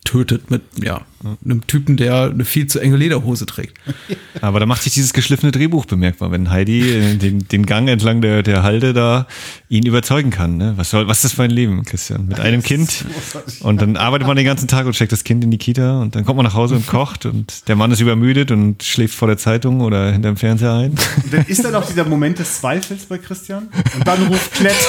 mittötet 0.01 0.51
mit, 0.51 0.61
ja, 0.83 1.01
einem 1.45 1.65
Typen, 1.67 1.97
der 1.97 2.31
eine 2.31 2.45
viel 2.45 2.67
zu 2.67 2.79
enge 2.79 2.97
Lederhose 2.97 3.45
trägt. 3.45 3.77
Aber 4.41 4.59
da 4.59 4.65
macht 4.65 4.83
sich 4.83 4.93
dieses 4.93 5.13
geschliffene 5.13 5.51
Drehbuch 5.51 5.85
bemerkbar, 5.85 6.31
wenn 6.31 6.49
Heidi 6.49 6.81
äh, 6.81 7.15
den, 7.15 7.47
den 7.47 7.65
Gang 7.65 7.87
entlang 7.87 8.21
der, 8.21 8.43
der 8.43 8.63
Halde 8.63 8.93
da 8.93 9.27
ihn 9.69 9.85
überzeugen 9.85 10.31
kann. 10.31 10.57
Ne? 10.57 10.73
Was, 10.77 10.89
soll, 10.89 11.07
was 11.07 11.17
ist 11.17 11.25
das 11.25 11.33
für 11.33 11.43
ein 11.43 11.51
Leben, 11.51 11.83
Christian? 11.83 12.27
Mit 12.27 12.39
einem 12.39 12.63
Kind 12.63 13.05
und 13.61 13.81
dann 13.81 13.97
arbeitet 13.97 14.27
man 14.27 14.35
den 14.35 14.45
ganzen 14.45 14.67
Tag 14.67 14.85
und 14.85 14.93
steckt 14.95 15.11
das 15.11 15.23
Kind 15.23 15.43
in 15.43 15.51
die 15.51 15.57
Kita 15.57 16.01
und 16.01 16.15
dann 16.15 16.25
kommt 16.25 16.37
man 16.37 16.45
nach 16.45 16.55
Hause 16.55 16.75
und 16.75 16.87
kocht 16.87 17.25
und 17.25 17.67
der 17.67 17.75
Mann 17.75 17.91
ist 17.91 17.99
übermüdet 17.99 18.51
und 18.51 18.83
schläft 18.83 19.15
vor 19.15 19.27
der 19.27 19.37
Zeitung 19.37 19.81
oder 19.81 20.11
hinterm 20.11 20.37
Fernseher 20.37 20.73
ein. 20.73 20.91
Und 21.23 21.33
dann 21.33 21.45
ist 21.45 21.63
dann 21.63 21.75
auch 21.75 21.85
dieser 21.85 22.05
Moment 22.05 22.39
des 22.39 22.59
Zweifels 22.59 23.05
bei 23.05 23.17
Christian 23.17 23.69
und 23.95 24.07
dann 24.07 24.23
ruft 24.27 24.53
Klett. 24.53 24.75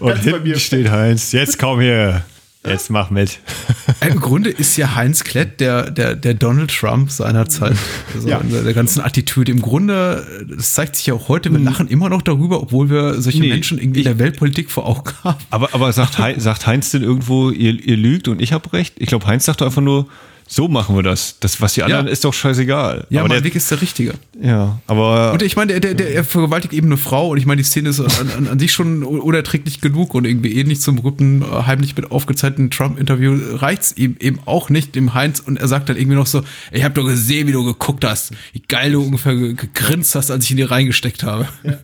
Und 0.00 0.16
hinten 0.18 0.42
mir. 0.42 0.58
steht 0.58 0.90
Heinz, 0.90 1.32
jetzt 1.32 1.58
komm 1.58 1.80
her, 1.80 2.24
jetzt 2.66 2.90
mach 2.90 3.10
mit. 3.10 3.38
Im 4.08 4.20
Grunde 4.20 4.50
ist 4.50 4.76
ja 4.76 4.94
Heinz 4.94 5.24
Klett 5.24 5.60
der, 5.60 5.90
der, 5.90 6.14
der 6.16 6.34
Donald 6.34 6.70
Trump 6.76 7.10
seiner 7.10 7.48
Zeit. 7.48 7.76
Also 8.14 8.28
Ja. 8.28 8.38
in 8.38 8.50
der 8.50 8.74
ganzen 8.74 9.00
Attitüde. 9.00 9.52
Im 9.52 9.62
Grunde, 9.62 10.44
das 10.56 10.74
zeigt 10.74 10.96
sich 10.96 11.06
ja 11.06 11.14
auch 11.14 11.28
heute, 11.28 11.50
wir 11.52 11.58
lachen 11.60 11.88
immer 11.88 12.08
noch 12.08 12.22
darüber, 12.22 12.60
obwohl 12.62 12.90
wir 12.90 13.20
solche 13.20 13.40
Nee, 13.40 13.48
Menschen 13.48 13.78
irgendwie 13.78 14.00
in 14.00 14.04
der 14.04 14.18
Weltpolitik 14.18 14.70
vor 14.70 14.86
Augen 14.86 15.10
haben. 15.24 15.38
Aber, 15.50 15.72
aber 15.74 15.92
sagt, 15.92 16.18
Heinz, 16.18 16.42
sagt 16.44 16.66
Heinz 16.66 16.90
denn 16.90 17.02
irgendwo, 17.02 17.50
ihr, 17.50 17.72
ihr 17.82 17.96
lügt 17.96 18.28
und 18.28 18.42
ich 18.42 18.52
habe 18.52 18.72
recht? 18.72 18.94
Ich 18.98 19.06
glaube, 19.08 19.26
Heinz 19.26 19.44
sagt 19.44 19.62
einfach 19.62 19.82
nur, 19.82 20.06
so 20.50 20.66
machen 20.66 20.96
wir 20.96 21.02
das. 21.02 21.36
Das, 21.40 21.60
was 21.60 21.74
die 21.74 21.82
anderen 21.82 22.06
Ja. 22.06 22.12
ist 22.12 22.24
doch 22.24 22.32
scheißegal. 22.32 23.06
Ja, 23.10 23.20
aber 23.20 23.28
mein 23.28 23.36
der, 23.36 23.44
Weg 23.44 23.54
ist 23.54 23.70
der 23.70 23.80
richtige. 23.82 24.14
ja, 24.40 24.80
aber 24.86 25.32
Und 25.34 25.42
ich 25.42 25.56
meine, 25.56 25.72
der, 25.72 25.80
der, 25.80 25.94
der 25.94 26.14
er 26.14 26.24
vergewaltigt 26.24 26.72
eben 26.72 26.86
eine 26.88 26.96
Frau 26.96 27.28
und 27.28 27.38
ich 27.38 27.44
meine, 27.46 27.60
die 27.60 27.68
Szene 27.68 27.90
ist 27.90 28.00
an, 28.00 28.30
an, 28.36 28.48
an 28.48 28.58
sich 28.58 28.72
schon 28.72 29.04
unerträglich 29.04 29.80
genug 29.80 30.14
und 30.14 30.24
irgendwie 30.24 30.54
ähnlich 30.58 30.80
zum 30.80 30.96
berühmten, 30.96 31.44
heimlich 31.66 31.94
mit 31.96 32.10
aufgezeichneten 32.10 32.70
Trump-Interview 32.70 33.38
reicht's 33.56 33.92
ihm 33.96 34.16
eben 34.20 34.40
auch 34.46 34.70
nicht, 34.70 34.94
dem 34.94 35.12
Heinz. 35.14 35.40
Und 35.40 35.58
er 35.58 35.68
sagt 35.68 35.88
dann 35.90 35.96
irgendwie 35.96 36.16
noch 36.16 36.26
so, 36.26 36.42
ich 36.72 36.82
habe 36.82 36.94
doch 36.94 37.04
gesehen, 37.06 37.46
wie 37.46 37.52
du 37.52 37.62
geguckt 37.64 38.04
hast, 38.04 38.32
wie 38.54 38.62
geil 38.66 38.92
du 38.92 39.02
ungefähr 39.02 39.34
ge- 39.36 39.54
gegrinst 39.54 40.14
hast, 40.14 40.30
als 40.30 40.44
ich 40.44 40.50
ihn 40.52 40.56
dir 40.56 40.70
reingesteckt 40.70 41.22
habe. 41.22 41.46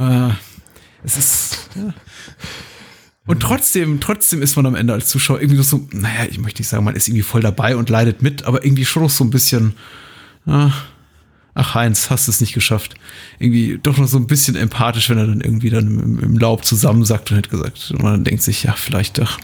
Äh, 0.00 0.28
es 1.02 1.16
ist... 1.16 1.58
Ja. 1.74 1.92
Und 3.28 3.40
trotzdem, 3.40 4.00
trotzdem 4.00 4.42
ist 4.42 4.56
man 4.56 4.66
am 4.66 4.74
Ende 4.74 4.94
als 4.94 5.08
Zuschauer 5.08 5.40
irgendwie 5.40 5.62
so, 5.62 5.86
naja, 5.92 6.24
ich 6.30 6.38
möchte 6.38 6.60
nicht 6.62 6.68
sagen, 6.68 6.82
man 6.82 6.96
ist 6.96 7.06
irgendwie 7.08 7.22
voll 7.22 7.42
dabei 7.42 7.76
und 7.76 7.90
leidet 7.90 8.22
mit, 8.22 8.44
aber 8.44 8.64
irgendwie 8.64 8.86
schon 8.86 9.02
noch 9.02 9.10
so 9.10 9.22
ein 9.22 9.30
bisschen, 9.30 9.74
ah, 10.46 10.72
ach 11.54 11.74
Heinz, 11.74 12.08
hast 12.10 12.26
es 12.28 12.40
nicht 12.40 12.54
geschafft. 12.54 12.94
Irgendwie 13.38 13.78
doch 13.82 13.98
noch 13.98 14.08
so 14.08 14.16
ein 14.16 14.26
bisschen 14.26 14.56
empathisch, 14.56 15.10
wenn 15.10 15.18
er 15.18 15.26
dann 15.26 15.42
irgendwie 15.42 15.70
dann 15.70 15.86
im, 16.00 16.18
im 16.20 16.38
Laub 16.38 16.64
zusammensackt 16.64 17.30
und 17.30 17.36
hätte 17.36 17.50
gesagt, 17.50 17.90
und 17.92 18.02
man 18.02 18.12
dann 18.14 18.24
denkt 18.24 18.42
sich, 18.42 18.62
ja, 18.62 18.72
vielleicht 18.72 19.18
doch, 19.18 19.38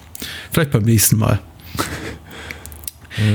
vielleicht 0.50 0.70
beim 0.70 0.84
nächsten 0.84 1.18
Mal. 1.18 1.40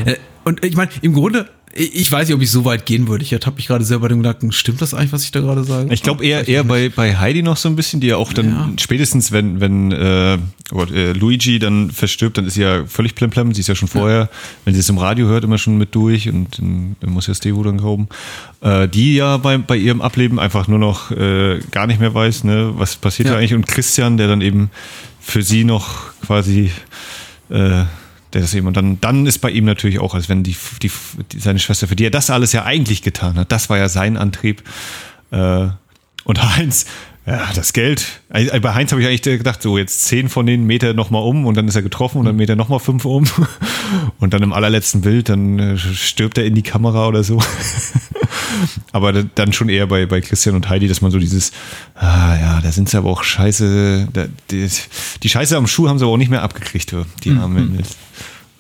Äh, 0.06 0.16
Und 0.46 0.66
ich 0.66 0.76
meine, 0.76 0.90
im 1.02 1.14
Grunde, 1.14 1.48
ich 1.80 2.12
weiß 2.12 2.28
nicht, 2.28 2.36
ob 2.36 2.42
ich 2.42 2.52
so 2.52 2.66
weit 2.66 2.86
gehen 2.86 3.08
würde. 3.08 3.24
Ich 3.24 3.32
ertappe 3.34 3.58
mich 3.58 3.68
gerade 3.68 3.86
selber 3.86 4.10
den 4.10 4.18
Gedanken, 4.20 4.52
stimmt 4.52 4.82
das 4.82 4.94
eigentlich, 4.94 5.14
was 5.14 5.24
ich 5.24 5.32
da 5.32 5.40
gerade 5.40 5.64
sage? 5.64 5.94
Ich 5.94 6.04
glaube 6.04 6.26
eher, 6.26 6.48
eher 6.48 6.64
bei, 6.64 6.90
bei 6.90 7.16
Heidi 7.18 7.42
noch 7.42 7.58
so 7.58 7.70
ein 7.70 7.76
bisschen, 7.76 8.00
die 8.02 8.08
ja 8.08 8.18
auch 8.18 8.34
dann 8.34 8.50
Ja. 8.50 8.70
spätestens, 8.80 9.32
wenn, 9.32 9.60
wenn 9.62 9.92
äh, 9.92 10.38
oh 10.72 10.76
Gott, 10.76 10.92
äh, 10.92 11.14
Luigi 11.14 11.58
dann 11.60 11.92
verstirbt, 11.92 12.38
dann 12.38 12.46
ist 12.46 12.56
sie 12.56 12.62
ja 12.64 12.86
völlig 12.86 13.16
plemplem. 13.16 13.54
Sie 13.54 13.62
ist 13.62 13.68
ja 13.68 13.76
schon 13.76 13.88
vorher, 13.88 14.30
wenn 14.66 14.74
sie 14.74 14.80
es 14.82 14.90
im 14.90 14.98
Radio 14.98 15.28
hört, 15.28 15.44
immer 15.44 15.58
schon 15.58 15.78
mit 15.78 15.96
durch 15.96 16.28
und 16.30 16.60
dann 16.60 16.96
muss 17.08 17.28
ja 17.28 17.34
Stevo 17.34 17.64
dann 17.64 17.78
glauben. 17.78 18.08
Äh, 18.62 18.88
die 18.90 19.16
ja 19.16 19.38
bei, 19.38 19.58
bei 19.58 19.78
ihrem 19.78 20.02
Ableben 20.02 20.40
einfach 20.40 20.68
nur 20.68 20.80
noch 20.80 21.12
äh, 21.12 21.60
gar 21.72 21.88
nicht 21.88 22.00
mehr 22.00 22.14
weiß, 22.14 22.44
ne, 22.44 22.72
was 22.76 22.98
passiert 22.98 23.28
Ja. 23.28 23.34
da 23.36 23.40
eigentlich. 23.40 23.54
Und 23.54 23.68
Christian, 23.68 24.18
der 24.18 24.28
dann 24.28 24.42
eben 24.42 24.70
für 25.22 25.44
sie 25.44 25.64
noch 25.64 26.12
quasi 26.26 26.72
äh, 27.50 27.84
der 28.34 28.42
das 28.42 28.54
eben 28.54 28.68
und 28.68 28.78
dann 28.78 29.00
dann 29.02 29.26
ist 29.26 29.40
bei 29.40 29.50
ihm 29.50 29.66
natürlich 29.66 30.00
auch, 30.00 30.14
als 30.14 30.30
wenn 30.30 30.44
die, 30.44 30.56
die, 30.82 30.92
seine 31.38 31.60
Schwester 31.60 31.88
für 31.88 31.96
die 31.96 32.06
er 32.06 32.12
das 32.12 32.30
alles 32.30 32.54
ja 32.54 32.64
eigentlich 32.64 33.02
getan 33.02 33.38
hat, 33.38 33.52
das 33.52 33.70
war 33.70 33.78
ja 33.78 33.90
sein 33.90 34.18
Antrieb 34.18 34.64
äh, 35.32 35.68
und 36.24 36.56
Heinz 36.56 36.86
ja, 37.30 37.48
das 37.54 37.74
Geld. 37.74 38.22
Also 38.30 38.60
Bei 38.60 38.74
Heinz 38.74 38.92
habe 38.92 39.02
ich 39.02 39.08
eigentlich 39.08 39.22
gedacht, 39.22 39.62
so 39.62 39.78
jetzt 39.78 40.06
zehn 40.06 40.30
von 40.30 40.48
den 40.48 40.66
Meter 40.66 40.96
nochmal 40.96 41.22
um 41.22 41.46
und 41.46 41.56
dann 41.56 41.68
ist 41.68 41.76
er 41.76 41.84
getroffen 41.84 42.18
und 42.18 42.26
dann 42.26 42.36
Meter 42.36 42.56
nochmal 42.56 42.80
fünf 42.80 43.06
um. 43.06 43.26
Und 44.20 44.34
dann 44.34 44.44
im 44.44 44.54
allerletzten 44.54 45.02
Bild, 45.02 45.30
dann 45.30 45.58
äh, 45.58 45.78
stirbt 45.78 46.38
er 46.38 46.46
in 46.46 46.54
die 46.54 46.62
Kamera 46.62 47.08
oder 47.08 47.24
so. 47.24 47.40
Aber 48.92 49.14
da- 49.14 49.24
dann 49.36 49.54
schon 49.54 49.70
eher 49.70 49.88
bei, 49.88 50.06
bei 50.06 50.22
Christian 50.22 50.56
und 50.56 50.70
Heidi, 50.70 50.88
dass 50.88 51.02
man 51.02 51.12
so 51.12 51.20
dieses, 51.20 51.52
ah 51.96 52.36
ja, 52.40 52.62
da 52.62 52.72
sind 52.72 52.90
sie 52.90 52.98
aber 52.98 53.10
auch 53.10 53.24
scheiße, 53.24 54.08
da, 54.14 54.26
die, 54.52 54.68
die 55.24 55.30
Scheiße 55.30 55.56
am 55.58 55.68
Schuh 55.68 55.88
haben 55.90 56.00
sie 56.00 56.06
aber 56.06 56.14
auch 56.14 56.18
nicht 56.18 56.32
mehr 56.32 56.44
abgekriegt, 56.44 56.94
die 57.24 57.32
Mädels. 57.32 57.98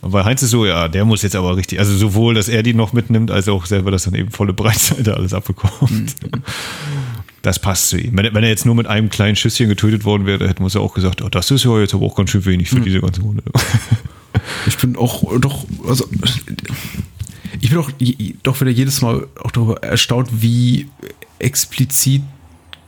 Und 0.01 0.11
bei 0.11 0.23
Heinz 0.23 0.41
ist 0.41 0.51
so, 0.51 0.65
ja, 0.65 0.87
der 0.87 1.03
muss 1.03 1.23
jetzt 1.23 1.35
aber 1.35 1.57
richtig, 1.57 1.77
also 1.79 1.93
sowohl, 1.95 2.33
dass 2.33 2.47
er 2.47 2.63
die 2.63 2.73
noch 2.73 2.93
mitnimmt, 2.93 3.31
als 3.31 3.49
auch 3.49 3.65
selber, 3.65 3.91
dass 3.91 4.03
dann 4.03 4.15
eben 4.15 4.31
volle 4.31 4.53
Breitseite 4.53 5.13
alles 5.17 5.33
abbekommt. 5.33 6.15
Das 7.41 7.59
passt 7.59 7.89
zu 7.89 7.97
ihm. 7.97 8.17
Wenn 8.17 8.25
er, 8.25 8.33
wenn 8.33 8.43
er 8.43 8.49
jetzt 8.49 8.65
nur 8.65 8.75
mit 8.75 8.87
einem 8.87 9.09
kleinen 9.09 9.35
Schüsschen 9.35 9.67
getötet 9.69 10.05
worden 10.05 10.25
wäre, 10.25 10.47
hätten 10.47 10.59
wir 10.59 10.65
uns 10.65 10.73
ja 10.73 10.81
auch 10.81 10.93
gesagt, 10.93 11.21
oh, 11.21 11.29
das 11.29 11.51
ist 11.51 11.65
ja 11.65 11.77
jetzt 11.79 11.93
aber 11.93 12.05
auch 12.05 12.15
ganz 12.15 12.29
schön 12.31 12.45
wenig 12.45 12.69
für 12.69 12.79
diese 12.81 13.01
ganze 13.01 13.21
Runde. 13.21 13.43
Ich 14.67 14.77
bin 14.77 14.95
auch 14.95 15.23
doch, 15.39 15.65
also 15.87 16.07
ich 17.61 17.69
bin 17.69 17.83
je- 17.99 18.35
doch 18.43 18.59
wieder 18.61 18.71
jedes 18.71 19.01
Mal 19.01 19.27
auch 19.43 19.51
darüber 19.51 19.83
erstaunt, 19.83 20.29
wie 20.41 20.87
explizit 21.39 22.21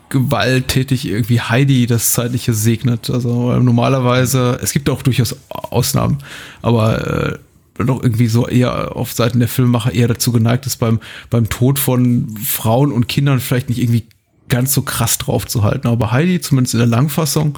gewalttätig 0.10 1.08
irgendwie 1.08 1.40
Heidi 1.40 1.86
das 1.88 2.12
Zeitliche 2.14 2.54
segnet. 2.54 3.10
Also 3.10 3.58
normalerweise, 3.60 4.60
es 4.62 4.74
gibt 4.74 4.90
auch 4.90 5.02
durchaus 5.02 5.36
Ausnahmen, 5.50 6.18
aber 6.62 7.38
äh, 7.78 7.84
doch 7.84 8.04
irgendwie 8.04 8.28
so 8.28 8.48
eher 8.48 8.96
auf 8.96 9.14
Seiten 9.14 9.40
der 9.40 9.48
Filmemacher 9.48 9.94
eher 9.94 10.08
dazu 10.10 10.32
geneigt 10.32 10.66
ist, 10.66 10.78
beim, 10.78 11.00
beim 11.30 11.50
Tod 11.50 11.80
von 11.80 12.36
Frauen 12.44 12.92
und 12.92 13.08
Kindern 13.08 13.40
vielleicht 13.40 13.70
nicht 13.70 13.80
irgendwie 13.82 14.06
ganz 14.50 14.74
so 14.74 14.82
krass 14.82 15.18
drauf 15.18 15.48
zu 15.48 15.64
halten. 15.64 15.88
Aber 15.88 16.12
Heidi, 16.12 16.42
zumindest 16.42 16.74
in 16.74 16.80
der 16.80 16.88
Langfassung, 16.88 17.58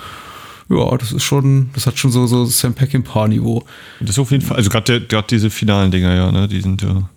ja, 0.70 0.98
das 0.98 1.12
ist 1.12 1.24
schon, 1.24 1.70
das 1.74 1.86
hat 1.88 1.98
schon 1.98 2.12
so, 2.12 2.26
so 2.28 2.46
Sam 2.46 2.74
Peckinpah-Niveau. 2.74 3.64
Das 4.00 4.12
ist 4.12 4.20
auf 4.20 4.32
jeden 4.32 4.44
Fall, 4.44 4.58
also 4.58 4.70
gerade 4.70 5.02
diese 5.30 5.50
finalen 5.50 5.92
Dinger, 5.92 6.14
ja, 6.16 6.32
ne, 6.32 6.48
die 6.48 6.62
sind 6.62 6.82
ja, 6.82 7.10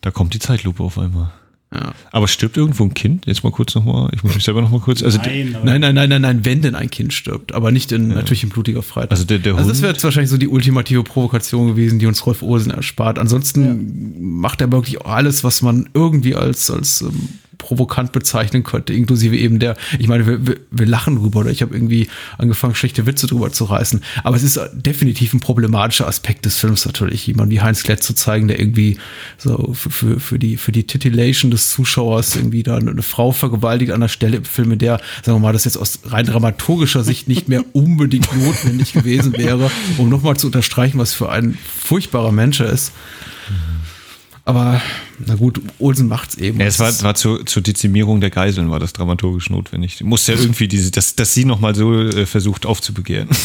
da 0.00 0.10
kommt 0.10 0.34
die 0.34 0.38
Zeitlupe 0.38 0.82
auf 0.82 0.98
einmal. 0.98 1.32
Ja. 1.74 1.94
Aber 2.10 2.28
stirbt 2.28 2.58
irgendwo 2.58 2.84
ein 2.84 2.92
Kind? 2.92 3.24
Jetzt 3.24 3.44
mal 3.44 3.50
kurz 3.50 3.74
nochmal, 3.74 4.10
ich 4.14 4.22
muss 4.22 4.34
mich 4.34 4.44
selber 4.44 4.60
nochmal 4.60 4.80
kurz, 4.80 5.02
also 5.02 5.16
Nein, 5.16 5.56
Nein, 5.64 5.80
nein, 5.80 5.94
nein, 5.94 6.08
nein, 6.10 6.20
nein, 6.20 6.44
wenn 6.44 6.60
denn 6.60 6.74
ein 6.74 6.90
Kind 6.90 7.14
stirbt, 7.14 7.54
aber 7.54 7.70
nicht 7.70 7.92
in, 7.92 8.08
natürlich 8.08 8.42
in 8.42 8.50
blutiger 8.50 8.82
Freitag. 8.82 9.12
Also 9.12 9.24
der- 9.24 9.38
der 9.38 9.54
also 9.54 9.70
das 9.70 9.80
wäre 9.80 9.92
jetzt 9.92 10.04
wahrscheinlich 10.04 10.28
so 10.28 10.36
die 10.36 10.48
ultimative 10.48 11.02
Provokation 11.02 11.68
gewesen, 11.68 11.98
die 11.98 12.04
uns 12.04 12.26
Rolf 12.26 12.42
Olsen 12.42 12.72
erspart. 12.72 13.18
Ansonsten 13.18 14.38
macht 14.38 14.60
er 14.60 14.70
wirklich 14.70 15.06
alles, 15.06 15.44
was 15.44 15.62
man 15.62 15.88
irgendwie 15.94 16.34
als, 16.34 16.70
als 16.70 17.00
ähm, 17.00 17.28
provokant 17.62 18.12
bezeichnen 18.12 18.64
könnte, 18.64 18.92
inklusive 18.92 19.36
eben 19.36 19.58
der, 19.58 19.76
ich 19.98 20.08
meine, 20.08 20.26
wir, 20.26 20.46
wir, 20.46 20.56
wir 20.70 20.86
lachen 20.86 21.16
drüber 21.16 21.40
oder? 21.40 21.50
Ich 21.50 21.62
habe 21.62 21.74
irgendwie 21.74 22.08
angefangen, 22.38 22.74
schlechte 22.74 23.06
Witze 23.06 23.28
drüber 23.28 23.52
zu 23.52 23.64
reißen, 23.64 24.02
aber 24.24 24.36
es 24.36 24.42
ist 24.42 24.60
definitiv 24.72 25.32
ein 25.32 25.40
problematischer 25.40 26.08
Aspekt 26.08 26.44
des 26.44 26.58
Films 26.58 26.84
natürlich, 26.84 27.26
jemand 27.26 27.50
wie 27.50 27.60
Heinz 27.60 27.84
Klett 27.84 28.02
zu 28.02 28.14
zeigen, 28.14 28.48
der 28.48 28.58
irgendwie 28.58 28.98
so 29.38 29.72
für, 29.74 29.90
für, 29.90 30.20
für 30.20 30.38
die 30.38 30.56
für 30.56 30.72
die 30.72 30.84
Titillation 30.84 31.50
des 31.50 31.70
Zuschauers 31.70 32.34
irgendwie 32.36 32.62
da 32.62 32.76
eine 32.76 33.02
Frau 33.02 33.32
vergewaltigt 33.32 33.92
an 33.92 34.00
der 34.00 34.08
Stelle 34.08 34.38
im 34.38 34.44
Film, 34.44 34.72
in 34.72 34.78
der, 34.78 35.00
sagen 35.22 35.36
wir 35.36 35.40
mal, 35.40 35.52
das 35.52 35.64
jetzt 35.64 35.76
aus 35.76 36.00
rein 36.06 36.26
dramaturgischer 36.26 37.04
Sicht 37.04 37.28
nicht 37.28 37.48
mehr 37.48 37.64
unbedingt 37.72 38.28
notwendig 38.44 38.92
gewesen 38.92 39.36
wäre, 39.36 39.70
um 39.98 40.08
nochmal 40.08 40.36
zu 40.36 40.48
unterstreichen, 40.48 40.98
was 40.98 41.14
für 41.14 41.30
ein 41.30 41.56
furchtbarer 41.78 42.32
Mensch 42.32 42.60
er 42.60 42.70
ist. 42.70 42.92
Aber 44.44 44.80
na 45.26 45.34
gut, 45.34 45.60
Olsen 45.78 46.08
macht's 46.08 46.36
eben. 46.36 46.60
Ja, 46.60 46.66
es 46.66 46.78
war, 46.78 46.92
war 47.02 47.14
zur, 47.14 47.44
zur 47.46 47.62
Dezimierung 47.62 48.20
der 48.20 48.30
Geiseln 48.30 48.70
war 48.70 48.80
das 48.80 48.92
dramaturgisch 48.92 49.50
notwendig. 49.50 50.02
Muss 50.02 50.26
ja 50.26 50.34
irgendwie 50.34 50.68
diese, 50.68 50.90
dass, 50.90 51.14
dass 51.14 51.34
sie 51.34 51.44
nochmal 51.44 51.74
so 51.74 51.92
äh, 51.92 52.26
versucht 52.26 52.66
aufzubegehren. 52.66 53.28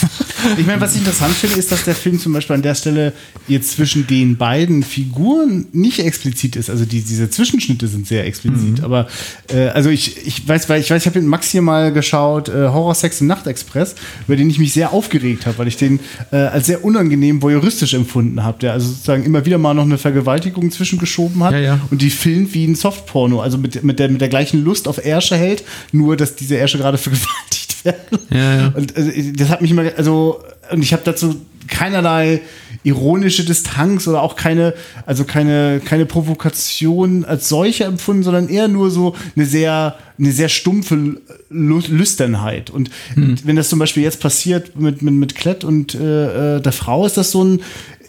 Ich 0.57 0.65
meine, 0.65 0.79
was 0.79 0.93
ich 0.93 0.99
interessant 0.99 1.33
finde, 1.33 1.57
ist, 1.57 1.71
dass 1.71 1.83
der 1.83 1.95
Film 1.95 2.19
zum 2.19 2.31
Beispiel 2.31 2.55
an 2.55 2.61
der 2.61 2.75
Stelle 2.75 3.11
jetzt 3.47 3.71
zwischen 3.71 4.07
den 4.07 4.37
beiden 4.37 4.81
Figuren 4.83 5.65
nicht 5.73 5.99
explizit 5.99 6.55
ist. 6.55 6.69
Also 6.69 6.85
die, 6.85 7.01
diese 7.01 7.29
Zwischenschnitte 7.29 7.87
sind 7.87 8.07
sehr 8.07 8.25
explizit. 8.25 8.81
Aber 8.83 9.07
äh, 9.49 9.67
also 9.69 9.89
ich, 9.89 10.25
ich 10.25 10.47
weiß, 10.47 10.69
weil 10.69 10.79
ich 10.79 10.89
weiß, 10.89 11.01
ich 11.01 11.07
habe 11.07 11.19
mit 11.19 11.27
Max 11.27 11.49
hier 11.49 11.61
mal 11.61 11.91
geschaut, 11.91 12.49
äh, 12.49 12.69
Horror, 12.69 12.95
Sex 12.95 13.19
im 13.19 13.27
Nachtexpress, 13.27 13.95
über 14.27 14.37
den 14.37 14.49
ich 14.49 14.59
mich 14.59 14.73
sehr 14.73 14.93
aufgeregt 14.93 15.45
habe, 15.47 15.57
weil 15.57 15.67
ich 15.67 15.77
den 15.77 15.99
äh, 16.31 16.37
als 16.37 16.67
sehr 16.67 16.85
unangenehm 16.85 17.41
voyeuristisch 17.41 17.93
empfunden 17.93 18.43
habe, 18.43 18.59
der 18.59 18.73
also 18.73 18.87
sozusagen 18.87 19.25
immer 19.25 19.45
wieder 19.45 19.57
mal 19.57 19.73
noch 19.73 19.83
eine 19.83 19.97
Vergewaltigung 19.97 20.71
zwischengeschoben 20.71 21.43
hat 21.43 21.53
Ja, 21.53 21.59
ja. 21.59 21.66
Und 21.91 22.01
die 22.01 22.09
filmt 22.09 22.53
wie 22.53 22.65
ein 22.65 22.75
Softporno, 22.75 23.41
also 23.41 23.57
mit, 23.57 23.83
mit, 23.83 23.99
der, 23.99 24.09
mit 24.09 24.21
der 24.21 24.29
gleichen 24.29 24.63
Lust 24.63 24.87
auf 24.87 25.03
Ärsche 25.03 25.35
hält, 25.35 25.63
nur 25.91 26.17
dass 26.17 26.35
diese 26.35 26.55
Ärsche 26.55 26.77
gerade 26.77 26.97
vergewaltigt 26.97 27.85
werden. 27.85 28.19
Ja, 28.29 28.55
ja. 28.55 28.67
Und 28.75 28.95
also, 28.95 29.11
das 29.35 29.49
hat 29.49 29.61
mich 29.61 29.71
immer, 29.71 29.83
also, 29.97 30.41
und 30.71 30.81
ich 30.81 30.93
habe 30.93 31.03
dazu 31.05 31.35
keinerlei 31.67 32.41
ironische 32.83 33.43
Distanz 33.43 34.07
oder 34.07 34.21
auch 34.21 34.35
keine, 34.35 34.73
also 35.05 35.25
keine, 35.25 35.81
keine 35.83 36.05
Provokation 36.05 37.25
als 37.25 37.49
solche 37.49 37.83
empfunden, 37.83 38.23
sondern 38.23 38.47
eher 38.47 38.67
nur 38.67 38.91
so 38.91 39.15
eine 39.35 39.45
sehr, 39.45 39.97
eine 40.17 40.31
sehr 40.31 40.49
stumpfe 40.49 41.17
Lüsternheit. 41.49 42.69
Und 42.69 42.89
wenn 43.15 43.55
das 43.55 43.69
zum 43.69 43.79
Beispiel 43.79 44.03
jetzt 44.03 44.21
passiert 44.21 44.79
mit, 44.79 45.01
mit, 45.01 45.13
mit 45.13 45.35
Klett 45.35 45.63
und 45.63 45.95
äh, 45.95 46.57
äh, 46.57 46.61
der 46.61 46.71
Frau, 46.71 47.05
ist 47.05 47.17
das 47.17 47.31
so 47.31 47.43
ein, 47.43 47.61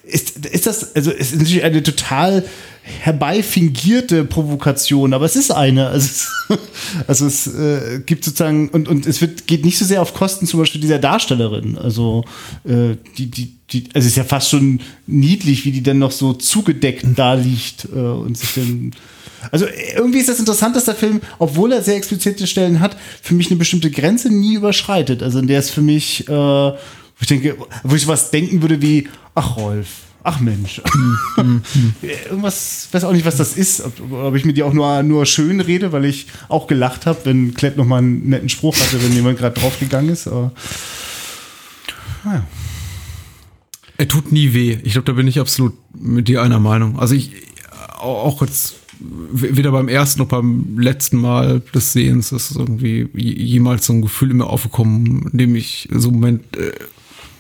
ist, 0.05 0.47
ist 0.47 0.67
das, 0.67 0.95
also 0.95 1.11
ist 1.11 1.35
natürlich 1.35 1.65
eine 1.65 1.83
total 1.83 2.45
herbeifingierte 3.01 4.25
Provokation, 4.25 5.13
aber 5.13 5.25
es 5.25 5.37
ist 5.37 5.51
eine. 5.51 5.89
Also 5.89 6.07
es, 6.07 6.59
also 7.07 7.27
es 7.27 7.47
äh, 7.47 8.01
gibt 8.05 8.25
sozusagen, 8.25 8.69
und, 8.71 8.89
und 8.89 9.07
es 9.07 9.21
wird, 9.21 9.47
geht 9.47 9.65
nicht 9.65 9.79
so 9.79 9.85
sehr 9.85 10.03
auf 10.03 10.15
Kosten 10.15 10.47
zum 10.47 10.61
Beispiel 10.61 10.81
dieser 10.81 10.99
Darstellerin. 10.99 11.79
Also 11.79 12.25
äh, 12.65 12.97
die, 13.17 13.27
die, 13.31 13.55
die, 13.71 13.85
also 13.95 14.07
es 14.07 14.13
ist 14.13 14.17
ja 14.17 14.25
fast 14.25 14.51
schon 14.51 14.81
niedlich, 15.07 15.65
wie 15.65 15.73
die 15.73 15.83
dann 15.83 15.99
noch 15.99 16.13
so 16.13 16.33
zugedeckt 16.33 17.05
da 17.17 17.35
liegt 17.35 17.89
äh, 17.95 17.99
und 17.99 18.37
sich 18.37 18.55
dann. 18.55 18.93
Also 19.53 19.67
irgendwie 19.95 20.19
ist 20.19 20.29
das 20.29 20.41
interessant, 20.41 20.75
dass 20.75 20.87
der 20.87 20.97
Film, 20.97 21.21
obwohl 21.39 21.73
er 21.73 21.83
sehr 21.83 21.95
explizite 21.97 22.47
Stellen 22.49 22.81
hat, 22.81 22.97
für 23.23 23.35
mich 23.35 23.49
eine 23.51 23.57
bestimmte 23.57 23.91
Grenze 23.91 24.31
nie 24.31 24.55
überschreitet. 24.55 25.23
Also 25.23 25.39
in 25.39 25.47
der 25.47 25.61
es 25.61 25.71
für 25.71 25.81
mich, 25.81 26.29
äh, 26.29 26.33
wo 26.33 26.75
ich 27.21 27.29
denke, 27.29 27.57
wo 27.85 27.95
ich 27.95 28.09
was 28.09 28.31
denken 28.31 28.63
würde 28.63 28.83
wie, 28.83 29.09
ach 29.35 29.57
Rolf, 29.57 30.08
ach 30.23 30.41
Mensch. 30.41 30.83
Irgendwas, 32.03 32.89
weiß 32.93 33.05
auch 33.05 33.13
nicht, 33.13 33.27
was 33.27 33.37
das 33.37 33.57
ist. 33.57 33.81
Ob, 33.81 34.13
ob 34.13 34.35
ich 34.35 34.45
mir 34.45 34.53
die 34.53 34.63
auch 34.63 34.73
nur, 34.73 35.03
nur 35.03 35.27
schön 35.27 35.61
rede, 35.61 35.93
weil 35.93 36.05
ich 36.05 36.27
auch 36.49 36.67
gelacht 36.67 37.07
habe, 37.07 37.21
wenn 37.25 37.55
Klett 37.55 37.77
nochmal 37.77 37.99
einen 37.99 38.29
netten 38.29 38.49
Spruch 38.49 38.77
hatte, 38.77 39.03
wenn 39.03 39.13
jemand 39.13 39.39
gerade 39.39 39.59
draufgegangen 39.59 40.11
ist. 40.11 40.27
Aber 40.27 40.53
Er 43.97 44.09
tut 44.09 44.33
nie 44.33 44.53
weh. 44.55 44.79
Ich 44.85 44.93
glaube, 44.93 45.07
da 45.07 45.13
bin 45.13 45.27
ich 45.27 45.41
absolut 45.41 45.75
mit 45.99 46.29
dir 46.29 46.43
einer 46.43 46.61
Meinung. 46.61 46.99
Also 46.99 47.15
ich 47.15 47.33
auch 47.99 48.43
jetzt 48.43 48.77
weder 49.01 49.71
beim 49.73 49.89
ersten 49.89 50.21
noch 50.21 50.29
beim 50.29 50.79
letzten 50.79 51.19
Mal 51.19 51.61
des 51.75 51.93
Sehens 51.93 52.33
ist 52.33 52.57
irgendwie 52.57 53.09
jemals 53.15 53.87
so 53.87 53.93
ein 53.93 54.03
Gefühl 54.03 54.33
in 54.33 54.39
mir 54.39 54.47
aufgekommen, 54.47 55.29
in 55.33 55.39
dem 55.39 55.55
ich 55.55 55.89
so 55.93 56.09
einen 56.09 56.21
Moment 56.21 56.57
äh, 56.57 56.73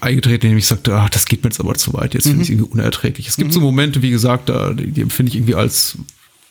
eingetreten, 0.00 0.46
in 0.46 0.52
dem 0.52 0.58
ich 0.58 0.66
sagte, 0.66 0.94
ach, 0.96 1.08
das 1.10 1.24
geht 1.26 1.42
mir 1.44 1.50
jetzt 1.50 1.60
aber 1.60 1.74
zu 1.74 1.92
weit, 1.94 2.14
jetzt 2.14 2.24
finde 2.24 2.42
ich 2.42 2.48
es 2.48 2.50
irgendwie 2.54 2.70
unerträglich. 2.70 3.28
Es 3.28 3.36
gibt 3.36 3.52
so 3.52 3.60
Momente, 3.60 4.02
wie 4.02 4.10
gesagt, 4.10 4.48
da, 4.48 4.72
die, 4.72 4.90
die 4.90 5.00
empfinde 5.02 5.30
ich 5.30 5.36
irgendwie 5.36 5.54
als 5.54 5.96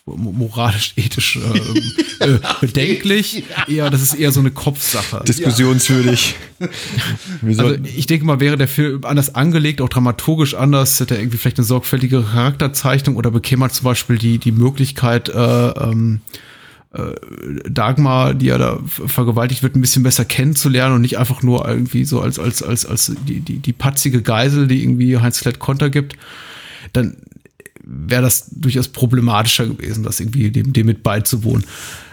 mo- 0.06 0.32
moralisch, 0.32 0.92
ethisch 0.96 1.36
äh, 2.20 2.24
äh, 2.24 2.38
bedenklich. 2.60 3.44
Ja, 3.66 3.90
das 3.90 4.02
ist 4.02 4.14
eher 4.14 4.32
so 4.32 4.40
eine 4.40 4.50
Kopfsache. 4.50 5.22
Diskussionswürdig. 5.26 6.34
Also 7.46 7.76
ich 7.84 8.06
denke 8.06 8.24
mal, 8.26 8.40
wäre 8.40 8.56
der 8.56 8.66
Film 8.68 9.04
anders 9.04 9.34
angelegt, 9.34 9.80
auch 9.80 9.88
dramaturgisch 9.88 10.54
anders, 10.54 10.98
hätte 10.98 11.14
er 11.14 11.20
irgendwie 11.20 11.38
vielleicht 11.38 11.58
eine 11.58 11.66
sorgfältige 11.66 12.22
Charakterzeichnung 12.22 13.14
oder 13.16 13.30
bekäme 13.30 13.60
man 13.60 13.70
zum 13.70 13.84
Beispiel 13.84 14.18
die, 14.18 14.38
die 14.38 14.50
Möglichkeit, 14.52 15.28
äh, 15.28 15.32
ähm, 15.68 16.20
äh, 16.26 16.47
Dagmar, 17.68 18.34
die 18.34 18.46
ja 18.46 18.56
da 18.58 18.78
ver- 18.86 19.08
vergewaltigt 19.08 19.62
wird, 19.62 19.76
ein 19.76 19.80
bisschen 19.80 20.02
besser 20.02 20.24
kennenzulernen 20.24 20.94
und 20.94 21.02
nicht 21.02 21.18
einfach 21.18 21.42
nur 21.42 21.68
irgendwie 21.68 22.04
so 22.04 22.20
als, 22.20 22.38
als, 22.38 22.62
als, 22.62 22.86
als 22.86 23.12
die, 23.26 23.40
die, 23.40 23.58
die 23.58 23.72
patzige 23.72 24.22
Geisel, 24.22 24.66
die 24.66 24.82
irgendwie 24.82 25.18
Heinz 25.18 25.40
Klett 25.40 25.58
Konter 25.58 25.90
gibt, 25.90 26.16
dann 26.94 27.16
wäre 27.84 28.22
das 28.22 28.46
durchaus 28.50 28.88
problematischer 28.88 29.66
gewesen, 29.66 30.02
das 30.02 30.20
irgendwie 30.20 30.50
dem, 30.50 30.72
dem 30.72 30.86
mit 30.86 31.02
beizuwohnen, 31.02 31.64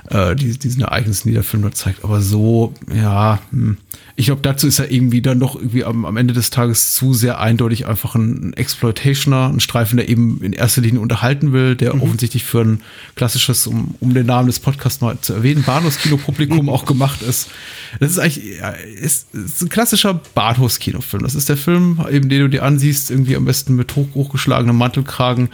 äh, 0.09 0.35
die, 0.35 0.57
diesen 0.57 0.81
Ereignissen, 0.81 1.27
die 1.27 1.33
der 1.33 1.43
Film 1.43 1.63
da 1.63 1.71
zeigt. 1.71 2.03
Aber 2.03 2.21
so, 2.21 2.73
ja, 2.93 3.39
hm. 3.51 3.77
ich 4.15 4.27
glaube, 4.27 4.41
dazu 4.41 4.67
ist 4.67 4.79
er 4.79 4.91
irgendwie 4.91 5.21
dann 5.21 5.39
doch 5.39 5.55
irgendwie 5.55 5.83
am, 5.83 6.05
am 6.05 6.17
Ende 6.17 6.33
des 6.33 6.49
Tages 6.51 6.93
zu 6.93 7.13
sehr 7.13 7.39
eindeutig 7.39 7.87
einfach 7.87 8.15
ein, 8.15 8.49
ein 8.49 8.53
Exploitationer, 8.53 9.49
ein 9.49 9.59
Streifen, 9.59 9.97
der 9.97 10.07
eben 10.09 10.41
in 10.41 10.53
erster 10.53 10.81
Linie 10.81 10.99
unterhalten 10.99 11.53
will, 11.53 11.75
der 11.75 11.95
offensichtlich 11.95 12.43
für 12.43 12.61
ein 12.61 12.81
klassisches, 13.15 13.65
um, 13.67 13.95
um 13.99 14.13
den 14.13 14.27
Namen 14.27 14.47
des 14.47 14.59
Podcasts 14.59 15.01
mal 15.01 15.17
zu 15.19 15.33
erwähnen, 15.33 15.63
Bahnhofskino-Publikum 15.63 16.69
auch 16.69 16.85
gemacht 16.85 17.21
ist. 17.21 17.49
Das 17.99 18.11
ist 18.11 18.19
eigentlich, 18.19 18.59
ja, 18.59 18.69
ist, 18.69 19.33
ist 19.33 19.61
ein 19.61 19.69
klassischer 19.69 20.21
Bahnhofskinofilm. 20.35 21.23
Das 21.23 21.35
ist 21.35 21.49
der 21.49 21.57
Film, 21.57 21.99
eben 22.11 22.29
den 22.29 22.41
du 22.41 22.49
dir 22.49 22.63
ansiehst, 22.63 23.09
irgendwie 23.09 23.35
am 23.35 23.45
besten 23.45 23.75
mit 23.75 23.95
hoch, 23.95 24.07
hochgeschlagenem 24.13 24.77
Mantelkragen, 24.77 25.49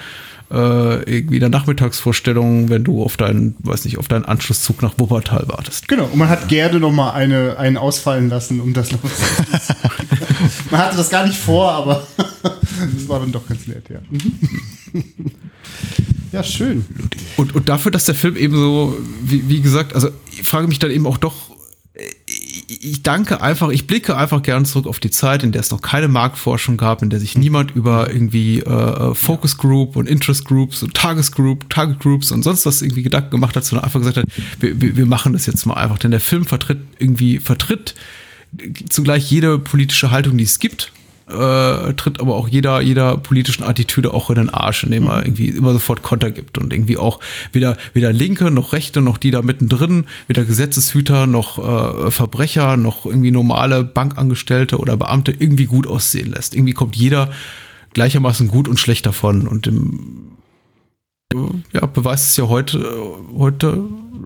äh, 0.51 1.03
irgendwie 1.03 1.39
der 1.39 1.49
Nachmittagsvorstellung, 1.49 2.69
wenn 2.69 2.83
du 2.83 3.03
auf 3.03 3.17
deinen, 3.17 3.55
weiß 3.59 3.85
nicht, 3.85 3.97
auf 3.97 4.07
deinen 4.07 4.25
Anschlusszug 4.25 4.81
nach 4.81 4.93
Wuppertal 4.97 5.45
wartest. 5.47 5.87
genau, 5.87 6.05
und 6.05 6.17
man 6.17 6.29
hat 6.29 6.49
Gerde 6.49 6.79
noch 6.79 6.91
mal 6.91 7.11
eine, 7.11 7.57
einen 7.57 7.77
ausfallen 7.77 8.29
lassen, 8.29 8.59
um 8.59 8.73
das 8.73 8.91
noch 8.91 8.99
Man 10.71 10.81
hatte 10.81 10.97
das 10.97 11.09
gar 11.09 11.25
nicht 11.25 11.37
vor, 11.37 11.71
aber 11.71 12.05
das 12.43 13.07
war 13.07 13.19
dann 13.19 13.31
doch 13.31 13.47
ganz 13.47 13.67
nett, 13.67 13.89
ja. 13.89 13.99
Mhm. 14.09 14.33
Ja, 16.31 16.43
schön. 16.43 16.85
Und, 17.37 17.55
und 17.55 17.67
dafür, 17.69 17.91
dass 17.91 18.05
der 18.05 18.15
Film 18.15 18.37
eben 18.37 18.55
so, 18.55 18.97
wie, 19.23 19.49
wie 19.49 19.61
gesagt, 19.61 19.95
also 19.95 20.09
ich 20.31 20.43
frage 20.43 20.67
mich 20.67 20.79
dann 20.79 20.91
eben 20.91 21.05
auch 21.05 21.17
doch, 21.17 21.50
ich 22.79 23.03
danke 23.03 23.41
einfach, 23.41 23.69
ich 23.69 23.85
blicke 23.85 24.15
einfach 24.15 24.41
gern 24.41 24.65
zurück 24.65 24.87
auf 24.87 24.99
die 24.99 25.11
Zeit, 25.11 25.43
in 25.43 25.51
der 25.51 25.59
es 25.61 25.71
noch 25.71 25.81
keine 25.81 26.07
Marktforschung 26.07 26.77
gab, 26.77 27.01
in 27.01 27.09
der 27.09 27.19
sich 27.19 27.37
niemand 27.37 27.71
über 27.71 28.11
irgendwie 28.11 28.59
äh, 28.59 29.13
Focus 29.13 29.57
Group 29.57 29.95
und 29.95 30.07
Interest 30.07 30.45
Groups 30.45 30.81
und 30.81 30.93
Tagesgroup, 30.93 31.69
Target 31.69 31.99
Groups 31.99 32.31
und 32.31 32.43
sonst 32.43 32.65
was 32.65 32.81
irgendwie 32.81 33.03
Gedanken 33.03 33.31
gemacht 33.31 33.55
hat, 33.55 33.65
sondern 33.65 33.83
einfach 33.83 33.99
gesagt 33.99 34.17
hat, 34.17 34.25
wir, 34.59 34.81
wir, 34.81 34.95
wir 34.95 35.05
machen 35.05 35.33
das 35.33 35.45
jetzt 35.45 35.65
mal 35.65 35.73
einfach. 35.73 35.97
Denn 35.97 36.11
der 36.11 36.21
Film 36.21 36.45
vertritt 36.45 36.79
irgendwie, 36.97 37.39
vertritt 37.39 37.95
zugleich 38.89 39.29
jede 39.29 39.59
politische 39.59 40.11
Haltung, 40.11 40.37
die 40.37 40.43
es 40.43 40.59
gibt, 40.59 40.91
äh, 41.31 41.93
tritt 41.93 42.19
aber 42.19 42.35
auch 42.35 42.47
jeder, 42.47 42.81
jeder 42.81 43.17
politischen 43.17 43.63
Attitüde 43.63 44.13
auch 44.13 44.29
in 44.29 44.35
den 44.35 44.49
Arsch, 44.49 44.83
indem 44.83 45.07
er 45.07 45.25
irgendwie 45.25 45.49
immer 45.49 45.73
sofort 45.73 46.01
Konter 46.03 46.31
gibt 46.31 46.57
und 46.57 46.73
irgendwie 46.73 46.97
auch 46.97 47.19
weder, 47.51 47.77
weder 47.93 48.13
Linke 48.13 48.51
noch 48.51 48.73
Rechte 48.73 49.01
noch 49.01 49.17
die 49.17 49.31
da 49.31 49.41
mittendrin, 49.41 50.05
weder 50.27 50.45
Gesetzeshüter 50.45 51.27
noch 51.27 51.57
äh, 51.57 52.11
Verbrecher 52.11 52.77
noch 52.77 53.05
irgendwie 53.05 53.31
normale 53.31 53.83
Bankangestellte 53.83 54.77
oder 54.77 54.97
Beamte 54.97 55.31
irgendwie 55.31 55.65
gut 55.65 55.87
aussehen 55.87 56.31
lässt. 56.31 56.55
Irgendwie 56.55 56.73
kommt 56.73 56.95
jeder 56.95 57.31
gleichermaßen 57.93 58.47
gut 58.47 58.67
und 58.67 58.79
schlecht 58.79 59.05
davon. 59.05 59.47
Und 59.47 59.67
im, 59.67 60.31
ja, 61.73 61.85
beweist 61.85 62.29
es 62.29 62.37
ja 62.37 62.47
heute, 62.47 62.85
heute, 63.35 63.83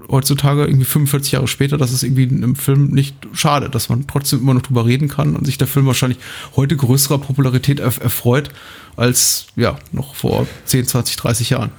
heutzutage 0.09 0.65
irgendwie 0.65 0.85
45 0.85 1.33
Jahre 1.33 1.47
später, 1.47 1.77
dass 1.77 1.91
es 1.91 2.03
irgendwie 2.03 2.23
im 2.23 2.55
Film 2.55 2.87
nicht 2.87 3.15
schade, 3.33 3.69
dass 3.69 3.89
man 3.89 4.07
trotzdem 4.07 4.39
immer 4.39 4.53
noch 4.53 4.61
drüber 4.61 4.85
reden 4.85 5.07
kann 5.07 5.35
und 5.35 5.45
sich 5.45 5.57
der 5.57 5.67
Film 5.67 5.85
wahrscheinlich 5.85 6.19
heute 6.55 6.75
größerer 6.75 7.17
Popularität 7.17 7.79
erf 7.79 7.99
erfreut 8.01 8.49
als 8.95 9.47
ja 9.55 9.77
noch 9.91 10.15
vor 10.15 10.47
10, 10.65 10.87
20, 10.87 11.15
30 11.15 11.49
Jahren. 11.49 11.71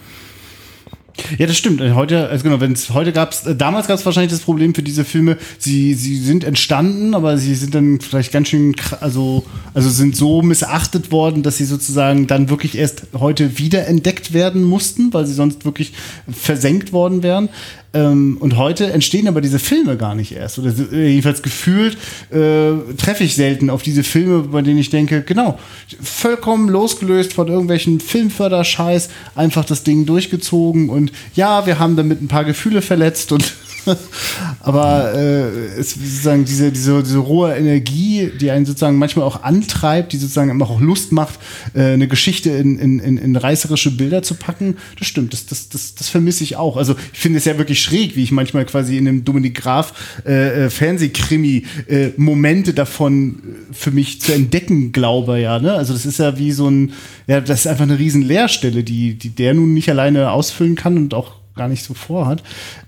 Ja, 1.39 1.47
das 1.47 1.57
stimmt. 1.57 1.81
Heute, 1.81 2.29
also 2.29 2.45
genau, 2.45 2.61
wenn 2.61 2.72
es 2.72 2.91
heute 2.91 3.12
gab 3.12 3.33
es, 3.33 3.45
damals 3.57 3.87
gab 3.87 3.99
es 3.99 4.05
wahrscheinlich 4.05 4.33
das 4.33 4.43
Problem 4.43 4.74
für 4.74 4.83
diese 4.83 5.05
Filme, 5.05 5.39
sie, 5.59 5.95
sie 5.95 6.18
sind 6.18 6.45
entstanden, 6.45 7.14
aber 7.14 7.39
sie 7.39 7.55
sind 7.55 7.74
dann 7.74 8.01
vielleicht 8.01 8.33
ganz 8.33 8.49
schön, 8.49 8.74
also, 9.01 9.45
also 9.72 9.89
sind 9.89 10.14
so 10.14 10.43
missachtet 10.43 11.11
worden, 11.11 11.43
dass 11.43 11.57
sie 11.57 11.64
sozusagen 11.64 12.27
dann 12.27 12.51
wirklich 12.51 12.77
erst 12.77 13.07
heute 13.14 13.59
wieder 13.59 13.87
entdeckt 13.87 14.33
werden 14.35 14.62
mussten, 14.62 15.12
weil 15.14 15.27
sie 15.27 15.35
sonst 15.35 15.64
wirklich 15.64 15.93
versenkt 16.31 16.93
worden 16.93 17.22
wären. 17.22 17.49
Ähm, 17.97 18.36
und 18.40 18.59
heute 18.59 18.92
entstehen 18.92 19.26
aber 19.26 19.40
diese 19.40 19.59
Filme 19.59 19.97
gar 19.97 20.14
nicht 20.14 20.32
erst. 20.32 20.59
Oder 20.59 20.72
äh, 20.92 21.09
jedenfalls 21.09 21.42
gefühlt 21.42 21.97
äh, 22.30 22.72
treffe 22.99 23.24
ich 23.24 23.34
selten 23.36 23.70
auf 23.70 23.82
diese 23.82 24.05
Filme, 24.05 24.40
bei 24.42 24.61
denen 24.61 24.78
ich 24.78 24.90
denke, 24.90 25.22
genau, 25.22 25.59
vollkommen 26.03 26.68
losgelöst 26.68 27.32
von 27.32 27.49
irgendwelchen 27.49 28.01
Filmförderscheiß, 28.01 29.09
einfach 29.34 29.64
das 29.64 29.82
Ding 29.82 30.05
durchgezogen 30.05 30.90
und 30.90 31.11
ja, 31.34 31.64
wir 31.66 31.78
haben 31.78 31.97
damit 31.97 32.20
ein 32.20 32.28
paar 32.28 32.44
Gefühle 32.44 32.82
verletzt 32.82 33.32
und 33.32 33.55
aber 34.61 35.14
äh, 35.14 35.78
es 35.78 35.97
ist 35.97 36.01
sozusagen 36.01 36.45
diese, 36.45 36.72
diese, 36.72 37.03
diese 37.03 37.18
rohe 37.18 37.55
Energie, 37.55 38.30
die 38.41 38.51
einen 38.51 38.66
sozusagen 38.66 38.99
manchmal 38.99 39.24
auch 39.24 39.43
antreibt, 39.43 40.12
die 40.12 40.16
sozusagen 40.16 40.51
immer 40.51 40.68
auch 40.68 40.80
Lust 40.80 41.12
macht, 41.12 41.39
äh, 41.74 41.93
eine 41.93 42.09
Geschichte 42.09 42.51
in, 42.51 42.78
in, 42.78 42.99
in, 42.99 43.18
in 43.18 43.37
reißerische 43.37 43.97
Bilder 43.97 44.22
zu 44.22 44.34
packen, 44.34 44.76
das 44.99 45.09
stimmt, 45.09 45.32
das, 45.32 45.47
das, 45.47 45.68
das, 45.68 45.95
das 45.95 46.09
vermisse 46.09 46.45
ich 46.45 46.57
auch. 46.57 46.76
Also 46.76 46.97
ich 47.12 47.18
finde 47.18 47.39
es 47.39 47.45
ja 47.45 47.59
wirklich 47.59 47.80
schräg, 47.80 48.16
wie 48.16 48.22
ich 48.22 48.32
manchmal 48.32 48.64
quasi 48.64 48.97
in 48.97 49.09
einem 49.09 49.24
Dominik 49.24 49.61
Graf 49.61 49.93
äh, 50.26 50.66
äh, 50.66 50.70
Fernsehkrimi 50.70 51.64
äh, 51.89 52.09
Momente 52.16 52.74
davon 52.74 53.43
äh, 53.70 53.74
für 53.74 53.91
mich 53.91 54.20
zu 54.20 54.32
entdecken 54.32 54.93
glaube, 54.93 55.39
ja. 55.41 55.59
Ne? 55.59 55.72
Also 55.72 55.93
das 55.93 56.07
ist 56.07 56.18
ja 56.18 56.39
wie 56.39 56.53
so 56.53 56.68
ein, 56.68 56.93
ja, 57.26 57.41
das 57.41 57.61
ist 57.61 57.66
einfach 57.66 57.84
eine 57.84 57.99
riesen 57.99 58.22
Leerstelle, 58.22 58.84
die, 58.84 59.14
die 59.14 59.30
der 59.30 59.55
nun 59.55 59.74
nicht 59.74 59.89
alleine 59.89 60.30
ausfüllen 60.30 60.74
kann 60.74 60.97
und 60.97 61.14
auch 61.14 61.37
gar 61.55 61.68
nicht 61.68 61.82
so 61.82 61.95
vorhat. 61.95 62.43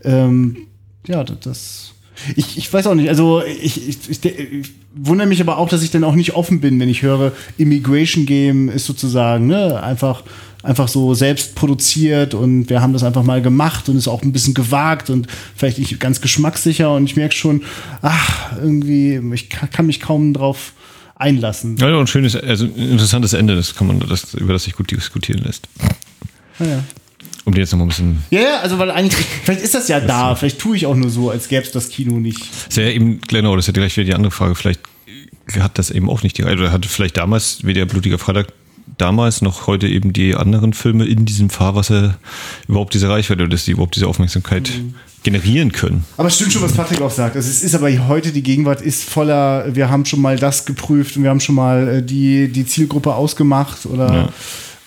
Ähm, 0.05 0.67
ja, 1.07 1.24
das-. 1.24 1.92
Ich, 2.36 2.59
ich 2.59 2.72
weiß 2.72 2.86
auch 2.88 2.94
nicht, 2.94 3.09
also 3.09 3.42
ich, 3.44 3.88
ich, 3.88 4.11
ich, 4.11 4.24
ich 4.24 4.70
wundere 4.94 5.28
mich 5.28 5.40
aber 5.40 5.59
auch, 5.59 5.68
dass 5.68 5.82
ich 5.82 5.90
dann 5.90 6.05
auch 6.05 6.14
nicht 6.14 6.34
offen 6.34 6.61
bin, 6.61 6.80
wenn 6.80 6.88
ich 6.88 7.03
höre, 7.03 7.32
Immigration 7.57 8.26
Game 8.26 8.68
ist 8.68 8.86
sozusagen, 8.86 9.46
ne, 9.46 9.80
einfach, 9.82 10.24
einfach 10.62 10.88
so 10.88 11.14
selbst 11.14 11.55
produziert 11.55 12.34
und 12.34 12.68
wir 12.68 12.82
haben 12.82 12.92
das 12.92 13.05
einfach 13.05 13.22
mal 13.22 13.40
gemacht 13.40 13.88
und 13.88 13.96
ist 13.96 14.09
auch 14.09 14.22
ein 14.22 14.32
bisschen 14.32 14.55
gewagt 14.55 15.11
und 15.11 15.28
vielleicht 15.55 15.78
nicht 15.78 16.01
ganz 16.01 16.20
geschmackssicher 16.20 16.92
und 16.92 17.05
ich 17.05 17.16
merke 17.16 17.34
schon, 17.34 17.62
ach, 18.03 18.57
irgendwie, 18.57 19.20
ich 19.34 19.49
kann, 19.49 19.86
mich 19.86 20.01
kaum 20.01 20.34
drauf 20.34 20.72
einlassen. 21.14 21.76
Ja, 21.76 21.88
ja, 21.88 22.01
ein 22.01 22.07
schönes, 22.07 22.34
also 22.34 22.64
ein 22.64 22.74
interessantes 22.74 23.32
Ende, 23.32 23.55
das 23.55 23.74
kann 23.74 23.86
man, 23.86 24.01
das, 24.01 24.34
über 24.34 24.53
das 24.53 24.64
sich 24.64 24.74
gut 24.74 24.90
diskutieren 24.90 25.42
lässt. 25.44 25.68
Ja. 26.59 26.82
Um 27.45 27.55
die 27.55 27.61
jetzt 27.61 27.72
noch 27.72 27.78
mal 27.78 27.84
ein 27.86 27.89
bisschen. 27.89 28.22
Ja, 28.30 28.41
ja, 28.41 28.61
also 28.61 28.78
weil 28.78 28.91
eigentlich, 28.91 29.26
vielleicht 29.43 29.62
ist 29.62 29.74
das 29.74 29.89
ja 29.89 30.01
da, 30.01 30.34
vielleicht 30.34 30.59
tue 30.59 30.76
ich 30.76 30.86
auch 30.86 30.95
nur 30.95 31.11
so, 31.11 31.30
als 31.30 31.49
gäbe 31.49 31.62
es 31.62 31.72
das 31.72 31.89
Kino 31.89 32.18
nicht. 32.18 32.41
Das 32.41 32.68
ist 32.68 32.76
ja 32.76 32.84
eben, 32.84 33.20
genau, 33.26 33.57
das 33.57 33.64
ist 33.64 33.68
ja 33.68 33.80
gleich 33.80 33.97
wieder 33.97 34.05
die 34.05 34.14
andere 34.14 34.30
Frage. 34.30 34.55
Vielleicht 34.55 34.80
hat 35.59 35.78
das 35.78 35.91
eben 35.91 36.11
auch 36.11 36.22
nicht 36.22 36.36
die 36.39 36.45
oder 36.45 36.72
hatte 36.72 36.89
vielleicht 36.89 37.16
damals, 37.16 37.64
wie 37.64 37.72
der 37.72 37.86
Blutige 37.86 38.18
Freitag, 38.18 38.49
damals 38.97 39.43
noch 39.43 39.66
heute 39.66 39.86
eben 39.86 40.12
die 40.12 40.34
anderen 40.34 40.72
Filme 40.72 41.07
in 41.07 41.24
diesem 41.24 41.51
Fahrwasser 41.51 42.18
überhaupt 42.66 42.95
diese 42.95 43.09
Reichweite 43.09 43.43
oder 43.43 43.51
dass 43.51 43.64
die 43.64 43.72
überhaupt 43.72 43.97
diese 43.97 44.07
Aufmerksamkeit 44.07 44.70
generieren 45.22 45.72
können. 45.72 46.05
Aber 46.16 46.28
es 46.28 46.36
stimmt 46.36 46.53
schon, 46.53 46.62
was 46.62 46.72
Patrick 46.72 47.01
auch 47.01 47.11
sagt. 47.11 47.36
Also 47.36 47.49
es 47.49 47.62
ist 47.62 47.74
aber 47.74 47.91
heute, 48.09 48.32
die 48.32 48.43
Gegenwart 48.43 48.80
ist 48.80 49.05
voller, 49.05 49.74
wir 49.74 49.91
haben 49.91 50.05
schon 50.05 50.20
mal 50.20 50.36
das 50.36 50.64
geprüft 50.64 51.16
und 51.16 51.22
wir 51.22 51.30
haben 51.30 51.41
schon 51.41 51.55
mal 51.55 51.89
äh, 51.89 52.03
die, 52.03 52.49
die 52.49 52.66
Zielgruppe 52.66 53.14
ausgemacht 53.14 53.86
oder 53.86 54.14
ja. 54.14 54.28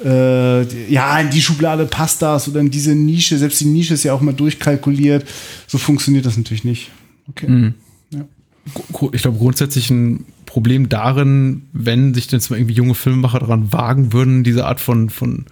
Äh, 0.03 0.91
ja, 0.91 1.19
in 1.19 1.29
die 1.29 1.41
Schublade 1.41 1.85
passt 1.85 2.21
das 2.21 2.47
oder 2.47 2.59
in 2.59 2.71
diese 2.71 2.95
Nische, 2.95 3.37
selbst 3.37 3.61
die 3.61 3.65
Nische 3.65 3.93
ist 3.93 4.03
ja 4.03 4.13
auch 4.13 4.21
mal 4.21 4.33
durchkalkuliert. 4.33 5.25
So 5.67 5.77
funktioniert 5.77 6.25
das 6.25 6.37
natürlich 6.37 6.63
nicht. 6.63 6.91
Okay. 7.29 7.73
Gru- 8.93 9.11
ich 9.13 9.21
glaube, 9.21 9.37
grundsätzlich 9.37 9.89
ein 9.89 10.25
Problem 10.45 10.89
darin, 10.89 11.63
wenn 11.71 12.13
sich 12.13 12.31
jetzt 12.31 12.49
mal 12.49 12.57
irgendwie 12.57 12.75
junge 12.75 12.93
Filmemacher 12.95 13.39
daran 13.39 13.71
wagen 13.71 14.11
würden, 14.13 14.43
diese 14.43 14.65
Art 14.65 14.81
von, 14.81 15.09
von, 15.09 15.45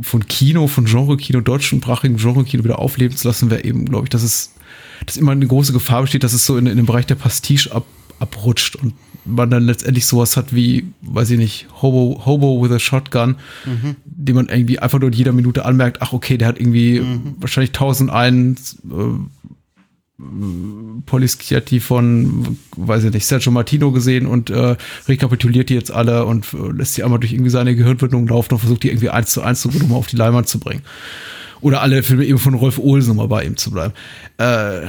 von 0.00 0.26
Kino, 0.26 0.66
von 0.66 0.86
Genre-Kino, 0.86 1.40
deutschsprachigen 1.40 2.16
Genre-Kino 2.16 2.64
wieder 2.64 2.78
aufleben 2.78 3.16
zu 3.16 3.28
lassen, 3.28 3.50
wäre 3.50 3.64
eben, 3.64 3.84
glaube 3.84 4.06
ich, 4.06 4.10
dass 4.10 4.22
es, 4.22 4.54
dass 5.06 5.16
immer 5.16 5.32
eine 5.32 5.46
große 5.46 5.72
Gefahr 5.72 6.02
besteht, 6.02 6.24
dass 6.24 6.32
es 6.32 6.46
so 6.46 6.56
in, 6.56 6.66
in 6.66 6.76
den 6.76 6.86
Bereich 6.86 7.06
der 7.06 7.16
Pastiche 7.16 7.72
ab, 7.72 7.86
abrutscht 8.18 8.76
und 8.76 8.94
man 9.24 9.50
dann 9.50 9.64
letztendlich 9.64 10.06
sowas 10.06 10.36
hat 10.36 10.54
wie, 10.54 10.86
weiß 11.02 11.30
ich 11.30 11.38
nicht, 11.38 11.66
Hobo, 11.82 12.22
Hobo 12.24 12.62
with 12.62 12.72
a 12.72 12.78
Shotgun, 12.78 13.36
den 14.04 14.34
man 14.34 14.48
irgendwie 14.48 14.78
einfach 14.78 14.98
nur 14.98 15.08
in 15.08 15.14
jeder 15.14 15.32
Minute 15.32 15.64
anmerkt, 15.64 16.02
ach 16.02 16.12
okay, 16.12 16.36
der 16.36 16.48
hat 16.48 16.60
irgendwie 16.60 17.02
wahrscheinlich 17.38 17.70
1001 17.70 18.78
äh, 18.84 18.94
Polischietti 21.06 21.80
von, 21.80 22.56
weiß 22.76 23.04
ich 23.04 23.12
nicht, 23.12 23.26
Sergio 23.26 23.50
Martino 23.50 23.90
gesehen 23.90 24.26
und 24.26 24.48
äh, 24.48 24.76
rekapituliert 25.08 25.70
die 25.70 25.74
jetzt 25.74 25.90
alle 25.90 26.24
und 26.24 26.46
äh, 26.54 26.70
lässt 26.72 26.96
die 26.96 27.02
einmal 27.02 27.18
durch 27.18 27.32
irgendwie 27.32 27.50
seine 27.50 27.74
Gehirnwindung 27.74 28.28
laufen 28.28 28.54
und 28.54 28.60
versucht 28.60 28.84
die 28.84 28.88
irgendwie 28.88 29.10
eins 29.10 29.32
zu 29.32 29.42
eins 29.42 29.64
mal 29.64 29.96
auf 29.96 30.06
die 30.06 30.16
Leinwand 30.16 30.48
zu 30.48 30.60
bringen. 30.60 30.82
Oder 31.60 31.80
alle 31.80 32.02
Filme 32.02 32.24
eben 32.24 32.38
von 32.38 32.54
Rolf 32.54 32.78
Olsen, 32.78 33.12
um 33.12 33.16
mal 33.16 33.28
bei 33.28 33.44
ihm 33.44 33.56
zu 33.56 33.70
bleiben. 33.70 33.94
Äh, 34.38 34.82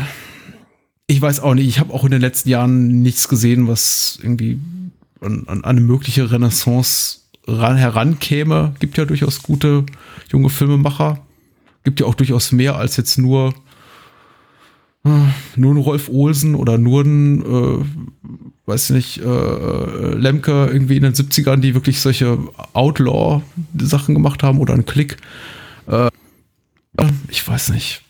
ich 1.07 1.21
weiß 1.21 1.39
auch 1.41 1.53
nicht, 1.53 1.67
ich 1.67 1.79
habe 1.79 1.93
auch 1.93 2.03
in 2.03 2.11
den 2.11 2.21
letzten 2.21 2.49
Jahren 2.49 3.01
nichts 3.01 3.27
gesehen, 3.27 3.67
was 3.67 4.19
irgendwie 4.21 4.59
an, 5.21 5.43
an 5.47 5.63
eine 5.63 5.81
mögliche 5.81 6.31
Renaissance 6.31 7.19
ran, 7.47 7.77
herankäme. 7.77 8.73
Gibt 8.79 8.97
ja 8.97 9.05
durchaus 9.05 9.43
gute 9.43 9.85
junge 10.29 10.49
Filmemacher. 10.49 11.19
Gibt 11.83 11.99
ja 11.99 12.07
auch 12.07 12.15
durchaus 12.15 12.51
mehr 12.51 12.75
als 12.75 12.97
jetzt 12.97 13.17
nur 13.17 13.53
äh, 15.05 15.09
nur 15.55 15.73
ein 15.73 15.77
Rolf 15.77 16.09
Olsen 16.09 16.55
oder 16.55 16.79
nur 16.79 17.03
ein, 17.03 17.41
äh, 17.41 17.85
weiß 18.65 18.89
nicht, 18.89 19.19
äh, 19.19 19.23
äh, 19.23 20.15
Lemke 20.15 20.67
irgendwie 20.71 20.97
in 20.97 21.03
den 21.03 21.13
70ern, 21.13 21.57
die 21.57 21.75
wirklich 21.75 22.01
solche 22.01 22.39
Outlaw-Sachen 22.73 24.15
gemacht 24.15 24.41
haben 24.41 24.59
oder 24.59 24.73
ein 24.73 24.85
Klick. 24.85 25.17
Äh, 25.87 26.09
ich 27.29 27.47
weiß 27.47 27.69
nicht. 27.69 28.04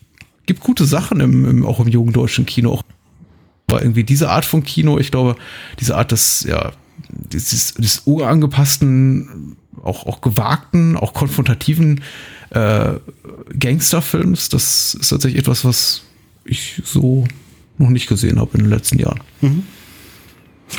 Gibt 0.46 0.62
gute 0.62 0.86
Sachen 0.86 1.20
im, 1.20 1.46
im, 1.46 1.66
auch 1.66 1.80
im 1.80 1.88
jungen 1.88 2.14
deutschen 2.14 2.46
Kino. 2.46 2.82
Aber 3.68 3.82
irgendwie 3.82 4.04
diese 4.04 4.30
Art 4.30 4.46
von 4.46 4.64
Kino, 4.64 5.00
ich 5.00 5.12
glaube, 5.12 5.36
diese 5.80 5.98
Art 5.98 6.12
des, 6.12 6.46
ja, 6.48 6.72
dieses, 7.10 7.74
des 7.74 8.04
urangepassten, 8.06 9.58
auch, 9.84 10.06
auch 10.06 10.22
gewagten, 10.22 10.98
auch 10.98 11.14
konfrontativen 11.14 12.02
äh, 12.52 12.94
Gangsterfilms, 13.58 14.50
das 14.50 14.96
ist 15.00 15.10
tatsächlich 15.10 15.40
etwas, 15.40 15.66
was 15.66 16.04
ich 16.46 16.82
so 16.86 17.26
noch 17.78 17.90
nicht 17.90 18.08
gesehen 18.08 18.40
habe 18.40 18.52
in 18.58 18.64
den 18.64 18.70
letzten 18.70 19.00
Jahren. 19.00 19.20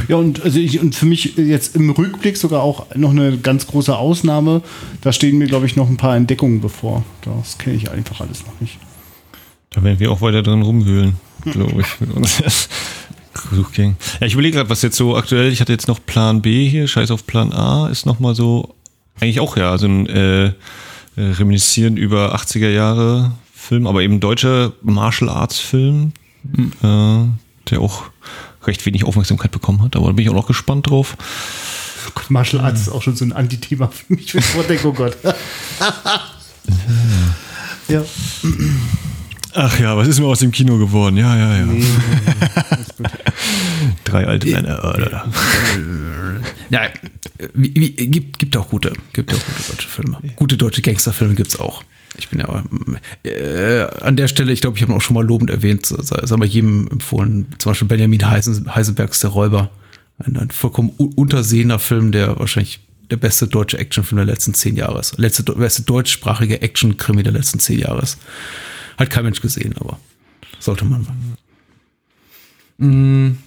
Ja, 0.09 0.17
und, 0.17 0.43
also 0.43 0.59
ich, 0.59 0.81
und 0.81 0.95
für 0.95 1.07
mich 1.07 1.37
jetzt 1.37 1.77
im 1.77 1.91
Rückblick 1.91 2.37
sogar 2.37 2.63
auch 2.63 2.95
noch 2.97 3.11
eine 3.11 3.39
ganz 3.39 3.67
große 3.67 3.97
Ausnahme. 3.97 4.63
Da 5.01 5.13
stehen 5.13 5.39
mir, 5.39 5.47
glaube 5.47 5.67
ich, 5.67 5.77
noch 5.77 5.89
ein 5.89 5.97
paar 5.97 6.17
Entdeckungen 6.17 6.61
bevor. 6.61 7.05
Das 7.23 7.59
kenne 7.59 7.77
ich 7.77 7.91
einfach 7.91 8.21
alles 8.21 8.45
noch 8.47 8.61
nicht. 8.61 8.79
Da 9.77 9.85
werden 9.85 10.01
wir 10.01 10.11
auch 10.11 10.23
weiter 10.23 10.43
drin 10.43 10.63
rumwühlen, 10.63 11.17
glaube 11.45 11.83
ich. 11.83 12.01
mit 12.01 12.17
uns. 12.17 12.69
Suchgang. 13.53 13.97
Ja, 14.21 14.27
ich 14.27 14.33
überlege 14.33 14.57
gerade, 14.57 14.71
was 14.71 14.81
jetzt 14.81 14.97
so 14.97 15.17
aktuell, 15.17 15.53
ich 15.53 15.61
hatte 15.61 15.73
jetzt 15.73 15.87
noch 15.87 16.05
Plan 16.05 16.41
B 16.41 16.67
hier, 16.67 16.89
Scheiß 16.89 17.11
auf 17.11 17.27
Plan 17.27 17.53
A, 17.53 17.89
ist 17.89 18.07
nochmal 18.07 18.35
so, 18.35 18.75
eigentlich 19.21 19.39
auch 19.39 19.59
ja, 19.59 19.77
so 19.77 19.87
ein 19.87 20.07
äh, 20.07 20.47
äh, 20.47 20.53
Reminiszieren 21.17 21.99
über 21.99 22.35
80er 22.35 22.71
Jahre 22.71 23.33
Film, 23.55 23.87
aber 23.87 24.01
eben 24.01 24.19
deutscher 24.19 24.73
Martial 24.81 25.29
Arts 25.29 25.59
Film, 25.59 26.13
äh, 26.83 27.25
der 27.71 27.81
auch 27.81 28.05
recht 28.65 28.87
wenig 28.87 29.05
Aufmerksamkeit 29.05 29.51
bekommen 29.51 29.83
hat, 29.83 29.95
aber 29.95 30.07
da 30.07 30.13
bin 30.13 30.25
ich 30.25 30.31
auch 30.31 30.35
noch 30.35 30.47
gespannt 30.47 30.89
drauf. 30.89 31.19
Oh 32.09 32.13
Gott, 32.15 32.31
Martial 32.31 32.65
Arts 32.65 32.81
ist 32.81 32.89
auch 32.89 33.03
schon 33.03 33.15
so 33.15 33.27
ein 33.27 33.35
Antithema 33.35 33.89
für 33.89 34.15
mich, 34.15 34.33
wenn 34.33 34.41
ich 34.41 34.47
vordenke, 34.47 34.89
oh 34.89 34.95
Gott. 34.95 35.19
ja. 37.89 38.03
Ach 39.59 39.81
ja, 39.81 39.97
was 39.97 40.07
ist 40.07 40.21
mir 40.21 40.27
aus 40.27 40.41
dem 40.41 40.53
Kino 40.53 40.77
geworden? 40.77 41.17
Ja, 41.17 41.35
ja, 41.35 41.57
ja. 41.57 41.67
Drei 44.05 44.27
alte 44.27 44.51
Männer. 44.51 44.85
Oder? 44.85 45.27
Ja, 46.69 46.89
wie, 47.55 47.73
wie, 47.77 47.91
gibt, 48.09 48.41
gibt 48.41 48.57
auch 48.57 48.69
gute, 48.69 48.93
gibt 49.13 49.33
auch 49.33 49.39
gute 49.39 49.71
deutsche 49.71 49.89
Filme. 49.89 50.19
Gute 50.35 50.57
deutsche 50.57 50.83
Gangsterfilme 50.83 51.37
gibt's 51.37 51.61
auch. 51.61 51.85
Ich 52.19 52.29
bin 52.29 52.41
ja 52.41 52.65
äh, 53.23 53.87
an 54.01 54.17
der 54.17 54.27
Stelle, 54.27 54.53
ich 54.53 54.61
glaube, 54.61 54.77
ich 54.77 54.83
habe 54.83 54.93
ihn 54.93 54.97
auch 54.97 55.01
schon 55.01 55.15
mal 55.15 55.25
lobend 55.25 55.51
erwähnt, 55.51 55.87
sei 55.87 56.37
mal 56.37 56.45
jedem 56.45 56.89
empfohlen, 56.89 57.47
zum 57.59 57.71
Beispiel 57.71 57.87
Benjamin 57.87 58.29
Heisen, 58.29 58.75
Heisenbergs 58.75 59.21
Der 59.21 59.31
Räuber. 59.31 59.71
Ein, 60.19 60.37
ein 60.37 60.51
vollkommen 60.51 60.91
untersehener 60.91 61.79
Film, 61.79 62.11
der 62.11 62.37
wahrscheinlich 62.39 62.81
der 63.13 63.17
beste 63.17 63.47
deutsche 63.47 63.79
Actionfilm 63.79 64.17
der 64.17 64.27
letzten 64.27 64.55
zehn 64.55 64.75
Jahre 64.77 64.99
ist. 64.99 65.19
Letzte, 65.19 65.45
beste 65.45 65.83
deutschsprachige 65.83 66.63
Action-Krimi 66.63 67.23
der 67.23 67.33
letzten 67.33 67.61
zehn 67.61 67.79
Jahre 67.79 68.03
ist. 68.03 68.19
Hat 68.99 69.11
kein 69.11 69.25
Mensch 69.25 69.41
gesehen, 69.41 69.75
aber 69.79 69.99
sollte 70.59 70.85
man. 70.85 71.07
Hm. 72.79 73.39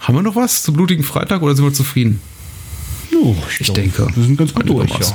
Haben 0.00 0.14
wir 0.16 0.22
noch 0.22 0.36
was 0.36 0.62
zum 0.62 0.74
blutigen 0.74 1.04
Freitag 1.04 1.42
oder 1.42 1.54
sind 1.54 1.64
wir 1.64 1.72
zufrieden? 1.72 2.20
Jo, 3.10 3.36
Ich 3.58 3.72
denke. 3.72 4.08
Wir 4.14 4.24
sind 4.24 4.36
ganz 4.36 4.52
gut 4.54 4.68
durch, 4.68 4.90
ja. 4.90 5.06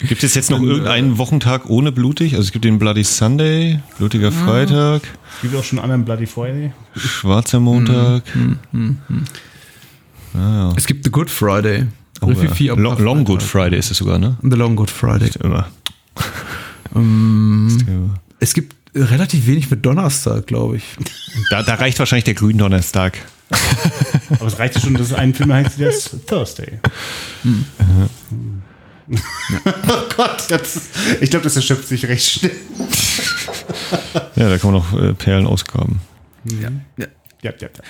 Gibt 0.00 0.22
es 0.22 0.34
jetzt 0.34 0.50
noch 0.50 0.60
irgendeinen 0.60 1.18
Wochentag 1.18 1.70
ohne 1.70 1.90
blutig? 1.90 2.34
Also 2.34 2.44
es 2.44 2.52
gibt 2.52 2.64
den 2.64 2.78
Bloody 2.78 3.04
Sunday, 3.04 3.80
blutiger 3.96 4.32
Freitag, 4.32 5.02
Es 5.36 5.42
gibt 5.42 5.56
auch 5.56 5.64
schon 5.64 5.78
einen 5.78 5.84
anderen 5.84 6.04
Bloody 6.04 6.26
Friday. 6.26 6.72
schwarzer 6.94 7.58
Montag. 7.60 8.22
Es 10.76 10.86
gibt 10.86 11.04
The 11.04 11.10
Good 11.10 11.30
Friday. 11.30 11.86
Oh, 12.20 12.30
ja. 12.30 12.74
Long, 12.74 12.98
Long 13.02 13.24
Good. 13.24 13.42
Friday 13.42 13.78
ist 13.78 13.90
es 13.90 13.98
sogar, 13.98 14.18
ne? 14.18 14.36
The 14.42 14.56
Long 14.56 14.76
Good 14.76 14.90
Friday. 14.90 15.30
Immer. 15.42 15.68
Es 18.40 18.54
gibt 18.54 18.76
relativ 18.94 19.46
wenig 19.46 19.70
mit 19.70 19.84
Donnerstag, 19.84 20.46
glaube 20.46 20.76
ich. 20.76 20.84
Da, 21.50 21.62
da 21.62 21.74
reicht 21.74 21.98
wahrscheinlich 21.98 22.24
der 22.24 22.34
Gründonnerstag. 22.34 23.18
Aber 24.30 24.46
es 24.46 24.58
reicht 24.58 24.76
ja 24.76 24.80
schon, 24.80 24.94
dass 24.94 25.08
es 25.08 25.12
einen 25.12 25.34
Film 25.34 25.52
heißt, 25.52 25.78
der 25.80 25.90
ist 25.90 26.16
Thursday. 26.28 26.78
oh 27.44 29.18
Gott, 30.16 30.48
jetzt, 30.48 30.82
ich 31.20 31.28
glaube, 31.28 31.42
das 31.42 31.56
erschöpft 31.56 31.88
sich 31.88 32.06
recht 32.06 32.24
schnell. 32.24 32.52
Ja, 34.36 34.48
da 34.48 34.58
kann 34.58 34.72
man 34.72 34.80
noch 34.80 34.98
äh, 34.98 35.12
Perlen 35.12 35.46
ausgraben. 35.46 36.00
Ja. 36.44 36.70
ja. 36.96 37.06
Ja, 37.42 37.52
ja, 37.60 37.68
ja. 37.68 37.82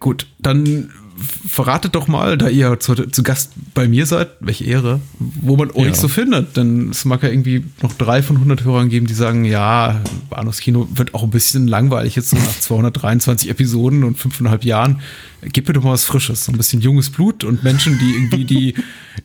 Gut, 0.00 0.26
dann 0.40 0.90
verratet 1.16 1.94
doch 1.94 2.08
mal, 2.08 2.36
da 2.36 2.48
ihr 2.48 2.80
zu, 2.80 2.94
zu 2.94 3.22
Gast 3.22 3.50
bei 3.72 3.86
mir 3.86 4.04
seid, 4.06 4.30
welche 4.40 4.64
Ehre, 4.64 5.00
wo 5.18 5.56
man 5.56 5.70
euch 5.70 5.86
Ja. 5.86 5.94
so 5.94 6.08
findet. 6.08 6.56
Denn 6.56 6.90
es 6.90 7.04
mag 7.04 7.22
ja 7.22 7.28
irgendwie 7.28 7.64
noch 7.82 7.92
drei 7.94 8.22
von 8.22 8.36
100 8.36 8.64
Hörern 8.64 8.88
geben, 8.88 9.06
die 9.06 9.14
sagen, 9.14 9.44
ja, 9.44 10.00
Bahnhofskino 10.30 10.88
wird 10.94 11.14
auch 11.14 11.22
ein 11.22 11.30
bisschen 11.30 11.68
langweilig 11.68 12.16
jetzt 12.16 12.30
so 12.30 12.36
nach 12.36 12.58
223 12.60 13.48
Episoden 13.50 14.02
und 14.04 14.18
fünfeinhalb 14.18 14.64
Jahren. 14.64 15.00
Gib 15.42 15.68
mir 15.68 15.74
doch 15.74 15.84
mal 15.84 15.92
was 15.92 16.04
Frisches, 16.04 16.44
so 16.46 16.52
ein 16.52 16.56
bisschen 16.58 16.80
junges 16.80 17.10
Blut 17.10 17.44
und 17.44 17.62
Menschen, 17.62 17.98
die 17.98 18.10
irgendwie, 18.14 18.44
die, 18.44 18.74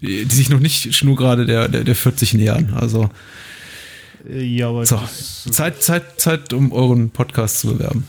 die 0.02 0.26
sich 0.36 0.50
noch 0.50 0.60
nicht 0.60 0.94
schnurgerade 0.94 1.46
der, 1.46 1.70
der, 1.70 1.84
der 1.84 1.96
40 1.96 2.34
nähern. 2.36 2.74
Also, 2.76 3.10
Äh, 4.30 4.44
Ja, 4.44 4.70
aber 4.70 4.86
so, 4.86 5.00
Zeit, 5.50 5.82
Zeit, 5.82 6.20
Zeit, 6.20 6.54
um 6.54 6.72
euren 6.72 7.10
Podcast 7.10 7.60
zu 7.62 7.74
bewerben. 7.74 8.04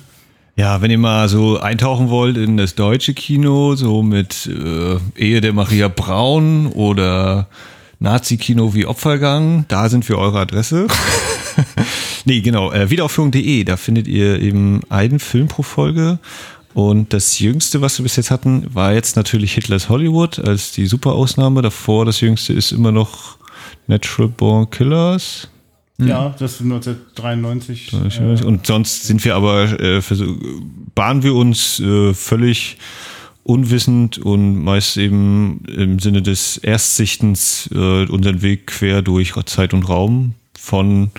Ja, 0.60 0.82
wenn 0.82 0.90
ihr 0.90 0.98
mal 0.98 1.26
so 1.26 1.58
eintauchen 1.58 2.10
wollt 2.10 2.36
in 2.36 2.58
das 2.58 2.74
deutsche 2.74 3.14
Kino, 3.14 3.76
so 3.76 4.02
mit 4.02 4.46
äh, 4.46 4.98
Ehe 5.16 5.40
der 5.40 5.54
Maria 5.54 5.88
Braun 5.88 6.66
oder 6.66 7.48
Nazi-Kino 7.98 8.74
wie 8.74 8.84
Opfergang, 8.84 9.64
da 9.68 9.88
sind 9.88 10.06
wir 10.06 10.18
eure 10.18 10.38
Adresse. 10.38 10.86
nee, 12.26 12.42
genau, 12.42 12.70
äh, 12.72 12.90
wiederaufführung.de, 12.90 13.64
da 13.64 13.78
findet 13.78 14.06
ihr 14.06 14.38
eben 14.38 14.82
einen 14.90 15.18
Film 15.18 15.48
pro 15.48 15.62
Folge. 15.62 16.18
Und 16.74 17.14
das 17.14 17.38
jüngste, 17.38 17.80
was 17.80 17.98
wir 17.98 18.02
bis 18.02 18.16
jetzt 18.16 18.30
hatten, 18.30 18.66
war 18.68 18.92
jetzt 18.92 19.16
natürlich 19.16 19.54
Hitlers 19.54 19.88
Hollywood 19.88 20.40
als 20.40 20.72
die 20.72 20.84
Superausnahme. 20.84 21.62
Davor, 21.62 22.04
das 22.04 22.20
jüngste 22.20 22.52
ist 22.52 22.72
immer 22.72 22.92
noch 22.92 23.38
Natural 23.86 24.28
Born 24.28 24.68
Killers. 24.68 25.48
Ja, 26.06 26.34
das 26.38 26.54
ist 26.54 26.62
1993. 26.62 27.92
Äh, 27.92 28.44
Und 28.44 28.66
sonst 28.66 29.04
sind 29.04 29.24
wir 29.24 29.34
aber, 29.34 29.80
äh, 29.80 30.02
bahnen 30.94 31.22
wir 31.22 31.34
uns 31.34 31.80
äh, 31.80 32.14
völlig 32.14 32.76
unwissend 33.42 34.18
und 34.18 34.62
meist 34.62 34.96
eben 34.96 35.64
im 35.66 35.98
Sinne 35.98 36.22
des 36.22 36.58
Erstsichtens 36.58 37.68
äh, 37.72 38.04
unseren 38.06 38.42
Weg 38.42 38.66
quer 38.68 39.02
durch 39.02 39.34
Zeit 39.46 39.74
und 39.74 39.88
Raum. 39.88 40.34
Von 40.58 41.10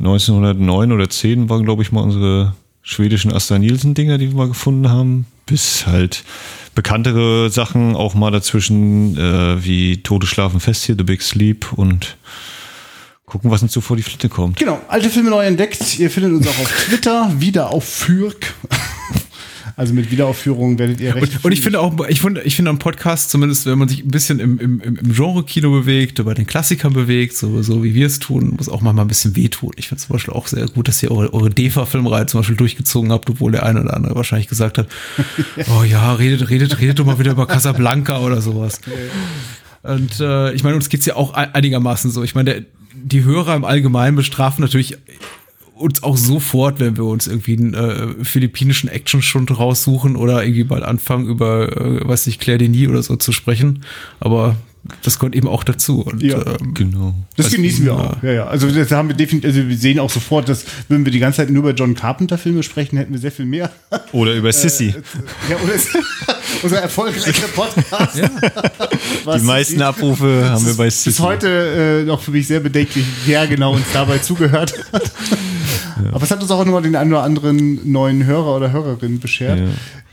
1909 0.00 0.92
oder 0.92 1.08
10 1.08 1.48
waren, 1.48 1.64
glaube 1.64 1.82
ich, 1.82 1.92
mal 1.92 2.02
unsere 2.02 2.54
schwedischen 2.82 3.32
Asta 3.32 3.58
Nielsen-Dinger, 3.58 4.18
die 4.18 4.30
wir 4.30 4.36
mal 4.36 4.48
gefunden 4.48 4.88
haben, 4.88 5.26
bis 5.46 5.86
halt 5.86 6.24
bekanntere 6.74 7.50
Sachen 7.50 7.96
auch 7.96 8.14
mal 8.14 8.30
dazwischen, 8.30 9.16
äh, 9.16 9.64
wie 9.64 10.02
Tote 10.02 10.26
schlafen 10.26 10.60
fest 10.60 10.84
hier, 10.84 10.94
The 10.96 11.04
Big 11.04 11.22
Sleep 11.22 11.72
und 11.72 12.16
gucken, 13.28 13.50
was 13.50 13.62
uns 13.62 13.72
so 13.72 13.80
vor 13.80 13.96
die 13.96 14.02
Flitte 14.02 14.28
kommt. 14.28 14.56
Genau, 14.58 14.80
alte 14.88 15.10
Filme 15.10 15.30
neu 15.30 15.44
entdeckt. 15.44 15.98
Ihr 15.98 16.10
findet 16.10 16.32
uns 16.32 16.46
auch 16.48 16.58
auf 16.58 16.72
Twitter, 16.88 17.32
wieder 17.38 17.70
auf 17.70 17.84
Fürk. 17.84 18.54
Also 19.76 19.94
mit 19.94 20.10
Wiederaufführung 20.10 20.76
werdet 20.80 21.00
ihr 21.00 21.14
recht. 21.14 21.36
Und, 21.36 21.44
und 21.44 21.52
ich 21.52 21.60
finde 21.60 21.78
auch, 21.78 21.94
ich 22.08 22.20
finde, 22.20 22.42
ich 22.42 22.56
finde 22.56 22.70
am 22.70 22.80
Podcast, 22.80 23.30
zumindest 23.30 23.64
wenn 23.66 23.78
man 23.78 23.86
sich 23.86 24.02
ein 24.04 24.08
bisschen 24.08 24.40
im, 24.40 24.58
im, 24.58 24.80
im 24.80 25.12
Genre-Kino 25.12 25.70
bewegt, 25.70 26.24
bei 26.24 26.34
den 26.34 26.48
Klassikern 26.48 26.94
bewegt, 26.94 27.36
so, 27.36 27.62
so 27.62 27.84
wie 27.84 27.94
wir 27.94 28.08
es 28.08 28.18
tun, 28.18 28.54
muss 28.56 28.68
auch 28.68 28.80
manchmal 28.80 29.04
ein 29.04 29.08
bisschen 29.08 29.36
wehtun. 29.36 29.70
Ich 29.76 29.86
finde 29.86 30.02
zum 30.02 30.14
Beispiel 30.14 30.34
auch 30.34 30.48
sehr 30.48 30.66
gut, 30.66 30.88
dass 30.88 31.00
ihr 31.04 31.12
eure, 31.12 31.32
eure 31.32 31.50
DEFA-Filmreihe 31.50 32.26
zum 32.26 32.40
Beispiel 32.40 32.56
durchgezogen 32.56 33.12
habt, 33.12 33.30
obwohl 33.30 33.52
der 33.52 33.64
eine 33.66 33.82
oder 33.82 33.94
andere 33.94 34.16
wahrscheinlich 34.16 34.48
gesagt 34.48 34.78
hat, 34.78 34.88
oh 35.78 35.84
ja, 35.84 36.12
redet, 36.14 36.50
redet, 36.50 36.80
redet 36.80 36.98
doch 36.98 37.04
mal 37.06 37.20
wieder 37.20 37.30
über 37.30 37.46
Casablanca 37.46 38.18
oder 38.18 38.40
sowas. 38.40 38.80
Und 39.84 40.18
äh, 40.18 40.52
ich 40.54 40.64
meine, 40.64 40.74
uns 40.74 40.88
geht's 40.88 41.06
ja 41.06 41.14
auch 41.14 41.34
ein- 41.34 41.54
einigermaßen 41.54 42.10
so. 42.10 42.24
Ich 42.24 42.34
meine, 42.34 42.52
der, 42.52 42.62
die 42.94 43.24
Hörer 43.24 43.54
im 43.54 43.64
Allgemeinen 43.64 44.16
bestrafen 44.16 44.62
natürlich 44.62 44.98
uns 45.74 46.02
auch 46.02 46.16
sofort, 46.16 46.80
wenn 46.80 46.96
wir 46.96 47.04
uns 47.04 47.26
irgendwie 47.26 47.56
einen 47.56 47.74
äh, 47.74 48.24
philippinischen 48.24 48.88
Action-Schund 48.88 49.56
raussuchen 49.58 50.16
oder 50.16 50.42
irgendwie 50.42 50.64
mal 50.64 50.82
anfangen, 50.82 51.26
über, 51.26 51.76
äh, 51.76 52.06
weiß 52.06 52.26
nicht, 52.26 52.40
Claire 52.40 52.58
Denis 52.58 52.88
oder 52.88 53.02
so 53.02 53.16
zu 53.16 53.32
sprechen. 53.32 53.84
Aber 54.18 54.56
das 55.02 55.18
gehört 55.18 55.34
eben 55.34 55.48
auch 55.48 55.64
dazu. 55.64 56.00
Und, 56.02 56.22
Ja. 56.22 56.38
ähm, 56.60 56.74
Genau. 56.74 57.14
Das 57.36 57.46
Also, 57.46 57.56
genießen 57.56 57.84
wir 57.84 57.94
auch. 57.94 58.22
Ja, 58.22 58.32
ja. 58.32 58.46
Also 58.46 58.70
das 58.70 58.90
haben 58.90 59.08
wir 59.08 59.16
definitiv, 59.16 59.48
also 59.54 59.68
wir 59.68 59.76
sehen 59.76 59.98
auch 59.98 60.10
sofort, 60.10 60.48
dass 60.48 60.64
würden 60.88 61.04
wir 61.04 61.12
die 61.12 61.18
ganze 61.18 61.38
Zeit 61.38 61.50
nur 61.50 61.62
über 61.64 61.72
John 61.74 61.94
Carpenter 61.94 62.38
Filme 62.38 62.62
sprechen, 62.62 62.96
hätten 62.96 63.12
wir 63.12 63.20
sehr 63.20 63.32
viel 63.32 63.44
mehr. 63.46 63.70
Oder 64.12 64.34
über 64.34 64.52
Sissy. 64.52 64.94
ja, 65.50 65.56
oder 65.62 65.74
ist 65.74 65.88
unser 66.62 66.78
erfolgreicher 66.80 67.48
Podcast. 67.54 68.16
Die 69.36 69.42
meisten 69.44 69.76
ist- 69.76 69.82
Abrufe 69.82 70.48
haben 70.50 70.64
wir 70.66 70.74
bei 70.74 70.86
bis 70.86 71.04
Sissy. 71.04 71.22
heute 71.22 71.48
äh, 71.48 72.04
noch 72.04 72.20
für 72.22 72.30
mich 72.30 72.46
sehr 72.46 72.60
bedenklich, 72.60 73.04
wer 73.26 73.46
genau 73.46 73.74
uns 73.74 73.84
dabei 73.92 74.18
zugehört 74.18 74.72
hat. 74.92 75.10
Aber 76.12 76.22
es 76.22 76.30
hat 76.30 76.40
uns 76.40 76.50
auch 76.50 76.64
nochmal 76.64 76.82
den 76.82 76.96
einen 76.96 77.12
oder 77.12 77.22
anderen 77.22 77.90
neuen 77.90 78.24
Hörer 78.24 78.56
oder 78.56 78.72
Hörerin 78.72 79.20
beschert. 79.20 79.60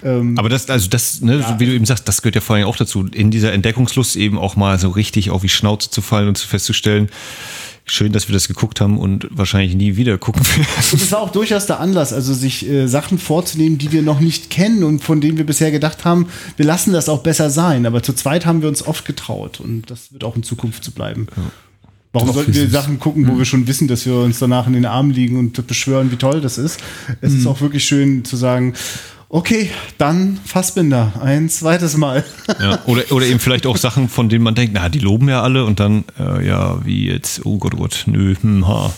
Ähm, 0.04 0.38
Aber 0.38 0.50
das, 0.50 0.70
also 0.70 0.90
das, 0.90 1.22
ne, 1.22 1.42
so 1.42 1.60
wie 1.60 1.66
du 1.66 1.74
eben 1.74 1.86
sagst, 1.86 2.08
das 2.08 2.22
gehört 2.22 2.36
ja 2.36 2.42
vor 2.42 2.56
allem 2.56 2.66
auch 2.66 2.78
dazu, 2.78 3.06
in 3.06 3.32
dieser 3.32 3.54
Entdeckungslust 3.54 4.16
eben 4.16 4.38
auch 4.38 4.56
mal 4.56 4.78
so 4.78 4.90
richtig 4.90 5.32
auf 5.32 5.42
die 5.42 5.50
Schnauze 5.50 5.90
zu 5.90 6.02
fallen 6.02 6.28
und 6.28 6.38
zu 6.38 6.48
festzustellen, 6.48 7.10
schön, 7.86 8.12
dass 8.12 8.28
wir 8.28 8.34
das 8.34 8.48
geguckt 8.48 8.82
haben 8.82 8.98
und 8.98 9.28
wahrscheinlich 9.32 9.76
nie 9.76 9.96
wieder 9.96 10.18
gucken 10.18 10.46
werden. 10.46 10.66
Und 10.92 11.02
es 11.02 11.12
war 11.12 11.20
auch 11.20 11.32
durchaus 11.32 11.66
der 11.66 11.80
Anlass, 11.80 12.14
also 12.14 12.34
sich 12.34 12.68
äh, 12.68 12.88
Sachen 12.88 13.20
vorzunehmen, 13.20 13.78
die 13.78 13.92
wir 13.92 14.02
noch 14.02 14.20
nicht 14.20 14.50
kennen 14.50 14.84
und 14.84 15.04
von 15.04 15.22
denen 15.22 15.38
wir 15.38 15.46
bisher 15.46 15.72
gedacht 15.72 16.04
haben, 16.06 16.28
wir 16.58 16.66
lassen 16.66 16.94
das 16.94 17.10
auch 17.10 17.22
besser 17.24 17.50
sein. 17.50 17.86
Aber 17.86 18.02
zu 18.02 18.14
zweit 18.14 18.46
haben 18.46 18.62
wir 18.62 18.70
uns 18.70 18.86
oft 18.86 19.06
getraut 19.06 19.60
und 19.60 19.90
das 19.90 20.12
wird 20.12 20.24
auch 20.24 20.36
in 20.36 20.44
Zukunft 20.44 20.84
so 20.84 20.92
bleiben. 20.92 21.28
Warum 22.16 22.34
sollten 22.34 22.54
wir. 22.54 22.70
Sachen 22.70 23.00
gucken, 23.00 23.28
wo 23.28 23.38
wir 23.38 23.46
schon 23.46 23.68
wissen, 23.68 23.88
dass 23.88 24.06
wir 24.06 24.16
uns 24.16 24.40
danach 24.40 24.68
in 24.68 24.74
den 24.74 24.86
Armen 24.86 25.12
liegen 25.12 25.38
und 25.38 25.68
beschwören, 25.68 26.12
wie 26.12 26.16
toll 26.16 26.42
das 26.42 26.58
ist? 26.58 26.80
Es 27.22 27.34
ist 27.34 27.46
auch 27.46 27.62
wirklich 27.62 27.86
schön 27.86 28.24
zu 28.24 28.38
sagen, 28.38 28.74
okay, 29.30 29.70
dann 29.98 30.40
Fassbinder, 30.46 31.14
ein 31.22 31.50
zweites 31.50 31.98
Mal. 31.98 32.24
Ja, 32.60 32.80
oder, 32.86 33.04
oder 33.12 33.26
eben 33.26 33.40
vielleicht 33.40 33.66
auch 33.66 33.78
Sachen, 33.78 34.08
von 34.08 34.30
denen 34.30 34.44
man 34.44 34.56
denkt, 34.56 34.74
na, 34.74 34.88
die 34.90 35.00
loben 35.00 35.28
ja 35.28 35.42
alle 35.42 35.66
und 35.66 35.80
dann, 35.80 36.06
äh, 36.20 36.48
ja, 36.48 36.84
wie 36.86 37.08
jetzt, 37.08 37.46
oh 37.46 37.58
Gott, 37.58 37.74
oh 37.76 37.80
Gott, 37.80 38.04
nö, 38.08 38.36
hm, 38.40 38.68
ha. 38.68 38.94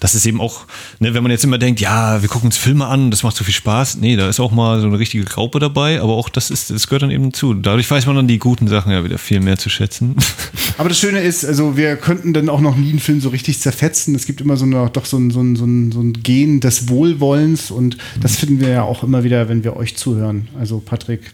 Das 0.00 0.14
ist 0.14 0.26
eben 0.26 0.40
auch, 0.40 0.66
ne, 1.00 1.14
wenn 1.14 1.22
man 1.22 1.32
jetzt 1.32 1.44
immer 1.44 1.58
denkt, 1.58 1.80
ja, 1.80 2.22
wir 2.22 2.28
gucken 2.28 2.46
uns 2.48 2.56
Filme 2.56 2.86
an, 2.86 3.10
das 3.10 3.22
macht 3.22 3.36
so 3.36 3.44
viel 3.44 3.54
Spaß. 3.54 3.96
Nee, 3.96 4.16
da 4.16 4.28
ist 4.28 4.40
auch 4.40 4.52
mal 4.52 4.80
so 4.80 4.86
eine 4.86 4.98
richtige 4.98 5.24
Graupe 5.24 5.58
dabei, 5.58 6.00
aber 6.00 6.14
auch 6.14 6.28
das 6.28 6.50
ist, 6.50 6.70
das 6.70 6.86
gehört 6.86 7.02
dann 7.02 7.10
eben 7.10 7.32
zu. 7.32 7.54
Dadurch 7.54 7.90
weiß 7.90 8.06
man 8.06 8.16
dann 8.16 8.28
die 8.28 8.38
guten 8.38 8.68
Sachen 8.68 8.92
ja 8.92 9.04
wieder 9.04 9.18
viel 9.18 9.40
mehr 9.40 9.58
zu 9.58 9.70
schätzen. 9.70 10.16
Aber 10.78 10.88
das 10.88 10.98
Schöne 11.00 11.18
ist, 11.20 11.44
also 11.44 11.76
wir 11.76 11.96
könnten 11.96 12.32
dann 12.32 12.48
auch 12.48 12.60
noch 12.60 12.76
nie 12.76 12.90
einen 12.90 13.00
Film 13.00 13.20
so 13.20 13.30
richtig 13.30 13.58
zerfetzen. 13.58 14.14
Es 14.14 14.26
gibt 14.26 14.40
immer 14.40 14.56
so 14.56 14.64
eine, 14.64 14.88
doch 14.92 15.06
so 15.06 15.16
ein, 15.16 15.32
so, 15.32 15.40
ein, 15.40 15.56
so, 15.56 15.64
ein, 15.64 15.90
so 15.90 16.00
ein 16.00 16.12
Gen 16.12 16.60
des 16.60 16.88
Wohlwollens 16.88 17.72
und 17.72 17.98
das 18.20 18.36
finden 18.36 18.60
wir 18.60 18.68
ja 18.68 18.82
auch 18.82 19.02
immer 19.02 19.24
wieder, 19.24 19.48
wenn 19.48 19.64
wir 19.64 19.76
euch 19.76 19.96
zuhören. 19.96 20.46
Also 20.58 20.78
Patrick, 20.78 21.32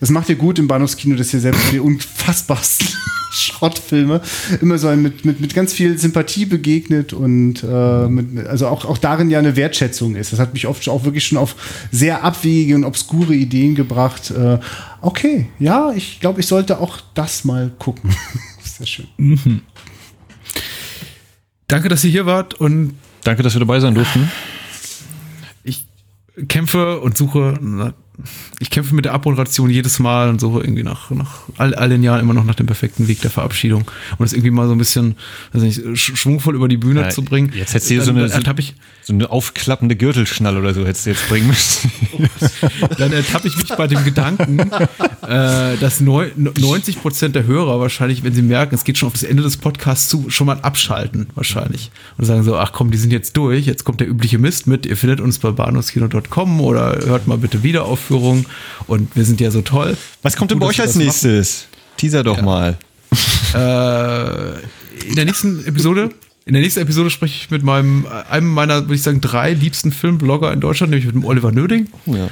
das 0.00 0.10
macht 0.10 0.28
ihr 0.28 0.36
gut 0.36 0.58
im 0.58 0.68
Bahnhofskino, 0.68 1.16
dass 1.16 1.32
ihr 1.34 1.40
selbst 1.40 1.72
die 1.72 1.80
unfassbarsten 1.80 2.88
Schrottfilme 3.32 4.20
immer 4.60 4.78
so 4.78 4.88
mit, 4.96 5.24
mit, 5.24 5.40
mit 5.40 5.54
ganz 5.54 5.72
viel 5.72 5.96
Sympathie 5.98 6.46
begegnet 6.46 7.12
und 7.12 7.62
äh, 7.62 8.08
mit, 8.08 8.46
also 8.46 8.66
auch, 8.66 8.84
auch 8.84 8.98
darin 8.98 9.30
ja 9.30 9.38
eine 9.38 9.54
Wertschätzung 9.54 10.16
ist. 10.16 10.32
Das 10.32 10.40
hat 10.40 10.52
mich 10.52 10.66
oft 10.66 10.88
auch 10.88 11.04
wirklich 11.04 11.24
schon 11.24 11.38
auf 11.38 11.54
sehr 11.92 12.24
abwegige 12.24 12.74
und 12.74 12.84
obskure 12.84 13.34
Ideen 13.34 13.74
gebracht. 13.76 14.30
Äh, 14.32 14.58
okay, 15.00 15.46
ja, 15.58 15.92
ich 15.92 16.18
glaube, 16.20 16.40
ich 16.40 16.46
sollte 16.46 16.80
auch 16.80 16.98
das 17.14 17.44
mal 17.44 17.70
gucken. 17.78 18.10
Sehr 18.62 18.86
schön. 18.86 19.62
danke, 21.68 21.88
dass 21.88 22.02
ihr 22.02 22.10
hier 22.10 22.26
wart 22.26 22.54
und 22.54 22.94
Danke, 23.24 23.42
dass 23.42 23.54
wir 23.54 23.60
dabei 23.60 23.80
sein 23.80 23.94
durften. 23.94 24.30
ich 25.62 25.86
kämpfe 26.48 27.00
und 27.00 27.16
suche 27.16 27.58
na, 27.60 27.94
ich 28.58 28.70
kämpfe 28.70 28.94
mit 28.94 29.04
der 29.04 29.14
Abmoderation 29.14 29.70
jedes 29.70 29.98
Mal 29.98 30.28
und 30.28 30.40
suche 30.40 30.60
irgendwie 30.60 30.82
nach, 30.82 31.10
nach 31.10 31.40
all, 31.56 31.74
all 31.74 31.88
den 31.88 32.02
Jahren 32.02 32.20
immer 32.20 32.34
noch 32.34 32.44
nach 32.44 32.54
dem 32.54 32.66
perfekten 32.66 33.08
Weg 33.08 33.20
der 33.22 33.30
Verabschiedung 33.30 33.82
und 33.82 34.20
das 34.20 34.32
irgendwie 34.32 34.50
mal 34.50 34.66
so 34.66 34.72
ein 34.72 34.78
bisschen, 34.78 35.16
weiß 35.52 35.62
nicht, 35.62 35.80
sch- 35.80 36.16
schwungvoll 36.16 36.54
über 36.54 36.68
die 36.68 36.76
Bühne 36.76 37.02
Ja, 37.02 37.08
zu 37.10 37.22
bringen. 37.22 37.52
Jetzt 37.54 37.74
hättest 37.74 37.90
du 37.90 37.94
hier 37.94 38.02
so 38.02 38.12
Dann 38.12 38.20
eine, 38.20 38.28
so, 38.28 38.34
ertappe 38.34 38.60
ich, 38.60 38.74
so 39.02 39.12
eine 39.12 39.30
aufklappende 39.30 39.96
Gürtelschnalle 39.96 40.58
oder 40.58 40.74
so 40.74 40.86
hättest 40.86 41.06
du 41.06 41.10
jetzt 41.10 41.28
bringen 41.28 41.46
müssen. 41.48 41.90
dann 42.98 43.12
ertappe 43.12 43.48
ich 43.48 43.56
mich 43.56 43.68
bei 43.68 43.86
dem 43.86 44.04
Gedanken, 44.04 44.58
äh, 44.60 45.76
dass 45.78 46.00
neun- 46.00 46.30
90 46.58 47.00
Prozent 47.00 47.34
der 47.34 47.44
Hörer 47.46 47.80
wahrscheinlich, 47.80 48.22
wenn 48.24 48.34
sie 48.34 48.42
merken, 48.42 48.74
es 48.74 48.84
geht 48.84 48.98
schon 48.98 49.06
auf 49.08 49.12
das 49.14 49.22
Ende 49.22 49.42
des 49.42 49.56
Podcasts 49.56 50.08
zu, 50.08 50.30
schon 50.30 50.46
mal 50.46 50.60
abschalten 50.60 51.28
wahrscheinlich 51.34 51.90
und 52.18 52.24
sagen 52.24 52.42
so, 52.42 52.56
ach 52.56 52.72
komm, 52.72 52.90
die 52.90 52.98
sind 52.98 53.12
jetzt 53.12 53.36
durch, 53.36 53.66
jetzt 53.66 53.84
kommt 53.84 54.00
der 54.00 54.08
übliche 54.08 54.38
Mist 54.38 54.66
mit, 54.66 54.86
ihr 54.86 54.96
findet 54.96 55.20
uns 55.20 55.38
bei 55.38 55.50
bahnhofskino.com 55.50 56.60
oder 56.60 56.98
hört 57.06 57.26
mal 57.26 57.38
bitte 57.38 57.62
Wiederaufführung 58.10 58.46
und 58.86 59.14
wir 59.16 59.24
sind 59.24 59.40
ja 59.40 59.50
so 59.50 59.62
toll. 59.62 59.96
Was 60.22 60.36
kommt 60.36 60.50
denn 60.50 60.58
bei 60.58 60.66
euch 60.66 60.80
als 60.80 60.96
nächstes? 60.96 61.68
Teaser 61.96 62.22
doch 62.22 62.42
mal. 62.42 62.76
Äh, 63.54 65.06
in 65.08 65.16
der 65.16 65.24
nächsten 65.24 65.64
Episode, 65.66 66.10
in 66.46 66.52
der 66.52 66.62
nächsten 66.62 66.80
Episode 66.80 67.10
spreche 67.10 67.34
ich 67.34 67.50
mit 67.50 67.62
meinem, 67.62 68.06
einem 68.30 68.48
meiner, 68.48 68.82
würde 68.82 68.94
ich 68.94 69.02
sagen, 69.02 69.20
drei 69.20 69.52
liebsten 69.52 69.92
Filmblogger 69.92 70.52
in 70.52 70.60
Deutschland, 70.60 70.90
nämlich 70.90 71.06
mit 71.06 71.14
dem 71.14 71.24
Oliver 71.24 71.50
Nöding. 71.52 71.88
Ja. 72.06 72.28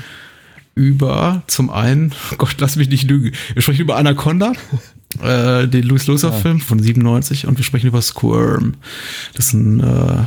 Über 0.78 1.42
zum 1.48 1.70
einen, 1.70 2.14
Gott, 2.38 2.56
lass 2.58 2.76
mich 2.76 2.88
nicht 2.88 3.04
lügen, 3.04 3.32
wir 3.52 3.62
sprechen 3.62 3.82
über 3.82 3.96
Anaconda, 3.96 4.52
äh, 5.22 5.66
den 5.66 5.82
Louis 5.82 6.06
Loser 6.06 6.32
Film 6.32 6.60
von 6.60 6.78
97 6.78 7.46
und 7.46 7.58
wir 7.58 7.64
sprechen 7.64 7.88
über 7.88 8.00
Squirm. 8.00 8.74
Das 9.34 9.46
ist 9.46 9.54
ein 9.54 9.80
äh, 9.80 10.26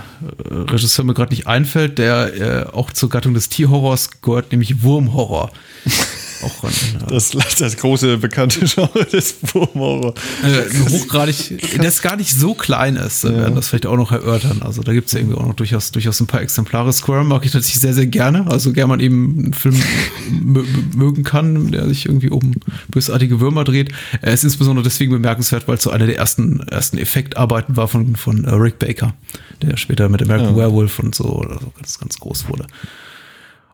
Regisseur, 0.49 1.05
mir 1.05 1.13
gerade 1.13 1.33
nicht 1.33 1.47
einfällt, 1.47 1.97
der 1.97 2.33
äh, 2.35 2.65
auch 2.73 2.91
zur 2.91 3.09
Gattung 3.09 3.33
des 3.33 3.49
Tierhorrors 3.49 4.21
gehört, 4.21 4.51
nämlich 4.51 4.83
Wurmhorror. 4.83 5.51
auch 6.43 6.63
ein, 6.63 6.69
äh, 6.71 7.07
Das, 7.09 7.31
das 7.57 7.77
große 7.77 8.17
bekannte 8.17 8.65
Genre 8.65 9.05
des 9.05 9.35
Wurmhorror. 9.53 10.13
äh, 10.43 10.89
hochgradig, 10.89 11.61
das 11.81 12.01
gar 12.01 12.15
nicht 12.15 12.31
so 12.31 12.53
klein 12.53 12.95
ist. 12.95 13.23
Wir 13.23 13.35
werden 13.37 13.55
das 13.55 13.67
vielleicht 13.69 13.85
auch 13.85 13.97
noch 13.97 14.11
erörtern. 14.11 14.61
Also 14.63 14.81
da 14.81 14.93
gibt 14.93 15.07
es 15.07 15.13
ja 15.13 15.19
irgendwie 15.19 15.37
auch 15.37 15.45
noch 15.47 15.55
durchaus, 15.55 15.91
durchaus 15.91 16.19
ein 16.19 16.27
paar 16.27 16.41
Exemplare. 16.41 16.91
Squirm 16.93 17.27
mag 17.27 17.45
ich 17.45 17.51
tatsächlich 17.51 17.81
sehr, 17.81 17.93
sehr 17.93 18.07
gerne. 18.07 18.45
Also 18.47 18.73
gern 18.73 18.89
man 18.89 18.99
eben 18.99 19.39
einen 19.39 19.53
Film 19.53 19.75
mö- 20.31 20.65
mögen 20.95 21.23
kann, 21.23 21.71
der 21.71 21.87
sich 21.87 22.05
irgendwie 22.05 22.29
um 22.29 22.53
bösartige 22.89 23.39
Würmer 23.39 23.63
dreht. 23.63 23.91
Er 24.21 24.33
ist 24.33 24.43
insbesondere 24.43 24.83
deswegen 24.83 25.11
bemerkenswert, 25.11 25.67
weil 25.67 25.75
es 25.75 25.83
so 25.83 25.89
einer 25.91 26.05
der 26.05 26.17
ersten, 26.17 26.59
ersten 26.67 26.97
Effektarbeiten 26.97 27.77
war 27.77 27.87
von, 27.87 28.15
von 28.15 28.43
äh, 28.45 28.51
Rick 28.51 28.79
Baker, 28.79 29.13
der 29.61 29.77
später 29.77 30.09
mit 30.09 30.21
American 30.21 30.55
Werewolf 30.55 30.99
und 30.99 31.15
so, 31.15 31.25
oder 31.25 31.59
so 31.59 31.71
ganz, 31.75 31.99
ganz 31.99 32.17
groß 32.19 32.49
wurde. 32.49 32.65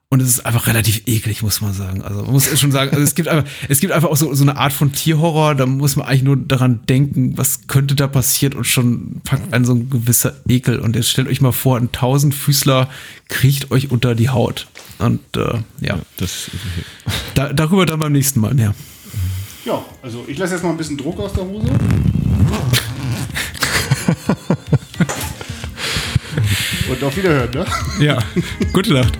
Und 0.10 0.22
es 0.22 0.30
ist 0.30 0.46
einfach 0.46 0.68
relativ 0.68 1.02
eklig, 1.06 1.44
muss 1.44 1.60
man 1.60 1.74
sagen. 1.74 2.02
Also 2.02 2.22
man 2.22 2.32
muss 2.32 2.58
schon 2.58 2.72
sagen, 2.72 2.92
also 2.92 3.04
es 3.04 3.14
gibt 3.14 3.28
einfach, 3.28 3.52
es 3.68 3.82
gibt 3.82 3.92
einfach 3.92 4.08
auch 4.08 4.16
so, 4.16 4.34
so 4.34 4.44
eine 4.44 4.56
Art 4.56 4.72
von 4.72 4.94
Tierhorror, 4.94 5.54
da 5.54 5.66
muss 5.66 5.98
man 5.98 6.08
eigentlich 6.08 6.24
nur 6.24 6.38
daran 6.38 6.80
denken, 6.88 7.38
was 7.38 7.68
könnte 7.68 7.94
da 7.94 8.08
passiert 8.08 8.56
und 8.56 8.64
schon 8.64 9.20
packt 9.26 9.54
einen 9.54 9.66
so 9.66 9.74
ein 9.74 9.90
gewisser 9.90 10.38
Ekel. 10.48 10.80
Und 10.80 10.96
jetzt 10.96 11.10
stellt 11.10 11.28
euch 11.28 11.42
mal 11.42 11.52
vor, 11.52 11.76
ein 11.76 11.92
Tausendfüßler 11.92 12.90
kriecht 13.28 13.70
euch 13.72 13.92
unter 13.92 14.16
die 14.16 14.30
Haut. 14.30 14.68
Und 14.98 15.20
äh, 15.36 15.56
ja, 15.82 16.00
Das, 16.16 16.52
da, 17.36 17.52
darüber 17.52 17.86
dann 17.86 18.00
beim 18.00 18.14
nächsten 18.14 18.40
Mal 18.40 18.54
mehr. 18.54 18.74
Ja, 19.66 19.84
also 20.02 20.24
ich 20.30 20.38
lasse 20.38 20.54
jetzt 20.54 20.64
mal 20.64 20.70
ein 20.70 20.78
bisschen 20.78 20.96
Druck 20.96 21.20
aus 21.20 21.34
der 21.34 21.44
Hose. 21.44 21.68
Und 26.90 27.04
auf 27.04 27.18
Wiederhören, 27.18 27.52
ne? 27.52 27.66
Ja, 28.00 28.20
gute 28.72 28.94
Nacht. 28.94 29.20